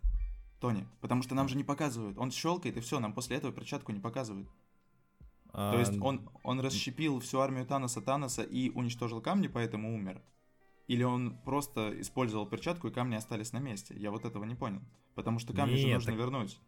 Тони, 0.59 0.85
потому 0.99 1.21
что 1.21 1.35
нам 1.35 1.47
же 1.47 1.55
не 1.55 1.63
показывают. 1.63 2.17
Он 2.17 2.31
щелкает, 2.31 2.75
и 2.75 2.81
все, 2.81 2.99
нам 2.99 3.13
после 3.13 3.37
этого 3.37 3.53
перчатку 3.53 3.93
не 3.93 3.99
показывают. 3.99 4.49
А... 5.51 5.71
То 5.73 5.79
есть 5.79 5.99
он, 6.01 6.29
он 6.43 6.59
расщепил 6.59 7.19
всю 7.19 7.39
армию 7.39 7.65
Таноса 7.65 8.01
Таноса 8.01 8.43
и 8.43 8.69
уничтожил 8.69 9.21
камни, 9.21 9.47
поэтому 9.47 9.93
умер? 9.93 10.21
Или 10.87 11.03
он 11.03 11.37
просто 11.45 11.99
использовал 12.01 12.47
перчатку, 12.47 12.87
и 12.87 12.91
камни 12.91 13.15
остались 13.15 13.53
на 13.53 13.59
месте? 13.59 13.95
Я 13.97 14.11
вот 14.11 14.25
этого 14.25 14.43
не 14.43 14.55
понял. 14.55 14.81
Потому 15.13 15.37
что 15.39 15.53
камни 15.53 15.73
Нет, 15.73 15.81
же 15.81 15.93
нужно 15.93 16.11
так... 16.11 16.19
вернуть. 16.19 16.59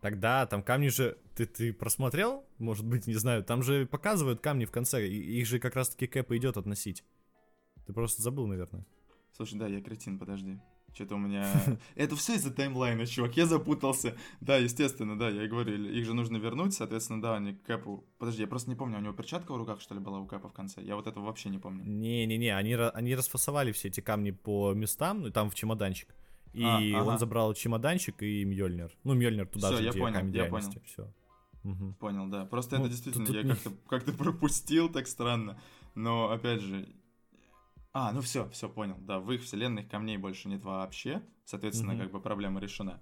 Тогда 0.00 0.46
там 0.46 0.62
камни 0.62 0.88
же... 0.88 1.18
Ты, 1.34 1.46
ты 1.46 1.72
просмотрел? 1.72 2.44
Может 2.58 2.86
быть, 2.86 3.08
не 3.08 3.14
знаю. 3.14 3.42
Там 3.42 3.62
же 3.62 3.86
показывают 3.86 4.40
камни 4.40 4.64
в 4.64 4.70
конце. 4.70 5.08
Их 5.08 5.46
же 5.46 5.58
как 5.58 5.74
раз-таки 5.74 6.06
Кэп 6.06 6.30
идет 6.32 6.56
относить. 6.56 7.04
Ты 7.86 7.92
просто 7.92 8.22
забыл, 8.22 8.46
наверное. 8.46 8.86
Слушай, 9.32 9.58
да, 9.58 9.66
я 9.66 9.80
кретин, 9.80 10.18
подожди. 10.18 10.60
Что-то 10.94 11.14
у 11.16 11.18
меня... 11.18 11.46
Это 11.94 12.16
все 12.16 12.34
из-за 12.34 12.52
таймлайна, 12.52 13.06
чувак, 13.06 13.36
я 13.36 13.46
запутался. 13.46 14.16
Да, 14.40 14.56
естественно, 14.56 15.18
да, 15.18 15.28
я 15.28 15.44
и 15.44 15.48
говорю, 15.48 15.74
их 15.74 16.04
же 16.04 16.14
нужно 16.14 16.38
вернуть, 16.38 16.74
соответственно, 16.74 17.22
да, 17.22 17.36
они 17.36 17.54
Кэпу... 17.54 18.04
Подожди, 18.18 18.42
я 18.42 18.48
просто 18.48 18.70
не 18.70 18.76
помню, 18.76 18.98
у 18.98 19.00
него 19.00 19.12
перчатка 19.12 19.52
в 19.52 19.56
руках, 19.56 19.80
что 19.80 19.94
ли, 19.94 20.00
была 20.00 20.18
у 20.18 20.26
Кэпа 20.26 20.48
в 20.48 20.52
конце? 20.52 20.82
Я 20.82 20.96
вот 20.96 21.06
этого 21.06 21.24
вообще 21.24 21.50
не 21.50 21.58
помню. 21.58 21.84
Не-не-не, 21.84 22.56
они, 22.56 22.74
они 22.74 23.14
расфасовали 23.14 23.72
все 23.72 23.88
эти 23.88 24.00
камни 24.00 24.30
по 24.30 24.72
местам, 24.72 25.22
ну, 25.22 25.30
там 25.30 25.50
в 25.50 25.54
чемоданчик. 25.54 26.14
И 26.54 26.64
а, 26.64 26.78
ага. 26.78 27.10
он 27.10 27.18
забрал 27.18 27.54
чемоданчик 27.54 28.22
и 28.22 28.44
Мьёльнир. 28.44 28.96
Ну, 29.04 29.14
Мьёльнир 29.14 29.46
туда 29.46 29.68
Всё, 29.68 29.76
же, 29.76 29.84
я 29.84 29.90
где 29.90 30.00
понял, 30.00 30.14
камень 30.14 30.34
я 30.34 30.44
понял. 30.46 30.72
Все. 30.86 31.12
Угу. 31.64 31.94
Понял, 32.00 32.26
да. 32.28 32.46
Просто 32.46 32.78
ну, 32.78 32.84
это 32.84 32.92
действительно, 32.92 33.26
тут, 33.26 33.36
я 33.36 33.42
как-то 33.42 33.70
как 33.88 34.04
пропустил 34.18 34.88
так 34.88 35.06
странно. 35.06 35.60
Но, 35.94 36.30
опять 36.30 36.60
же, 36.60 36.88
а, 37.98 38.12
ну 38.12 38.20
все, 38.20 38.48
все 38.50 38.68
понял. 38.68 38.96
Да, 39.00 39.18
в 39.18 39.32
их 39.32 39.42
вселенных 39.42 39.88
камней 39.88 40.18
больше 40.18 40.48
нет 40.48 40.62
вообще. 40.64 41.20
Соответственно, 41.44 41.94
угу. 41.94 42.02
как 42.02 42.12
бы 42.12 42.20
проблема 42.20 42.60
решена. 42.60 43.00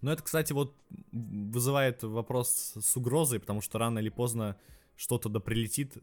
Ну, 0.00 0.12
это, 0.12 0.22
кстати, 0.22 0.52
вот 0.52 0.76
вызывает 1.10 2.04
вопрос 2.04 2.74
с 2.78 2.96
угрозой, 2.96 3.40
потому 3.40 3.60
что 3.60 3.78
рано 3.78 3.98
или 3.98 4.10
поздно 4.10 4.56
что-то 4.96 5.28
да 5.28 5.40
прилетит. 5.40 5.96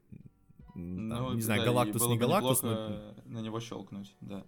Ну, 0.74 1.34
не 1.34 1.42
знаю, 1.42 1.62
да, 1.62 1.68
Галактус, 1.68 2.08
не 2.08 2.18
Галактус. 2.18 2.62
Но... 2.62 3.16
на 3.24 3.40
него 3.40 3.62
щелкнуть, 3.62 4.14
да. 4.20 4.46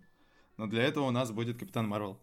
Но 0.58 0.68
для 0.68 0.84
этого 0.84 1.06
у 1.06 1.12
нас 1.12 1.32
будет 1.32 1.58
Капитан 1.58 1.88
Марвел. 1.88 2.20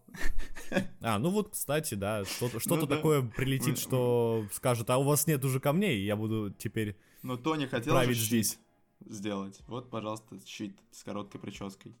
А, 0.99 1.17
ну 1.19 1.29
вот, 1.29 1.51
кстати, 1.51 1.93
да, 1.95 2.25
что-то 2.25 2.59
что 2.59 2.75
ну, 2.75 2.85
такое 2.85 3.21
да. 3.21 3.29
прилетит, 3.29 3.77
что 3.77 4.45
скажет, 4.51 4.89
а 4.89 4.97
у 4.97 5.03
вас 5.03 5.25
нет 5.25 5.43
уже 5.45 5.59
камней, 5.59 6.03
я 6.03 6.15
буду 6.15 6.53
теперь 6.57 6.97
Но 7.23 7.37
Тони 7.37 7.65
хотел 7.65 7.93
править 7.93 8.17
здесь 8.17 8.59
сделать. 9.01 9.61
Вот, 9.67 9.89
пожалуйста, 9.89 10.39
щит 10.45 10.77
с 10.91 11.03
короткой 11.03 11.39
прической. 11.41 11.95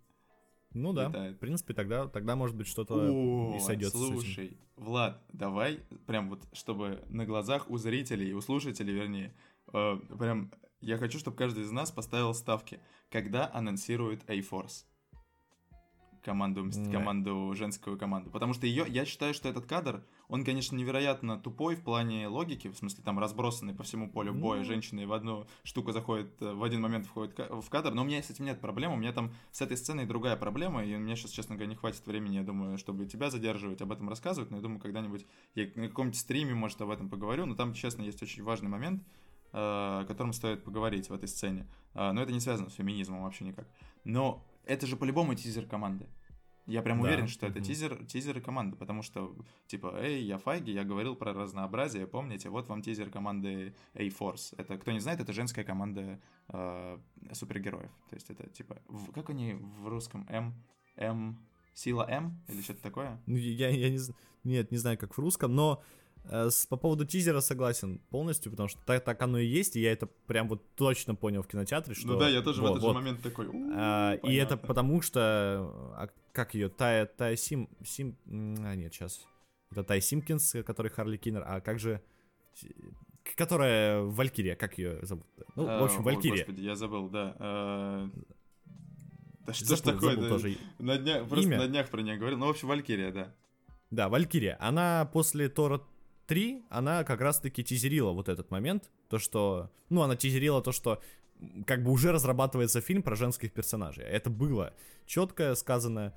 Ну 0.75 0.91
да, 0.91 1.07
летает. 1.07 1.37
в 1.37 1.39
принципе, 1.39 1.73
тогда, 1.73 2.07
тогда 2.07 2.35
может 2.35 2.55
быть 2.55 2.67
что-то 2.67 3.55
и 3.55 3.59
сойдет. 3.59 3.91
Слушай, 3.91 4.57
Влад, 4.75 5.23
давай, 5.31 5.79
прям 6.05 6.29
вот, 6.29 6.41
чтобы 6.51 7.01
на 7.07 7.25
глазах 7.25 7.69
у 7.69 7.77
зрителей, 7.77 8.33
у 8.33 8.41
слушателей, 8.41 8.93
вернее, 8.93 9.33
э, 9.71 9.97
прям, 10.19 10.51
я 10.81 10.97
хочу, 10.97 11.17
чтобы 11.17 11.37
каждый 11.37 11.63
из 11.63 11.71
нас 11.71 11.91
поставил 11.91 12.33
ставки, 12.33 12.81
когда 13.09 13.49
анонсирует 13.53 14.29
A-Force. 14.29 14.83
Команду, 16.25 16.65
Да. 16.65 16.91
команду, 16.91 17.53
женскую 17.55 17.97
команду. 17.97 18.29
Потому 18.31 18.53
что 18.53 18.65
ее, 18.65 18.85
я 18.89 19.05
считаю, 19.05 19.33
что 19.33 19.47
этот 19.47 19.65
кадр, 19.67 20.03
он, 20.27 20.43
конечно, 20.43 20.75
невероятно 20.75 21.39
тупой 21.39 21.75
в 21.75 21.83
плане 21.83 22.27
логики, 22.27 22.67
в 22.67 22.75
смысле 22.75 23.03
там 23.03 23.19
разбросанный 23.19 23.73
по 23.75 23.83
всему 23.83 24.09
полю 24.09 24.33
боя, 24.33 24.59
Ну. 24.59 24.65
женщины 24.65 25.05
в 25.05 25.13
одну 25.13 25.45
штуку 25.63 25.91
заходит, 25.91 26.41
э, 26.41 26.53
в 26.53 26.63
один 26.63 26.81
момент 26.81 27.05
входит 27.05 27.37
в 27.37 27.69
кадр, 27.69 27.93
но 27.93 28.01
у 28.01 28.05
меня 28.05 28.21
с 28.21 28.29
этим 28.31 28.45
нет 28.45 28.59
проблем, 28.59 28.91
у 28.91 28.97
меня 28.97 29.13
там 29.13 29.31
с 29.51 29.61
этой 29.61 29.77
сценой 29.77 30.05
другая 30.05 30.35
проблема, 30.35 30.83
и 30.83 30.95
у 30.95 30.99
меня 30.99 31.15
сейчас, 31.15 31.31
честно 31.31 31.55
говоря, 31.55 31.69
не 31.69 31.75
хватит 31.75 32.05
времени, 32.07 32.35
я 32.37 32.43
думаю, 32.43 32.77
чтобы 32.77 33.05
тебя 33.05 33.29
задерживать, 33.29 33.81
об 33.81 33.91
этом 33.91 34.09
рассказывать, 34.09 34.49
но 34.49 34.57
я 34.57 34.63
думаю, 34.63 34.79
когда-нибудь 34.79 35.25
я 35.53 35.69
на 35.75 35.87
каком-нибудь 35.87 36.19
стриме, 36.19 36.53
может, 36.55 36.81
об 36.81 36.89
этом 36.89 37.09
поговорю, 37.09 37.45
но 37.45 37.55
там, 37.55 37.73
честно, 37.73 38.01
есть 38.01 38.21
очень 38.23 38.43
важный 38.43 38.69
момент, 38.69 39.03
э, 39.53 39.57
о 39.57 40.05
котором 40.05 40.33
стоит 40.33 40.63
поговорить 40.63 41.09
в 41.09 41.13
этой 41.13 41.27
сцене. 41.29 41.67
А, 41.93 42.11
Но 42.11 42.21
это 42.21 42.33
не 42.33 42.39
связано 42.41 42.69
с 42.69 42.73
феминизмом 42.73 43.23
вообще 43.23 43.45
никак. 43.45 43.67
Но 44.03 44.43
это 44.65 44.87
же 44.87 44.95
по-любому 44.97 45.35
тизер 45.35 45.65
команды. 45.65 46.07
Я 46.67 46.81
прям 46.81 46.99
Да, 47.01 47.07
уверен, 47.07 47.27
что 47.27 47.45
это 47.45 47.61
тизер, 47.61 48.03
тизеры 48.05 48.41
команды, 48.41 48.75
потому 48.75 49.03
что, 49.03 49.35
типа, 49.67 49.97
эй, 50.01 50.23
я 50.23 50.39
Файги, 50.39 50.71
я 50.71 50.83
говорил 50.83 51.15
про 51.15 51.31
разнообразие, 51.31 52.07
помните, 52.07 52.49
вот 52.49 52.67
вам 52.67 52.81
тизер 52.81 53.11
команды 53.11 53.75
A-Force. 53.93 54.55
Это, 54.57 54.77
кто 54.79 54.91
не 54.91 54.99
знает, 54.99 55.19
это 55.19 55.31
женская 55.31 55.63
команда 55.63 56.19
э, 56.49 56.97
супергероев. 57.33 57.91
То 58.09 58.15
есть 58.15 58.31
это, 58.31 58.49
типа, 58.49 58.81
в- 58.87 59.11
как 59.11 59.29
они 59.29 59.53
в 59.53 59.87
русском? 59.87 60.25
М? 60.27 60.55
М? 60.95 61.37
Сила 61.75 62.07
М? 62.09 62.41
Или 62.47 62.61
что-то 62.61 62.81
такое? 62.81 63.21
Ну, 63.27 63.35
я, 63.35 63.69
я 63.69 63.89
не, 63.91 63.99
з- 63.99 64.15
нет, 64.43 64.71
не 64.71 64.77
знаю, 64.79 64.97
как 64.97 65.13
в 65.15 65.19
русском, 65.19 65.53
но 65.53 65.83
по 66.69 66.77
поводу 66.77 67.05
тизера 67.05 67.39
согласен 67.39 67.99
полностью, 68.09 68.51
потому 68.51 68.69
что 68.69 68.79
так, 68.85 69.03
так 69.03 69.21
оно 69.21 69.37
и 69.37 69.45
есть, 69.45 69.75
и 69.75 69.81
я 69.81 69.91
это 69.91 70.07
прям 70.27 70.47
вот 70.47 70.75
точно 70.75 71.15
понял 71.15 71.41
в 71.43 71.47
кинотеатре, 71.47 71.93
что... 71.95 72.07
ну 72.07 72.19
да, 72.19 72.29
я 72.29 72.41
тоже 72.41 72.61
в 72.61 72.63
вот, 72.63 72.71
этот 72.71 72.83
вот. 72.83 72.89
же 72.93 72.99
момент 72.99 73.21
такой. 73.21 73.47
«У, 73.47 73.71
А, 73.75 74.13
и 74.13 74.35
это 74.35 74.57
понятно». 74.57 74.67
потому 74.67 75.01
что, 75.01 75.21
а, 75.95 76.09
как 76.31 76.53
ее, 76.55 76.69
Тая, 76.69 77.05
Тая 77.05 77.35
Сим, 77.35 77.69
Сим, 77.83 78.17
а 78.27 78.75
нет, 78.75 78.93
сейчас, 78.93 79.25
это 79.71 79.83
Тай 79.83 80.01
Симкинс, 80.01 80.55
который 80.65 80.91
Харли 80.91 81.17
Киннер, 81.17 81.43
а 81.45 81.61
как 81.61 81.79
же, 81.79 82.01
которая 83.35 84.01
Валькирия, 84.01 84.55
как 84.55 84.77
ее 84.77 84.99
зовут? 85.05 85.25
Ну, 85.55 85.67
А, 85.67 85.79
в 85.79 85.83
общем, 85.83 85.99
ой, 85.99 86.13
Валькирия. 86.13 86.45
Господи, 86.45 86.61
я 86.61 86.75
забыл, 86.75 87.09
да. 87.09 87.35
Э, 87.39 88.09
Да 89.45 89.53
что 89.53 89.75
ж 89.75 89.79
Забыл- 89.79 89.93
такое? 89.93 90.15
забыл 90.15 90.29
тоже. 90.29 90.57
На 90.79 90.97
днях, 90.97 91.27
просто 91.27 91.45
Имя. 91.47 91.57
на 91.59 91.67
днях 91.67 91.89
про 91.89 92.01
нее 92.01 92.17
говорил. 92.17 92.37
Ну, 92.39 92.47
в 92.47 92.49
общем, 92.49 92.67
Валькирия, 92.67 93.11
да. 93.11 93.33
Да, 93.91 94.09
Валькирия. 94.09 94.57
Она 94.59 95.09
после 95.11 95.49
Тора 95.49 95.81
3, 96.27 96.63
она 96.69 97.03
как 97.03 97.21
раз-таки 97.21 97.63
тизерила 97.63 98.11
вот 98.11 98.29
этот 98.29 98.51
момент. 98.51 98.89
То, 99.09 99.19
что... 99.19 99.71
Ну, 99.89 100.01
она 100.01 100.15
тизерила 100.15 100.61
то, 100.61 100.71
что 100.71 101.01
как 101.67 101.83
бы 101.83 101.91
уже 101.91 102.11
разрабатывается 102.11 102.81
фильм 102.81 103.03
про 103.03 103.15
женских 103.15 103.51
персонажей. 103.53 104.05
Это 104.05 104.29
было 104.29 104.73
четко 105.05 105.53
сказано. 105.55 106.13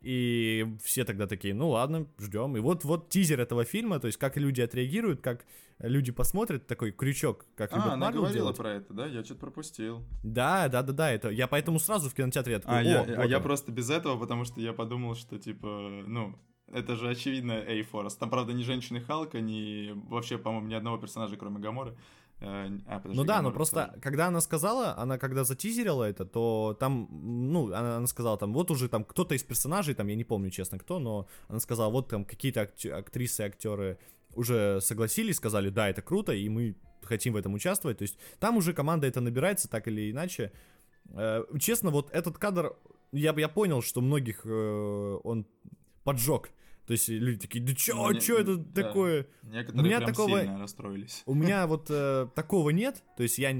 И 0.00 0.64
все 0.84 1.04
тогда 1.04 1.26
такие, 1.26 1.54
ну 1.54 1.70
ладно, 1.70 2.06
ждем. 2.20 2.56
И 2.56 2.60
вот, 2.60 2.84
вот 2.84 3.08
тизер 3.08 3.40
этого 3.40 3.64
фильма, 3.64 3.98
то 3.98 4.06
есть 4.06 4.16
как 4.16 4.36
люди 4.36 4.60
отреагируют, 4.60 5.20
как 5.20 5.44
люди 5.80 6.12
посмотрят, 6.12 6.68
такой 6.68 6.92
крючок, 6.92 7.46
как 7.56 7.72
А, 7.72 7.76
любят 7.76 7.92
она 7.94 8.08
Marvel 8.10 8.12
говорила 8.12 8.38
делать. 8.44 8.56
про 8.56 8.70
это, 8.74 8.94
да? 8.94 9.06
Я 9.06 9.24
что-то 9.24 9.40
пропустил. 9.40 10.04
Да, 10.22 10.68
да, 10.68 10.82
да, 10.82 10.92
да, 10.92 11.10
это 11.10 11.30
я 11.30 11.48
поэтому 11.48 11.80
сразу 11.80 12.10
в 12.10 12.14
кинотеатре 12.14 12.52
я 12.54 12.60
такой, 12.60 12.76
А, 12.76 12.80
«О, 12.80 12.84
я, 12.84 13.00
а 13.02 13.26
я 13.26 13.36
оно». 13.38 13.44
просто 13.44 13.72
без 13.72 13.90
этого, 13.90 14.16
потому 14.20 14.44
что 14.44 14.60
я 14.60 14.72
подумал, 14.72 15.16
что, 15.16 15.36
типа, 15.36 15.66
ну, 16.06 16.38
это 16.72 16.96
же 16.96 17.08
очевидно 17.08 17.52
A-Force. 17.52 18.16
Там, 18.18 18.30
правда, 18.30 18.52
ни 18.52 18.62
женщины 18.62 19.00
Халка, 19.00 19.40
ни 19.40 19.92
вообще, 20.08 20.38
по-моему, 20.38 20.68
ни 20.68 20.74
одного 20.74 20.98
персонажа, 20.98 21.36
кроме 21.36 21.58
Гаморы. 21.58 21.96
Э, 22.40 22.68
а, 22.86 23.00
подожди, 23.00 23.18
Ну 23.20 23.24
да, 23.24 23.42
но 23.42 23.50
просто, 23.50 23.86
тоже. 23.86 24.00
когда 24.00 24.26
она 24.28 24.40
сказала, 24.40 24.96
она 24.96 25.18
когда 25.18 25.44
затизерила 25.44 26.04
это, 26.04 26.24
то 26.24 26.76
там, 26.78 27.08
ну, 27.10 27.66
она, 27.66 27.96
она 27.96 28.06
сказала 28.06 28.38
там, 28.38 28.52
вот 28.52 28.70
уже 28.70 28.88
там 28.88 29.04
кто-то 29.04 29.34
из 29.34 29.42
персонажей, 29.42 29.94
там, 29.94 30.06
я 30.06 30.14
не 30.14 30.24
помню, 30.24 30.50
честно, 30.50 30.78
кто, 30.78 31.00
но 31.00 31.26
она 31.48 31.58
сказала, 31.58 31.90
вот 31.90 32.08
там 32.08 32.24
какие-то 32.24 32.62
акт- 32.62 32.86
актрисы, 32.86 33.40
актеры 33.40 33.98
уже 34.34 34.80
согласились, 34.80 35.36
сказали, 35.36 35.68
да, 35.70 35.88
это 35.88 36.00
круто, 36.00 36.32
и 36.32 36.48
мы 36.48 36.76
хотим 37.02 37.32
в 37.32 37.36
этом 37.36 37.54
участвовать, 37.54 37.98
то 37.98 38.02
есть 38.02 38.18
там 38.38 38.56
уже 38.56 38.72
команда 38.72 39.06
это 39.06 39.20
набирается 39.20 39.68
так 39.68 39.88
или 39.88 40.10
иначе. 40.10 40.52
Э, 41.10 41.42
честно, 41.58 41.90
вот 41.90 42.10
этот 42.12 42.38
кадр, 42.38 42.76
я, 43.10 43.34
я 43.36 43.48
понял, 43.48 43.82
что 43.82 44.00
многих 44.00 44.42
э, 44.44 45.18
он 45.24 45.44
поджег, 46.04 46.50
то 46.88 46.92
есть 46.92 47.08
люди 47.08 47.38
такие, 47.38 47.62
да 47.64 47.72
чё, 47.74 47.94
Ну, 48.10 48.18
чё 48.18 48.38
это 48.38 48.56
да. 48.56 48.82
такое? 48.82 49.26
Некоторые 49.44 49.82
у 49.82 49.84
меня 49.86 49.98
прям 49.98 50.10
такого- 50.10 50.40
сильно 50.40 50.58
расстроились. 50.58 51.22
У 51.26 51.34
меня 51.34 51.66
вот 51.68 51.86
э, 51.90 52.26
такого 52.34 52.70
нет. 52.70 53.04
То 53.16 53.22
есть 53.22 53.38
я... 53.38 53.54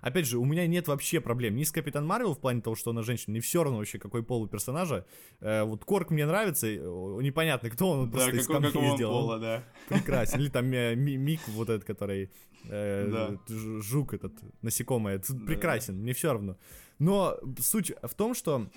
Опять 0.00 0.26
же, 0.26 0.38
у 0.38 0.44
меня 0.44 0.64
нет 0.68 0.86
вообще 0.86 1.20
проблем 1.20 1.56
ни 1.56 1.64
с 1.64 1.72
Капитан 1.72 2.06
Марвел 2.06 2.34
в 2.34 2.38
плане 2.38 2.60
того, 2.60 2.76
что 2.76 2.92
она 2.92 3.02
женщина, 3.02 3.34
не 3.34 3.40
все 3.40 3.64
равно 3.64 3.78
вообще, 3.78 3.98
какой 3.98 4.22
пол 4.22 4.42
у 4.42 4.46
персонажа. 4.46 5.04
Э, 5.40 5.64
вот 5.64 5.84
Корк 5.84 6.10
мне 6.12 6.24
нравится, 6.24 6.68
непонятно, 6.70 7.68
кто 7.70 7.90
он, 7.90 7.98
он 8.00 8.10
Да, 8.10 8.18
просто 8.18 8.36
из 8.36 8.46
какого, 8.46 8.70
камней 8.70 8.70
какого. 8.92 9.06
Он 9.06 9.22
пола, 9.22 9.38
да. 9.40 9.64
Прекрасен. 9.88 10.38
Или 10.40 10.50
там 10.50 10.70
э, 10.72 10.94
Ми- 10.94 11.16
Мик 11.16 11.40
вот 11.48 11.68
этот, 11.70 11.84
который 11.84 12.30
э, 12.68 13.08
Да. 13.10 13.54
жук 13.80 14.12
этот, 14.14 14.34
насекомое. 14.62 15.16
Это 15.16 15.32
Да. 15.34 15.46
Прекрасен, 15.46 15.96
мне 15.96 16.12
все 16.12 16.32
равно. 16.32 16.56
Но 17.00 17.36
суть 17.58 17.92
в 18.02 18.14
том, 18.14 18.34
что 18.34 18.68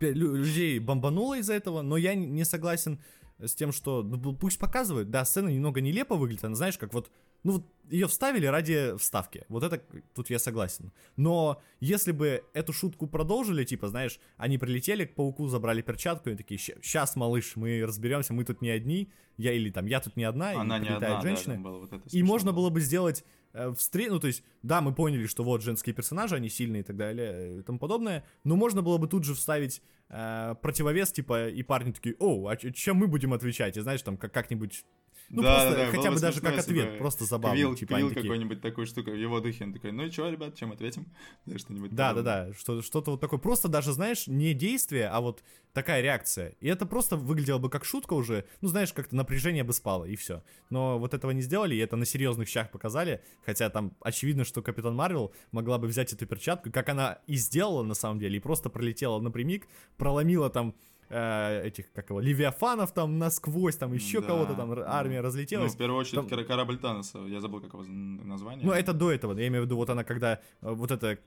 людей 0.00 0.78
бомбануло 0.78 1.38
из-за 1.38 1.54
этого, 1.54 1.82
но 1.82 1.96
я 1.96 2.14
не 2.14 2.44
согласен 2.44 3.00
с 3.38 3.54
тем, 3.54 3.72
что 3.72 4.02
ну, 4.02 4.34
пусть 4.34 4.58
показывают. 4.58 5.10
Да, 5.10 5.24
сцена 5.24 5.48
немного 5.48 5.80
нелепо 5.80 6.16
выглядит, 6.16 6.44
она, 6.44 6.54
знаешь, 6.54 6.78
как 6.78 6.94
вот, 6.94 7.10
ну 7.46 7.52
вот 7.52 7.66
ее 7.88 8.08
вставили 8.08 8.46
ради 8.46 8.96
вставки. 8.98 9.44
Вот 9.48 9.62
это 9.62 9.80
тут 10.16 10.30
я 10.30 10.40
согласен. 10.40 10.90
Но 11.14 11.62
если 11.78 12.10
бы 12.10 12.42
эту 12.54 12.72
шутку 12.72 13.06
продолжили, 13.06 13.62
типа, 13.62 13.86
знаешь, 13.86 14.18
они 14.36 14.58
прилетели 14.58 15.04
к 15.04 15.14
пауку, 15.14 15.46
забрали 15.46 15.80
перчатку 15.80 16.30
и 16.30 16.34
такие, 16.34 16.58
сейчас, 16.58 17.14
малыш, 17.14 17.54
мы 17.54 17.84
разберемся, 17.86 18.32
мы 18.32 18.44
тут 18.44 18.62
не 18.62 18.70
одни, 18.70 19.12
я 19.36 19.52
или 19.52 19.70
там, 19.70 19.86
я 19.86 20.00
тут 20.00 20.16
не 20.16 20.24
одна, 20.24 20.54
и 20.54 20.56
Она 20.56 20.80
не 20.80 20.86
прилетает 20.86 21.18
одна, 21.18 21.22
да, 21.22 21.28
женщина. 21.28 21.54
там 21.54 21.62
было 21.62 21.78
вот 21.78 21.92
это 21.92 22.02
И 22.10 22.22
можно 22.24 22.52
было 22.52 22.70
бы 22.70 22.80
сделать 22.80 23.24
э, 23.52 23.72
встре... 23.78 24.10
Ну, 24.10 24.18
то 24.18 24.26
есть, 24.26 24.42
да, 24.62 24.80
мы 24.80 24.92
поняли, 24.92 25.26
что 25.26 25.44
вот 25.44 25.62
женские 25.62 25.94
персонажи, 25.94 26.34
они 26.34 26.48
сильные 26.48 26.80
и 26.80 26.84
так 26.84 26.96
далее 26.96 27.60
и 27.60 27.62
тому 27.62 27.78
подобное, 27.78 28.24
но 28.42 28.56
можно 28.56 28.82
было 28.82 28.98
бы 28.98 29.06
тут 29.06 29.22
же 29.22 29.36
вставить 29.36 29.80
э, 30.08 30.56
противовес, 30.60 31.12
типа, 31.12 31.50
и 31.50 31.62
парни 31.62 31.92
такие, 31.92 32.16
о, 32.18 32.48
а 32.48 32.56
чем 32.56 32.96
мы 32.96 33.06
будем 33.06 33.32
отвечать? 33.32 33.76
И 33.76 33.80
знаешь, 33.80 34.02
там, 34.02 34.16
как- 34.16 34.32
как-нибудь... 34.32 34.84
Ну, 35.28 35.42
Да, 35.42 35.54
просто 35.54 35.70
да, 35.70 35.86
да, 35.86 35.90
хотя 35.90 36.10
бы 36.10 36.20
даже 36.20 36.40
как 36.40 36.58
ответ, 36.58 36.92
бы 36.92 36.98
просто 36.98 37.24
забавно. 37.24 37.56
Квилл, 37.56 37.74
типа, 37.74 37.94
Квилл 37.94 38.08
такие, 38.08 38.22
какой-нибудь 38.22 38.60
такую 38.60 38.86
штуку, 38.86 39.10
в 39.10 39.16
его 39.16 39.40
духе, 39.40 39.64
он 39.64 39.72
такой, 39.72 39.92
ну 39.92 40.04
и 40.04 40.10
что, 40.10 40.28
ребят, 40.28 40.56
чем 40.56 40.72
ответим? 40.72 41.06
Да, 41.46 41.58
что-нибудь 41.58 41.94
Да, 41.94 42.14
да, 42.14 42.22
да, 42.22 42.52
что, 42.54 42.80
что-то 42.82 43.12
вот 43.12 43.20
такое. 43.20 43.40
Просто 43.40 43.68
даже, 43.68 43.92
знаешь, 43.92 44.26
не 44.28 44.54
действие, 44.54 45.08
а 45.08 45.20
вот 45.20 45.42
такая 45.72 46.00
реакция. 46.00 46.54
И 46.60 46.68
это 46.68 46.86
просто 46.86 47.16
выглядело 47.16 47.58
бы 47.58 47.68
как 47.68 47.84
шутка 47.84 48.14
уже. 48.14 48.46
Ну, 48.60 48.68
знаешь, 48.68 48.92
как-то 48.92 49.16
напряжение 49.16 49.64
бы 49.64 49.72
спало, 49.72 50.04
и 50.04 50.16
все. 50.16 50.42
Но 50.70 50.98
вот 50.98 51.12
этого 51.12 51.32
не 51.32 51.42
сделали, 51.42 51.74
и 51.74 51.78
это 51.78 51.96
на 51.96 52.06
серьезных 52.06 52.48
щах 52.48 52.70
показали. 52.70 53.22
Хотя 53.44 53.68
там 53.68 53.96
очевидно, 54.00 54.44
что 54.44 54.62
Капитан 54.62 54.94
Марвел 54.94 55.34
могла 55.50 55.78
бы 55.78 55.88
взять 55.88 56.12
эту 56.12 56.26
перчатку, 56.26 56.70
как 56.70 56.88
она 56.88 57.18
и 57.26 57.34
сделала 57.34 57.82
на 57.82 57.94
самом 57.94 58.20
деле, 58.20 58.36
и 58.36 58.40
просто 58.40 58.70
пролетела 58.70 59.20
напрямик, 59.20 59.66
проломила 59.96 60.50
там 60.50 60.74
э, 61.08 61.62
этих, 61.66 61.92
как 61.92 62.10
его, 62.10 62.20
левиафанов 62.20 62.92
там 62.92 63.18
насквозь, 63.18 63.76
там 63.76 63.92
еще 63.92 64.20
Да, 64.20 64.26
кого-то 64.28 64.54
там, 64.54 64.72
р- 64.72 64.78
да. 64.80 64.92
армия 64.92 65.18
Ну, 65.20 65.26
разлетелась. 65.26 65.74
в 65.74 65.78
первую 65.78 66.00
очередь, 66.00 66.16
Там- 66.16 66.28
кора- 66.28 66.44
корабль 66.44 66.78
Таноса, 66.78 67.18
я 67.20 67.40
забыл, 67.40 67.60
как 67.60 67.72
его 67.74 67.84
название. 67.84 68.64
Ну, 68.66 68.72
это 68.72 68.92
до 68.92 69.10
этого, 69.12 69.38
я 69.38 69.46
имею 69.48 69.62
в 69.62 69.66
виду, 69.66 69.76
вот 69.76 69.90
она, 69.90 70.04
когда 70.04 70.34
э, 70.34 70.38
вот 70.60 70.90
эта 70.90 71.18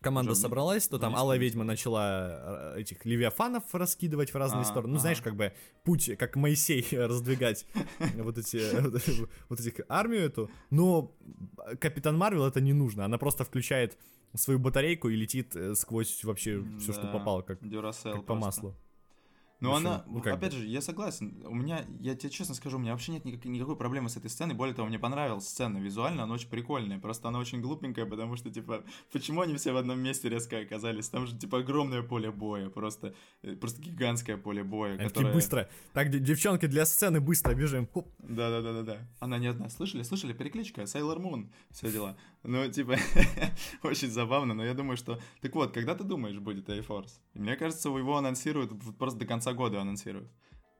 команда 0.00 0.30
Уже 0.32 0.40
собралась, 0.42 0.86
то 0.86 0.98
там 1.00 1.16
Алая 1.16 1.40
Ведьма 1.40 1.64
начала 1.64 2.74
э, 2.76 2.80
этих 2.82 3.04
левиафанов 3.04 3.64
раскидывать 3.74 4.32
в 4.32 4.36
разные 4.36 4.60
А, 4.62 4.64
стороны. 4.64 4.92
Ну, 4.92 4.98
знаешь, 5.00 5.18
ага. 5.18 5.30
как 5.30 5.36
бы 5.36 5.52
путь, 5.84 6.10
как 6.16 6.36
Моисей, 6.36 6.86
раздвигать 6.96 7.66
вот 8.14 8.38
эти, 8.38 8.60
вот 9.48 9.58
этих 9.60 9.80
армию 9.88 10.22
эту. 10.22 10.50
Но 10.70 11.12
Капитан 11.80 12.16
Марвел 12.16 12.44
это 12.46 12.60
не 12.60 12.72
нужно, 12.74 13.04
она 13.06 13.18
просто 13.18 13.42
включает 13.44 13.98
свою 14.34 14.58
батарейку 14.60 15.08
и 15.08 15.16
летит 15.16 15.56
э, 15.56 15.74
сквозь 15.74 16.22
вообще 16.22 16.62
все, 16.78 16.92
что 16.92 17.08
попало, 17.08 17.42
как, 17.42 17.58
как 17.58 18.24
по 18.24 18.34
маслу. 18.36 18.76
Ну, 19.60 19.70
В 19.70 19.72
общем, 19.74 19.86
она, 19.88 20.04
ну, 20.06 20.18
опять 20.20 20.52
бы. 20.54 20.58
же, 20.60 20.66
я 20.66 20.80
согласен. 20.80 21.42
У 21.44 21.52
меня, 21.54 21.84
я 21.98 22.14
тебе 22.14 22.30
честно 22.30 22.54
скажу, 22.54 22.76
у 22.76 22.80
меня 22.80 22.92
вообще 22.92 23.10
нет 23.10 23.24
никак- 23.24 23.44
никакой 23.44 23.74
проблемы 23.76 24.08
с 24.08 24.16
этой 24.16 24.30
сценой. 24.30 24.54
Более 24.54 24.72
того, 24.74 24.86
мне 24.86 25.00
понравилась 25.00 25.48
сцена 25.48 25.78
визуально, 25.78 26.22
она 26.22 26.34
очень 26.34 26.48
прикольная. 26.48 27.00
Просто 27.00 27.26
она 27.28 27.40
очень 27.40 27.60
глупенькая, 27.60 28.06
потому 28.06 28.36
что, 28.36 28.50
типа, 28.50 28.84
почему 29.12 29.40
они 29.40 29.56
все 29.56 29.72
в 29.72 29.76
одном 29.76 29.98
месте 29.98 30.28
резко 30.28 30.58
оказались? 30.60 31.08
Там 31.08 31.26
же, 31.26 31.36
типа, 31.36 31.58
огромное 31.58 32.02
поле 32.02 32.30
боя, 32.30 32.68
просто, 32.70 33.14
э, 33.42 33.56
просто 33.56 33.82
гигантское 33.82 34.36
поле 34.36 34.62
боя, 34.62 34.90
Они 34.90 34.98
такие 34.98 35.08
которое... 35.10 35.34
быстро. 35.34 35.68
Так, 35.92 36.10
де- 36.10 36.20
девчонки, 36.20 36.66
для 36.66 36.86
сцены 36.86 37.20
быстро 37.20 37.54
бежим. 37.54 37.88
Да-да-да-да-да. 38.18 38.98
Она 39.18 39.38
не 39.38 39.48
одна. 39.48 39.68
Слышали? 39.70 40.02
Слышали? 40.04 40.34
Перекличка. 40.34 40.82
Sailor 40.82 41.18
Moon. 41.18 41.50
Все 41.70 41.90
дела. 41.90 42.16
Ну, 42.44 42.70
типа, 42.70 42.96
очень 43.82 44.08
забавно, 44.08 44.54
но 44.54 44.64
я 44.64 44.74
думаю, 44.74 44.96
что... 44.96 45.18
Так 45.40 45.54
вот, 45.54 45.72
когда 45.72 45.94
ты 45.94 46.04
думаешь, 46.04 46.38
будет 46.38 46.68
A-Force? 46.70 47.20
Мне 47.34 47.56
кажется, 47.56 47.88
его 47.88 48.16
анонсируют, 48.16 48.72
просто 48.98 49.18
до 49.18 49.26
конца 49.26 49.52
года 49.52 49.80
анонсируют. 49.80 50.30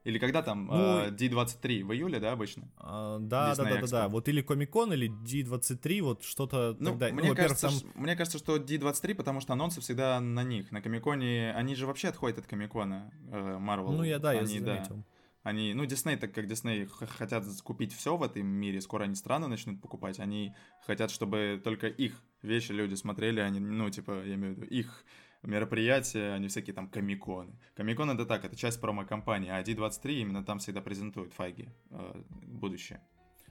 Или 0.05 0.19
когда 0.19 0.43
там 0.43 0.67
Ну, 0.67 1.01
э, 1.01 1.11
D23 1.11 1.85
в 1.85 1.93
июле, 1.93 2.21
да, 2.21 2.33
обычно? 2.33 2.71
А, 2.79 3.19
да, 3.19 3.55
да, 3.55 3.63
Disney 3.65 3.69
да, 3.75 3.81
да, 3.81 3.87
да. 3.87 4.09
Вот 4.09 4.29
или 4.29 4.41
Комикон, 4.41 4.93
или 4.93 5.11
D23, 5.11 6.01
вот 6.03 6.23
что-то 6.25 6.77
Ну, 6.79 6.91
тогда. 6.93 7.07
мне, 7.09 7.29
во-первых, 7.31 7.37
кажется, 7.37 7.69
там- 7.69 7.77
ш- 7.77 7.87
мне 7.95 8.17
кажется, 8.17 8.39
что 8.39 8.57
D23, 8.57 9.15
потому 9.15 9.41
что 9.41 9.53
анонсы 9.53 9.81
всегда 9.81 10.21
на 10.21 10.45
них. 10.45 10.71
На 10.73 10.81
Комиконе, 10.81 11.53
они 11.53 11.75
же 11.75 11.87
вообще 11.87 12.09
отходят 12.09 12.39
от 12.39 12.47
Комикона, 12.47 13.13
э, 13.31 13.59
Marvel. 13.61 13.93
Ну, 13.97 14.03
я, 14.05 14.19
да, 14.19 14.33
я 14.33 14.41
они, 14.41 14.61
да, 14.61 14.77
заметил. 14.77 15.05
Они, 15.43 15.73
ну, 15.75 15.87
Дисней, 15.87 16.17
так 16.17 16.35
как 16.35 16.47
Дисней 16.47 16.87
хотят 16.87 17.45
купить 17.63 17.93
все 17.95 18.17
в 18.17 18.23
этом 18.23 18.47
мире, 18.47 18.81
скоро 18.81 19.05
они 19.05 19.15
страны 19.15 19.47
начнут 19.47 19.81
покупать, 19.81 20.19
они 20.19 20.55
хотят, 20.85 21.11
чтобы 21.11 21.61
только 21.63 21.87
их 21.87 22.23
вещи 22.43 22.73
люди 22.73 22.95
смотрели, 22.95 23.41
они, 23.41 23.61
ну, 23.61 23.89
типа, 23.89 24.25
я 24.25 24.35
имею 24.35 24.55
в 24.55 24.59
виду, 24.59 24.67
их 24.67 25.05
мероприятия, 25.43 26.37
не 26.39 26.49
всякие 26.49 26.75
там 26.75 26.89
комиконы. 26.89 27.59
Комикон 27.75 28.11
это 28.11 28.27
так, 28.27 28.45
это 28.45 28.57
часть 28.57 28.81
промо-компании, 28.81 29.51
а 29.51 29.63
D23 29.63 30.13
именно 30.21 30.45
там 30.45 30.59
всегда 30.59 30.81
презентует 30.81 31.33
Файги 31.33 31.69
э, 31.91 32.23
будущее. 32.43 33.01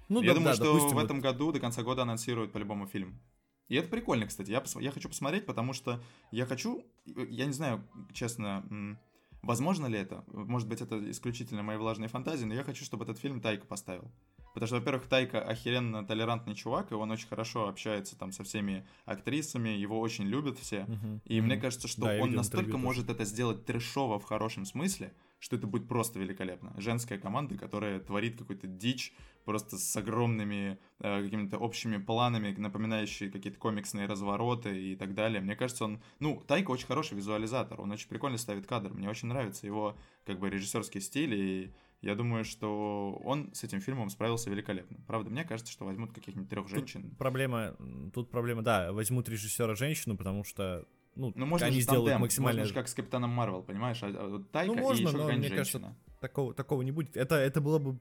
Ну, 0.09 0.22
я 0.22 0.30
да, 0.30 0.34
думаю, 0.35 0.49
да, 0.49 0.55
что 0.55 0.65
допустим, 0.65 0.91
в 0.91 0.93
вот- 0.95 1.05
этом 1.05 1.19
году 1.22 1.51
до 1.51 1.59
конца 1.59 1.84
года 1.84 2.03
анонсируют 2.03 2.51
по-любому 2.51 2.85
фильм. 2.88 3.19
И 3.68 3.76
это 3.76 3.89
прикольно, 3.89 4.26
кстати. 4.26 4.51
Я, 4.51 4.59
пос- 4.59 4.81
я 4.81 4.91
хочу 4.91 5.09
посмотреть, 5.09 5.45
потому 5.45 5.73
что 5.73 6.01
я 6.31 6.45
хочу, 6.45 6.85
я 7.05 7.45
не 7.45 7.51
знаю, 7.51 7.85
честно, 8.14 8.97
возможно 9.41 9.85
ли 9.88 9.97
это. 9.99 10.23
Может 10.27 10.68
быть, 10.68 10.81
это 10.81 11.09
исключительно 11.11 11.64
мои 11.64 11.77
влажные 11.77 12.09
фантазии, 12.09 12.45
но 12.45 12.53
я 12.53 12.64
хочу, 12.64 12.84
чтобы 12.85 13.03
этот 13.03 13.18
фильм 13.19 13.41
Тайка 13.41 13.65
поставил. 13.65 14.11
Потому 14.53 14.68
что, 14.68 14.76
во-первых, 14.77 15.07
Тайка 15.07 15.39
охеренно 15.41 16.03
толерантный 16.03 16.55
чувак, 16.55 16.91
и 16.91 16.95
он 16.95 17.11
очень 17.11 17.27
хорошо 17.27 17.68
общается 17.68 18.18
там 18.18 18.31
со 18.31 18.43
всеми 18.43 18.88
актрисами, 19.05 19.69
его 19.69 19.99
очень 19.99 20.26
любят 20.26 20.57
все. 20.57 20.85
Мгм, 20.85 21.22
И 21.26 21.38
мгм. 21.38 21.45
мне 21.45 21.57
кажется, 21.57 21.88
что 21.88 22.01
Да, 22.07 22.18
он 22.19 22.34
настолько 22.34 22.77
может 22.77 23.09
это 23.09 23.23
сделать 23.23 23.65
трешово 23.65 24.19
в 24.19 24.23
хорошем 24.23 24.65
смысле, 24.65 25.14
что 25.39 25.55
это 25.55 25.68
будет 25.68 25.88
просто 25.88 26.19
великолепно. 26.19 26.73
Женская 26.77 27.18
команда, 27.18 27.57
которая 27.57 27.99
творит 27.99 28.38
какую-то 28.38 28.68
дичь, 28.68 29.14
просто 29.45 29.77
с 29.77 29.95
огромными 29.95 30.77
э, 30.99 31.23
какими-то 31.23 31.57
общими 31.57 31.97
планами, 31.97 32.53
напоминающие 32.57 33.31
какие-то 33.31 33.57
комиксные 33.57 34.05
развороты 34.05 34.91
и 34.91 34.95
так 34.95 35.14
далее. 35.14 35.39
Мне 35.39 35.55
кажется, 35.55 35.85
он... 35.85 36.01
Ну, 36.19 36.43
Тайка 36.47 36.72
очень 36.72 36.88
хороший 36.88 37.15
визуализатор, 37.15 37.80
он 37.80 37.91
очень 37.91 38.09
прикольно 38.09 38.38
ставит 38.38 38.68
кадр. 38.68 38.93
Мне 38.93 39.09
очень 39.09 39.30
нравится 39.30 39.65
его 39.65 39.95
как 40.26 40.39
бы 40.39 40.49
режиссерский 40.49 40.99
стиль, 40.99 41.34
и 41.34 41.73
я 42.01 42.15
думаю, 42.15 42.43
что 42.43 43.19
он 43.23 43.53
с 43.53 43.64
этим 43.64 43.80
фильмом 43.80 44.09
справился 44.09 44.49
великолепно. 44.49 44.97
Правда, 45.07 45.30
мне 45.30 45.43
кажется, 45.43 45.72
что 45.72 45.85
возьмут 45.85 46.14
каких-нибудь 46.14 46.49
трех 46.49 46.68
женщин. 46.68 47.15
Проблема, 47.18 47.76
м, 47.80 48.11
тут 48.11 48.30
проблема, 48.30 48.61
да, 48.61 48.91
возьмут 48.91 49.30
режиссера 49.30 49.76
женщину, 49.76 50.18
потому 50.18 50.43
что, 50.43 50.85
ну, 51.18 51.34
Ну, 51.35 51.45
можно 51.45 51.68
они 51.68 51.81
сделают 51.81 52.06
тандем, 52.06 52.22
максимально... 52.22 52.60
можно 52.60 52.68
же 52.69 52.73
как 52.73 52.88
с 52.88 52.94
Капитаном 52.94 53.31
Марвел, 53.31 53.64
понимаешь? 53.64 54.02
А, 54.03 54.07
а 54.07 54.44
Тайка 54.52 54.73
Ну, 54.73 54.80
можно, 54.80 55.02
и 55.02 55.03
еще 55.07 55.18
но 55.18 55.23
мне 55.26 55.49
кажется, 55.49 55.80
женщина. 55.80 55.95
такого, 56.19 56.53
такого 56.53 56.81
не 56.84 56.91
будет. 56.91 57.18
Это, 57.18 57.35
это 57.35 57.60
было 57.61 57.80
бы, 57.80 57.98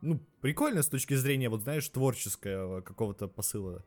ну, 0.00 0.20
прикольно 0.40 0.82
с 0.82 0.88
точки 0.88 1.14
зрения, 1.14 1.48
вот 1.48 1.62
знаешь, 1.62 1.88
творческого 1.88 2.80
какого-то 2.80 3.28
посыла 3.28 3.84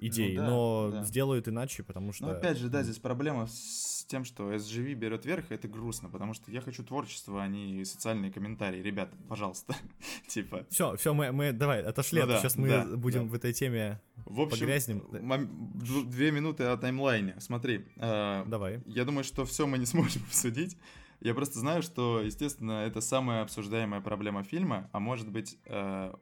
идей, 0.00 0.36
Ну 0.36 0.40
да, 0.42 0.48
но 0.50 0.90
да. 0.92 1.04
сделают 1.04 1.46
иначе, 1.48 1.82
потому 1.82 2.12
что... 2.12 2.26
Ну, 2.26 2.30
опять 2.32 2.58
же, 2.58 2.68
да, 2.68 2.82
здесь 2.82 2.98
проблема 2.98 3.46
с 3.46 4.04
тем, 4.08 4.24
что 4.24 4.52
SGV 4.52 4.94
берет 4.94 5.24
верх, 5.24 5.50
и 5.50 5.54
это 5.54 5.68
грустно, 5.68 6.08
потому 6.08 6.34
что 6.34 6.50
я 6.50 6.60
хочу 6.60 6.82
творчество, 6.82 7.42
а 7.42 7.46
не 7.48 7.84
социальные 7.84 8.32
комментарии. 8.32 8.82
Ребята, 8.82 9.16
пожалуйста, 9.28 9.76
типа. 10.26 10.66
Все, 10.70 10.96
все, 10.96 11.14
мы, 11.14 11.30
мы, 11.32 11.52
давай, 11.52 11.82
отошли, 11.82 12.18
Ну 12.20 12.24
а 12.24 12.28
да, 12.28 12.38
сейчас 12.40 12.56
мы 12.56 12.68
да, 12.68 12.84
будем 12.96 13.24
да. 13.26 13.30
в 13.30 13.34
этой 13.34 13.52
теме 13.52 14.00
В 14.24 14.40
общем, 14.40 14.58
погрязнем. 14.60 14.98
мом- 15.12 15.48
дв- 15.74 16.06
две 16.10 16.32
минуты 16.32 16.64
о 16.64 16.76
таймлайне. 16.76 17.36
Смотри, 17.38 17.86
э, 17.96 18.44
Давай. 18.46 18.80
я 18.86 19.04
думаю, 19.04 19.22
что 19.24 19.44
все 19.44 19.66
мы 19.66 19.78
не 19.78 19.86
сможем 19.86 20.22
обсудить. 20.24 20.76
Я 21.20 21.34
просто 21.34 21.58
знаю, 21.58 21.82
что, 21.82 22.22
естественно, 22.22 22.84
это 22.86 23.00
самая 23.02 23.42
обсуждаемая 23.42 24.00
проблема 24.00 24.42
фильма, 24.42 24.88
а 24.92 25.00
может 25.00 25.28
быть 25.30 25.58
э, 25.66 26.14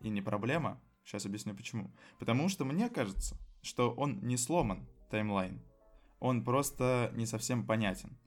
и 0.00 0.08
не 0.08 0.22
проблема. 0.22 0.80
Сейчас 1.06 1.24
объясню 1.24 1.54
почему. 1.54 1.92
Потому 2.18 2.48
что 2.48 2.64
мне 2.64 2.90
кажется, 2.90 3.36
что 3.62 3.92
он 3.92 4.18
не 4.22 4.36
сломан, 4.36 4.88
таймлайн. 5.08 5.62
Он 6.18 6.42
просто 6.44 7.12
не 7.14 7.26
совсем 7.26 7.64
понятен. 7.64 8.18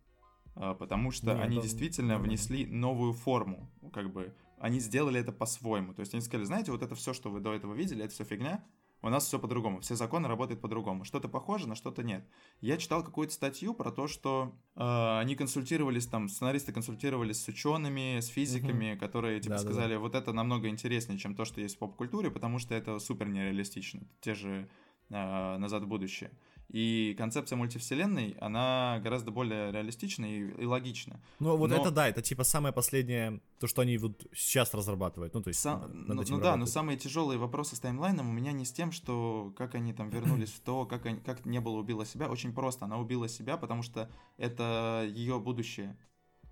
А, 0.55 0.73
Потому 0.75 1.11
что 1.11 1.33
Не, 1.33 1.41
они 1.41 1.57
это 1.57 1.63
действительно 1.67 2.13
нормально. 2.13 2.29
внесли 2.29 2.65
новую 2.65 3.11
форму. 3.13 3.69
Как 3.93 4.11
бы 4.13 4.33
они 4.59 4.79
сделали 4.79 5.19
это 5.19 5.33
по-своему. 5.33 5.93
То 5.93 5.99
есть 5.99 6.13
они 6.13 6.21
сказали, 6.21 6.45
знаете, 6.45 6.71
вот 6.71 6.81
это 6.81 6.95
все, 6.95 7.13
что 7.13 7.29
вы 7.29 7.41
до 7.41 7.53
этого 7.53 7.73
видели, 7.73 8.03
это 8.05 8.13
все 8.13 8.23
фигня. 8.23 8.63
У 9.01 9.09
нас 9.09 9.25
все 9.25 9.39
по-другому. 9.39 9.79
Все 9.79 9.95
законы 9.95 10.27
работают 10.27 10.59
по-другому. 10.59 11.05
Что-то 11.05 11.29
похоже, 11.29 11.69
на 11.69 11.75
что-то 11.75 12.03
нет. 12.03 12.27
Я 12.59 12.77
читал 12.77 13.03
какую-то 13.03 13.33
статью 13.33 13.73
про 13.73 13.91
то, 13.91 14.07
что 14.07 14.53
э, 14.75 15.19
они 15.19 15.35
консультировались, 15.35 16.05
там, 16.07 16.27
сценаристы 16.27 16.73
консультировались 16.73 17.41
с 17.41 17.47
учеными, 17.47 18.19
с 18.19 18.27
физиками, 18.27 18.95
которые, 18.95 19.39
типа, 19.39 19.55
Да-да-да. 19.55 19.71
сказали, 19.71 19.95
вот 19.95 20.15
это 20.15 20.33
намного 20.33 20.67
интереснее, 20.67 21.17
чем 21.17 21.33
то, 21.33 21.45
что 21.45 21.61
есть 21.61 21.75
в 21.75 21.79
поп-культуре, 21.79 22.29
потому 22.29 22.59
что 22.59 22.75
это 22.75 22.99
супер 22.99 23.29
нереалистично. 23.29 24.01
Те 24.19 24.33
же 24.33 24.69
э, 25.09 25.57
«Назад 25.57 25.83
в 25.83 25.87
будущее». 25.87 26.31
И 26.69 27.15
концепция 27.17 27.55
мультивселенной, 27.55 28.37
она 28.39 28.99
гораздо 29.03 29.31
более 29.31 29.71
реалистична 29.71 30.25
и, 30.25 30.51
и 30.61 30.65
логична. 30.65 31.19
Ну, 31.39 31.57
вот 31.57 31.71
Но- 31.71 31.77
это 31.77 31.89
да, 31.89 32.07
это 32.07 32.21
типа 32.21 32.43
самое 32.43 32.71
последнее, 32.73 33.41
то, 33.59 33.65
что 33.67 33.81
они 33.81 33.97
вот 33.97 34.27
сейчас 34.35 34.73
разрабатывают. 34.75 35.33
Ну, 35.33 35.41
то 35.41 35.47
есть, 35.47 35.59
Сам- 35.59 35.89
ну, 35.91 36.23
ну 36.27 36.39
да, 36.39 36.55
но 36.57 36.67
самые 36.67 36.97
тяжелые 36.97 37.39
вопросы 37.39 37.75
с 37.75 37.79
таймлайном 37.79 38.29
у 38.29 38.31
меня 38.31 38.51
не 38.51 38.65
с 38.65 38.71
тем, 38.71 38.91
что 38.91 39.51
как 39.57 39.73
они 39.73 39.93
там 39.93 40.09
вернулись 40.09 40.51
в 40.51 40.59
то, 40.59 40.85
как, 40.85 41.07
они, 41.07 41.19
как 41.21 41.45
не 41.45 41.59
было 41.59 41.77
убила 41.77 42.05
себя. 42.05 42.29
Очень 42.29 42.53
просто. 42.53 42.85
Она 42.85 42.99
убила 42.99 43.27
себя, 43.27 43.57
потому 43.57 43.81
что 43.81 44.09
это 44.37 45.07
ее 45.09 45.39
будущее. 45.39 45.97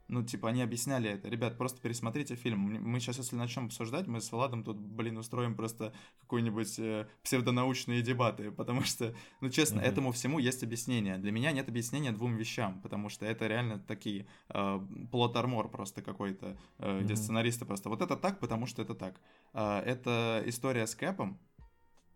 Ну, 0.09 0.23
типа, 0.23 0.47
они 0.49 0.61
объясняли 0.61 1.09
это. 1.09 1.27
Ребят, 1.27 1.57
просто 1.57 1.81
пересмотрите 1.81 2.35
фильм. 2.35 2.59
Мы 2.59 2.99
сейчас, 3.01 3.17
если 3.17 3.35
начнем 3.35 3.65
обсуждать, 3.65 4.07
мы 4.07 4.21
с 4.21 4.31
Владом 4.31 4.63
тут, 4.63 4.77
блин, 4.77 5.17
устроим 5.17 5.53
просто 5.53 5.93
какой-нибудь 6.21 6.79
э, 6.79 7.07
псевдонаучные 7.23 8.01
дебаты. 8.01 8.51
Потому 8.51 8.83
что, 8.83 9.13
ну, 9.41 9.49
честно, 9.49 9.77
Мгм. 9.81 9.85
этому 9.85 10.11
всему 10.13 10.39
есть 10.39 10.63
объяснение. 10.63 11.17
Для 11.17 11.31
меня 11.33 11.51
нет 11.51 11.67
объяснения 11.67 12.13
двум 12.13 12.37
вещам, 12.37 12.81
потому 12.81 13.09
что 13.09 13.25
это 13.25 13.47
реально 13.47 13.79
такие 13.79 14.27
э, 14.49 14.79
плот-армор 15.11 15.69
просто 15.69 16.01
какой-то, 16.01 16.57
э, 16.79 16.99
где 17.01 17.13
Мгм. 17.13 17.23
сценаристы 17.23 17.65
просто 17.65 17.89
вот 17.89 18.01
это 18.01 18.15
так, 18.15 18.39
потому 18.39 18.65
что 18.65 18.81
это 18.81 18.95
так. 18.95 19.19
А, 19.53 19.81
это 19.81 20.41
история 20.45 20.87
с 20.87 20.95
Кэпом, 20.95 21.37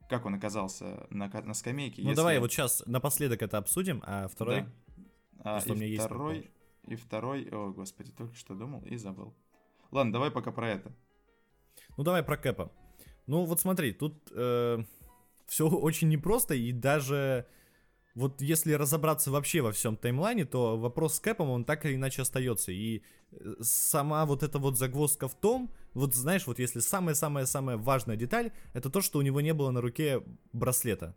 как 0.09 0.26
он 0.26 0.35
оказался 0.35 1.07
на, 1.09 1.27
на 1.27 1.53
скамейке. 1.53 2.01
Ну, 2.03 2.09
если- 2.09 2.15
давай 2.15 2.39
вот 2.39 2.51
сейчас 2.53 2.84
напоследок 2.85 3.41
это 3.41 3.57
обсудим, 3.57 4.01
а 4.05 4.30
второй... 4.30 4.61
Да. 4.61 4.72
А, 5.43 5.59
и 5.59 5.72
есть 5.89 6.05
второй, 6.05 6.35
вопрос. 6.35 6.51
И 6.88 6.95
второй, 6.95 7.48
о, 7.52 7.72
господи, 7.72 8.12
только 8.12 8.36
что 8.36 8.56
думал 8.56 8.84
и 8.86 8.98
забыл. 8.98 9.34
Ладно, 9.91 10.14
давай 10.14 10.32
пока 10.32 10.52
про 10.52 10.70
это. 10.70 10.91
Ну, 11.98 12.03
давай 12.03 12.24
про 12.24 12.38
Кэпа. 12.38 12.72
Ну, 13.28 13.45
вот 13.45 13.60
смотри, 13.60 13.94
тут 13.94 14.30
все 14.30 15.70
очень 15.70 16.10
непросто, 16.10 16.53
и 16.53 16.72
даже 16.72 17.45
вот 18.16 18.41
если 18.41 18.74
разобраться 18.74 19.32
вообще 19.32 19.62
во 19.62 19.72
всем 19.72 19.95
таймлайне, 19.95 20.45
то 20.45 20.78
вопрос 20.78 21.16
с 21.16 21.20
Кэпом, 21.20 21.49
он 21.49 21.64
так 21.64 21.86
или 21.86 21.95
иначе 21.95 22.22
остается. 22.22 22.72
И 22.72 23.03
э, 23.32 23.56
сама 23.62 24.26
вот 24.26 24.44
эта 24.44 24.60
вот 24.60 24.78
загвоздка 24.78 25.28
в 25.28 25.36
том, 25.36 25.72
вот 25.94 26.14
знаешь, 26.14 26.45
вот 26.45 26.60
если 26.60 26.80
самая-самая-самая 26.80 27.78
важная 27.78 28.18
деталь, 28.18 28.52
это 28.74 28.90
то, 28.90 29.02
что 29.02 29.20
у 29.20 29.22
него 29.22 29.40
не 29.40 29.53
было 29.53 29.72
на 29.72 29.82
руке 29.82 30.24
браслета. 30.52 31.16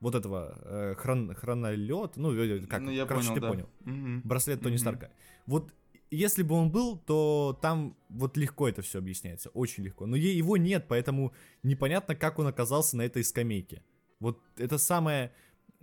Вот 0.00 0.14
этого 0.14 0.56
э, 0.64 0.94
хрон, 0.96 1.34
хронолет, 1.34 2.16
ну, 2.16 2.32
э, 2.32 2.60
как, 2.66 2.80
ну, 2.82 2.90
я 2.90 3.04
короче, 3.04 3.28
понял, 3.28 3.34
ты 3.34 3.40
да. 3.40 3.48
понял. 3.48 3.68
Мгм. 3.84 4.20
Браслет 4.24 4.60
Тони 4.60 4.74
Мгм. 4.74 4.78
Старка. 4.78 5.10
Вот 5.46 5.72
если 6.10 6.42
бы 6.42 6.54
он 6.54 6.70
был, 6.70 6.96
то 6.98 7.58
там 7.60 7.96
вот 8.08 8.36
легко 8.36 8.68
это 8.68 8.80
все 8.82 8.98
объясняется, 8.98 9.50
очень 9.50 9.82
легко. 9.84 10.06
Но 10.06 10.16
его 10.16 10.56
нет, 10.56 10.86
поэтому 10.88 11.32
непонятно, 11.62 12.14
как 12.14 12.38
он 12.38 12.46
оказался 12.46 12.96
на 12.96 13.02
этой 13.02 13.24
скамейке. 13.24 13.82
Вот 14.20 14.40
это 14.56 14.78
самое 14.78 15.32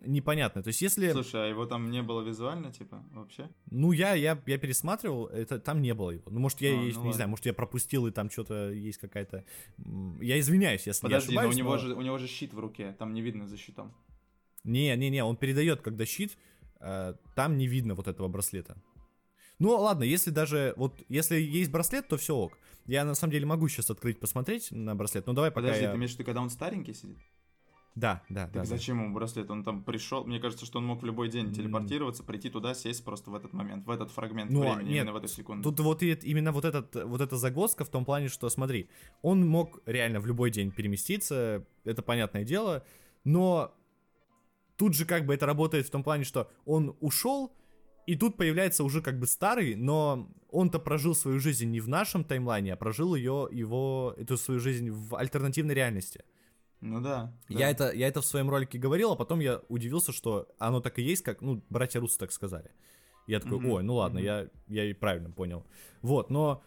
непонятное. 0.05 0.63
То 0.63 0.69
есть 0.69 0.81
если... 0.81 1.11
Слушай, 1.11 1.45
а 1.45 1.47
его 1.47 1.65
там 1.65 1.89
не 1.91 2.01
было 2.01 2.21
визуально, 2.21 2.71
типа, 2.71 3.03
вообще? 3.11 3.49
Ну, 3.71 3.91
я, 3.91 4.13
я, 4.13 4.41
я 4.45 4.57
пересматривал, 4.57 5.27
это 5.27 5.59
там 5.59 5.81
не 5.81 5.93
было 5.93 6.11
его. 6.11 6.23
Ну, 6.29 6.39
может, 6.39 6.59
я, 6.61 6.69
А, 6.69 6.83
есть- 6.83 6.97
ну 6.97 7.03
не 7.03 7.07
ладно. 7.09 7.13
знаю, 7.13 7.29
может, 7.29 7.45
я 7.45 7.53
пропустил, 7.53 8.07
и 8.07 8.11
там 8.11 8.29
что-то 8.29 8.71
есть 8.71 8.97
какая-то... 8.97 9.45
Я 10.21 10.39
извиняюсь, 10.39 10.85
если 10.87 11.01
Подожди, 11.01 11.33
я 11.33 11.41
но 11.41 11.47
у 11.47 11.49
ошибаюсь, 11.49 11.57
него, 11.57 11.71
но- 11.71 11.77
же, 11.77 11.95
у 11.95 12.01
него 12.01 12.17
же 12.17 12.27
щит 12.27 12.53
в 12.53 12.59
руке, 12.59 12.95
там 12.99 13.13
не 13.13 13.21
видно 13.21 13.47
за 13.47 13.57
щитом. 13.57 13.93
Не, 14.65 14.95
не, 14.97 15.09
не, 15.09 15.23
он 15.23 15.37
передает, 15.37 15.81
когда 15.81 16.05
щит, 16.05 16.37
э, 16.81 17.13
там 17.35 17.57
не 17.57 17.67
видно 17.67 17.95
вот 17.95 18.07
этого 18.07 18.27
браслета. 18.27 18.75
Ну 19.59 19.69
ладно, 19.69 20.03
если 20.03 20.31
даже 20.31 20.73
вот 20.75 21.01
если 21.07 21.39
есть 21.39 21.71
браслет, 21.71 22.07
то 22.07 22.17
все 22.17 22.35
ок. 22.35 22.57
Я 22.85 23.05
на 23.05 23.15
самом 23.15 23.31
деле 23.31 23.45
могу 23.45 23.67
сейчас 23.67 23.89
открыть, 23.89 24.19
посмотреть 24.19 24.71
на 24.71 24.95
браслет. 24.95 25.25
Ну 25.27 25.33
давай 25.33 25.49
пока 25.51 25.67
Подожди, 25.67 25.83
я... 25.85 25.91
ты 25.91 25.97
имеешь 25.97 26.11
в 26.11 26.15
виду, 26.15 26.25
когда 26.25 26.41
он 26.41 26.49
старенький 26.49 26.93
сидит? 26.93 27.17
Да, 27.95 28.21
да, 28.27 28.43
Так 28.43 28.53
да. 28.53 28.59
да. 28.59 28.65
зачем 28.65 29.01
ему 29.01 29.13
браслет? 29.13 29.49
Он 29.49 29.63
там 29.63 29.81
пришел. 29.81 30.25
Мне 30.25 30.39
кажется, 30.39 30.65
что 30.65 30.79
он 30.79 30.85
мог 30.85 31.01
в 31.01 31.05
любой 31.05 31.29
день 31.29 31.53
телепортироваться, 31.53 32.23
прийти 32.23 32.49
туда, 32.49 32.73
сесть 32.73 33.05
просто 33.05 33.31
в 33.31 33.35
этот 33.35 33.53
момент, 33.53 33.85
в 33.85 33.89
этот 33.89 34.11
фрагмент 34.11 34.51
Ну, 34.51 34.69
а, 34.69 34.75
времени, 34.75 34.89
нет, 34.95 35.03
именно 35.03 35.13
в 35.13 35.15
эту 35.15 35.29
секунду. 35.29 35.63
Тут 35.69 35.79
вот 35.79 36.03
и- 36.03 36.11
именно 36.11 36.51
вот, 36.51 36.65
этот, 36.65 36.93
вот 37.05 37.21
эта 37.21 37.37
загвоздка 37.37 37.85
в 37.85 37.89
том 37.89 38.03
плане, 38.03 38.27
что, 38.27 38.49
смотри, 38.49 38.89
он 39.21 39.47
мог 39.47 39.79
реально 39.85 40.19
в 40.19 40.25
любой 40.25 40.51
день 40.51 40.71
переместиться, 40.71 41.65
это 41.85 42.01
понятное 42.01 42.43
дело, 42.43 42.83
но 43.23 43.73
тут 44.77 44.93
же 44.93 45.06
как 45.06 45.26
бы 45.26 45.34
это 45.34 45.45
работает 45.45 45.88
в 45.88 45.91
том 45.91 46.03
плане, 46.03 46.23
что 46.23 46.49
он 46.65 46.95
ушел, 46.99 47.52
И 48.07 48.15
тут 48.15 48.38
появляется 48.38 48.84
уже 48.84 49.02
как 49.02 49.19
бы 49.19 49.26
старый, 49.26 49.76
но 49.76 50.30
он-то 50.52 50.80
прожил 50.80 51.15
свою 51.15 51.39
жизнь 51.39 51.69
не 51.72 51.80
в 51.80 51.88
нашем 51.88 52.23
таймлайне, 52.23 52.73
а 52.73 52.76
прожил 52.76 53.15
ее, 53.15 53.47
его, 53.52 54.14
эту 54.18 54.38
свою 54.38 54.60
жизнь 54.60 54.91
в 54.91 55.15
альтернативной 55.15 55.73
реальности. 55.73 56.23
Ну 56.81 57.02
да. 57.02 57.34
Я, 57.49 57.57
да. 57.60 57.69
это, 57.72 57.91
я 57.93 58.07
это 58.07 58.22
в 58.22 58.26
своем 58.26 58.49
ролике 58.49 58.77
говорил, 58.77 59.11
а 59.11 59.15
потом 59.15 59.39
я 59.39 59.61
удивился, 59.69 60.11
что 60.11 60.47
оно 60.60 60.81
так 60.81 60.99
и 60.99 61.02
есть, 61.02 61.23
как, 61.23 61.41
ну, 61.41 61.64
братья 61.69 61.99
Русы 61.99 62.19
так 62.19 62.31
сказали. 62.31 62.69
Я 63.27 63.39
такой, 63.39 63.57
Мгм, 63.57 63.69
ой, 63.72 63.84
ну 63.84 63.95
ладно, 63.95 64.19
мгм. 64.19 64.26
я, 64.26 64.47
я 64.68 64.85
и 64.85 64.93
правильно 64.93 65.31
понял. 65.31 65.65
Вот, 66.03 66.30
но 66.30 66.61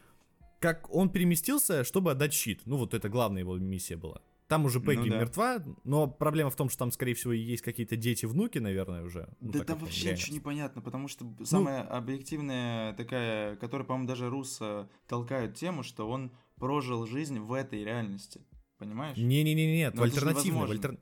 как 0.59 0.93
он 0.93 1.09
переместился, 1.09 1.85
чтобы 1.85 2.11
отдать 2.11 2.33
щит. 2.33 2.63
Ну, 2.67 2.79
вот 2.79 2.95
это 2.95 3.09
главная 3.09 3.43
его 3.43 3.57
миссия 3.59 3.97
была. 3.97 4.21
Там 4.49 4.65
уже 4.65 4.81
Пегги 4.81 5.09
Ну 5.09 5.15
да. 5.15 5.21
мертва, 5.21 5.63
но 5.85 6.07
проблема 6.09 6.49
в 6.51 6.57
том, 6.57 6.71
что 6.71 6.79
там, 6.79 6.91
скорее 6.91 7.13
всего, 7.15 7.33
есть 7.35 7.63
какие-то 7.63 7.97
дети, 7.97 8.25
внуки, 8.25 8.59
наверное, 8.59 9.05
уже. 9.05 9.29
Ну, 9.41 9.53
да 9.53 9.63
там 9.63 9.79
вообще 9.79 10.05
реально. 10.07 10.17
ничего 10.19 10.35
не 10.35 10.41
понятно, 10.41 10.81
потому 10.83 11.07
что 11.07 11.27
б- 11.27 11.45
самая 11.45 11.83
объективная 11.83 12.95
такая, 12.95 13.57
которая, 13.57 13.87
по-моему, 13.87 14.09
даже 14.09 14.31
Руссо 14.31 14.89
толкают 15.07 15.55
тему, 15.55 15.83
что 15.83 16.09
он 16.09 16.33
прожил 16.57 17.07
жизнь 17.07 17.39
в 17.39 17.53
этой 17.53 17.85
реальности. 17.85 18.41
Понимаешь? 18.79 19.19
Не-не-не, 19.19 19.77
нет, 19.77 19.95
Но 19.95 20.01
в 20.01 20.05
альтернативной. 20.05 20.67
в 20.67 20.71
альтер- 20.71 20.99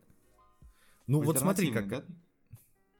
Ну, 1.06 1.20
вот 1.22 1.38
смотри, 1.38 1.70
как... 1.70 1.88
Да? 1.88 2.04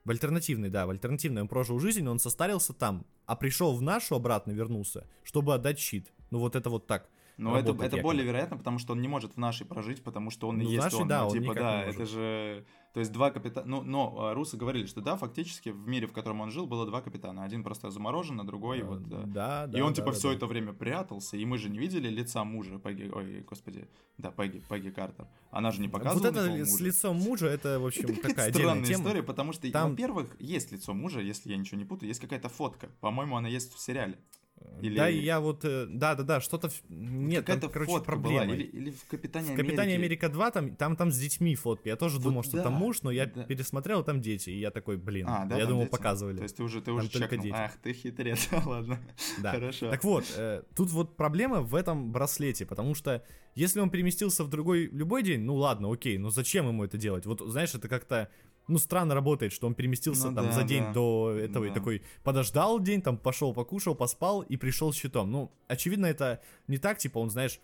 В 0.04 0.10
альтернативной, 0.10 0.70
да, 0.70 0.86
в 0.86 0.90
альтернативной 0.90 1.42
он 1.42 1.48
прожил 1.48 1.80
жизнь, 1.80 2.06
он 2.06 2.20
состарился 2.20 2.72
там, 2.72 3.04
а 3.24 3.34
пришел 3.34 3.74
в 3.74 3.82
нашу 3.82 4.14
обратно, 4.14 4.52
вернулся, 4.52 5.08
чтобы 5.24 5.54
отдать 5.54 5.80
щит. 5.80 6.12
Ну, 6.30 6.38
вот 6.38 6.54
это 6.54 6.70
вот 6.70 6.86
так. 6.86 7.10
Но 7.36 7.50
это, 7.58 7.66
работает 7.68 7.88
это 7.88 7.96
якобы. 7.96 8.02
более 8.02 8.24
вероятно, 8.26 8.56
потому 8.56 8.78
что 8.78 8.92
он 8.94 9.02
не 9.02 9.08
может 9.08 9.34
в 9.34 9.36
нашей 9.36 9.66
прожить, 9.66 10.02
потому 10.02 10.30
что 10.30 10.48
он 10.48 10.58
Ну, 10.58 10.64
есть 10.64 10.82
нашей, 10.82 11.00
он. 11.02 11.08
да, 11.08 11.20
ну, 11.20 11.26
он 11.26 11.32
типа, 11.32 11.42
никак 11.42 11.56
да, 11.58 11.82
это 11.82 12.06
же... 12.06 12.64
То 12.94 13.00
есть 13.00 13.12
два 13.12 13.30
капитана... 13.30 13.66
Ну, 13.66 13.82
но 13.82 14.16
а, 14.18 14.32
русы 14.32 14.56
говорили, 14.56 14.86
что 14.86 15.02
да, 15.02 15.18
фактически 15.18 15.68
в 15.68 15.86
мире, 15.86 16.06
в 16.06 16.12
котором 16.14 16.40
он 16.40 16.50
жил, 16.50 16.66
было 16.66 16.86
два 16.86 17.02
капитана. 17.02 17.44
Один 17.44 17.62
просто 17.62 17.90
заморожен, 17.90 18.40
а 18.40 18.44
другой 18.44 18.80
вот... 18.82 19.02
Э, 19.12 19.22
э, 19.22 19.26
Да, 19.26 19.66
да. 19.66 19.78
и 19.78 19.82
он, 19.82 19.90
да, 19.90 19.96
типа, 19.96 20.12
да, 20.12 20.12
все 20.12 20.30
да. 20.30 20.36
это 20.36 20.46
время 20.46 20.72
прятался, 20.72 21.36
и 21.36 21.44
мы 21.44 21.58
же 21.58 21.68
не 21.68 21.78
видели 21.78 22.08
лица 22.08 22.42
мужа, 22.44 22.78
Пегги, 22.78 23.10
ой, 23.14 23.42
господи, 23.46 23.86
да, 24.16 24.30
Пегги, 24.30 24.62
Пегги 24.66 24.88
Картер. 24.88 25.26
Она 25.50 25.72
же 25.72 25.82
не 25.82 25.88
показывала 25.88 26.22
Вот 26.26 26.32
это 26.34 26.44
никакого 26.46 26.64
с 26.64 26.70
мужа. 26.70 26.84
лицом 26.84 27.16
мужа, 27.16 27.46
это, 27.48 27.78
в 27.80 27.86
общем, 27.86 28.04
Это 28.08 28.28
такая 28.28 28.50
странная 28.50 28.84
тема. 28.86 29.00
история, 29.04 29.22
потому 29.22 29.52
что, 29.52 29.70
Там- 29.70 29.90
во-первых, 29.90 30.34
есть 30.40 30.72
лицо 30.72 30.94
мужа, 30.94 31.20
если 31.20 31.50
я 31.50 31.58
ничего 31.58 31.78
не 31.78 31.84
путаю, 31.84 32.08
есть 32.08 32.20
какая-то 32.20 32.48
фотка. 32.48 32.88
По-моему, 33.00 33.36
она 33.36 33.48
есть 33.48 33.74
в 33.74 33.78
сериале. 33.78 34.18
Или- 34.82 34.96
Да, 34.96 35.08
я 35.08 35.40
вот, 35.40 35.64
э, 35.64 35.86
да-да-да, 35.88 36.40
что-то... 36.40 36.68
в- 36.68 36.82
Нет, 36.90 37.46
там, 37.46 37.56
Какая-то 37.56 37.72
короче, 37.72 37.92
фотка 37.92 38.04
проблема. 38.04 38.44
была. 38.46 38.54
Или, 38.54 38.62
или 38.64 38.90
в 38.90 39.04
Капитане 39.06 39.52
В 39.54 39.56
Капитане 39.56 39.94
Америки. 39.94 39.96
Америка 40.24 40.28
2 40.28 40.50
там, 40.50 40.76
там, 40.76 40.96
там 40.96 41.10
с 41.12 41.18
детьми 41.18 41.54
фотки. 41.54 41.88
Я 41.88 41.96
тоже 41.96 42.16
Вот 42.16 42.24
думал, 42.24 42.42
что 42.42 42.62
там 42.62 42.72
да, 42.74 42.78
муж, 42.78 43.02
но 43.02 43.10
я 43.10 43.26
да. 43.26 43.44
пересмотрел, 43.44 44.02
там 44.04 44.20
дети. 44.20 44.50
И 44.50 44.58
я 44.58 44.70
такой, 44.70 44.96
блин, 44.98 45.26
А, 45.28 45.46
да, 45.46 45.54
я 45.56 45.62
там 45.62 45.70
думал, 45.70 45.82
дети? 45.84 45.92
показывали. 45.92 46.36
То 46.36 46.42
есть 46.42 46.56
ты 46.56 46.62
уже, 46.62 46.80
ты 46.80 46.86
Там 46.86 46.96
уже 46.96 47.10
только 47.10 47.36
чекнул. 47.36 47.42
дети. 47.44 47.54
Ах, 47.56 47.72
ты 47.82 47.92
хитрец, 47.94 48.48
ладно. 48.66 48.98
Да. 49.42 49.52
Хорошо. 49.52 49.90
Так 49.90 50.04
вот, 50.04 50.24
э, 50.36 50.62
тут 50.74 50.90
вот 50.90 51.16
проблема 51.16 51.62
в 51.62 51.74
этом 51.74 52.12
браслете, 52.12 52.66
потому 52.66 52.94
что 52.94 53.24
если 53.54 53.80
он 53.80 53.88
переместился 53.90 54.44
в 54.44 54.50
другой 54.50 54.86
любой 54.92 55.22
день, 55.22 55.40
ну 55.40 55.54
ладно, 55.54 55.90
окей, 55.90 56.18
но 56.18 56.28
зачем 56.30 56.68
ему 56.68 56.84
это 56.84 56.98
делать? 56.98 57.24
Вот 57.24 57.40
знаешь, 57.40 57.74
это 57.74 57.88
как-то 57.88 58.28
ну 58.68 58.78
странно 58.78 59.14
работает, 59.14 59.52
что 59.52 59.66
он 59.66 59.74
переместился 59.74 60.30
Ну 60.30 60.36
там 60.36 60.46
да, 60.46 60.52
за 60.52 60.62
день 60.64 60.82
да. 60.84 60.92
до 60.92 61.30
этого 61.38 61.64
и 61.64 61.68
Да. 61.68 61.74
такой 61.74 62.02
подождал 62.24 62.80
день, 62.80 63.02
там 63.02 63.16
пошел 63.18 63.54
покушал, 63.54 63.94
поспал 63.94 64.42
и 64.42 64.56
пришел 64.56 64.92
с 64.92 64.96
щитом. 64.96 65.30
Ну 65.30 65.52
очевидно 65.68 66.06
это 66.06 66.42
не 66.68 66.78
так, 66.78 66.98
типа 66.98 67.18
он 67.18 67.30
знаешь 67.30 67.60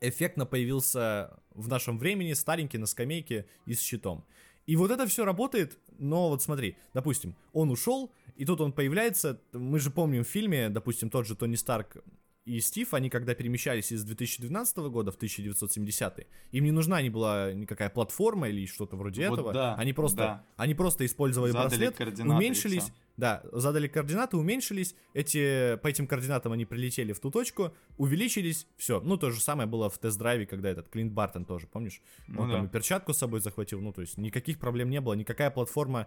эффектно 0.00 0.44
появился 0.46 1.38
в 1.54 1.68
нашем 1.68 1.98
времени 1.98 2.34
старенький 2.34 2.78
на 2.78 2.86
скамейке 2.86 3.46
и 3.64 3.74
с 3.74 3.80
щитом. 3.80 4.24
И 4.66 4.74
вот 4.76 4.90
это 4.90 5.06
все 5.06 5.24
работает, 5.24 5.78
но 5.98 6.28
вот 6.28 6.42
смотри, 6.42 6.76
допустим, 6.92 7.36
он 7.52 7.70
ушел, 7.70 8.12
и 8.34 8.44
тут 8.44 8.60
он 8.60 8.72
появляется, 8.72 9.40
мы 9.52 9.78
же 9.78 9.90
помним 9.90 10.24
в 10.24 10.28
фильме, 10.28 10.68
допустим, 10.68 11.08
тот 11.08 11.26
же 11.26 11.36
Тони 11.36 11.54
Старк 11.54 11.98
и 12.46 12.60
Стив, 12.60 12.94
они 12.94 13.10
когда 13.10 13.34
перемещались 13.34 13.90
из 13.90 14.04
2012 14.04 14.76
года 14.76 15.10
в 15.10 15.16
1970 15.16 16.26
им 16.52 16.64
не 16.64 16.70
нужна 16.70 17.02
не 17.02 17.10
была 17.10 17.52
никакая 17.52 17.90
платформа 17.90 18.48
или 18.48 18.66
что-то 18.66 18.96
вроде 18.96 19.28
Вот 19.28 19.40
этого, 19.40 19.52
да, 19.52 19.74
они 19.74 19.92
просто, 19.92 20.16
да. 20.16 20.44
они 20.56 20.74
просто 20.74 21.04
использовали 21.04 21.50
Задали 21.50 21.90
браслет, 21.90 22.20
уменьшились, 22.20 22.92
да, 23.16 23.42
задали 23.50 23.88
координаты, 23.88 24.36
уменьшились, 24.36 24.94
эти, 25.12 25.76
по 25.82 25.88
этим 25.88 26.06
координатам 26.06 26.52
они 26.52 26.64
прилетели 26.64 27.12
в 27.12 27.18
ту 27.18 27.32
точку, 27.32 27.74
увеличились, 27.98 28.68
все. 28.76 29.00
Ну, 29.00 29.16
то 29.16 29.32
же 29.32 29.40
самое 29.40 29.68
было 29.68 29.90
в 29.90 29.98
тест-драйве, 29.98 30.46
когда 30.46 30.70
этот 30.70 30.88
Клинт 30.88 31.12
Бартон 31.12 31.44
тоже, 31.44 31.66
помнишь? 31.66 32.00
Ну 32.28 32.42
Он 32.42 32.50
там 32.50 32.62
да. 32.62 32.68
и 32.68 32.70
перчатку 32.70 33.12
с 33.12 33.18
собой 33.18 33.40
захватил, 33.40 33.80
ну, 33.80 33.92
то 33.92 34.02
есть 34.02 34.18
никаких 34.18 34.60
проблем 34.60 34.88
не 34.88 35.00
было, 35.00 35.14
никакая 35.14 35.50
платформа, 35.50 36.06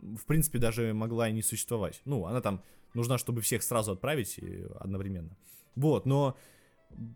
в 0.00 0.26
принципе, 0.26 0.58
даже 0.58 0.92
могла 0.92 1.30
и 1.30 1.32
не 1.32 1.42
существовать. 1.42 2.02
Ну, 2.04 2.26
она 2.26 2.42
там 2.42 2.62
нужна, 2.92 3.16
чтобы 3.16 3.40
всех 3.40 3.62
сразу 3.62 3.92
отправить 3.92 4.38
одновременно. 4.80 5.34
Вот, 5.76 6.06
но 6.06 6.36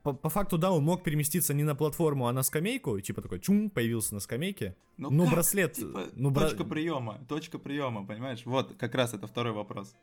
по, 0.02 0.12
по 0.12 0.28
факту, 0.28 0.58
да, 0.58 0.70
он 0.70 0.84
мог 0.84 1.02
переместиться 1.02 1.54
не 1.54 1.64
на 1.64 1.74
платформу, 1.74 2.26
а 2.28 2.32
на 2.32 2.42
скамейку, 2.42 2.96
и 2.98 3.02
типа 3.02 3.22
такой 3.22 3.40
чум, 3.40 3.70
появился 3.70 4.14
на 4.14 4.20
скамейке. 4.20 4.76
Ну 4.98 5.10
Ну, 5.10 5.24
как? 5.24 5.32
браслет, 5.32 5.72
Типа, 5.72 6.04
ну, 6.14 6.30
бра- 6.30 6.48
точка 6.48 6.64
приема, 6.64 7.18
точка 7.28 7.58
приема, 7.58 8.06
понимаешь? 8.06 8.42
Вот, 8.44 8.74
как 8.74 8.94
раз 8.94 9.14
это 9.14 9.26
второй 9.26 9.52
вопрос. 9.52 9.94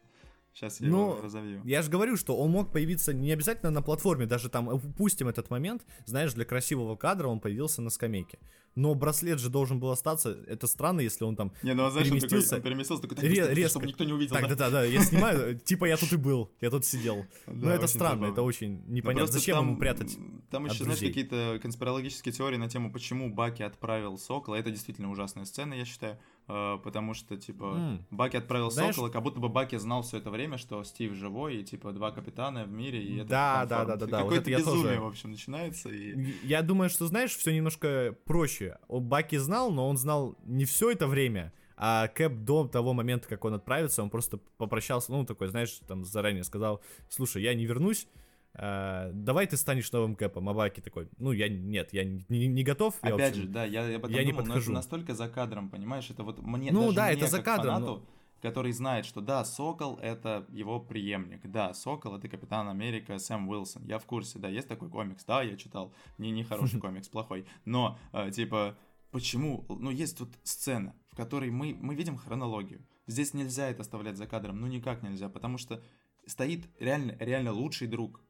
Сейчас 0.54 0.82
я 0.82 0.88
Ну, 0.90 1.12
его 1.12 1.22
разовью. 1.22 1.62
Я 1.64 1.82
же 1.82 1.90
говорю, 1.90 2.18
что 2.18 2.36
он 2.38 2.52
мог 2.52 2.72
появиться 2.72 3.14
не 3.14 3.32
обязательно 3.32 3.72
на 3.72 3.82
платформе, 3.82 4.26
даже 4.26 4.50
там 4.50 4.68
упустим 4.68 5.28
этот 5.28 5.50
момент, 5.50 5.86
знаешь, 6.06 6.34
для 6.34 6.44
красивого 6.44 6.96
кадра 6.96 7.28
он 7.28 7.40
появился 7.40 7.82
на 7.82 7.90
скамейке. 7.90 8.40
Но 8.76 8.94
браслет 8.94 9.40
же 9.40 9.50
должен 9.50 9.80
был 9.80 9.90
остаться. 9.92 10.38
Это 10.48 10.68
странно, 10.68 11.02
если 11.02 11.24
он 11.24 11.36
там 11.36 11.52
Не, 11.64 11.74
ну 11.74 11.84
он, 11.84 11.92
знаешь, 11.92 12.08
он 12.12 12.18
такой, 12.20 12.30
переместился. 12.30 12.56
он 12.58 12.62
переместился, 12.62 13.02
такой, 13.02 13.16
так, 13.16 13.24
Ре- 13.26 13.30
быстрее, 13.32 13.56
резко. 13.56 13.70
чтобы 13.72 13.88
никто 13.88 14.04
не 14.04 14.14
увидел. 14.14 14.36
Так, 14.36 14.48
да? 14.50 14.56
да, 14.56 14.70
да, 14.70 14.84
я 14.84 15.02
снимаю, 15.04 15.60
типа 15.60 15.86
я 15.86 15.98
тут 15.98 16.14
и 16.14 16.18
был, 16.18 16.52
я 16.62 16.70
тут 16.70 16.86
сидел. 16.86 17.26
Но 17.48 17.72
это 17.72 17.88
странно, 17.88 18.26
это 18.28 18.42
очень 18.42 18.84
Ну, 18.86 18.94
непонятно. 18.94 19.32
Зачем 19.32 19.58
ему 19.60 19.78
прятать? 19.78 20.18
Там 20.52 20.66
еще, 20.66 20.84
знаешь, 20.84 21.00
какие-то 21.00 21.60
конспирологические 21.62 22.32
теории 22.34 22.58
на 22.58 22.70
тему, 22.70 22.92
почему 22.92 23.34
Баки 23.34 23.64
отправил 23.64 24.18
Сокола. 24.18 24.56
Это 24.56 24.72
действительно 24.72 25.10
ужасная 25.12 25.46
сцена, 25.46 25.74
я 25.74 25.86
считаю. 25.86 26.18
Э, 26.50 26.78
Потому 26.84 27.14
что, 27.14 27.38
типа, 27.38 27.64
М. 27.76 28.06
Баки 28.10 28.38
отправил 28.38 28.72
Знаешь- 28.72 28.96
Сокола, 28.96 29.10
как 29.12 29.24
будто 29.24 29.40
бы 29.40 29.50
Баки 29.50 29.78
знал 29.78 30.02
все 30.02 30.18
это 30.18 30.30
время, 30.32 30.58
что 30.58 30.84
Стив 30.84 31.14
живой, 31.14 31.58
и, 31.58 31.64
типа, 31.64 31.92
два 31.92 32.12
капитана 32.12 32.64
в 32.66 32.72
мире, 32.72 33.02
и 33.02 33.18
это 33.20 33.30
Да, 33.30 33.66
да, 33.66 33.86
да, 33.86 33.96
да, 33.96 34.06
да, 34.08 34.18
вот 34.24 34.24
Какое-то 34.30 34.50
я 34.50 34.58
безумие, 34.58 34.84
тоже- 34.84 35.00
в 35.02 35.08
общем, 35.08 35.32
начинается. 35.32 35.90
И... 35.90 36.34
Я 36.44 36.62
думаю, 36.62 36.90
что, 36.90 37.08
знаешь, 37.08 37.36
все 37.36 37.54
немножко 37.56 38.16
проще. 38.26 38.78
Баки 38.90 39.38
знал, 39.38 39.72
но 39.72 39.88
он 39.88 39.98
знал 39.98 40.36
не 40.46 40.66
все 40.66 40.92
это 40.92 41.08
время, 41.08 41.54
а 41.78 42.08
Кэп 42.10 42.34
до 42.44 42.68
того 42.68 42.94
момента, 42.94 43.28
как 43.30 43.46
он 43.46 43.54
отправится, 43.54 44.04
он 44.04 44.10
просто 44.10 44.38
попрощался, 44.58 45.12
ну, 45.12 45.26
такой, 45.26 45.48
знаешь, 45.48 45.80
там 45.88 46.04
заранее 46.04 46.44
сказал, 46.44 46.82
слушай, 47.10 47.42
я 47.42 47.54
не 47.54 47.66
вернусь, 47.66 48.08
а, 48.54 49.12
давай 49.14 49.48
ты 49.48 49.58
станешь 49.58 49.92
новым 49.92 50.16
Кэпом, 50.16 50.50
а 50.50 50.54
Баки 50.54 50.82
такой, 50.82 51.10
ну, 51.18 51.32
я 51.32 51.48
нет, 51.50 51.94
я 51.94 52.04
не, 52.04 52.26
не- 52.30 52.48
не 52.48 52.64
готов. 52.64 52.96
я, 53.04 53.14
Опять 53.14 53.32
общем, 53.32 53.44
же, 53.44 53.50
да, 53.50 53.66
я 53.66 53.82
об 53.96 54.06
этом 54.06 54.12
я 54.12 54.24
не 54.24 54.32
думал, 54.32 54.46
но 54.46 54.54
подхожу. 54.54 54.72
это 54.72 54.74
настолько 54.74 55.16
за 55.16 55.30
кадром, 55.30 55.70
понимаешь? 55.70 56.10
Это 56.10 56.24
вот 56.24 56.42
мне, 56.42 56.72
Ну 56.72 56.86
даже 56.86 56.96
да, 56.96 57.06
мне, 57.06 57.14
это 57.16 57.28
за 57.28 57.42
кадром, 57.42 57.74
фанату, 57.76 58.06
который 58.42 58.72
знает, 58.72 59.06
что 59.06 59.22
да, 59.22 59.46
Сокол— 59.46 59.98
это 60.02 60.46
его 60.50 60.80
преемник, 60.80 61.42
да, 61.50 61.74
Сокол— 61.74 62.16
это 62.18 62.28
Капитан 62.28 62.68
Америка 62.70 63.20
Сэм 63.20 63.48
Уилсон, 63.48 63.86
я 63.86 64.00
в 64.00 64.06
курсе, 64.06 64.40
да, 64.40 64.48
есть 64.50 64.68
такой 64.68 64.90
комикс, 64.90 65.24
да, 65.26 65.42
я 65.44 65.56
читал, 65.58 65.94
не, 66.18 66.32
не 66.32 66.44
хороший 66.44 66.80
комикс, 66.82 67.08
плохой, 67.08 67.46
но, 67.66 68.00
э, 68.14 68.32
типа, 68.32 68.78
почему, 69.12 69.66
ну, 69.70 69.90
есть 69.92 70.18
тут 70.18 70.30
сцена, 70.44 70.96
в 71.12 71.16
которой 71.16 71.52
мы, 71.52 71.76
мы 71.80 71.96
видим 71.96 72.18
хронологию, 72.18 72.82
здесь 73.08 73.34
нельзя 73.34 73.70
это 73.70 73.82
оставлять 73.82 74.18
за 74.18 74.26
кадром, 74.26 74.60
ну, 74.60 74.68
никак 74.68 75.04
нельзя, 75.04 75.30
потому 75.30 75.58
что 75.58 75.84
стоит 76.26 76.68
реально, 76.80 77.16
реально 77.20 77.52
лучший 77.52 77.88
друг 77.88 78.22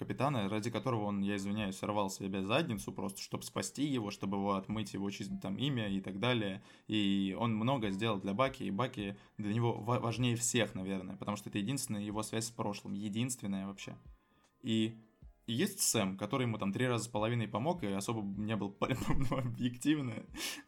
капитана, 0.00 0.48
ради 0.48 0.70
которого 0.70 1.04
он, 1.04 1.20
я 1.20 1.36
извиняюсь, 1.36 1.76
сорвал 1.76 2.10
себе 2.10 2.42
задницу 2.42 2.90
просто, 2.90 3.20
чтобы 3.20 3.44
спасти 3.44 3.84
его, 3.84 4.10
чтобы 4.10 4.38
его 4.38 4.54
отмыть 4.54 4.94
его 4.94 5.10
чисто 5.10 5.36
там 5.36 5.56
имя 5.56 5.88
и 5.88 6.00
так 6.00 6.18
далее. 6.18 6.62
И 6.88 7.36
он 7.38 7.54
много 7.54 7.90
сделал 7.90 8.18
для 8.18 8.32
Баки, 8.32 8.62
и 8.62 8.70
Баки 8.70 9.16
для 9.36 9.52
него 9.52 9.74
ва- 9.74 10.00
важнее 10.00 10.36
всех, 10.36 10.74
наверное, 10.74 11.16
потому 11.16 11.36
что 11.36 11.50
это 11.50 11.58
единственная 11.58 12.02
его 12.02 12.22
связь 12.22 12.46
с 12.46 12.50
прошлым, 12.50 12.94
единственная 12.94 13.66
вообще. 13.66 13.94
И, 14.62 14.96
и 15.50 15.52
есть 15.52 15.80
Сэм, 15.80 16.16
который 16.16 16.44
ему 16.44 16.58
там 16.58 16.72
три 16.72 16.86
раза 16.86 17.04
с 17.04 17.08
половиной 17.08 17.48
помог, 17.48 17.82
и 17.82 17.86
особо 17.88 18.22
не 18.40 18.54
был 18.54 18.76
ну, 19.30 19.36
объективно. 19.36 20.14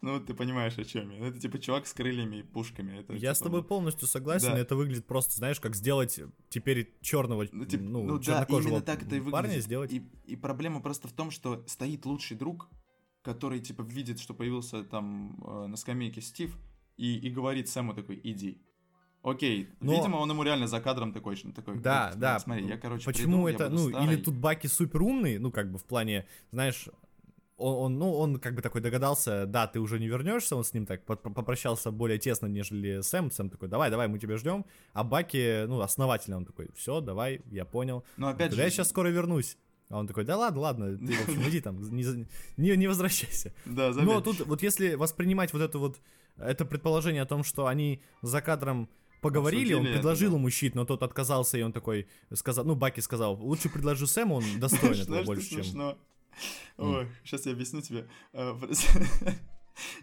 Ну, 0.01 0.19
ты 0.19 0.33
понимаешь, 0.33 0.77
о 0.77 0.83
чем 0.83 1.09
я. 1.09 1.27
Это 1.27 1.39
типа 1.39 1.57
чувак 1.57 1.87
с 1.87 1.93
крыльями 1.93 2.37
и 2.37 2.43
пушками. 2.43 2.99
Это, 2.99 3.13
Я 3.13 3.33
с 3.33 3.37
типа, 3.37 3.45
тобой 3.49 3.63
полностью 3.63 4.09
согласен, 4.09 4.49
Да. 4.51 4.59
это 4.59 4.75
выглядит 4.75 5.07
просто, 5.07 5.35
знаешь, 5.37 5.61
как 5.61 5.73
сделать 5.75 6.19
теперь 6.49 6.93
черного, 7.01 7.47
Ну, 7.53 7.65
типа, 7.65 7.83
ну, 7.83 8.03
ну 8.03 8.19
да, 8.19 8.45
именно 8.49 8.81
так 8.81 9.03
это 9.03 9.15
и 9.15 9.21
парня 9.21 9.47
выглядит. 9.47 9.63
сделать. 9.63 9.93
И, 9.93 10.03
и 10.25 10.35
проблема 10.35 10.81
просто 10.81 11.07
в 11.07 11.13
том, 11.13 11.31
что 11.31 11.63
стоит 11.65 12.05
лучший 12.05 12.35
друг, 12.35 12.69
который, 13.21 13.61
типа, 13.61 13.83
видит, 13.83 14.19
что 14.19 14.33
появился 14.33 14.83
там 14.83 15.41
э, 15.45 15.67
на 15.67 15.77
скамейке 15.77 16.19
Стив, 16.19 16.57
и, 16.97 17.17
и 17.19 17.29
говорит 17.29 17.69
Сэму 17.69 17.93
такой, 17.93 18.19
иди. 18.21 18.61
Окей, 19.23 19.69
Но- 19.79 19.93
видимо, 19.93 20.17
он 20.17 20.29
ему 20.29 20.43
реально 20.43 20.67
за 20.67 20.81
кадром 20.81 21.13
такой, 21.13 21.37
такой 21.37 21.79
Да, 21.79 22.09
«Вот, 22.09 22.19
да. 22.19 22.39
Смотри, 22.39 22.67
я, 22.67 22.77
короче, 22.77 23.05
Почему 23.05 23.45
приду, 23.45 23.47
я 23.47 23.55
это, 23.55 23.69
ну, 23.69 23.89
старый». 23.89 24.07
или 24.07 24.21
тут 24.21 24.35
Баки 24.35 24.67
супер 24.67 25.01
умный, 25.01 25.37
ну, 25.37 25.49
как 25.49 25.71
бы 25.71 25.79
в 25.79 25.85
плане, 25.85 26.27
знаешь, 26.51 26.89
он, 27.55 27.75
он, 27.75 27.99
ну, 27.99 28.13
он 28.13 28.39
как 28.39 28.55
бы 28.55 28.61
такой 28.61 28.81
догадался, 28.81 29.45
да, 29.45 29.67
ты 29.67 29.79
уже 29.79 29.97
не 29.99 30.07
вернешься, 30.07 30.57
он 30.57 30.65
с 30.65 30.73
ним 30.73 30.85
так 30.85 31.05
попрощался 31.05 31.91
более 31.91 32.17
тесно, 32.17 32.47
нежели 32.47 32.99
Сэм. 33.01 33.31
Сэм 33.31 33.49
такой, 33.49 33.69
давай, 33.69 33.89
давай, 33.89 34.09
мы 34.09 34.19
тебя 34.19 34.35
ждем. 34.35 34.65
А 34.91 35.05
Баки, 35.05 35.65
ну, 35.67 35.79
основательно 35.79 36.37
он 36.37 36.45
такой, 36.45 36.69
все, 36.75 36.99
давай, 36.99 37.41
я 37.49 37.63
понял. 37.63 38.03
Но 38.17 38.27
опять 38.27 38.51
же... 38.51 38.61
Я 38.61 38.69
сейчас 38.69 38.89
скоро 38.89 39.07
вернусь. 39.07 39.57
А 39.89 39.99
он 39.99 40.07
такой, 40.07 40.25
да 40.25 40.35
ладно, 40.37 40.61
ладно, 40.61 40.97
ты, 40.97 41.13
в 41.13 41.29
общем, 41.29 41.49
иди 41.49 41.61
там, 41.61 41.79
не, 41.81 42.25
не, 42.57 42.75
не 42.75 42.87
возвращайся. 42.87 43.53
Да, 43.65 43.93
заметь. 43.93 44.09
Но 44.09 44.21
тут 44.21 44.39
вот 44.41 44.63
если 44.63 44.95
воспринимать 44.95 45.53
вот 45.53 45.61
это 45.61 45.77
вот, 45.77 46.01
это 46.37 46.65
предположение 46.65 47.21
о 47.21 47.25
том, 47.25 47.43
что 47.43 47.67
они 47.67 48.01
за 48.21 48.41
кадром 48.41 48.89
поговорили, 49.23 49.73
он 49.73 49.85
предложил 49.85 50.29
это, 50.29 50.37
ему 50.37 50.49
щит, 50.49 50.75
но 50.75 50.85
тот 50.85 51.01
отказался, 51.01 51.57
и 51.57 51.63
он 51.63 51.73
такой 51.73 52.07
сказал, 52.33 52.65
ну, 52.65 52.75
Баки 52.75 52.99
сказал, 52.99 53.35
лучше 53.35 53.69
предложу 53.69 54.05
Сэму, 54.05 54.35
он 54.35 54.43
достоин 54.59 54.93
этого 54.93 55.23
больше, 55.23 55.63
чем... 55.63 55.95
Ой, 56.77 57.07
сейчас 57.23 57.45
я 57.45 57.53
объясню 57.53 57.81
тебе. 57.81 58.07
А, 58.33 58.57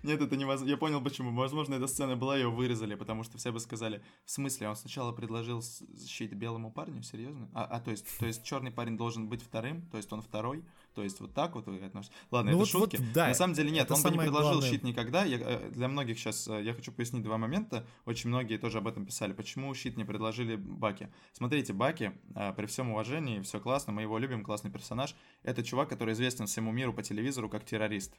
Нет, 0.02 0.20
это 0.20 0.36
невозможно. 0.36 0.70
Я 0.70 0.76
понял, 0.76 1.00
почему. 1.00 1.32
Возможно, 1.34 1.74
эта 1.74 1.86
сцена 1.86 2.16
была, 2.16 2.36
ее 2.36 2.50
вырезали, 2.50 2.96
потому 2.96 3.22
что 3.22 3.38
все 3.38 3.52
бы 3.52 3.60
сказали, 3.60 4.02
в 4.24 4.30
смысле, 4.30 4.68
он 4.68 4.76
сначала 4.76 5.12
предложил 5.12 5.62
защитить 5.62 6.32
белому 6.32 6.72
парню, 6.72 7.02
серьезно? 7.02 7.48
А, 7.54 7.64
а 7.64 7.80
то 7.80 7.90
есть, 7.90 8.06
то 8.18 8.26
есть 8.26 8.42
черный 8.42 8.70
парень 8.72 8.96
должен 8.96 9.28
быть 9.28 9.42
вторым, 9.42 9.82
то 9.90 9.96
есть 9.96 10.12
он 10.12 10.22
второй, 10.22 10.64
то 10.94 11.02
есть 11.02 11.20
вот 11.20 11.34
так 11.34 11.54
вот 11.54 11.66
вы 11.66 11.78
относитесь. 11.78 12.14
Ладно, 12.30 12.50
ну 12.50 12.56
это 12.56 12.58
вот, 12.58 12.68
шутки. 12.68 12.96
Вот, 12.96 13.12
да, 13.12 13.28
На 13.28 13.34
самом 13.34 13.54
деле 13.54 13.70
нет, 13.70 13.90
он 13.90 14.02
бы 14.02 14.10
не 14.10 14.18
предложил 14.18 14.52
главное. 14.52 14.70
щит 14.70 14.82
никогда. 14.82 15.24
Я, 15.24 15.38
э, 15.38 15.70
для 15.70 15.88
многих 15.88 16.18
сейчас 16.18 16.48
э, 16.48 16.62
я 16.62 16.74
хочу 16.74 16.92
пояснить 16.92 17.22
два 17.22 17.38
момента. 17.38 17.86
Очень 18.04 18.30
многие 18.30 18.56
тоже 18.58 18.78
об 18.78 18.88
этом 18.88 19.06
писали. 19.06 19.32
Почему 19.32 19.72
щит 19.74 19.96
не 19.96 20.04
предложили 20.04 20.56
Баки? 20.56 21.08
Смотрите, 21.32 21.72
Баки, 21.72 22.12
э, 22.34 22.52
при 22.54 22.66
всем 22.66 22.90
уважении, 22.90 23.40
все 23.40 23.60
классно, 23.60 23.92
мы 23.92 24.02
его 24.02 24.18
любим, 24.18 24.42
классный 24.42 24.70
персонаж. 24.70 25.14
Это 25.42 25.62
чувак, 25.62 25.88
который 25.88 26.14
известен 26.14 26.46
всему 26.46 26.72
миру 26.72 26.92
по 26.92 27.02
телевизору 27.02 27.48
как 27.48 27.64
террорист. 27.64 28.14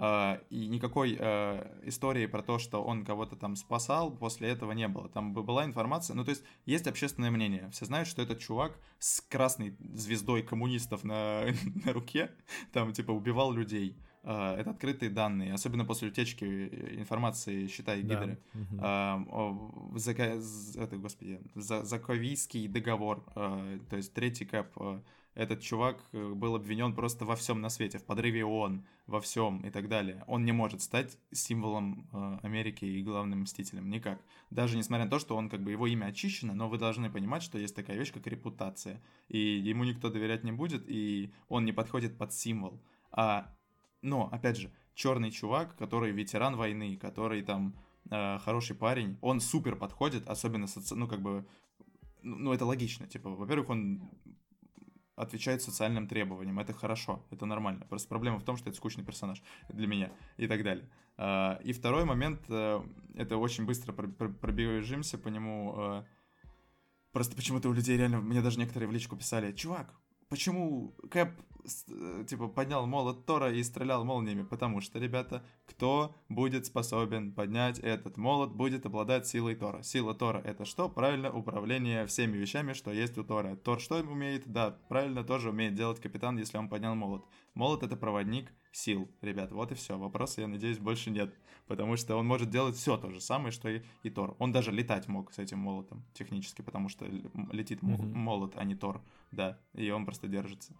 Uh, 0.00 0.42
и 0.48 0.66
никакой 0.66 1.14
uh, 1.16 1.86
истории 1.86 2.24
про 2.24 2.42
то, 2.42 2.58
что 2.58 2.82
он 2.82 3.04
кого-то 3.04 3.36
там 3.36 3.54
спасал, 3.54 4.10
после 4.10 4.48
этого 4.48 4.72
не 4.72 4.88
было. 4.88 5.10
Там 5.10 5.34
была 5.34 5.66
информация, 5.66 6.16
ну 6.16 6.24
то 6.24 6.30
есть 6.30 6.42
есть 6.64 6.86
общественное 6.86 7.30
мнение. 7.30 7.68
Все 7.70 7.84
знают, 7.84 8.08
что 8.08 8.22
этот 8.22 8.38
чувак 8.38 8.78
с 8.98 9.20
красной 9.20 9.76
звездой 9.92 10.42
коммунистов 10.42 11.04
на, 11.04 11.44
на 11.84 11.92
руке, 11.92 12.30
там 12.72 12.94
типа 12.94 13.10
убивал 13.10 13.52
людей. 13.52 13.94
Uh, 14.22 14.56
это 14.56 14.70
открытые 14.70 15.10
данные, 15.10 15.52
особенно 15.52 15.84
после 15.84 16.08
утечки 16.08 16.46
информации, 16.98 17.66
считай, 17.66 18.02
да. 18.02 18.14
Гидеры. 18.14 18.38
Угу. 18.54 19.98
Зака... 19.98 20.24
Это, 20.76 20.96
господи, 20.96 21.42
Заковийский 21.54 22.68
договор, 22.68 23.22
то 23.34 23.96
есть 23.96 24.14
третий 24.14 24.46
кэп 24.46 25.02
этот 25.34 25.60
чувак 25.60 26.04
э, 26.12 26.32
был 26.34 26.56
обвинен 26.56 26.94
просто 26.94 27.24
во 27.24 27.36
всем 27.36 27.60
на 27.60 27.68
свете, 27.68 27.98
в 27.98 28.04
подрыве 28.04 28.44
ООН, 28.44 28.84
во 29.06 29.20
всем 29.20 29.60
и 29.60 29.70
так 29.70 29.88
далее. 29.88 30.24
Он 30.26 30.44
не 30.44 30.52
может 30.52 30.82
стать 30.82 31.18
символом 31.32 32.08
э, 32.12 32.38
Америки 32.42 32.84
и 32.84 33.02
главным 33.02 33.42
мстителем, 33.42 33.88
никак. 33.90 34.20
Даже 34.50 34.76
несмотря 34.76 35.04
на 35.04 35.10
то, 35.10 35.18
что 35.18 35.36
он 35.36 35.48
как 35.48 35.62
бы 35.62 35.70
его 35.70 35.86
имя 35.86 36.06
очищено, 36.06 36.52
но 36.52 36.68
вы 36.68 36.78
должны 36.78 37.10
понимать, 37.10 37.42
что 37.42 37.58
есть 37.58 37.76
такая 37.76 37.96
вещь, 37.96 38.12
как 38.12 38.26
репутация. 38.26 39.00
И 39.28 39.38
ему 39.38 39.84
никто 39.84 40.10
доверять 40.10 40.44
не 40.44 40.52
будет, 40.52 40.84
и 40.88 41.32
он 41.48 41.64
не 41.64 41.72
подходит 41.72 42.18
под 42.18 42.32
символ. 42.32 42.82
А, 43.12 43.54
но, 44.02 44.28
опять 44.32 44.56
же, 44.56 44.72
черный 44.94 45.30
чувак, 45.30 45.76
который 45.76 46.10
ветеран 46.10 46.56
войны, 46.56 46.96
который 46.96 47.42
там 47.42 47.74
э, 48.10 48.38
хороший 48.38 48.74
парень, 48.74 49.16
он 49.20 49.40
супер 49.40 49.76
подходит, 49.76 50.28
особенно, 50.28 50.66
соци... 50.66 50.94
ну, 50.96 51.06
как 51.06 51.22
бы, 51.22 51.46
ну, 52.22 52.52
это 52.52 52.66
логично, 52.66 53.06
типа, 53.06 53.30
во-первых, 53.30 53.70
он 53.70 54.10
отвечает 55.20 55.62
социальным 55.62 56.08
требованиям. 56.08 56.58
Это 56.58 56.72
хорошо, 56.72 57.24
это 57.30 57.46
нормально. 57.46 57.86
Просто 57.88 58.08
проблема 58.08 58.38
в 58.38 58.44
том, 58.44 58.56
что 58.56 58.70
это 58.70 58.76
скучный 58.76 59.04
персонаж 59.04 59.42
для 59.68 59.86
меня 59.86 60.10
и 60.36 60.46
так 60.46 60.62
далее. 60.62 60.88
А, 61.16 61.60
и 61.62 61.72
второй 61.72 62.04
момент, 62.04 62.40
э, 62.48 62.80
это 63.14 63.36
очень 63.36 63.66
быстро 63.66 63.92
пробежимся 63.92 65.18
по 65.18 65.28
нему. 65.28 65.74
Э, 65.76 66.04
просто 67.12 67.36
почему-то 67.36 67.68
у 67.68 67.72
людей 67.72 67.96
реально, 67.98 68.20
мне 68.20 68.40
даже 68.40 68.58
некоторые 68.58 68.88
в 68.88 68.92
личку 68.92 69.16
писали, 69.16 69.52
чувак, 69.52 69.94
почему 70.28 70.94
Кэп 71.10 71.30
типа, 72.28 72.48
поднял 72.48 72.86
молот 72.86 73.26
Тора 73.26 73.52
и 73.52 73.62
стрелял 73.62 74.04
молниями, 74.04 74.42
потому 74.42 74.80
что, 74.80 74.98
ребята, 74.98 75.44
кто 75.66 76.14
будет 76.28 76.66
способен 76.66 77.32
поднять 77.32 77.78
этот 77.78 78.16
молот, 78.16 78.52
будет 78.52 78.86
обладать 78.86 79.26
силой 79.26 79.54
Тора. 79.54 79.82
Сила 79.82 80.14
Тора— 80.14 80.38
это 80.44 80.64
что? 80.64 80.88
Правильно, 80.88 81.32
управление 81.32 82.06
всеми 82.06 82.36
вещами, 82.36 82.72
что 82.72 82.92
есть 82.92 83.16
у 83.18 83.24
Тора. 83.24 83.56
Тор 83.56 83.80
что 83.80 83.96
умеет? 83.96 84.46
Да, 84.46 84.78
правильно, 84.88 85.24
тоже 85.24 85.50
умеет 85.50 85.74
делать 85.74 86.00
капитан, 86.00 86.38
если 86.38 86.58
он 86.58 86.68
поднял 86.68 86.94
молот. 86.94 87.24
Молот— 87.54 87.82
это 87.84 87.96
проводник 87.96 88.52
сил, 88.72 89.10
ребят, 89.20 89.52
вот 89.52 89.72
и 89.72 89.74
все. 89.74 89.98
Вопроса, 89.98 90.42
я 90.42 90.48
надеюсь, 90.48 90.78
больше 90.78 91.10
нет, 91.10 91.34
потому 91.66 91.96
что 91.96 92.16
он 92.16 92.26
может 92.26 92.50
делать 92.50 92.76
все 92.76 92.96
то 92.96 93.10
же 93.10 93.20
самое, 93.20 93.50
что 93.50 93.68
и, 93.68 93.82
и 94.02 94.10
Тор. 94.10 94.36
Он 94.38 94.52
даже 94.52 94.70
летать 94.70 95.08
мог 95.08 95.32
с 95.32 95.38
этим 95.38 95.58
молотом 95.58 96.04
технически, 96.14 96.62
потому 96.62 96.88
что 96.88 97.06
летит 97.52 97.82
mm-hmm. 97.82 98.14
молот, 98.14 98.54
а 98.56 98.64
не 98.64 98.74
Тор, 98.74 99.02
да, 99.32 99.58
и 99.74 99.90
он 99.90 100.04
просто 100.04 100.28
держится. 100.28 100.74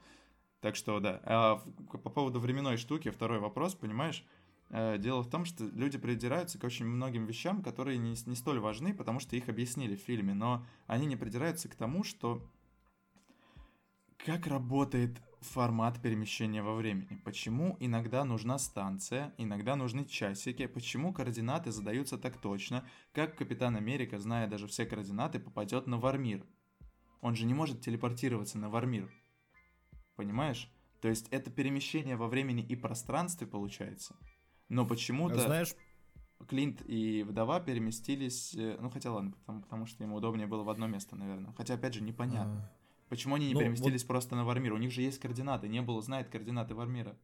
Так 0.60 0.76
что 0.76 1.00
да. 1.00 1.20
А 1.24 1.56
по 1.92 2.10
поводу 2.10 2.40
временной 2.40 2.76
штуки, 2.76 3.10
второй 3.10 3.38
вопрос, 3.38 3.74
понимаешь? 3.74 4.24
Э, 4.70 4.98
дело 4.98 5.22
в 5.22 5.30
том, 5.30 5.44
что 5.44 5.64
люди 5.64 5.98
придираются 5.98 6.58
к 6.58 6.64
очень 6.64 6.86
многим 6.86 7.26
вещам, 7.26 7.62
которые 7.62 7.98
не, 7.98 8.14
не 8.26 8.36
столь 8.36 8.60
важны, 8.60 8.94
потому 8.94 9.20
что 9.20 9.36
их 9.36 9.48
объяснили 9.48 9.96
в 9.96 10.00
фильме, 10.00 10.34
но 10.34 10.64
они 10.86 11.06
не 11.06 11.16
придираются 11.16 11.68
к 11.68 11.74
тому, 11.74 12.04
что 12.04 12.46
как 14.18 14.46
работает 14.46 15.20
формат 15.40 16.02
перемещения 16.02 16.62
во 16.62 16.74
времени, 16.74 17.20
почему 17.24 17.76
иногда 17.80 18.24
нужна 18.24 18.58
станция, 18.58 19.32
иногда 19.38 19.74
нужны 19.74 20.04
часики, 20.04 20.66
почему 20.66 21.14
координаты 21.14 21.72
задаются 21.72 22.18
так 22.18 22.36
точно, 22.36 22.86
как 23.12 23.36
Капитан 23.36 23.76
Америка, 23.76 24.18
зная 24.18 24.46
даже 24.46 24.66
все 24.66 24.84
координаты, 24.84 25.40
попадет 25.40 25.86
на 25.86 25.98
Вармир. 25.98 26.44
Он 27.22 27.34
же 27.34 27.46
не 27.46 27.54
может 27.54 27.80
телепортироваться 27.80 28.58
на 28.58 28.68
Вармир. 28.68 29.10
Понимаешь? 30.20 30.70
То 31.00 31.08
есть 31.08 31.28
это 31.30 31.50
перемещение 31.50 32.14
во 32.14 32.28
времени 32.28 32.62
и 32.62 32.76
пространстве 32.76 33.46
получается. 33.46 34.14
Но 34.68 34.84
почему-то... 34.84 35.40
Знаешь, 35.40 35.74
Клинт 36.46 36.82
и 36.86 37.22
вдова 37.22 37.58
переместились, 37.58 38.54
э, 38.54 38.76
ну 38.78 38.90
хотя 38.90 39.10
ладно, 39.10 39.32
потому, 39.32 39.62
потому 39.62 39.86
что 39.86 40.04
ему 40.04 40.16
удобнее 40.16 40.46
было 40.46 40.62
в 40.62 40.68
одно 40.68 40.86
место, 40.88 41.16
наверное. 41.16 41.54
Хотя 41.56 41.74
опять 41.74 41.94
же 41.94 42.02
непонятно. 42.02 42.70
А... 42.70 43.08
Почему 43.08 43.36
они 43.36 43.48
не 43.48 43.54
ну, 43.54 43.60
переместились 43.60 44.02
вот... 44.02 44.08
просто 44.08 44.36
на 44.36 44.44
Вармир? 44.44 44.74
У 44.74 44.76
них 44.76 44.92
же 44.92 45.00
есть 45.00 45.18
координаты, 45.18 45.68
не 45.68 45.80
было 45.80 46.02
знает 46.02 46.28
координаты 46.28 46.74
Вармира. 46.74 47.16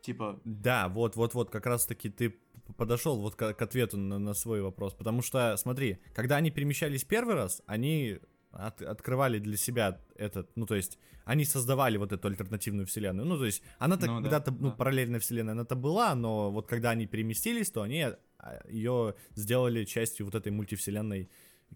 Типа. 0.00 0.40
Да, 0.44 0.88
вот, 0.88 1.14
вот, 1.14 1.34
вот, 1.34 1.50
как 1.50 1.66
раз 1.66 1.86
таки 1.86 2.10
ты 2.10 2.36
подошел 2.76 3.20
вот 3.20 3.36
к, 3.36 3.54
к 3.54 3.62
ответу 3.62 3.96
на, 3.96 4.18
на 4.18 4.34
свой 4.34 4.60
вопрос. 4.60 4.94
Потому 4.94 5.22
что, 5.22 5.56
смотри, 5.56 6.00
когда 6.14 6.34
они 6.34 6.50
перемещались 6.50 7.04
первый 7.04 7.36
раз, 7.36 7.62
они 7.66 8.18
от, 8.50 8.82
открывали 8.82 9.38
для 9.38 9.56
себя 9.56 10.00
этот, 10.16 10.50
ну, 10.56 10.66
то 10.66 10.74
есть, 10.74 10.98
они 11.24 11.44
создавали 11.44 11.96
вот 11.98 12.12
эту 12.12 12.28
альтернативную 12.28 12.86
вселенную. 12.86 13.26
Ну, 13.26 13.36
то 13.36 13.44
есть, 13.44 13.62
она-то 13.78 14.06
ну, 14.06 14.22
когда-то, 14.22 14.50
да, 14.50 14.56
ну, 14.60 14.70
да. 14.70 14.76
параллельная 14.76 15.20
вселенная, 15.20 15.52
она-то 15.52 15.76
была, 15.76 16.14
но 16.14 16.50
вот 16.50 16.66
когда 16.66 16.90
они 16.90 17.06
переместились, 17.06 17.70
то 17.70 17.82
они 17.82 18.02
а, 18.38 18.62
ее 18.68 19.14
сделали 19.34 19.84
частью 19.84 20.26
вот 20.26 20.34
этой 20.34 20.52
мультивселенной 20.52 21.30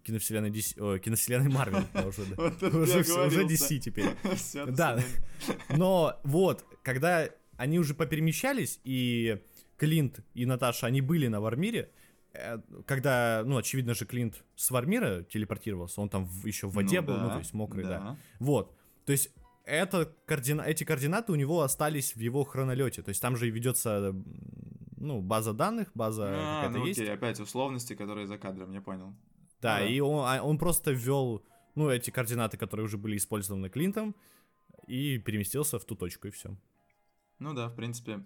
киновселенной 0.04 0.50
DC, 0.50 0.80
о, 0.80 0.98
киновселенной 0.98 1.50
Марвел 1.50 1.84
уже, 1.94 2.22
уже, 3.00 3.26
уже 3.26 3.44
DC 3.44 3.78
теперь. 3.78 4.10
да, 4.68 4.98
но 5.76 6.18
вот, 6.24 6.64
когда 6.82 7.28
они 7.56 7.78
уже 7.78 7.94
поперемещались, 7.94 8.80
и 8.84 9.42
Клинт 9.76 10.20
и 10.34 10.46
Наташа, 10.46 10.86
они 10.86 11.00
были 11.00 11.28
на 11.28 11.40
Вармире, 11.40 11.90
когда, 12.86 13.42
ну, 13.44 13.56
очевидно 13.56 13.94
же, 13.94 14.06
Клинт 14.06 14.44
с 14.56 14.70
Вармира 14.70 15.22
телепортировался, 15.22 16.00
он 16.00 16.08
там 16.08 16.24
в, 16.24 16.46
еще 16.46 16.66
в 16.66 16.74
воде 16.74 17.00
ну, 17.00 17.08
был, 17.08 17.14
да, 17.16 17.22
ну, 17.22 17.30
то 17.30 17.38
есть 17.38 17.52
мокрый, 17.52 17.84
да. 17.84 17.98
да. 17.98 18.16
Вот, 18.38 18.74
то 19.04 19.12
есть 19.12 19.30
это 19.64 20.14
координа... 20.26 20.62
эти 20.62 20.84
координаты 20.84 21.32
у 21.32 21.34
него 21.34 21.62
остались 21.62 22.16
в 22.16 22.20
его 22.20 22.44
хронолете, 22.44 23.02
то 23.02 23.10
есть 23.10 23.20
там 23.20 23.36
же 23.36 23.50
ведется, 23.50 24.14
ну, 24.96 25.20
база 25.20 25.52
данных, 25.52 25.90
база 25.94 26.24
а, 26.28 26.62
какая-то 26.62 26.78
ну, 26.78 26.86
есть. 26.86 27.00
Окей, 27.00 27.12
опять 27.12 27.40
условности, 27.40 27.94
которые 27.94 28.26
за 28.26 28.38
кадром, 28.38 28.72
я 28.72 28.80
понял. 28.80 29.14
Да, 29.60 29.78
ну, 29.78 29.84
да. 29.84 29.86
и 29.86 30.00
он, 30.00 30.24
а, 30.26 30.42
он 30.42 30.58
просто 30.58 30.92
ввел, 30.92 31.44
ну, 31.74 31.90
эти 31.90 32.10
координаты, 32.10 32.56
которые 32.56 32.86
уже 32.86 32.98
были 32.98 33.16
использованы 33.16 33.68
Клинтом, 33.68 34.16
и 34.86 35.18
переместился 35.18 35.78
в 35.78 35.84
ту 35.84 35.94
точку, 35.94 36.28
и 36.28 36.30
все. 36.30 36.56
Ну 37.38 37.54
да, 37.54 37.68
в 37.68 37.74
принципе, 37.74 38.24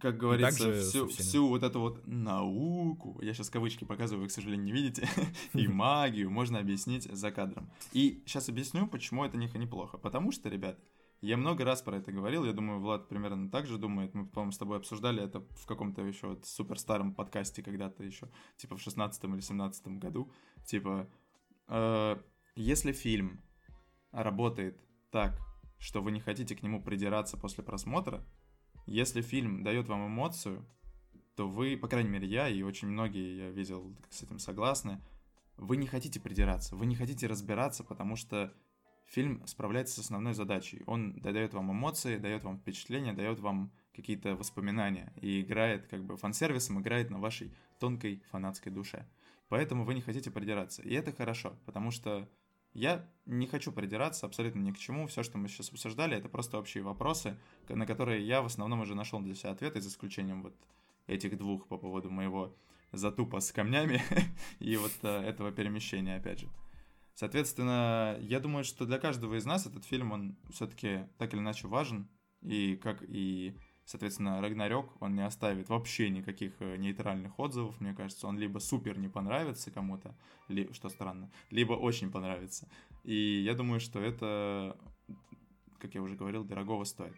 как 0.00 0.16
говорится, 0.16 0.72
всю, 0.72 1.08
всю 1.08 1.48
вот 1.48 1.62
эту 1.62 1.80
вот 1.80 2.06
науку, 2.06 3.18
я 3.22 3.34
сейчас 3.34 3.50
кавычки 3.50 3.84
показываю, 3.84 4.22
вы, 4.22 4.28
к 4.28 4.32
сожалению, 4.32 4.64
не 4.64 4.72
видите, 4.72 5.08
и 5.54 5.66
магию 5.66 6.30
можно 6.30 6.58
объяснить 6.58 7.04
за 7.04 7.30
кадром. 7.30 7.70
И 7.92 8.22
сейчас 8.26 8.48
объясню, 8.48 8.86
почему 8.86 9.24
это 9.24 9.36
не 9.36 9.46
неплохо. 9.46 9.98
Потому 9.98 10.32
что, 10.32 10.48
ребят, 10.48 10.78
я 11.20 11.36
много 11.36 11.64
раз 11.64 11.82
про 11.82 11.96
это 11.96 12.12
говорил, 12.12 12.44
я 12.44 12.52
думаю, 12.52 12.80
Влад 12.80 13.08
примерно 13.08 13.50
так 13.50 13.66
же 13.66 13.78
думает. 13.78 14.14
Мы, 14.14 14.26
по-моему, 14.26 14.52
с 14.52 14.58
тобой 14.58 14.76
обсуждали 14.76 15.22
это 15.22 15.40
в 15.40 15.66
каком-то 15.66 16.02
еще 16.02 16.28
вот 16.28 16.46
супер 16.46 16.78
старом 16.78 17.14
подкасте 17.14 17.62
когда-то 17.62 18.04
еще, 18.04 18.28
типа 18.56 18.76
в 18.76 18.82
16 18.82 19.24
или 19.24 19.40
17 19.40 19.88
году. 19.98 20.30
Типа, 20.66 21.08
э, 21.68 22.16
если 22.54 22.92
фильм 22.92 23.42
работает 24.12 24.78
так, 25.10 25.40
что 25.78 26.02
вы 26.02 26.12
не 26.12 26.20
хотите 26.20 26.54
к 26.54 26.62
нему 26.62 26.82
придираться 26.82 27.36
после 27.36 27.64
просмотра, 27.64 28.24
если 28.86 29.20
фильм 29.20 29.62
дает 29.62 29.88
вам 29.88 30.06
эмоцию, 30.06 30.64
то 31.34 31.48
вы, 31.48 31.76
по 31.76 31.88
крайней 31.88 32.10
мере, 32.10 32.26
я 32.26 32.48
и 32.48 32.62
очень 32.62 32.88
многие, 32.88 33.36
я 33.36 33.50
видел, 33.50 33.94
с 34.10 34.22
этим 34.22 34.38
согласны, 34.38 35.00
вы 35.56 35.76
не 35.76 35.86
хотите 35.86 36.20
придираться, 36.20 36.76
вы 36.76 36.86
не 36.86 36.96
хотите 36.96 37.26
разбираться, 37.26 37.84
потому 37.84 38.16
что 38.16 38.52
фильм 39.04 39.46
справляется 39.46 39.96
с 39.96 39.98
основной 39.98 40.34
задачей. 40.34 40.82
Он 40.86 41.14
дает 41.20 41.54
вам 41.54 41.72
эмоции, 41.72 42.18
дает 42.18 42.44
вам 42.44 42.58
впечатления, 42.58 43.12
дает 43.12 43.40
вам 43.40 43.72
какие-то 43.94 44.36
воспоминания 44.36 45.12
и 45.20 45.40
играет, 45.40 45.86
как 45.86 46.04
бы 46.04 46.16
фан-сервисом 46.16 46.80
играет 46.80 47.10
на 47.10 47.18
вашей 47.18 47.54
тонкой 47.78 48.22
фанатской 48.30 48.72
душе. 48.72 49.06
Поэтому 49.48 49.84
вы 49.84 49.94
не 49.94 50.00
хотите 50.00 50.30
придираться. 50.30 50.82
И 50.82 50.92
это 50.92 51.12
хорошо, 51.12 51.56
потому 51.64 51.90
что 51.90 52.28
я 52.76 53.08
не 53.24 53.46
хочу 53.46 53.72
придираться 53.72 54.26
абсолютно 54.26 54.60
ни 54.60 54.70
к 54.70 54.78
чему. 54.78 55.06
Все, 55.06 55.22
что 55.22 55.38
мы 55.38 55.48
сейчас 55.48 55.70
обсуждали, 55.70 56.16
это 56.16 56.28
просто 56.28 56.58
общие 56.58 56.82
вопросы, 56.82 57.38
на 57.68 57.86
которые 57.86 58.26
я 58.26 58.42
в 58.42 58.46
основном 58.46 58.80
уже 58.80 58.94
нашел 58.94 59.20
для 59.20 59.34
себя 59.34 59.50
ответы, 59.50 59.80
за 59.80 59.88
исключением 59.88 60.42
вот 60.42 60.54
этих 61.06 61.38
двух 61.38 61.66
по 61.68 61.78
поводу 61.78 62.10
моего 62.10 62.54
затупа 62.92 63.40
с 63.40 63.50
камнями 63.50 64.02
и 64.58 64.76
вот 64.76 64.92
э, 65.02 65.08
этого 65.08 65.52
перемещения, 65.52 66.16
опять 66.16 66.40
же. 66.40 66.48
Соответственно, 67.14 68.18
я 68.20 68.40
думаю, 68.40 68.62
что 68.64 68.84
для 68.84 68.98
каждого 68.98 69.36
из 69.36 69.46
нас 69.46 69.66
этот 69.66 69.86
фильм, 69.86 70.12
он 70.12 70.36
все-таки 70.50 71.08
так 71.16 71.32
или 71.32 71.40
иначе 71.40 71.66
важен, 71.66 72.08
и 72.42 72.76
как 72.76 73.02
и, 73.02 73.56
соответственно, 73.86 74.42
Рагнарёк, 74.42 74.92
он 75.00 75.14
не 75.14 75.24
оставит 75.24 75.68
вообще 75.68 76.10
никаких 76.10 76.52
э, 76.60 76.76
нейтральных 76.76 77.38
отзывов, 77.38 77.80
мне 77.80 77.94
кажется, 77.94 78.26
он 78.26 78.38
либо 78.38 78.58
супер 78.58 78.98
не 78.98 79.08
понравится 79.08 79.70
кому-то, 79.70 80.14
ли, 80.48 80.70
что 80.72 80.88
странно, 80.90 81.30
либо 81.50 81.72
очень 81.72 82.10
понравится. 82.10 82.68
И 83.04 83.40
я 83.40 83.54
думаю, 83.54 83.80
что 83.80 84.00
это, 84.00 84.76
как 85.78 85.94
я 85.94 86.02
уже 86.02 86.16
говорил, 86.16 86.44
дорогого 86.44 86.84
стоит. 86.84 87.16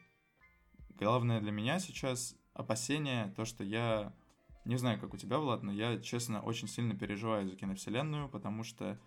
Главное 0.91 1.41
для 1.41 1.51
меня 1.51 1.81
сейчас 1.81 2.37
опасение, 2.53 3.33
то, 3.35 3.45
что 3.45 3.65
я 3.65 4.13
не 4.65 4.77
знаю, 4.77 5.01
как 5.01 5.15
у 5.15 5.17
тебя, 5.17 5.39
Влад, 5.39 5.63
но 5.63 5.73
я, 5.73 5.99
честно, 5.99 6.43
очень 6.43 6.69
сильно 6.69 6.95
переживаю 6.95 7.49
за 7.49 7.57
киновселенную, 7.57 8.29
потому 8.29 8.65
что 8.65 9.01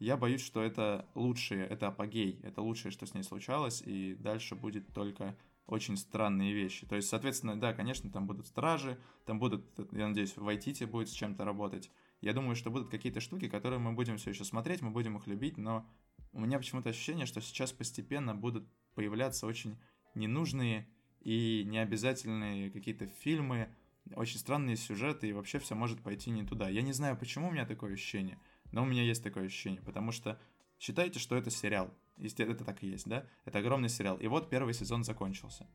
я 0.00 0.16
боюсь, 0.16 0.44
что 0.44 0.60
это 0.60 1.08
лучшее, 1.14 1.64
это 1.66 1.86
апогей, 1.86 2.40
это 2.42 2.60
лучшее, 2.60 2.90
что 2.90 3.06
с 3.06 3.14
ней 3.14 3.22
случалось, 3.22 3.80
и 3.86 4.16
дальше 4.16 4.56
будет 4.56 4.92
только 4.92 5.36
очень 5.66 5.96
странные 5.96 6.52
вещи. 6.52 6.86
То 6.86 6.96
есть, 6.96 7.08
соответственно, 7.08 7.58
да, 7.58 7.72
конечно, 7.72 8.10
там 8.10 8.26
будут 8.26 8.46
стражи, 8.46 8.98
там 9.24 9.38
будут, 9.38 9.64
я 9.92 10.08
надеюсь, 10.08 10.36
в 10.36 10.42
Вайтите 10.42 10.86
будет 10.86 11.08
с 11.08 11.12
чем-то 11.12 11.44
работать. 11.44 11.90
Я 12.20 12.32
думаю, 12.32 12.54
что 12.54 12.70
будут 12.70 12.90
какие-то 12.90 13.20
штуки, 13.20 13.48
которые 13.48 13.78
мы 13.78 13.92
будем 13.92 14.16
все 14.16 14.30
еще 14.30 14.44
смотреть, 14.44 14.82
мы 14.82 14.90
будем 14.90 15.16
их 15.16 15.26
любить, 15.26 15.56
но 15.56 15.88
у 16.32 16.40
меня 16.40 16.58
почему-то 16.58 16.90
ощущение, 16.90 17.26
что 17.26 17.40
сейчас 17.40 17.72
постепенно 17.72 18.34
будут 18.34 18.68
появляться 18.94 19.46
очень 19.46 19.78
ненужные 20.14 20.88
и 21.20 21.64
необязательные 21.66 22.70
какие-то 22.70 23.06
фильмы, 23.06 23.74
очень 24.14 24.38
странные 24.38 24.76
сюжеты, 24.76 25.28
и 25.28 25.32
вообще 25.32 25.58
все 25.58 25.74
может 25.74 26.02
пойти 26.02 26.30
не 26.30 26.44
туда. 26.44 26.68
Я 26.68 26.82
не 26.82 26.92
знаю, 26.92 27.16
почему 27.16 27.48
у 27.48 27.50
меня 27.50 27.64
такое 27.64 27.94
ощущение, 27.94 28.38
но 28.70 28.82
у 28.82 28.86
меня 28.86 29.02
есть 29.02 29.22
такое 29.22 29.46
ощущение, 29.46 29.80
потому 29.80 30.12
что 30.12 30.38
считайте, 30.78 31.18
что 31.18 31.36
это 31.36 31.50
сериал. 31.50 31.92
Это 32.16 32.64
так 32.64 32.82
и 32.82 32.88
есть, 32.88 33.08
да? 33.08 33.26
Это 33.44 33.58
огромный 33.58 33.88
сериал. 33.88 34.16
И 34.16 34.26
вот 34.28 34.48
первый 34.48 34.74
сезон 34.74 35.04
закончился. 35.04 35.66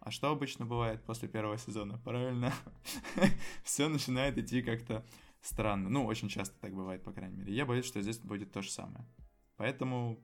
А 0.00 0.10
что 0.10 0.30
обычно 0.30 0.66
бывает 0.66 1.04
после 1.04 1.28
первого 1.28 1.58
сезона? 1.58 1.98
Правильно, 1.98 2.52
все 3.62 3.88
начинает 3.88 4.36
идти 4.36 4.62
как-то 4.62 5.04
странно. 5.40 5.88
Ну, 5.88 6.06
очень 6.06 6.28
часто 6.28 6.58
так 6.60 6.74
бывает, 6.74 7.04
по 7.04 7.12
крайней 7.12 7.36
мере. 7.36 7.54
Я 7.54 7.66
боюсь, 7.66 7.84
что 7.84 8.00
здесь 8.00 8.18
будет 8.18 8.50
то 8.52 8.62
же 8.62 8.70
самое. 8.70 9.06
Поэтому 9.56 10.18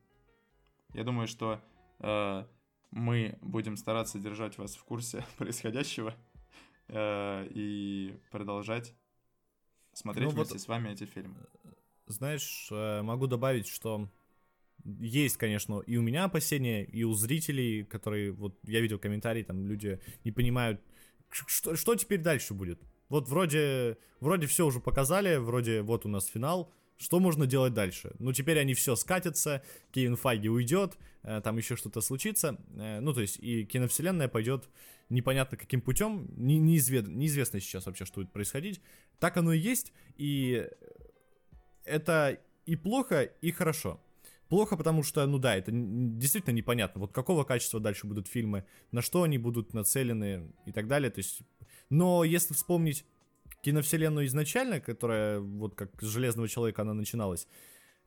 я 0.95 1.05
думаю, 1.05 1.29
что 1.29 1.61
э, 2.01 2.45
мы 2.91 3.39
будем 3.41 3.77
стараться 3.77 4.19
держать 4.19 4.59
вас 4.59 4.75
в 4.75 4.83
курсе 4.85 5.25
происходящего 5.39 6.15
э, 6.89 7.47
и 7.51 8.19
продолжать 8.31 8.95
смотреть 9.93 10.29
ну, 10.29 10.35
вместе 10.35 10.55
вот, 10.55 10.63
с 10.63 10.69
вами 10.69 10.91
эти 10.91 11.05
фильмы. 11.05 11.47
Знаешь, 12.07 12.69
э, 12.73 13.03
могу 13.03 13.27
добавить, 13.27 13.69
что 13.69 14.09
есть, 14.85 15.37
конечно, 15.37 15.81
и 15.81 15.97
у 15.97 16.03
меня 16.03 16.25
опасения, 16.25 16.85
и 16.85 17.05
у 17.05 17.13
зрителей, 17.15 17.85
которые, 17.85 18.33
вот 18.33 18.59
я 18.65 18.81
видел 18.81 18.99
комментарии, 18.99 19.43
там 19.43 19.67
люди 19.67 20.01
не 20.25 20.33
понимают, 20.33 20.81
что, 21.31 21.77
что 21.77 21.95
теперь 21.95 22.21
дальше 22.21 22.55
будет. 22.55 22.81
Вот 23.09 23.29
вроде, 23.29 23.99
вроде 24.21 24.47
все 24.47 24.67
уже 24.67 24.81
показали, 24.81 25.37
вроде 25.37 25.83
вот 25.83 26.07
у 26.07 26.09
нас 26.09 26.27
финал, 26.27 26.73
что 26.99 27.21
можно 27.21 27.47
делать 27.47 27.75
дальше? 27.75 28.15
Ну, 28.19 28.33
теперь 28.33 28.59
они 28.59 28.75
все 28.75 28.97
скатятся, 28.97 29.63
Кевин 29.93 30.17
Файги 30.17 30.49
уйдет, 30.49 30.99
э, 31.23 31.41
там 31.43 31.57
еще 31.57 31.77
что-то 31.77 32.01
случится. 32.01 32.59
Э, 32.77 32.99
ну, 33.01 33.15
то 33.15 33.21
есть, 33.21 33.39
и 33.39 33.65
киновселенная 33.65 34.29
пойдет 34.29 34.69
непонятно 35.09 35.57
каким 35.57 35.81
путем, 35.81 36.29
не, 36.37 36.59
неизвед, 36.59 37.07
неизвестно 37.07 37.61
сейчас 37.61 37.87
вообще, 37.87 38.05
что 38.05 38.21
будет 38.21 38.33
происходить. 38.33 38.81
Так 39.21 39.37
оно 39.37 39.53
и 39.53 39.59
есть, 39.59 39.93
и 40.17 40.69
это 41.85 42.39
и 42.67 42.77
плохо, 42.77 43.23
и 43.23 43.51
хорошо. 43.53 44.01
Плохо, 44.49 44.77
потому 44.77 45.03
что, 45.03 45.27
ну 45.27 45.39
да, 45.39 45.57
это 45.57 45.71
действительно 45.73 46.55
непонятно, 46.55 47.03
вот 47.03 47.13
какого 47.13 47.45
качества 47.45 47.81
дальше 47.81 48.07
будут 48.07 48.29
фильмы, 48.29 48.65
на 48.93 49.03
что 49.03 49.23
они 49.23 49.37
будут 49.39 49.75
нацелены 49.75 50.51
и 50.65 50.73
так 50.73 50.89
далее. 50.89 51.11
То 51.11 51.19
есть, 51.19 51.43
но 51.91 52.25
если 52.25 52.55
вспомнить 52.55 53.05
киновселенную 53.63 54.27
изначально, 54.27 54.81
которая 54.81 55.41
вот 55.41 55.75
как 55.75 56.03
с 56.03 56.07
Железного 56.07 56.49
Человека 56.49 56.83
она 56.83 56.95
начиналась, 56.95 57.47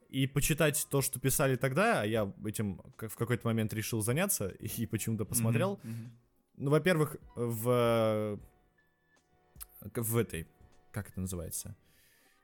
и 0.10 0.28
почитать 0.28 0.88
то, 0.90 1.02
что 1.02 1.20
писали 1.20 1.56
тогда, 1.56 2.02
а 2.02 2.06
я 2.06 2.34
этим 2.46 2.82
в 2.98 3.16
какой-то 3.16 3.48
момент 3.48 3.74
решил 3.74 4.02
заняться 4.02 4.48
и 4.60 4.86
почему-то 4.86 5.26
посмотрел. 5.26 5.80
Mm-hmm, 5.84 5.90
mm-hmm. 5.90 6.10
Ну, 6.58 6.72
во-первых, 6.72 7.18
в 7.36 8.40
в 9.96 10.18
этой, 10.18 10.48
как 10.92 11.10
это 11.10 11.22
называется, 11.22 11.76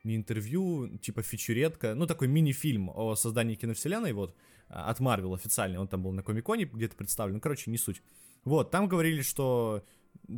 не 0.03 0.15
интервью, 0.15 0.97
типа 0.99 1.21
фичуретка, 1.21 1.95
ну 1.95 2.05
такой 2.05 2.27
мини-фильм 2.27 2.89
о 2.93 3.15
создании 3.15 3.55
киновселенной, 3.55 4.13
вот, 4.13 4.35
от 4.67 4.99
Марвел 4.99 5.33
официальный, 5.33 5.79
он 5.79 5.87
там 5.87 6.03
был 6.03 6.11
на 6.11 6.23
Комиконе 6.23 6.65
где-то 6.65 6.95
представлен, 6.95 7.35
ну, 7.35 7.41
короче, 7.41 7.71
не 7.71 7.77
суть. 7.77 8.01
Вот, 8.43 8.71
там 8.71 8.87
говорили, 8.87 9.21
что 9.21 9.83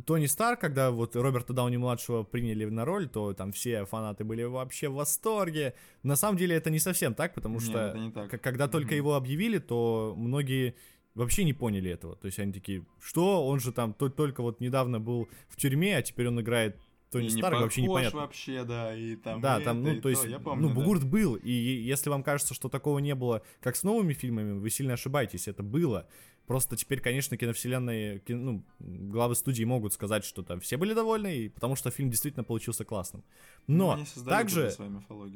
Тони 0.06 0.26
Стар, 0.26 0.56
когда 0.56 0.90
вот 0.90 1.16
Роберта 1.16 1.52
Дауни-младшего 1.52 2.22
приняли 2.22 2.64
на 2.64 2.84
роль, 2.84 3.08
то 3.08 3.32
там 3.34 3.52
все 3.52 3.84
фанаты 3.84 4.24
были 4.24 4.42
вообще 4.42 4.88
в 4.88 4.94
восторге. 4.94 5.74
На 6.02 6.16
самом 6.16 6.36
деле 6.38 6.56
это 6.56 6.70
не 6.70 6.78
совсем 6.78 7.14
так, 7.14 7.34
потому 7.34 7.54
Нет, 7.54 7.62
что 7.62 7.94
не 7.96 8.10
так. 8.10 8.40
когда 8.40 8.66
mm-hmm. 8.66 8.70
только 8.70 8.94
его 8.94 9.14
объявили, 9.14 9.58
то 9.58 10.14
многие 10.16 10.74
вообще 11.14 11.44
не 11.44 11.52
поняли 11.52 11.90
этого. 11.90 12.16
То 12.16 12.26
есть 12.26 12.38
они 12.38 12.52
такие, 12.52 12.84
что? 13.00 13.46
Он 13.46 13.58
же 13.58 13.72
там 13.72 13.94
только 13.94 14.42
вот 14.42 14.60
недавно 14.60 15.00
был 15.00 15.28
в 15.48 15.56
тюрьме, 15.56 15.96
а 15.96 16.02
теперь 16.02 16.28
он 16.28 16.40
играет 16.40 16.76
Тони 17.10 17.26
и 17.26 17.30
Старк, 17.30 17.56
не 17.56 17.62
вообще 17.62 17.82
непонятно. 17.82 18.20
вообще, 18.20 18.64
да, 18.64 18.94
и 18.94 19.16
там... 19.16 19.40
Да, 19.40 19.60
и 19.60 19.64
там, 19.64 19.82
это, 19.82 19.94
ну, 19.94 20.00
то 20.00 20.08
есть, 20.08 20.30
то, 20.30 20.38
помню, 20.38 20.68
ну, 20.68 20.74
Бугурт 20.74 21.02
да. 21.02 21.08
был, 21.08 21.34
и 21.34 21.50
если 21.50 22.08
вам 22.08 22.22
кажется, 22.22 22.54
что 22.54 22.68
такого 22.68 22.98
не 23.00 23.14
было, 23.14 23.42
как 23.60 23.76
с 23.76 23.82
новыми 23.82 24.12
фильмами, 24.12 24.58
вы 24.58 24.70
сильно 24.70 24.94
ошибаетесь, 24.94 25.48
это 25.48 25.62
было. 25.62 26.06
Просто 26.46 26.76
теперь, 26.76 27.00
конечно, 27.00 27.36
киновселенные, 27.36 28.22
ну, 28.28 28.64
главы 28.80 29.36
студии 29.36 29.62
могут 29.62 29.92
сказать, 29.92 30.24
что 30.24 30.42
там 30.42 30.60
все 30.60 30.76
были 30.76 30.94
довольны, 30.94 31.50
потому 31.50 31.76
что 31.76 31.90
фильм 31.90 32.10
действительно 32.10 32.42
получился 32.42 32.84
классным. 32.84 33.22
Но 33.68 33.96
ну, 34.16 34.24
также, 34.24 34.72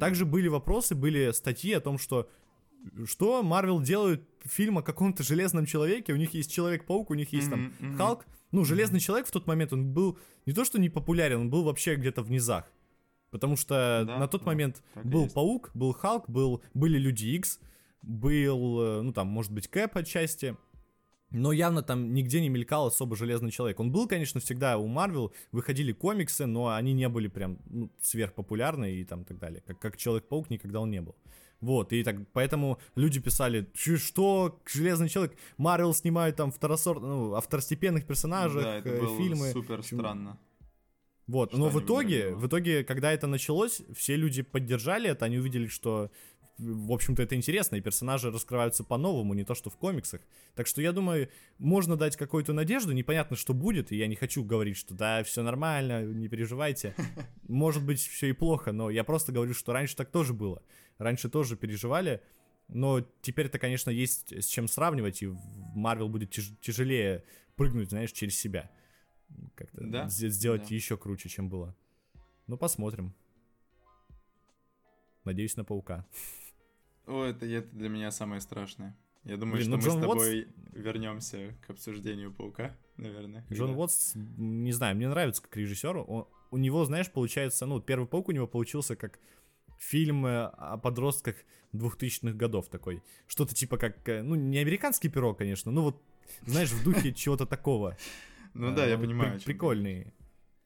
также 0.01 0.25
были 0.25 0.49
вопросы, 0.49 0.97
были 0.97 1.31
статьи 1.31 1.73
о 1.73 1.81
том, 1.81 1.99
что 1.99 2.29
что 3.07 3.43
Марвел 3.43 3.81
делают 3.81 4.29
фильм 4.45 4.79
о 4.79 4.83
каком-то 4.83 5.23
железном 5.23 5.67
человеке, 5.67 6.13
у 6.13 6.17
них 6.17 6.35
есть 6.35 6.53
Человек-паук, 6.53 7.11
у 7.11 7.15
них 7.15 7.33
есть 7.33 7.51
там 7.51 7.73
mm-hmm, 7.81 7.97
Халк. 7.97 8.27
Ну, 8.53 8.65
Железный 8.65 9.01
человек 9.01 9.27
в 9.27 9.33
тот 9.33 9.47
момент, 9.47 9.73
он 9.73 9.93
был 9.93 10.19
не 10.47 10.53
то 10.53 10.65
что 10.65 10.79
не 10.79 10.89
популярен, 10.89 11.41
он 11.41 11.51
был 11.51 11.65
вообще 11.65 11.97
где-то 11.97 12.23
в 12.23 12.31
низах. 12.31 12.71
Потому 13.31 13.57
что 13.57 14.05
да, 14.07 14.19
на 14.19 14.29
тот 14.29 14.43
да, 14.43 14.47
момент 14.47 14.83
был 15.03 15.29
Паук, 15.29 15.71
был 15.75 15.93
Халк, 15.93 16.29
был, 16.31 16.63
были 16.73 16.99
Люди 16.99 17.27
Икс, 17.27 17.59
был, 18.01 18.81
э, 18.81 19.03
ну 19.03 19.13
там, 19.13 19.27
может 19.27 19.51
быть, 19.51 19.67
Кэп 19.67 19.97
отчасти. 19.97 20.57
Но 21.31 21.51
явно 21.51 21.83
там 21.83 22.15
нигде 22.15 22.41
не 22.41 22.49
мелькал 22.49 22.87
особо 22.87 23.17
Железный 23.17 23.51
Человек. 23.51 23.81
Он 23.81 23.91
был, 23.91 24.07
конечно, 24.07 24.39
всегда 24.39 24.79
у 24.79 24.87
Марвел, 24.87 25.35
выходили 25.51 25.91
комиксы, 25.91 26.47
но 26.47 26.69
они 26.69 26.93
не 26.93 27.09
были 27.09 27.27
прям 27.27 27.59
ну, 27.67 27.91
сверхпопулярны 28.01 28.93
и 28.95 29.05
там 29.05 29.25
так 29.25 29.41
далее. 29.41 29.63
Как, 29.67 29.81
как 29.81 29.97
Человек-паук 29.97 30.49
никогда 30.49 30.81
он 30.81 30.93
не 30.93 31.01
был. 31.01 31.17
Вот, 31.65 31.93
и 31.93 32.05
так, 32.05 32.17
поэтому 32.33 32.79
люди 32.95 33.21
писали, 33.21 33.67
что, 33.75 34.61
Железный 34.67 35.09
Человек, 35.09 35.35
Марвел 35.57 35.95
снимают 35.95 36.37
там 36.37 36.53
второсорт, 36.53 37.01
ну, 37.03 37.41
второстепенных 37.41 38.07
персонажах, 38.07 38.63
да, 38.63 38.77
это 38.77 38.91
э, 38.91 39.01
было 39.01 39.17
фильмы. 39.17 39.51
супер 39.51 39.83
странно. 39.83 40.39
Вот, 41.27 41.51
что 41.51 41.59
но 41.59 41.69
в 41.71 41.83
итоге, 41.83 42.35
в 42.35 42.47
итоге, 42.47 42.85
когда 42.85 43.11
это 43.13 43.27
началось, 43.27 43.81
все 43.97 44.15
люди 44.15 44.43
поддержали 44.43 45.09
это, 45.09 45.25
они 45.25 45.39
увидели, 45.39 45.69
что 45.69 46.11
в 46.59 46.93
общем-то, 46.93 47.23
это 47.23 47.35
интересно, 47.35 47.77
и 47.77 47.81
персонажи 47.81 48.31
раскрываются 48.31 48.85
по-новому, 48.85 49.35
не 49.35 49.45
то 49.45 49.55
что 49.55 49.71
в 49.71 49.77
комиксах. 49.77 50.21
Так 50.55 50.67
что 50.67 50.81
я 50.81 50.93
думаю, 50.93 51.29
можно 51.59 51.97
дать 51.97 52.17
какую-то 52.17 52.53
надежду, 52.53 52.93
непонятно, 52.93 53.37
что 53.37 53.55
будет, 53.55 53.91
и 53.91 53.97
я 53.97 54.07
не 54.07 54.15
хочу 54.15 54.45
говорить, 54.45 54.77
что 54.77 54.95
да, 54.95 55.25
все 55.25 55.43
нормально, 55.43 56.05
не 56.05 56.29
переживайте. 56.29 56.95
Может 57.49 57.85
быть, 57.85 58.01
все 58.01 58.29
и 58.29 58.33
плохо, 58.33 58.73
но 58.73 58.91
я 58.91 59.03
просто 59.03 59.33
говорю, 59.33 59.53
что 59.53 59.73
раньше 59.73 59.97
так 59.97 60.11
тоже 60.11 60.33
было. 60.33 60.63
Раньше 60.99 61.29
тоже 61.29 61.57
переживали, 61.57 62.23
Но 62.69 63.03
теперь 63.21 63.47
это, 63.47 63.59
конечно, 63.59 63.91
есть 63.91 64.33
с 64.33 64.47
чем 64.47 64.69
сравнивать, 64.69 65.23
и 65.23 65.29
Марвел 65.75 66.09
будет 66.09 66.31
тяж- 66.31 66.57
тяжелее 66.63 67.23
прыгнуть, 67.57 67.91
знаешь, 67.91 68.11
через 68.13 68.39
себя. 68.39 68.71
Как-то 69.55 69.85
Да, 69.85 70.09
сделать 70.09 70.69
да. 70.69 70.75
еще 70.75 70.97
круче, 70.97 71.29
чем 71.29 71.51
было. 71.51 71.77
Ну, 72.47 72.57
посмотрим. 72.57 73.13
Надеюсь 75.25 75.57
на 75.57 75.65
паука. 75.65 76.07
О, 77.07 77.25
это, 77.25 77.45
это 77.47 77.69
для 77.77 77.89
меня 77.89 78.11
самое 78.11 78.41
страшное. 78.41 78.97
Я 79.25 79.37
думаю, 79.37 79.57
Блин, 79.57 79.65
что 79.67 79.71
ну 79.71 79.77
мы 79.77 79.83
Джон 79.83 79.93
с 79.93 80.05
Уотс- 80.05 80.09
тобой 80.09 80.49
вернемся 80.73 81.55
к 81.67 81.71
обсуждению 81.71 82.33
паука, 82.33 82.77
наверное. 82.97 83.45
Джон 83.53 83.69
когда- 83.69 83.81
Уотс, 83.81 84.17
м, 84.17 84.65
не 84.65 84.73
знаю, 84.73 84.97
мне 84.97 85.09
нравится 85.09 85.43
как 85.43 85.57
режиссер. 85.57 85.97
Он- 85.97 86.27
у 86.51 86.57
него, 86.57 86.85
знаешь, 86.85 87.11
получается, 87.11 87.67
ну, 87.67 87.81
первый 87.81 88.07
паук 88.07 88.29
у 88.29 88.33
него 88.33 88.47
получился 88.47 88.97
как 88.97 89.19
фильм 89.79 90.25
о 90.27 90.79
подростках 90.79 91.37
2000-х 91.73 92.33
годов 92.37 92.69
такой. 92.69 93.03
Что-то 93.27 93.55
типа 93.55 93.77
как, 93.79 94.09
э, 94.09 94.23
ну, 94.23 94.35
не 94.35 94.59
американский 94.59 95.09
пирог, 95.09 95.39
конечно, 95.39 95.71
ну 95.73 95.83
вот, 95.83 96.03
знаешь, 96.47 96.71
в 96.71 96.85
духе 96.85 97.13
чего-то 97.15 97.47
такого. 97.47 97.97
Ну 98.55 98.75
да, 98.75 98.87
я 98.87 98.95
Э, 98.95 98.99
понимаю. 98.99 99.41
Прикольный. 99.45 100.13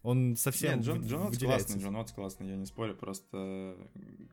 Он 0.02 0.36
совсем 0.36 0.76
Нет, 0.78 0.86
Джон, 0.86 1.00
Джон 1.02 1.22
Уотс 1.22 1.38
классный, 1.38 1.82
Джон 1.82 1.96
Уотс 1.96 2.12
классный, 2.12 2.48
я 2.48 2.56
не 2.56 2.66
спорю, 2.66 2.94
просто, 2.94 3.76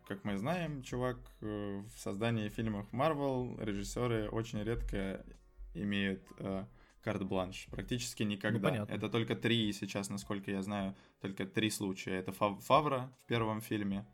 как 0.08 0.24
мы 0.24 0.38
знаем, 0.38 0.84
чувак, 0.84 1.18
э, 1.42 1.82
в 1.96 2.00
создании 2.00 2.50
фильмов 2.50 2.86
Marvel 2.94 3.62
режиссеры 3.64 4.30
очень 4.30 4.62
редко 4.64 5.26
имеют 5.74 6.22
э, 6.38 6.66
карт-бланш, 7.02 7.68
практически 7.72 8.24
никогда. 8.24 8.70
понятно. 8.70 8.94
Это 8.94 9.10
только 9.10 9.36
три 9.36 9.74
сейчас, 9.74 10.10
насколько 10.10 10.52
я 10.52 10.62
знаю, 10.62 10.96
только 11.20 11.46
три 11.46 11.70
случая. 11.72 12.16
Это 12.20 12.32
Фав- 12.32 12.60
Фавра 12.62 13.12
в 13.24 13.28
первом 13.28 13.60
фильме, 13.62 14.06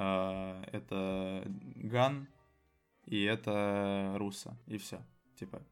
это 0.00 1.44
Ган 1.76 2.28
и 3.04 3.22
это 3.22 4.14
Руссо, 4.16 4.56
и 4.66 4.78
все, 4.78 5.04
типа. 5.34 5.62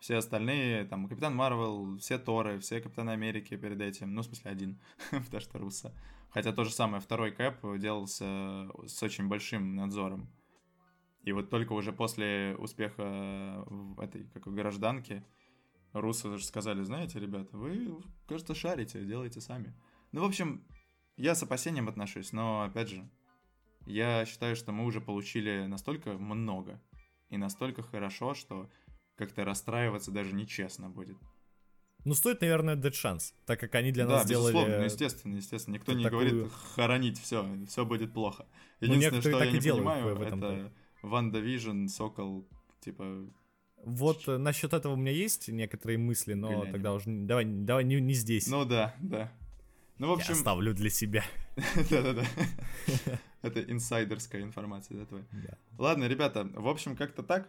Все 0.00 0.16
остальные, 0.16 0.84
там, 0.84 1.08
Капитан 1.08 1.34
Марвел, 1.34 1.98
все 1.98 2.18
Торы, 2.18 2.60
все 2.60 2.80
Капитаны 2.80 3.10
Америки 3.10 3.56
перед 3.56 3.80
этим, 3.80 4.14
ну, 4.14 4.22
в 4.22 4.26
смысле, 4.26 4.50
один, 4.50 4.80
потому 5.10 5.40
что 5.40 5.58
Руссо. 5.58 5.94
Хотя 6.30 6.52
то 6.52 6.64
же 6.64 6.70
самое, 6.70 7.00
второй 7.00 7.32
Кэп 7.32 7.78
делался 7.78 8.68
с 8.86 9.02
очень 9.02 9.28
большим 9.28 9.74
надзором. 9.74 10.28
И 11.22 11.32
вот 11.32 11.50
только 11.50 11.72
уже 11.72 11.92
после 11.92 12.54
успеха 12.58 13.64
в 13.66 14.00
этой, 14.00 14.24
как 14.28 14.46
в 14.46 14.54
гражданке, 14.54 15.24
Руссо 15.92 16.30
даже 16.30 16.44
сказали, 16.44 16.82
знаете, 16.82 17.18
ребята, 17.18 17.56
вы, 17.56 17.98
кажется, 18.26 18.54
шарите, 18.54 19.04
делайте 19.04 19.40
сами. 19.40 19.74
Ну, 20.12 20.22
в 20.22 20.24
общем, 20.24 20.64
я 21.16 21.34
с 21.34 21.42
опасением 21.42 21.88
отношусь, 21.88 22.32
но, 22.32 22.62
опять 22.62 22.88
же, 22.88 23.08
я 23.88 24.24
считаю, 24.26 24.54
что 24.54 24.72
мы 24.72 24.84
уже 24.84 25.00
получили 25.00 25.66
настолько 25.66 26.12
много 26.12 26.80
и 27.30 27.36
настолько 27.36 27.82
хорошо, 27.82 28.34
что 28.34 28.70
как-то 29.16 29.44
расстраиваться 29.44 30.10
даже 30.10 30.34
нечестно 30.34 30.88
будет. 30.88 31.16
Ну, 32.04 32.14
стоит, 32.14 32.40
наверное, 32.40 32.76
дать 32.76 32.94
шанс, 32.94 33.34
так 33.44 33.58
как 33.58 33.74
они 33.74 33.90
для 33.90 34.06
да, 34.06 34.16
нас 34.16 34.24
сделали... 34.24 34.52
безусловно, 34.52 34.78
ну, 34.78 34.84
естественно, 34.84 35.36
естественно. 35.36 35.74
Никто 35.74 35.92
не 35.92 36.04
такую- 36.04 36.30
говорит 36.30 36.52
хоронить 36.74 37.20
все, 37.20 37.46
все 37.66 37.84
будет 37.84 38.12
плохо. 38.12 38.46
Ну, 38.80 38.86
Единственное, 38.86 39.10
некоторые 39.10 39.36
что 39.36 39.44
я 39.44 39.50
не 39.52 39.58
делают 39.58 39.84
понимаю, 39.84 40.16
в 40.16 40.22
этом 40.22 40.44
это 40.44 40.72
WandaVision, 41.02 41.86
Сокол, 41.88 42.48
типа... 42.80 43.26
Вот 43.84 44.26
насчет 44.26 44.72
этого 44.72 44.94
у 44.94 44.96
меня 44.96 45.12
есть 45.12 45.48
некоторые 45.48 45.98
мысли, 45.98 46.34
но 46.34 46.48
Гляни. 46.48 46.72
тогда 46.72 46.92
уже 46.94 47.04
давай, 47.06 47.44
давай 47.44 47.84
не, 47.84 48.00
не 48.00 48.14
здесь. 48.14 48.46
Ну 48.46 48.64
да, 48.64 48.94
да. 49.00 49.32
Ну, 49.98 50.06
в 50.06 50.10
Я 50.10 50.14
общем... 50.16 50.34
оставлю 50.34 50.74
для 50.74 50.90
себя. 50.90 51.24
Да-да-да. 51.90 52.24
Это 53.42 53.62
инсайдерская 53.62 54.42
информация, 54.42 54.98
да, 54.98 55.06
твоя? 55.06 55.24
Да. 55.32 55.58
Ладно, 55.76 56.04
ребята, 56.04 56.48
в 56.54 56.68
общем, 56.68 56.96
как-то 56.96 57.22
так. 57.22 57.48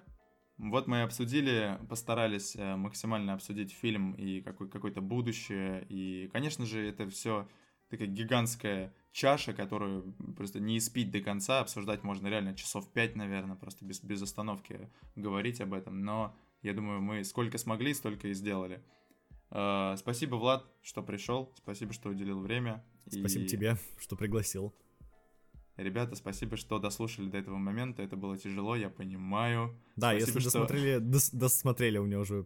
Вот 0.57 0.87
мы 0.87 1.03
обсудили, 1.03 1.79
постарались 1.87 2.55
э, 2.55 2.75
максимально 2.75 3.33
обсудить 3.33 3.71
фильм 3.71 4.13
и 4.13 4.41
какое-то 4.41 4.99
будущее. 4.99 5.85
И, 5.89 6.29
конечно 6.33 6.65
же, 6.65 6.85
это 6.85 7.09
все 7.09 7.47
такая 7.89 8.07
гигантская 8.07 8.93
чаша, 9.11 9.53
которую 9.53 10.13
просто 10.35 10.59
не 10.59 10.77
испить 10.77 11.11
до 11.11 11.21
конца. 11.21 11.59
Обсуждать 11.59 12.03
можно 12.03 12.27
реально 12.27 12.55
часов 12.55 12.91
пять, 12.91 13.15
наверное, 13.15 13.55
просто 13.55 13.85
без, 13.85 14.03
без 14.03 14.21
остановки 14.21 14.89
говорить 15.15 15.61
об 15.61 15.73
этом. 15.73 16.03
Но 16.03 16.35
я 16.61 16.73
думаю, 16.73 17.01
мы 17.01 17.23
сколько 17.23 17.57
смогли, 17.57 17.93
столько 17.93 18.27
и 18.27 18.33
сделали. 18.33 18.83
Э, 19.51 19.95
Спасибо, 19.97 20.35
Влад, 20.35 20.65
что 20.81 21.01
пришел. 21.03 21.51
Спасибо, 21.57 21.93
что 21.93 22.09
уделил 22.09 22.39
время. 22.39 22.83
Спасибо 23.07 23.45
И- 23.45 23.47
тебе, 23.47 23.77
что 23.99 24.15
пригласил. 24.15 24.73
Ребята, 25.77 26.15
спасибо, 26.15 26.57
что 26.57 26.77
дослушали 26.77 27.29
до 27.29 27.37
этого 27.37 27.55
момента. 27.57 28.01
Это 28.03 28.17
было 28.17 28.37
тяжело, 28.37 28.75
я 28.75 28.89
понимаю. 28.89 29.73
Да, 29.95 30.09
Спасибо, 30.11 30.27
если 30.27 30.39
что- 30.39 30.49
досмотрели, 30.59 30.97
дос- 30.99 31.29
досмотрели, 31.35 31.97
у 31.97 32.05
меня 32.05 32.19
уже 32.19 32.45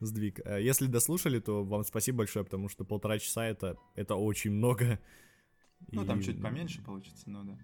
сдвиг. 0.00 0.40
Э, 0.46 0.62
Если 0.62 0.86
дослушали, 0.86 1.40
то 1.40 1.62
вам 1.62 1.84
спасибо 1.84 2.18
большое, 2.18 2.44
потому 2.44 2.68
что 2.70 2.84
полтора 2.84 3.18
часа 3.18 3.46
это, 3.46 3.76
это 3.94 4.16
очень 4.16 4.50
много. 4.50 4.98
Ну, 5.92 6.02
И 6.04 6.06
там 6.06 6.22
чуть 6.22 6.40
поменьше 6.40 6.82
получится, 6.82 7.28
ну 7.28 7.44
да. 7.44 7.58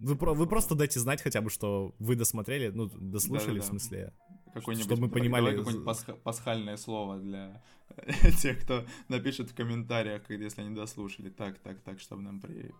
Вы, 0.00 0.16
про- 0.16 0.34
вы 0.34 0.46
просто 0.48 0.74
дайте 0.74 0.98
знать 1.00 1.22
хотя 1.22 1.40
бы, 1.40 1.48
что 1.48 1.94
вы 2.00 2.16
досмотрели, 2.16 2.68
ну, 2.68 2.86
дослушали, 2.88 3.58
Да-да-да. 3.60 3.62
в 3.62 3.66
смысле. 3.68 4.12
Какое-нибудь, 4.56 4.86
Чтобы 4.86 5.02
мы 5.02 5.12
понимали, 5.12 5.54
какое-нибудь 5.54 5.86
пасха- 5.86 6.16
пасхальное 6.16 6.78
слово 6.78 7.18
для 7.18 7.62
тех, 8.40 8.62
кто 8.62 8.86
напишет 9.08 9.50
в 9.50 9.54
комментариях, 9.54 10.22
если 10.30 10.62
они 10.62 10.74
дослушали. 10.74 11.28
Так, 11.28 11.58
так, 11.58 11.80
так, 11.82 12.00
чтобы 12.00 12.22
нам 12.22 12.40
при... 12.40 12.72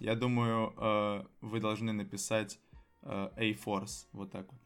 Я 0.00 0.16
думаю, 0.16 0.74
э, 0.76 1.24
вы 1.40 1.60
должны 1.60 1.92
написать 1.92 2.58
э, 3.02 3.28
A-Force, 3.36 4.06
вот 4.12 4.32
так 4.32 4.50
вот. 4.52 4.60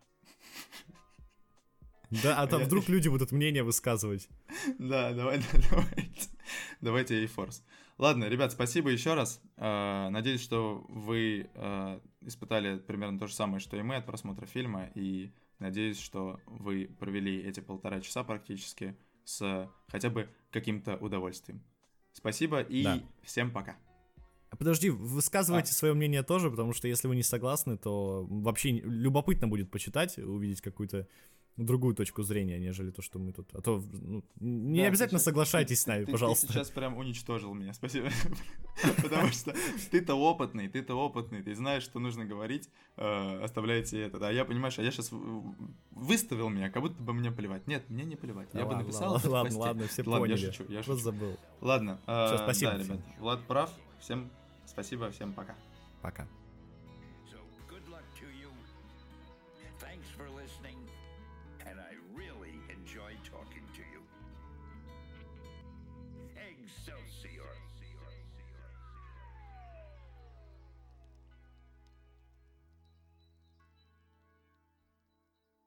Да, 2.22 2.40
а 2.40 2.46
там 2.46 2.62
вдруг 2.62 2.88
люди 2.88 3.08
будут 3.08 3.32
мнение 3.32 3.62
высказывать. 3.62 4.28
Да, 4.78 5.12
давай, 5.12 5.38
да, 5.38 5.60
давайте. 5.70 6.28
Давайте 6.80 7.24
A-Force. 7.24 7.62
Ладно, 7.98 8.24
ребят, 8.24 8.52
спасибо 8.52 8.88
еще 8.90 9.12
раз. 9.12 9.42
Э, 9.58 10.08
Надеюсь, 10.08 10.42
что 10.42 10.86
вы 10.88 11.50
э, 11.54 12.00
испытали 12.22 12.78
примерно 12.78 13.18
то 13.18 13.26
же 13.26 13.34
самое, 13.34 13.60
что 13.60 13.76
и 13.76 13.82
мы 13.82 13.96
от 13.96 14.06
просмотра 14.06 14.46
фильма. 14.46 14.90
И 14.94 15.32
надеюсь, 15.58 15.98
что 15.98 16.40
вы 16.46 16.88
провели 16.98 17.38
эти 17.42 17.60
полтора 17.60 18.00
часа 18.00 18.24
практически 18.24 18.96
с 19.24 19.70
хотя 19.88 20.10
бы 20.10 20.28
каким-то 20.50 20.96
удовольствием. 20.96 21.62
Спасибо 22.12 22.60
и 22.60 22.82
Да. 22.82 23.00
всем 23.22 23.50
пока. 23.50 23.76
А 24.50 24.56
Подожди, 24.56 24.90
высказывайте 24.90 25.72
А. 25.72 25.74
свое 25.74 25.92
мнение 25.92 26.22
тоже, 26.22 26.50
потому 26.50 26.72
что 26.72 26.86
если 26.88 27.08
вы 27.08 27.16
не 27.16 27.22
согласны, 27.22 27.76
то 27.76 28.24
вообще 28.30 28.70
любопытно 28.70 29.48
будет 29.48 29.70
почитать, 29.70 30.16
увидеть 30.18 30.60
какую-то 30.60 31.08
другую 31.56 31.94
точку 31.94 32.22
зрения, 32.22 32.58
нежели 32.58 32.90
то, 32.90 33.02
что 33.02 33.18
мы 33.18 33.32
тут. 33.32 33.48
А 33.54 33.60
то 33.62 33.82
ну, 33.92 34.22
не 34.40 34.82
Да, 34.82 34.88
обязательно 34.88 35.18
щас- 35.18 35.24
соглашайтесь 35.24 35.80
с 35.80 35.84
ты- 35.84 35.90
нами, 35.90 36.04
ты- 36.04 36.12
пожалуйста. 36.12 36.46
Ты 36.46 36.52
сейчас 36.52 36.70
прям 36.70 36.96
уничтожил 36.96 37.54
меня, 37.54 37.72
спасибо. 37.74 38.08
Потому 39.02 39.28
что 39.28 39.54
ты-то 39.90 40.14
опытный, 40.14 40.68
ты-то 40.68 40.94
опытный, 40.94 41.42
ты 41.42 41.54
знаешь, 41.54 41.82
что 41.82 41.98
нужно 41.98 42.24
говорить, 42.26 42.68
э, 42.96 43.40
оставляйте 43.42 44.00
это. 44.02 44.26
А 44.28 44.32
я, 44.32 44.44
понимаешь, 44.44 44.78
а 44.78 44.82
я 44.82 44.90
сейчас 44.90 45.10
выставил 45.92 46.48
меня, 46.50 46.70
как 46.70 46.82
будто 46.82 47.02
бы 47.02 47.12
мне 47.14 47.30
плевать. 47.30 47.66
Нет, 47.66 47.88
мне 47.88 48.04
не 48.04 48.16
плевать. 48.16 48.48
Я 48.52 48.66
бы 48.66 48.76
написал 48.76 49.12
ладно, 49.24 49.58
ладно, 49.58 49.86
все 49.88 50.02
Ладно, 50.02 50.26
я 50.26 50.36
поняли. 50.36 50.50
шучу, 50.52 50.64
я 50.70 50.82
шучу. 50.82 50.96
забыл. 50.98 51.36
Ладно, 51.60 51.98
э, 52.06 52.36
спасибо 52.38 52.72
да, 52.72 52.78
ребят, 52.78 53.00
Влад 53.18 53.40
прав. 53.46 53.70
Всем 54.00 54.30
спасибо, 54.66 55.10
всем 55.10 55.32
пока. 55.32 55.54
Пока. 56.02 56.28